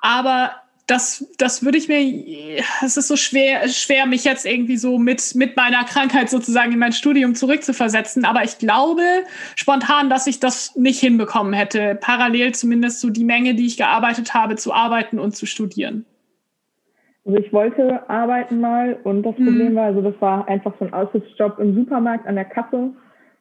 Aber 0.00 0.52
das, 0.86 1.26
das 1.36 1.64
würde 1.64 1.76
ich 1.76 1.88
mir, 1.88 2.62
es 2.82 2.96
ist 2.96 3.08
so 3.08 3.16
schwer, 3.16 3.68
schwer, 3.68 4.06
mich 4.06 4.24
jetzt 4.24 4.46
irgendwie 4.46 4.76
so 4.76 4.98
mit, 4.98 5.34
mit 5.34 5.56
meiner 5.56 5.84
Krankheit 5.84 6.30
sozusagen 6.30 6.72
in 6.72 6.78
mein 6.78 6.92
Studium 6.92 7.34
zurückzuversetzen. 7.34 8.24
Aber 8.24 8.44
ich 8.44 8.58
glaube 8.58 9.02
spontan, 9.56 10.08
dass 10.08 10.26
ich 10.28 10.38
das 10.40 10.76
nicht 10.76 11.00
hinbekommen 11.00 11.52
hätte, 11.52 11.98
parallel 12.00 12.54
zumindest 12.54 13.00
so 13.00 13.10
die 13.10 13.24
Menge, 13.24 13.54
die 13.54 13.66
ich 13.66 13.76
gearbeitet 13.76 14.34
habe, 14.34 14.54
zu 14.54 14.72
arbeiten 14.72 15.18
und 15.18 15.36
zu 15.36 15.46
studieren. 15.46 16.06
Also 17.28 17.40
ich 17.40 17.52
wollte 17.52 18.08
arbeiten 18.08 18.58
mal 18.58 18.96
und 19.04 19.22
das 19.22 19.36
mhm. 19.36 19.44
Problem 19.44 19.74
war, 19.74 19.84
also 19.84 20.00
das 20.00 20.14
war 20.18 20.48
einfach 20.48 20.72
so 20.78 20.86
ein 20.86 20.94
Aushilfsjob 20.94 21.58
im 21.58 21.74
Supermarkt 21.74 22.26
an 22.26 22.36
der 22.36 22.46
Kasse 22.46 22.90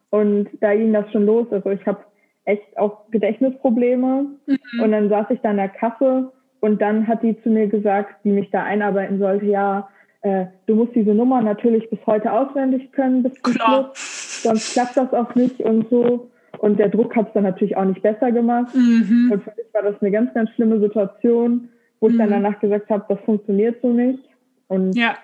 und 0.09 0.49
da 0.59 0.75
ging 0.75 0.91
das 0.91 1.09
schon 1.13 1.25
los. 1.25 1.47
Also 1.51 1.69
ich 1.69 1.85
habe 1.87 1.99
echt 2.43 2.77
auch 2.77 3.09
Gedächtnisprobleme 3.11 4.25
mhm. 4.45 4.83
und 4.83 4.91
dann 4.91 5.07
saß 5.07 5.27
ich 5.29 5.39
da 5.39 5.51
an 5.51 5.57
der 5.57 5.69
Kasse 5.69 6.33
und 6.59 6.81
dann 6.81 7.07
hat 7.07 7.23
die 7.23 7.41
zu 7.43 7.49
mir 7.49 7.67
gesagt, 7.67 8.13
die 8.25 8.31
mich 8.31 8.49
da 8.51 8.63
einarbeiten 8.63 9.19
sollte, 9.19 9.45
ja, 9.45 9.87
äh, 10.21 10.47
du 10.65 10.75
musst 10.75 10.93
diese 10.93 11.13
Nummer 11.13 11.41
natürlich 11.41 11.89
bis 11.89 11.99
heute 12.05 12.33
auswendig 12.33 12.91
können, 12.91 13.23
bis 13.23 13.41
zum 13.41 13.53
Schluss, 13.53 14.43
sonst 14.43 14.73
klappt 14.73 14.97
das 14.97 15.13
auch 15.13 15.33
nicht 15.35 15.61
und 15.61 15.89
so. 15.89 16.29
Und 16.57 16.77
der 16.77 16.89
Druck 16.89 17.15
hat 17.15 17.27
es 17.27 17.33
dann 17.33 17.43
natürlich 17.43 17.77
auch 17.77 17.85
nicht 17.85 18.01
besser 18.01 18.33
gemacht. 18.33 18.75
Mhm. 18.75 19.29
Und 19.31 19.43
für 19.43 19.53
mich 19.55 19.73
war 19.73 19.83
das 19.83 20.01
eine 20.01 20.11
ganz, 20.11 20.33
ganz 20.33 20.49
schlimme 20.49 20.79
Situation 20.79 21.69
wo 21.99 22.09
ich 22.09 22.17
dann 22.17 22.27
mhm. 22.27 22.33
danach 22.33 22.59
gesagt 22.59 22.89
habe, 22.89 23.05
das 23.09 23.19
funktioniert 23.21 23.81
so 23.81 23.91
nicht. 23.91 24.23
Und 24.67 24.93
ja. 24.95 25.15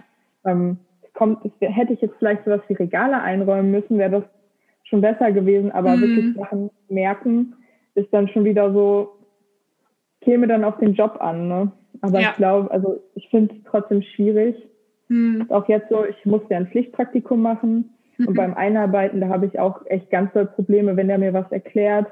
ähm, 0.45 0.78
kommt, 1.13 1.39
hätte 1.59 1.93
ich 1.93 2.01
jetzt 2.01 2.15
vielleicht 2.17 2.45
sowas 2.45 2.61
wie 2.67 2.74
Regale 2.74 3.21
einräumen 3.21 3.71
müssen, 3.71 3.97
wäre 3.97 4.11
das 4.11 4.24
schon 4.84 5.01
besser 5.01 5.32
gewesen, 5.32 5.71
aber 5.71 5.95
mhm. 5.95 6.01
wirklich 6.01 6.36
Sachen 6.36 6.69
merken 6.89 7.55
ist 7.95 8.11
dann 8.11 8.28
schon 8.28 8.43
wieder 8.43 8.74
so, 8.74 9.17
käme 10.21 10.47
dann 10.47 10.63
auf 10.63 10.78
den 10.78 10.93
Job 10.93 11.17
an, 11.19 11.47
ne? 11.47 11.71
Aber 12.01 12.19
ja. 12.19 12.32
ich 12.32 12.36
glaube, 12.38 12.71
also 12.71 12.99
ich 13.15 13.30
finde 13.30 13.55
es 13.55 13.63
trotzdem 13.69 14.01
schwierig. 14.01 14.55
Mhm. 15.09 15.45
Auch 15.49 15.67
jetzt 15.69 15.89
so, 15.89 16.05
ich 16.05 16.26
musste 16.26 16.47
ja 16.51 16.57
ein 16.57 16.67
Pflichtpraktikum 16.67 17.41
machen 17.41 17.91
mhm. 18.17 18.28
und 18.28 18.36
beim 18.36 18.55
Einarbeiten, 18.55 19.21
da 19.21 19.30
habe 19.30 19.45
ich 19.45 19.59
auch 19.59 19.86
echt 19.86 20.09
ganz 20.09 20.34
doll 20.34 20.47
Probleme, 20.47 20.97
wenn 20.97 21.07
der 21.07 21.17
mir 21.17 21.34
was 21.34 21.51
erklärt. 21.51 22.07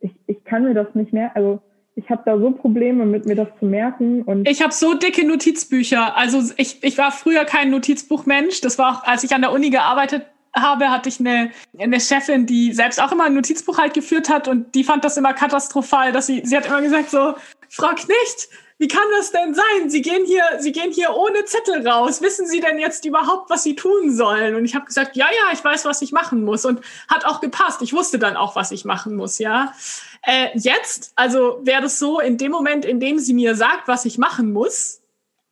Ich, 0.00 0.12
ich 0.26 0.42
kann 0.44 0.64
mir 0.64 0.74
das 0.74 0.94
nicht 0.94 1.12
mehr, 1.12 1.36
also 1.36 1.60
ich 1.96 2.08
habe 2.08 2.22
da 2.24 2.38
so 2.38 2.50
Probleme 2.52 3.04
mit 3.04 3.26
mir 3.26 3.34
das 3.34 3.48
zu 3.58 3.66
merken. 3.66 4.22
Und 4.22 4.48
ich 4.48 4.62
habe 4.62 4.72
so 4.72 4.94
dicke 4.94 5.26
Notizbücher. 5.26 6.16
Also 6.16 6.42
ich, 6.56 6.82
ich 6.82 6.96
war 6.98 7.12
früher 7.12 7.44
kein 7.44 7.70
Notizbuchmensch. 7.70 8.60
Das 8.60 8.78
war 8.78 8.96
auch, 8.96 9.04
als 9.04 9.24
ich 9.24 9.34
an 9.34 9.42
der 9.42 9.52
Uni 9.52 9.70
gearbeitet 9.70 10.26
habe, 10.54 10.90
hatte 10.90 11.08
ich 11.08 11.20
eine, 11.20 11.50
eine 11.78 12.00
Chefin, 12.00 12.46
die 12.46 12.72
selbst 12.72 13.00
auch 13.00 13.12
immer 13.12 13.24
ein 13.24 13.34
Notizbuch 13.34 13.78
halt 13.78 13.94
geführt 13.94 14.28
hat 14.28 14.48
und 14.48 14.74
die 14.74 14.84
fand 14.84 15.04
das 15.04 15.16
immer 15.16 15.32
katastrophal, 15.32 16.12
dass 16.12 16.26
sie, 16.26 16.42
sie 16.44 16.56
hat 16.56 16.66
immer 16.66 16.82
gesagt 16.82 17.10
so, 17.10 17.34
Frau 17.68 17.94
Knecht, 17.94 18.48
wie 18.80 18.88
kann 18.88 19.02
das 19.18 19.30
denn 19.30 19.52
sein? 19.52 19.90
Sie 19.90 20.00
gehen 20.00 20.24
hier, 20.24 20.42
Sie 20.58 20.72
gehen 20.72 20.90
hier 20.90 21.14
ohne 21.14 21.44
Zettel 21.44 21.86
raus. 21.86 22.22
Wissen 22.22 22.46
Sie 22.46 22.60
denn 22.60 22.78
jetzt 22.78 23.04
überhaupt, 23.04 23.50
was 23.50 23.62
Sie 23.62 23.76
tun 23.76 24.10
sollen? 24.16 24.54
Und 24.54 24.64
ich 24.64 24.74
habe 24.74 24.86
gesagt, 24.86 25.16
ja, 25.16 25.26
ja, 25.26 25.52
ich 25.52 25.62
weiß, 25.62 25.84
was 25.84 26.00
ich 26.00 26.12
machen 26.12 26.44
muss. 26.44 26.64
Und 26.64 26.80
hat 27.06 27.26
auch 27.26 27.42
gepasst. 27.42 27.82
Ich 27.82 27.92
wusste 27.92 28.18
dann 28.18 28.38
auch, 28.38 28.56
was 28.56 28.70
ich 28.70 28.86
machen 28.86 29.16
muss, 29.16 29.38
ja. 29.38 29.74
Äh, 30.22 30.48
jetzt, 30.54 31.12
also 31.14 31.60
wäre 31.62 31.82
das 31.82 31.98
so, 31.98 32.20
in 32.20 32.38
dem 32.38 32.52
Moment, 32.52 32.86
in 32.86 33.00
dem 33.00 33.18
sie 33.18 33.34
mir 33.34 33.54
sagt, 33.54 33.86
was 33.86 34.06
ich 34.06 34.16
machen 34.16 34.50
muss, 34.50 35.02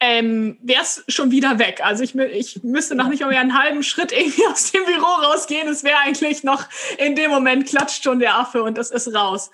ähm, 0.00 0.56
wäre 0.62 0.80
es 0.80 1.04
schon 1.08 1.30
wieder 1.30 1.58
weg. 1.58 1.82
Also 1.84 2.04
ich, 2.04 2.16
ich 2.16 2.62
müsste 2.62 2.94
noch 2.94 3.08
nicht 3.08 3.20
mal 3.20 3.28
mehr 3.28 3.40
einen 3.40 3.58
halben 3.62 3.82
Schritt 3.82 4.10
irgendwie 4.12 4.46
aus 4.46 4.72
dem 4.72 4.86
Büro 4.86 5.04
rausgehen. 5.04 5.68
Es 5.68 5.84
wäre 5.84 5.98
eigentlich 5.98 6.44
noch 6.44 6.64
in 6.96 7.14
dem 7.14 7.30
Moment 7.30 7.68
klatscht 7.68 8.04
schon 8.04 8.20
der 8.20 8.36
Affe 8.38 8.62
und 8.62 8.78
es 8.78 8.90
ist 8.90 9.14
raus. 9.14 9.50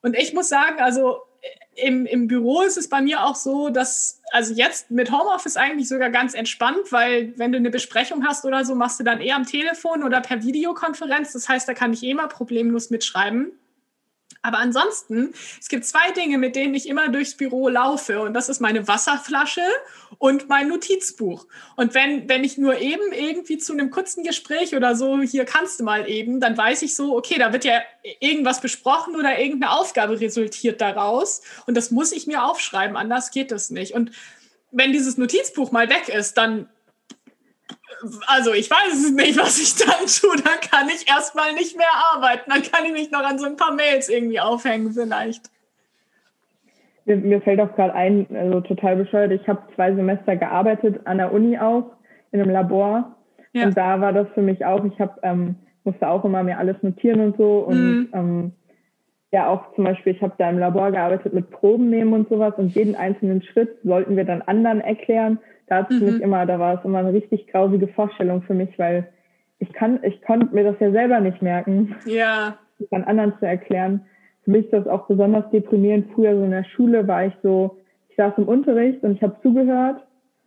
Und 0.00 0.16
ich 0.16 0.32
muss 0.32 0.48
sagen, 0.48 0.78
also 0.78 1.22
im, 1.76 2.06
im 2.06 2.26
Büro 2.26 2.62
ist 2.62 2.76
es 2.76 2.88
bei 2.88 3.00
mir 3.00 3.24
auch 3.24 3.34
so, 3.34 3.70
dass, 3.70 4.20
also 4.32 4.54
jetzt 4.54 4.90
mit 4.90 5.10
Homeoffice 5.10 5.56
eigentlich 5.56 5.88
sogar 5.88 6.10
ganz 6.10 6.34
entspannt, 6.34 6.90
weil 6.90 7.32
wenn 7.36 7.52
du 7.52 7.58
eine 7.58 7.70
Besprechung 7.70 8.26
hast 8.26 8.44
oder 8.44 8.64
so, 8.64 8.74
machst 8.74 9.00
du 9.00 9.04
dann 9.04 9.20
eher 9.20 9.36
am 9.36 9.46
Telefon 9.46 10.02
oder 10.02 10.20
per 10.20 10.42
Videokonferenz. 10.42 11.32
Das 11.32 11.48
heißt, 11.48 11.68
da 11.68 11.74
kann 11.74 11.92
ich 11.92 12.02
eh 12.02 12.14
mal 12.14 12.28
problemlos 12.28 12.90
mitschreiben. 12.90 13.52
Aber 14.42 14.58
ansonsten, 14.58 15.34
es 15.60 15.68
gibt 15.68 15.84
zwei 15.84 16.12
Dinge, 16.12 16.38
mit 16.38 16.56
denen 16.56 16.74
ich 16.74 16.88
immer 16.88 17.08
durchs 17.08 17.36
Büro 17.36 17.68
laufe. 17.68 18.20
Und 18.22 18.32
das 18.32 18.48
ist 18.48 18.60
meine 18.60 18.88
Wasserflasche 18.88 19.62
und 20.18 20.48
mein 20.48 20.68
Notizbuch. 20.68 21.46
Und 21.76 21.92
wenn, 21.92 22.28
wenn 22.28 22.42
ich 22.42 22.56
nur 22.56 22.78
eben 22.78 23.12
irgendwie 23.12 23.58
zu 23.58 23.72
einem 23.72 23.90
kurzen 23.90 24.24
Gespräch 24.24 24.74
oder 24.74 24.96
so, 24.96 25.20
hier 25.20 25.44
kannst 25.44 25.80
du 25.80 25.84
mal 25.84 26.08
eben, 26.08 26.40
dann 26.40 26.56
weiß 26.56 26.82
ich 26.82 26.96
so, 26.96 27.16
okay, 27.16 27.38
da 27.38 27.52
wird 27.52 27.66
ja 27.66 27.82
irgendwas 28.20 28.62
besprochen 28.62 29.14
oder 29.14 29.38
irgendeine 29.38 29.72
Aufgabe 29.72 30.18
resultiert 30.20 30.80
daraus. 30.80 31.42
Und 31.66 31.76
das 31.76 31.90
muss 31.90 32.12
ich 32.12 32.26
mir 32.26 32.44
aufschreiben, 32.44 32.96
anders 32.96 33.30
geht 33.32 33.50
das 33.50 33.68
nicht. 33.68 33.92
Und 33.94 34.10
wenn 34.70 34.92
dieses 34.92 35.18
Notizbuch 35.18 35.70
mal 35.70 35.90
weg 35.90 36.08
ist, 36.08 36.38
dann 36.38 36.68
also 38.26 38.52
ich 38.52 38.70
weiß 38.70 38.92
es 38.92 39.12
nicht, 39.12 39.38
was 39.38 39.58
ich 39.60 39.74
dann 39.76 40.06
tue. 40.06 40.36
Dann 40.42 40.60
kann 40.60 40.88
ich 40.88 41.08
erstmal 41.08 41.52
nicht 41.54 41.76
mehr 41.76 41.86
arbeiten. 42.14 42.50
Dann 42.50 42.62
kann 42.62 42.84
ich 42.84 42.92
mich 42.92 43.10
noch 43.10 43.22
an 43.22 43.38
so 43.38 43.46
ein 43.46 43.56
paar 43.56 43.74
Mails 43.74 44.08
irgendwie 44.08 44.40
aufhängen 44.40 44.92
vielleicht. 44.92 45.50
Mir, 47.04 47.16
mir 47.16 47.40
fällt 47.40 47.60
auch 47.60 47.74
gerade 47.74 47.94
ein, 47.94 48.26
also 48.34 48.60
total 48.60 48.96
bescheuert, 48.96 49.32
ich 49.32 49.46
habe 49.48 49.62
zwei 49.74 49.94
Semester 49.94 50.36
gearbeitet 50.36 51.00
an 51.06 51.18
der 51.18 51.32
Uni 51.32 51.58
auch, 51.58 51.90
in 52.30 52.40
einem 52.40 52.50
Labor. 52.50 53.16
Ja. 53.52 53.66
Und 53.66 53.76
da 53.76 54.00
war 54.00 54.12
das 54.12 54.28
für 54.34 54.42
mich 54.42 54.64
auch, 54.64 54.84
ich 54.84 54.98
hab, 55.00 55.18
ähm, 55.24 55.56
musste 55.84 56.08
auch 56.08 56.24
immer 56.24 56.42
mir 56.42 56.58
alles 56.58 56.76
notieren 56.82 57.20
und 57.20 57.36
so. 57.36 57.60
Und 57.60 57.78
mhm. 57.78 58.08
ähm, 58.12 58.52
ja, 59.32 59.48
auch 59.48 59.74
zum 59.74 59.84
Beispiel, 59.84 60.14
ich 60.14 60.22
habe 60.22 60.34
da 60.38 60.50
im 60.50 60.58
Labor 60.58 60.90
gearbeitet 60.90 61.32
mit 61.32 61.50
Proben 61.50 61.88
nehmen 61.88 62.12
und 62.12 62.28
sowas 62.28 62.54
und 62.56 62.74
jeden 62.74 62.96
einzelnen 62.96 63.42
Schritt 63.42 63.78
sollten 63.84 64.16
wir 64.16 64.24
dann 64.24 64.42
anderen 64.42 64.80
erklären 64.80 65.38
da 65.70 65.76
hat 65.76 65.90
mhm. 65.90 66.04
mich 66.04 66.20
immer, 66.20 66.44
da 66.46 66.58
war 66.58 66.78
es 66.78 66.84
immer 66.84 66.98
eine 66.98 67.12
richtig 67.12 67.46
grausige 67.46 67.86
Vorstellung 67.88 68.42
für 68.42 68.54
mich, 68.54 68.76
weil 68.76 69.08
ich 69.60 69.72
kann, 69.72 70.00
ich 70.02 70.20
konnte 70.22 70.52
mir 70.52 70.64
das 70.64 70.74
ja 70.80 70.90
selber 70.90 71.20
nicht 71.20 71.40
merken. 71.42 71.94
Ja. 72.06 72.58
An 72.90 73.04
anderen 73.04 73.34
zu 73.38 73.46
erklären. 73.46 74.02
Für 74.42 74.50
mich 74.50 74.64
ist 74.64 74.72
das 74.72 74.88
auch 74.88 75.06
besonders 75.06 75.48
deprimierend. 75.50 76.08
Früher 76.14 76.34
so 76.36 76.42
in 76.42 76.50
der 76.50 76.64
Schule 76.64 77.06
war 77.06 77.26
ich 77.26 77.34
so, 77.42 77.78
ich 78.08 78.16
saß 78.16 78.32
im 78.38 78.48
Unterricht 78.48 79.04
und 79.04 79.12
ich 79.12 79.22
habe 79.22 79.36
zugehört 79.42 80.04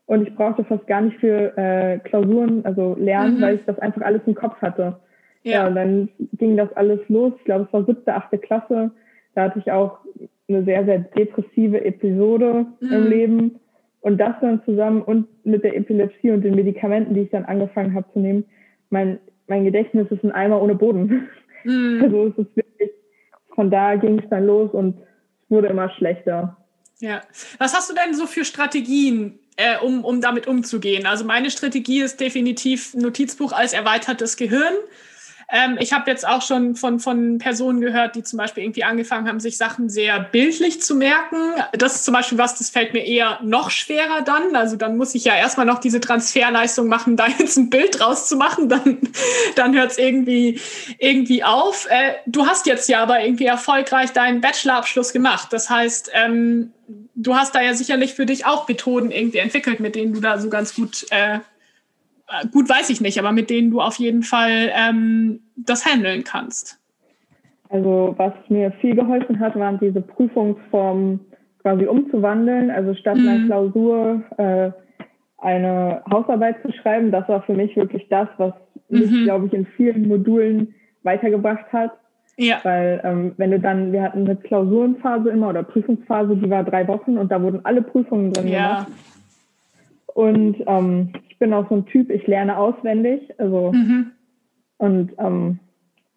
und 0.08 0.28
ich 0.28 0.36
brauchte 0.36 0.66
fast 0.66 0.86
gar 0.88 1.00
nicht 1.02 1.18
für 1.20 1.58
äh, 1.58 2.00
Klausuren, 2.00 2.66
also 2.66 2.96
lernen, 3.00 3.38
mhm. 3.38 3.42
weil 3.42 3.56
ich 3.56 3.66
das 3.66 3.80
einfach 3.80 4.02
alles 4.02 4.24
im 4.26 4.36
Kopf 4.36 4.62
hatte. 4.62 4.98
Ja. 5.44 5.52
ja, 5.52 5.68
und 5.68 5.76
dann 5.76 6.10
ging 6.34 6.58
das 6.58 6.74
alles 6.74 7.00
los. 7.08 7.32
Ich 7.38 7.46
glaube, 7.46 7.66
es 7.66 7.74
war 7.74 7.86
siebte, 7.86 8.14
achte 8.14 8.38
Klasse. 8.40 8.92
Da 9.36 9.44
hatte 9.44 9.60
ich 9.60 9.72
auch 9.72 10.00
eine 10.50 10.66
sehr, 10.66 10.84
sehr 10.84 11.00
depressive 11.00 11.86
Episode 11.86 12.66
mhm. 12.82 12.92
im 12.92 13.08
Leben. 13.08 13.60
Und 14.04 14.18
das 14.18 14.36
dann 14.42 14.62
zusammen 14.66 15.02
und 15.02 15.28
mit 15.46 15.64
der 15.64 15.78
Epilepsie 15.78 16.32
und 16.32 16.42
den 16.42 16.56
Medikamenten, 16.56 17.14
die 17.14 17.22
ich 17.22 17.30
dann 17.30 17.46
angefangen 17.46 17.96
habe 17.96 18.06
zu 18.12 18.20
nehmen, 18.20 18.44
mein, 18.90 19.18
mein 19.48 19.64
Gedächtnis 19.64 20.12
ist 20.12 20.24
ein 20.24 20.32
Eimer 20.34 20.62
ohne 20.62 20.76
Boden. 20.76 21.30
Mhm. 21.64 22.02
Also 22.04 22.28
es 22.28 22.38
ist 22.40 22.56
wirklich, 22.58 22.92
von 23.56 23.72
da 23.72 23.96
ging 23.96 24.20
es 24.20 24.30
dann 24.30 24.46
los 24.46 24.72
und 24.74 24.98
es 25.00 25.50
wurde 25.50 25.70
immer 25.70 25.90
schlechter. 25.92 26.58
Ja. 27.00 27.22
Was 27.60 27.74
hast 27.74 27.90
du 27.90 27.96
denn 27.96 28.14
so 28.14 28.28
für 28.28 28.44
Strategien, 28.44 29.40
äh, 29.56 29.78
um, 29.82 30.04
um 30.04 30.20
damit 30.20 30.48
umzugehen? 30.48 31.06
Also 31.06 31.24
meine 31.24 31.50
Strategie 31.50 32.02
ist 32.02 32.20
definitiv 32.20 32.94
Notizbuch 32.96 33.54
als 33.54 33.72
erweitertes 33.72 34.36
Gehirn. 34.36 34.74
Ähm, 35.50 35.78
ich 35.80 35.94
habe 35.94 36.10
jetzt 36.10 36.28
auch 36.28 36.42
schon 36.42 36.76
von, 36.76 37.00
von 37.00 37.38
Personen 37.38 37.82
gehört, 37.82 38.16
die 38.16 38.24
zum 38.24 38.38
Beispiel 38.38 38.64
irgendwie 38.64 38.84
angefangen 38.84 39.28
haben, 39.28 39.40
sich 39.40 39.58
Sachen 39.58 39.90
sehr 39.90 40.20
bildlich 40.20 40.82
zu 40.82 40.96
merken. 40.96 41.38
Das 41.74 41.96
ist 41.96 42.06
zum 42.06 42.14
Beispiel 42.14 42.38
was, 42.38 42.58
das 42.58 42.70
fällt 42.70 42.94
mir 42.94 43.06
eher 43.06 43.40
noch 43.44 43.70
schwerer 43.70 44.22
dann. 44.22 44.56
Also 44.56 44.76
dann 44.76 44.98
muss 44.98 45.16
ich 45.16 45.26
ja 45.26 45.36
erstmal 45.36 45.66
noch 45.66 45.80
diese 45.80 46.00
Transferleistung 46.00 46.88
machen, 46.88 47.18
da 47.18 47.28
jetzt 47.28 47.58
ein 47.58 47.70
Bild 47.70 48.02
rauszumachen. 48.02 48.70
Dann, 48.70 49.00
dann 49.56 49.76
hört 49.76 49.92
es 49.92 49.98
irgendwie, 49.98 50.60
irgendwie 50.98 51.44
auf. 51.44 51.88
Äh, 51.90 52.16
du 52.26 52.46
hast 52.48 52.66
jetzt 52.66 52.90
ja 52.90 53.02
aber 53.02 53.24
irgendwie 53.24 53.46
erfolgreich 53.46 54.12
deinen 54.12 54.42
Bachelorabschluss 54.42 55.14
gemacht. 55.14 55.50
Das 55.52 55.70
heißt, 55.70 56.12
ähm, 56.14 56.72
du 57.16 57.36
hast 57.36 57.56
da 57.56 57.62
ja 57.62 57.74
sicherlich 57.74 58.14
für 58.14 58.26
dich 58.26 58.46
auch 58.46 58.68
Methoden 58.68 59.12
irgendwie 59.12 59.38
entwickelt, 59.40 59.80
mit 59.80 59.96
denen 59.96 60.14
du 60.14 60.22
da 60.22 60.40
so 60.40 60.50
ganz 60.50 60.76
gut 60.76 61.06
äh, 61.10 61.40
gut 62.52 62.70
weiß 62.70 62.90
ich 62.90 63.02
nicht, 63.02 63.20
aber 63.20 63.32
mit 63.32 63.50
denen 63.50 63.72
du 63.72 63.82
auf 63.82 63.96
jeden 63.96 64.24
Fall 64.24 64.72
ähm, 64.76 65.42
das 65.56 65.86
handeln 65.86 66.24
kannst. 66.24 66.80
Also 67.70 68.14
was 68.18 68.34
mir 68.50 68.72
viel 68.82 68.96
geholfen 68.96 69.40
hat, 69.40 69.56
waren 69.56 69.80
diese 69.80 70.02
Prüfungsformen 70.02 71.20
quasi 71.62 71.86
umzuwandeln. 71.86 72.70
Also 72.70 72.94
statt 72.94 73.18
mhm. 73.18 73.28
einer 73.28 73.46
Klausur 73.48 74.22
äh, 74.38 74.72
eine 75.40 76.02
Hausarbeit 76.12 76.58
zu 76.62 76.72
schreiben, 76.72 77.12
das 77.12 77.28
war 77.28 77.42
für 77.44 77.54
mich 77.54 77.76
wirklich 77.76 78.08
das, 78.10 78.28
was 78.38 78.54
mich, 78.90 79.10
mhm. 79.10 79.24
glaube 79.26 79.48
ich, 79.48 79.54
in 79.54 79.66
vielen 79.66 80.08
Modulen 80.08 80.76
weitergebracht 81.04 81.66
hat. 81.74 81.92
Ja. 82.38 82.60
Weil 82.64 83.02
ähm, 83.04 83.34
wenn 83.38 83.52
du 83.52 83.60
dann, 83.60 83.92
wir 83.92 84.02
hatten 84.02 84.26
eine 84.26 84.36
Klausurenphase 84.36 85.30
immer 85.30 85.50
oder 85.50 85.64
Prüfungsphase, 85.64 86.36
die 86.36 86.50
war 86.50 86.64
drei 86.64 86.88
Wochen 86.88 87.18
und 87.18 87.32
da 87.32 87.42
wurden 87.42 87.62
alle 87.64 87.82
Prüfungen 87.82 88.34
drin 88.34 88.48
ja. 88.48 88.68
gemacht. 88.68 88.88
Und 90.14 90.58
ähm, 90.68 91.14
ich 91.30 91.40
bin 91.40 91.54
auch 91.54 91.68
so 91.70 91.76
ein 91.76 91.86
Typ, 91.86 92.10
ich 92.10 92.26
lerne 92.28 92.58
auswendig. 92.58 93.22
Also 93.40 93.72
mhm. 93.74 94.12
und 94.78 95.12
ähm, 95.18 95.60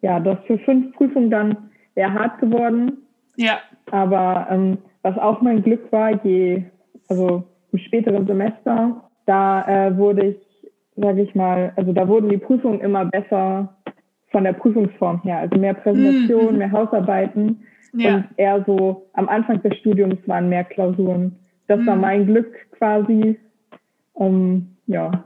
ja, 0.01 0.19
das 0.19 0.37
für 0.45 0.59
fünf 0.59 0.95
Prüfungen 0.95 1.29
dann 1.29 1.69
eher 1.95 2.13
hart 2.13 2.39
geworden. 2.39 2.97
Ja. 3.35 3.59
Aber 3.91 4.47
ähm, 4.49 4.77
was 5.01 5.17
auch 5.17 5.41
mein 5.41 5.63
Glück 5.63 5.91
war, 5.91 6.23
je, 6.23 6.63
also 7.09 7.43
im 7.71 7.79
späteren 7.79 8.27
Semester, 8.27 9.09
da 9.25 9.87
äh, 9.87 9.97
wurde 9.97 10.27
ich, 10.27 10.71
sage 10.95 11.21
ich 11.21 11.35
mal, 11.35 11.73
also 11.75 11.93
da 11.93 12.07
wurden 12.07 12.29
die 12.29 12.37
Prüfungen 12.37 12.81
immer 12.81 13.05
besser 13.05 13.75
von 14.31 14.43
der 14.43 14.53
Prüfungsform 14.53 15.21
her. 15.23 15.39
Also 15.39 15.57
mehr 15.57 15.73
Präsentation, 15.73 16.53
mhm. 16.53 16.57
mehr 16.59 16.71
Hausarbeiten 16.71 17.65
ja. 17.93 18.15
und 18.15 18.25
eher 18.37 18.63
so 18.65 19.07
am 19.13 19.29
Anfang 19.29 19.61
des 19.61 19.77
Studiums 19.77 20.19
waren 20.27 20.49
mehr 20.49 20.63
Klausuren. 20.63 21.35
Das 21.67 21.79
mhm. 21.79 21.87
war 21.87 21.95
mein 21.95 22.25
Glück 22.25 22.53
quasi, 22.71 23.37
ähm, 24.19 24.75
ja. 24.87 25.23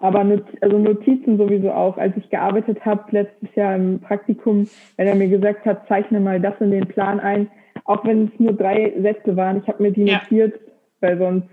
Aber 0.00 0.24
Not 0.24 0.44
also 0.62 0.78
Notizen 0.78 1.36
sowieso 1.36 1.72
auch. 1.72 1.98
Als 1.98 2.16
ich 2.16 2.30
gearbeitet 2.30 2.84
habe, 2.84 3.04
letztes 3.10 3.54
Jahr 3.54 3.76
im 3.76 4.00
Praktikum, 4.00 4.68
wenn 4.96 5.06
er 5.06 5.14
mir 5.14 5.28
gesagt 5.28 5.66
hat, 5.66 5.86
zeichne 5.88 6.20
mal 6.20 6.40
das 6.40 6.54
in 6.60 6.70
den 6.70 6.86
Plan 6.86 7.20
ein, 7.20 7.50
auch 7.84 8.04
wenn 8.04 8.26
es 8.28 8.40
nur 8.40 8.52
drei 8.52 8.94
Sätze 9.00 9.36
waren, 9.36 9.60
ich 9.60 9.68
habe 9.68 9.82
mir 9.82 9.92
die 9.92 10.04
ja. 10.04 10.18
notiert, 10.18 10.58
weil 11.00 11.18
sonst, 11.18 11.48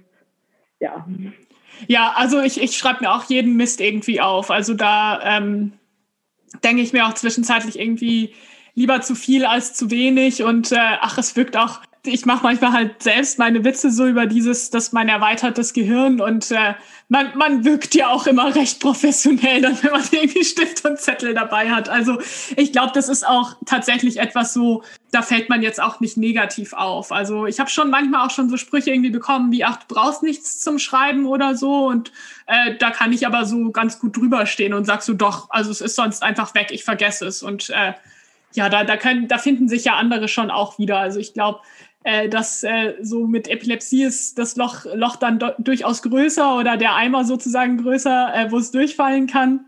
ja. 0.79 1.05
Ja, 1.87 2.13
also 2.15 2.41
ich, 2.41 2.61
ich 2.61 2.77
schreibe 2.77 3.01
mir 3.01 3.11
auch 3.11 3.25
jeden 3.25 3.57
Mist 3.57 3.81
irgendwie 3.81 4.21
auf. 4.21 4.49
Also 4.49 4.73
da 4.73 5.37
ähm, 5.37 5.73
denke 6.63 6.81
ich 6.81 6.93
mir 6.93 7.05
auch 7.05 7.13
zwischenzeitlich 7.13 7.79
irgendwie 7.79 8.33
lieber 8.75 9.01
zu 9.01 9.15
viel 9.15 9.45
als 9.45 9.73
zu 9.73 9.91
wenig 9.91 10.43
und 10.43 10.71
äh, 10.71 10.77
ach, 10.77 11.17
es 11.17 11.35
wirkt 11.35 11.57
auch 11.57 11.81
ich 12.07 12.25
mache 12.25 12.43
manchmal 12.43 12.71
halt 12.71 13.03
selbst 13.03 13.39
meine 13.39 13.63
Witze 13.63 13.91
so 13.91 14.05
über 14.07 14.25
dieses, 14.25 14.69
das 14.69 14.91
mein 14.91 15.09
erweitertes 15.09 15.73
Gehirn 15.73 16.21
und 16.21 16.51
äh, 16.51 16.73
man, 17.09 17.37
man 17.37 17.63
wirkt 17.63 17.95
ja 17.95 18.09
auch 18.09 18.27
immer 18.27 18.53
recht 18.55 18.79
professionell, 18.79 19.61
dann, 19.61 19.81
wenn 19.81 19.91
man 19.91 20.03
irgendwie 20.11 20.43
Stift 20.43 20.83
und 20.85 20.99
Zettel 20.99 21.33
dabei 21.33 21.69
hat. 21.71 21.89
Also 21.89 22.19
ich 22.55 22.71
glaube, 22.71 22.91
das 22.93 23.09
ist 23.09 23.25
auch 23.25 23.55
tatsächlich 23.65 24.19
etwas 24.19 24.53
so, 24.53 24.83
da 25.11 25.21
fällt 25.21 25.49
man 25.49 25.61
jetzt 25.61 25.81
auch 25.81 25.99
nicht 25.99 26.17
negativ 26.17 26.73
auf. 26.73 27.11
Also 27.11 27.45
ich 27.45 27.59
habe 27.59 27.69
schon 27.69 27.89
manchmal 27.89 28.25
auch 28.25 28.31
schon 28.31 28.49
so 28.49 28.57
Sprüche 28.57 28.91
irgendwie 28.91 29.11
bekommen 29.11 29.51
wie, 29.51 29.63
ach, 29.63 29.77
du 29.77 29.93
brauchst 29.93 30.23
nichts 30.23 30.59
zum 30.59 30.79
Schreiben 30.79 31.25
oder 31.25 31.55
so 31.55 31.87
und 31.87 32.11
äh, 32.47 32.75
da 32.77 32.91
kann 32.91 33.13
ich 33.13 33.25
aber 33.25 33.45
so 33.45 33.71
ganz 33.71 33.99
gut 33.99 34.17
drüber 34.17 34.45
stehen 34.45 34.73
und 34.73 34.85
sag 34.85 35.01
so, 35.01 35.13
doch, 35.13 35.49
also 35.49 35.71
es 35.71 35.81
ist 35.81 35.95
sonst 35.95 36.23
einfach 36.23 36.53
weg, 36.55 36.67
ich 36.71 36.83
vergesse 36.83 37.25
es 37.25 37.43
und 37.43 37.69
äh, 37.69 37.93
ja, 38.53 38.69
da, 38.69 38.83
da, 38.83 38.97
können, 38.97 39.27
da 39.27 39.37
finden 39.37 39.67
sich 39.67 39.85
ja 39.85 39.95
andere 39.95 40.27
schon 40.27 40.49
auch 40.49 40.79
wieder. 40.79 40.97
Also 40.97 41.19
ich 41.19 41.33
glaube, 41.33 41.59
äh, 42.07 42.29
dass 42.29 42.63
äh, 42.63 42.93
so 43.01 43.27
mit 43.27 43.49
Epilepsie 43.49 44.03
ist 44.03 44.39
das 44.39 44.55
Loch, 44.55 44.85
Loch 44.95 45.17
dann 45.17 45.43
durchaus 45.57 46.01
größer 46.01 46.57
oder 46.57 46.77
der 46.77 46.95
Eimer 46.95 47.25
sozusagen 47.25 47.75
größer, 47.77 48.31
äh, 48.33 48.49
wo 48.49 48.59
es 48.59 48.71
durchfallen 48.71 49.27
kann. 49.27 49.65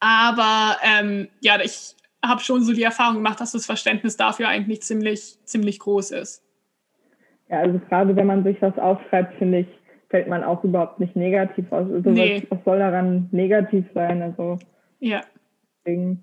Aber 0.00 0.78
ähm, 0.82 1.28
ja, 1.40 1.60
ich 1.62 1.94
habe 2.24 2.40
schon 2.40 2.62
so 2.62 2.72
die 2.72 2.82
Erfahrung 2.82 3.16
gemacht, 3.16 3.38
dass 3.38 3.52
das 3.52 3.66
Verständnis 3.66 4.16
dafür 4.16 4.48
eigentlich 4.48 4.80
ziemlich, 4.80 5.36
ziemlich 5.44 5.78
groß 5.78 6.12
ist. 6.12 6.42
Ja, 7.50 7.58
also 7.60 7.80
gerade 7.80 8.16
wenn 8.16 8.26
man 8.26 8.42
sich 8.42 8.62
was 8.62 8.78
aufschreibt, 8.78 9.36
finde 9.36 9.58
ich, 9.58 9.66
fällt 10.08 10.28
man 10.28 10.42
auch 10.42 10.64
überhaupt 10.64 11.00
nicht 11.00 11.16
negativ 11.16 11.70
aus. 11.70 11.86
Also 11.92 12.10
nee. 12.12 12.46
was, 12.48 12.58
was, 12.58 12.64
soll 12.64 12.78
daran 12.78 13.28
negativ 13.30 13.84
sein? 13.92 14.22
Also 14.22 14.58
ja. 15.00 15.20
Deswegen. 15.84 16.22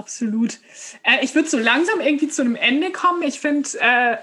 Absolut. 0.00 0.60
Äh, 1.02 1.22
ich 1.22 1.34
würde 1.34 1.50
so 1.50 1.58
langsam 1.58 2.00
irgendwie 2.00 2.28
zu 2.28 2.40
einem 2.40 2.56
Ende 2.56 2.90
kommen. 2.90 3.22
Ich 3.22 3.38
finde, 3.38 3.68
äh, 3.80 4.16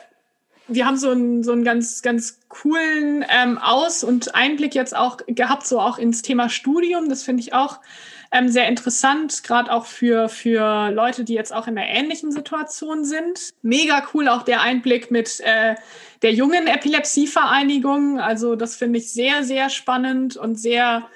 wir 0.67 0.87
haben 0.87 0.97
so 0.97 1.11
einen, 1.11 1.43
so 1.43 1.55
ganz, 1.61 2.01
ganz 2.01 2.39
coolen 2.49 3.23
ähm, 3.29 3.59
Aus- 3.59 4.03
und 4.03 4.33
Einblick 4.33 4.73
jetzt 4.73 4.95
auch 4.95 5.17
gehabt, 5.27 5.67
so 5.67 5.79
auch 5.79 5.99
ins 5.99 6.23
Thema 6.23 6.49
Studium. 6.49 7.09
Das 7.09 7.21
finde 7.21 7.41
ich 7.41 7.53
auch 7.53 7.79
ähm, 8.31 8.49
sehr 8.49 8.67
interessant, 8.67 9.43
gerade 9.43 9.71
auch 9.71 9.85
für, 9.85 10.29
für 10.29 10.89
Leute, 10.89 11.23
die 11.23 11.35
jetzt 11.35 11.53
auch 11.53 11.67
in 11.67 11.77
einer 11.77 11.87
ähnlichen 11.87 12.31
Situation 12.31 13.05
sind. 13.05 13.51
Mega 13.61 14.03
cool 14.15 14.29
auch 14.29 14.41
der 14.41 14.61
Einblick 14.61 15.11
mit 15.11 15.39
äh, 15.41 15.75
der 16.23 16.33
jungen 16.33 16.65
Epilepsievereinigung. 16.65 18.19
Also 18.19 18.55
das 18.55 18.75
finde 18.75 18.97
ich 18.97 19.13
sehr, 19.13 19.43
sehr 19.43 19.69
spannend 19.69 20.37
und 20.37 20.59
sehr 20.59 21.07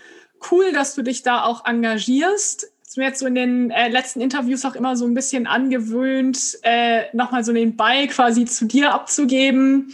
cool, 0.52 0.72
dass 0.72 0.94
du 0.94 1.02
dich 1.02 1.24
da 1.24 1.44
auch 1.46 1.66
engagierst 1.66 2.71
ist 2.92 2.98
mir 2.98 3.06
jetzt 3.06 3.20
so 3.20 3.26
in 3.26 3.36
den 3.36 3.72
äh, 3.72 3.88
letzten 3.88 4.20
Interviews 4.20 4.66
auch 4.66 4.76
immer 4.76 4.98
so 4.98 5.06
ein 5.06 5.14
bisschen 5.14 5.48
angewöhnt, 5.48 6.58
äh, 6.64 7.04
nochmal 7.14 7.42
so 7.42 7.54
den 7.54 7.78
Ball 7.78 8.06
quasi 8.10 8.44
zu 8.44 8.66
dir 8.66 8.94
abzugeben. 8.94 9.94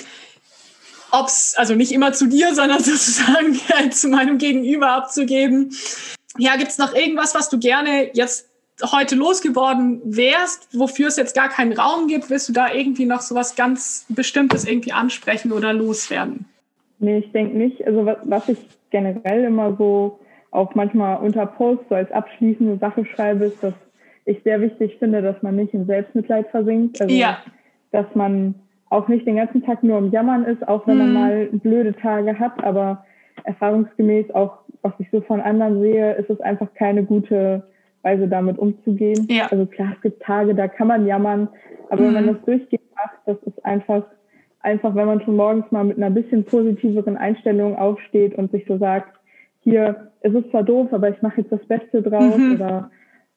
Ob's, 1.12 1.54
also 1.58 1.76
nicht 1.76 1.92
immer 1.92 2.14
zu 2.14 2.26
dir, 2.26 2.56
sondern 2.56 2.80
sozusagen 2.84 3.60
äh, 3.78 3.92
zu 3.92 4.08
meinem 4.08 4.40
Gegenüber 4.40 4.94
abzugeben. 4.94 5.76
Ja, 6.40 6.56
gibt's 6.56 6.80
noch 6.80 6.96
irgendwas, 6.96 7.36
was 7.36 7.50
du 7.50 7.60
gerne 7.60 8.10
jetzt 8.16 8.50
heute 8.84 9.14
losgeworden 9.14 10.02
wärst, 10.04 10.68
wofür 10.74 11.10
es 11.10 11.18
jetzt 11.18 11.36
gar 11.36 11.50
keinen 11.50 11.74
Raum 11.74 12.08
gibt? 12.08 12.32
Willst 12.32 12.50
du 12.50 12.54
da 12.54 12.74
irgendwie 12.74 13.06
noch 13.06 13.22
so 13.22 13.36
was 13.36 13.56
ganz 13.56 14.08
Bestimmtes 14.10 14.66
irgendwie 14.66 14.94
ansprechen 14.94 15.52
oder 15.52 15.72
loswerden? 15.72 16.46
Nee, 16.98 17.20
ich 17.20 17.32
denke 17.32 17.56
nicht. 17.56 17.86
Also 17.86 18.08
was, 18.08 18.18
was 18.24 18.50
ich 18.50 18.58
generell 18.90 19.44
immer 19.44 19.76
so 19.78 20.20
auch 20.58 20.74
manchmal 20.74 21.18
unter 21.18 21.46
Posts 21.46 21.86
so 21.88 21.96
als 21.96 22.12
abschließende 22.12 22.78
Sache 22.78 23.06
schreibe, 23.06 23.46
ist, 23.46 23.64
dass 23.64 23.74
ich 24.26 24.42
sehr 24.44 24.60
wichtig 24.60 24.98
finde, 24.98 25.22
dass 25.22 25.42
man 25.44 25.56
nicht 25.56 25.74
in 25.74 25.86
Selbstmitleid 25.86 26.48
versinkt. 26.50 27.00
Also, 27.00 27.14
ja. 27.14 27.38
dass 27.92 28.08
man 28.16 28.56
auch 28.90 29.08
nicht 29.08 29.28
den 29.28 29.36
ganzen 29.36 29.64
Tag 29.64 29.84
nur 29.84 30.00
im 30.00 30.12
Jammern 30.12 30.46
ist, 30.46 30.68
auch 30.68 30.88
wenn 30.88 30.96
mhm. 30.98 31.14
man 31.14 31.14
mal 31.14 31.46
blöde 31.54 31.94
Tage 31.94 32.38
hat, 32.40 32.64
aber 32.64 33.06
erfahrungsgemäß 33.44 34.34
auch, 34.34 34.58
was 34.82 34.94
ich 35.00 35.08
so 35.12 35.22
von 35.22 35.42
anderen 35.42 35.82
sehe, 35.82 36.14
ist 36.14 36.30
es 36.30 36.42
einfach 36.42 36.74
keine 36.74 37.04
gute 37.04 37.64
Weise, 38.02 38.28
damit 38.28 38.58
umzugehen. 38.58 39.28
Ja. 39.30 39.48
Also 39.52 39.66
klar, 39.66 39.94
es 39.96 40.02
gibt 40.02 40.22
Tage, 40.24 40.56
da 40.56 40.68
kann 40.68 40.88
man 40.88 41.06
jammern, 41.06 41.50
aber 41.90 42.02
mhm. 42.02 42.06
wenn 42.08 42.14
man 42.14 42.26
mhm. 42.26 42.34
das 42.34 42.46
durchgehend 42.46 42.96
macht, 42.96 43.18
das 43.26 43.38
ist 43.46 43.64
einfach, 43.64 44.04
einfach, 44.62 44.96
wenn 44.96 45.06
man 45.06 45.22
schon 45.22 45.36
morgens 45.36 45.72
mal 45.72 45.84
mit 45.84 45.98
einer 45.98 46.10
bisschen 46.10 46.44
positiveren 46.44 47.16
Einstellung 47.16 47.76
aufsteht 47.76 48.36
und 48.36 48.52
sich 48.52 48.66
so 48.68 48.78
sagt, 48.78 49.18
hier, 49.68 50.12
es 50.22 50.34
ist 50.34 50.50
zwar 50.50 50.64
doof, 50.64 50.94
aber 50.94 51.10
ich 51.10 51.22
mache 51.22 51.42
jetzt 51.42 51.52
das 51.52 51.66
Beste 51.66 52.02
draus 52.02 52.38
mhm. 52.38 52.56
oder 52.56 52.90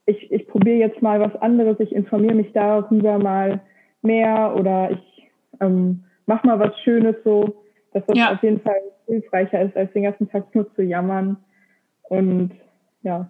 ich, 0.07 0.31
ich 0.31 0.47
probiere 0.47 0.77
jetzt 0.77 1.03
mal 1.03 1.19
was 1.19 1.35
anderes, 1.43 1.81
ich 1.81 1.93
informiere 1.93 2.35
mich 2.35 2.53
darüber 2.53 3.19
mal 3.19 3.61
mehr 4.03 4.55
oder 4.57 4.93
ich 4.93 5.29
ähm, 5.61 6.05
mache 6.27 6.47
mal 6.47 6.61
was 6.61 6.79
Schönes 6.85 7.17
so, 7.25 7.65
dass 7.93 8.07
das 8.07 8.17
ja. 8.17 8.33
auf 8.33 8.43
jeden 8.45 8.61
Fall 8.61 8.81
hilfreicher 9.07 9.63
ist, 9.63 9.77
als 9.77 9.93
den 9.93 10.05
ganzen 10.05 10.31
Tag 10.31 10.55
nur 10.55 10.73
zu 10.77 10.83
jammern. 10.83 11.37
Und 12.09 12.53
ja, 13.03 13.29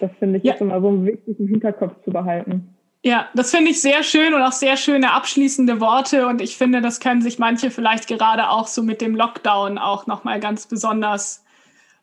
das 0.00 0.10
finde 0.18 0.38
ich 0.38 0.44
ja. 0.44 0.54
ist 0.54 0.60
immer 0.60 0.80
so 0.80 1.06
wichtig 1.06 1.38
im 1.38 1.46
Hinterkopf 1.46 2.02
zu 2.04 2.10
behalten. 2.10 2.74
Ja, 3.04 3.28
das 3.34 3.52
finde 3.52 3.70
ich 3.70 3.80
sehr 3.80 4.02
schön 4.02 4.34
und 4.34 4.42
auch 4.42 4.52
sehr 4.52 4.76
schöne 4.76 5.12
abschließende 5.12 5.80
Worte. 5.80 6.26
Und 6.26 6.42
ich 6.42 6.56
finde, 6.56 6.80
das 6.80 6.98
können 6.98 7.22
sich 7.22 7.38
manche 7.38 7.70
vielleicht 7.70 8.08
gerade 8.08 8.50
auch 8.50 8.66
so 8.66 8.82
mit 8.82 9.00
dem 9.00 9.14
Lockdown 9.14 9.78
auch 9.78 10.08
nochmal 10.08 10.40
ganz 10.40 10.66
besonders 10.66 11.44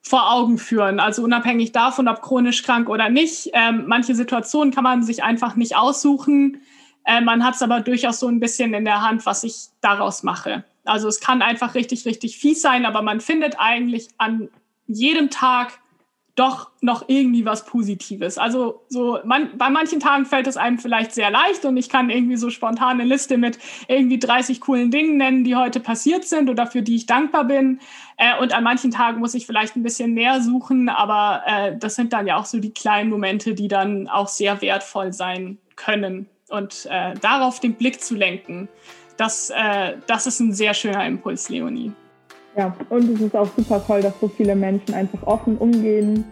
vor 0.07 0.31
Augen 0.31 0.57
führen. 0.59 0.99
Also 0.99 1.23
unabhängig 1.23 1.71
davon, 1.71 2.07
ob 2.07 2.21
chronisch 2.21 2.61
krank 2.61 2.89
oder 2.89 3.09
nicht. 3.09 3.49
Ähm, 3.53 3.85
manche 3.87 4.13
Situationen 4.13 4.73
kann 4.73 4.83
man 4.83 5.03
sich 5.03 5.23
einfach 5.23 5.55
nicht 5.55 5.75
aussuchen. 5.75 6.61
Äh, 7.05 7.21
man 7.21 7.43
hat 7.43 7.55
es 7.55 7.63
aber 7.63 7.81
durchaus 7.81 8.19
so 8.19 8.27
ein 8.27 8.39
bisschen 8.39 8.75
in 8.75 8.85
der 8.85 9.01
Hand, 9.01 9.25
was 9.25 9.43
ich 9.43 9.67
daraus 9.81 10.21
mache. 10.21 10.63
Also 10.83 11.07
es 11.07 11.19
kann 11.19 11.41
einfach 11.41 11.73
richtig, 11.73 12.05
richtig 12.05 12.37
fies 12.37 12.61
sein, 12.61 12.85
aber 12.85 13.01
man 13.01 13.19
findet 13.19 13.55
eigentlich 13.57 14.09
an 14.19 14.49
jedem 14.85 15.31
Tag 15.31 15.79
doch 16.35 16.69
noch 16.81 17.05
irgendwie 17.07 17.45
was 17.45 17.65
Positives. 17.65 18.37
Also 18.37 18.83
so 18.89 19.19
man, 19.23 19.57
bei 19.57 19.69
manchen 19.69 20.01
Tagen 20.01 20.25
fällt 20.25 20.47
es 20.47 20.57
einem 20.57 20.77
vielleicht 20.77 21.13
sehr 21.13 21.31
leicht 21.31 21.63
und 21.63 21.77
ich 21.77 21.87
kann 21.87 22.09
irgendwie 22.09 22.35
so 22.35 22.49
spontan 22.49 22.99
eine 22.99 23.05
Liste 23.05 23.37
mit 23.37 23.57
irgendwie 23.87 24.19
30 24.19 24.59
coolen 24.59 24.91
Dingen 24.91 25.15
nennen, 25.15 25.45
die 25.45 25.55
heute 25.55 25.79
passiert 25.79 26.25
sind 26.25 26.49
oder 26.49 26.67
für 26.67 26.81
die 26.81 26.95
ich 26.95 27.05
dankbar 27.05 27.45
bin. 27.45 27.79
Äh, 28.17 28.37
und 28.41 28.53
an 28.53 28.65
manchen 28.65 28.91
Tagen 28.91 29.19
muss 29.19 29.33
ich 29.33 29.45
vielleicht 29.45 29.77
ein 29.77 29.83
bisschen 29.83 30.13
mehr 30.13 30.41
suchen, 30.41 30.89
aber 30.89 31.43
äh, 31.47 31.77
das 31.77 31.95
sind 31.95 32.11
dann 32.11 32.27
ja 32.27 32.35
auch 32.37 32.45
so 32.45 32.59
die 32.59 32.71
kleinen 32.71 33.09
Momente, 33.09 33.53
die 33.53 33.69
dann 33.69 34.09
auch 34.09 34.27
sehr 34.27 34.61
wertvoll 34.61 35.13
sein 35.13 35.57
können. 35.77 36.27
Und 36.49 36.85
äh, 36.91 37.13
darauf 37.21 37.61
den 37.61 37.75
Blick 37.75 38.03
zu 38.03 38.13
lenken, 38.13 38.67
das, 39.17 39.49
äh, 39.51 39.95
das 40.05 40.27
ist 40.27 40.41
ein 40.41 40.53
sehr 40.53 40.73
schöner 40.73 41.05
Impuls, 41.05 41.47
Leonie. 41.49 41.93
Ja, 42.57 42.73
und 42.89 43.09
es 43.13 43.21
ist 43.21 43.35
auch 43.35 43.49
super 43.57 43.83
toll, 43.85 44.01
dass 44.01 44.17
so 44.19 44.27
viele 44.27 44.55
Menschen 44.55 44.93
einfach 44.93 45.21
offen 45.23 45.57
umgehen 45.57 46.23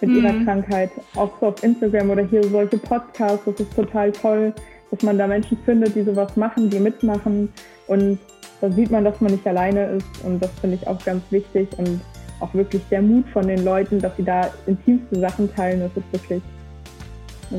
mit 0.00 0.10
mhm. 0.10 0.16
ihrer 0.16 0.44
Krankheit. 0.44 0.90
Auch 1.16 1.30
so 1.40 1.48
auf 1.48 1.62
Instagram 1.62 2.10
oder 2.10 2.24
hier 2.24 2.44
solche 2.44 2.78
Podcasts, 2.78 3.44
das 3.44 3.58
ist 3.58 3.74
total 3.74 4.12
toll, 4.12 4.52
dass 4.90 5.02
man 5.02 5.18
da 5.18 5.26
Menschen 5.26 5.58
findet, 5.64 5.94
die 5.94 6.02
sowas 6.02 6.36
machen, 6.36 6.70
die 6.70 6.78
mitmachen. 6.78 7.48
Und 7.88 8.18
da 8.60 8.70
sieht 8.70 8.90
man, 8.90 9.04
dass 9.04 9.20
man 9.20 9.32
nicht 9.32 9.46
alleine 9.46 9.86
ist. 9.86 10.24
Und 10.24 10.40
das 10.40 10.50
finde 10.60 10.76
ich 10.76 10.86
auch 10.86 11.02
ganz 11.04 11.22
wichtig. 11.30 11.68
Und 11.78 12.00
auch 12.40 12.54
wirklich 12.54 12.82
der 12.90 13.02
Mut 13.02 13.24
von 13.32 13.46
den 13.46 13.64
Leuten, 13.64 14.00
dass 14.00 14.16
sie 14.16 14.24
da 14.24 14.50
intimste 14.66 15.18
Sachen 15.18 15.52
teilen, 15.54 15.80
das 15.80 15.90
ist 15.96 16.12
wirklich 16.12 16.42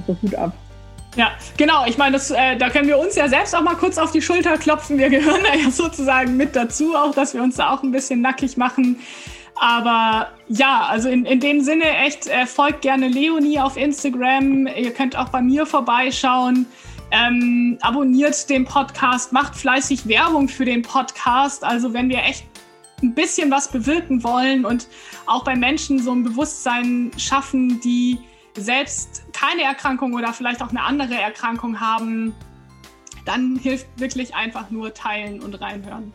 so 0.07 0.13
gut 0.13 0.35
ab. 0.35 0.53
Ja, 1.15 1.31
genau. 1.57 1.85
Ich 1.85 1.97
meine, 1.97 2.13
das, 2.13 2.31
äh, 2.31 2.57
da 2.57 2.69
können 2.69 2.87
wir 2.87 2.97
uns 2.97 3.15
ja 3.15 3.27
selbst 3.27 3.55
auch 3.55 3.61
mal 3.61 3.75
kurz 3.75 3.97
auf 3.97 4.11
die 4.11 4.21
Schulter 4.21 4.57
klopfen. 4.57 4.97
Wir 4.97 5.09
gehören 5.11 5.41
da 5.43 5.55
ja 5.55 5.69
sozusagen 5.69 6.37
mit 6.37 6.55
dazu, 6.55 6.95
auch 6.95 7.13
dass 7.13 7.33
wir 7.33 7.43
uns 7.43 7.55
da 7.55 7.69
auch 7.69 7.83
ein 7.83 7.91
bisschen 7.91 8.21
nackig 8.21 8.57
machen. 8.57 8.99
Aber 9.55 10.29
ja, 10.47 10.87
also 10.89 11.09
in, 11.09 11.25
in 11.25 11.39
dem 11.39 11.61
Sinne 11.61 11.85
echt, 11.97 12.27
äh, 12.27 12.45
folgt 12.45 12.81
gerne 12.81 13.07
Leonie 13.07 13.59
auf 13.59 13.77
Instagram. 13.77 14.67
Ihr 14.67 14.91
könnt 14.91 15.15
auch 15.15 15.29
bei 15.29 15.41
mir 15.41 15.65
vorbeischauen. 15.65 16.65
Ähm, 17.11 17.77
abonniert 17.81 18.49
den 18.49 18.65
Podcast, 18.65 19.31
macht 19.31 19.55
fleißig 19.55 20.07
Werbung 20.07 20.49
für 20.49 20.65
den 20.65 20.81
Podcast. 20.81 21.63
Also 21.63 21.93
wenn 21.93 22.09
wir 22.09 22.23
echt 22.23 22.43
ein 23.03 23.13
bisschen 23.13 23.51
was 23.51 23.69
bewirken 23.69 24.23
wollen 24.23 24.65
und 24.65 24.87
auch 25.27 25.43
bei 25.43 25.55
Menschen 25.55 26.01
so 26.01 26.11
ein 26.11 26.23
Bewusstsein 26.23 27.11
schaffen, 27.17 27.79
die 27.81 28.17
selbst 28.55 29.23
keine 29.33 29.63
Erkrankung 29.63 30.13
oder 30.13 30.33
vielleicht 30.33 30.61
auch 30.61 30.69
eine 30.69 30.83
andere 30.83 31.15
Erkrankung 31.15 31.79
haben, 31.79 32.33
dann 33.25 33.57
hilft 33.57 33.87
wirklich 33.99 34.35
einfach 34.35 34.69
nur 34.69 34.93
teilen 34.93 35.41
und 35.41 35.59
reinhören. 35.61 36.13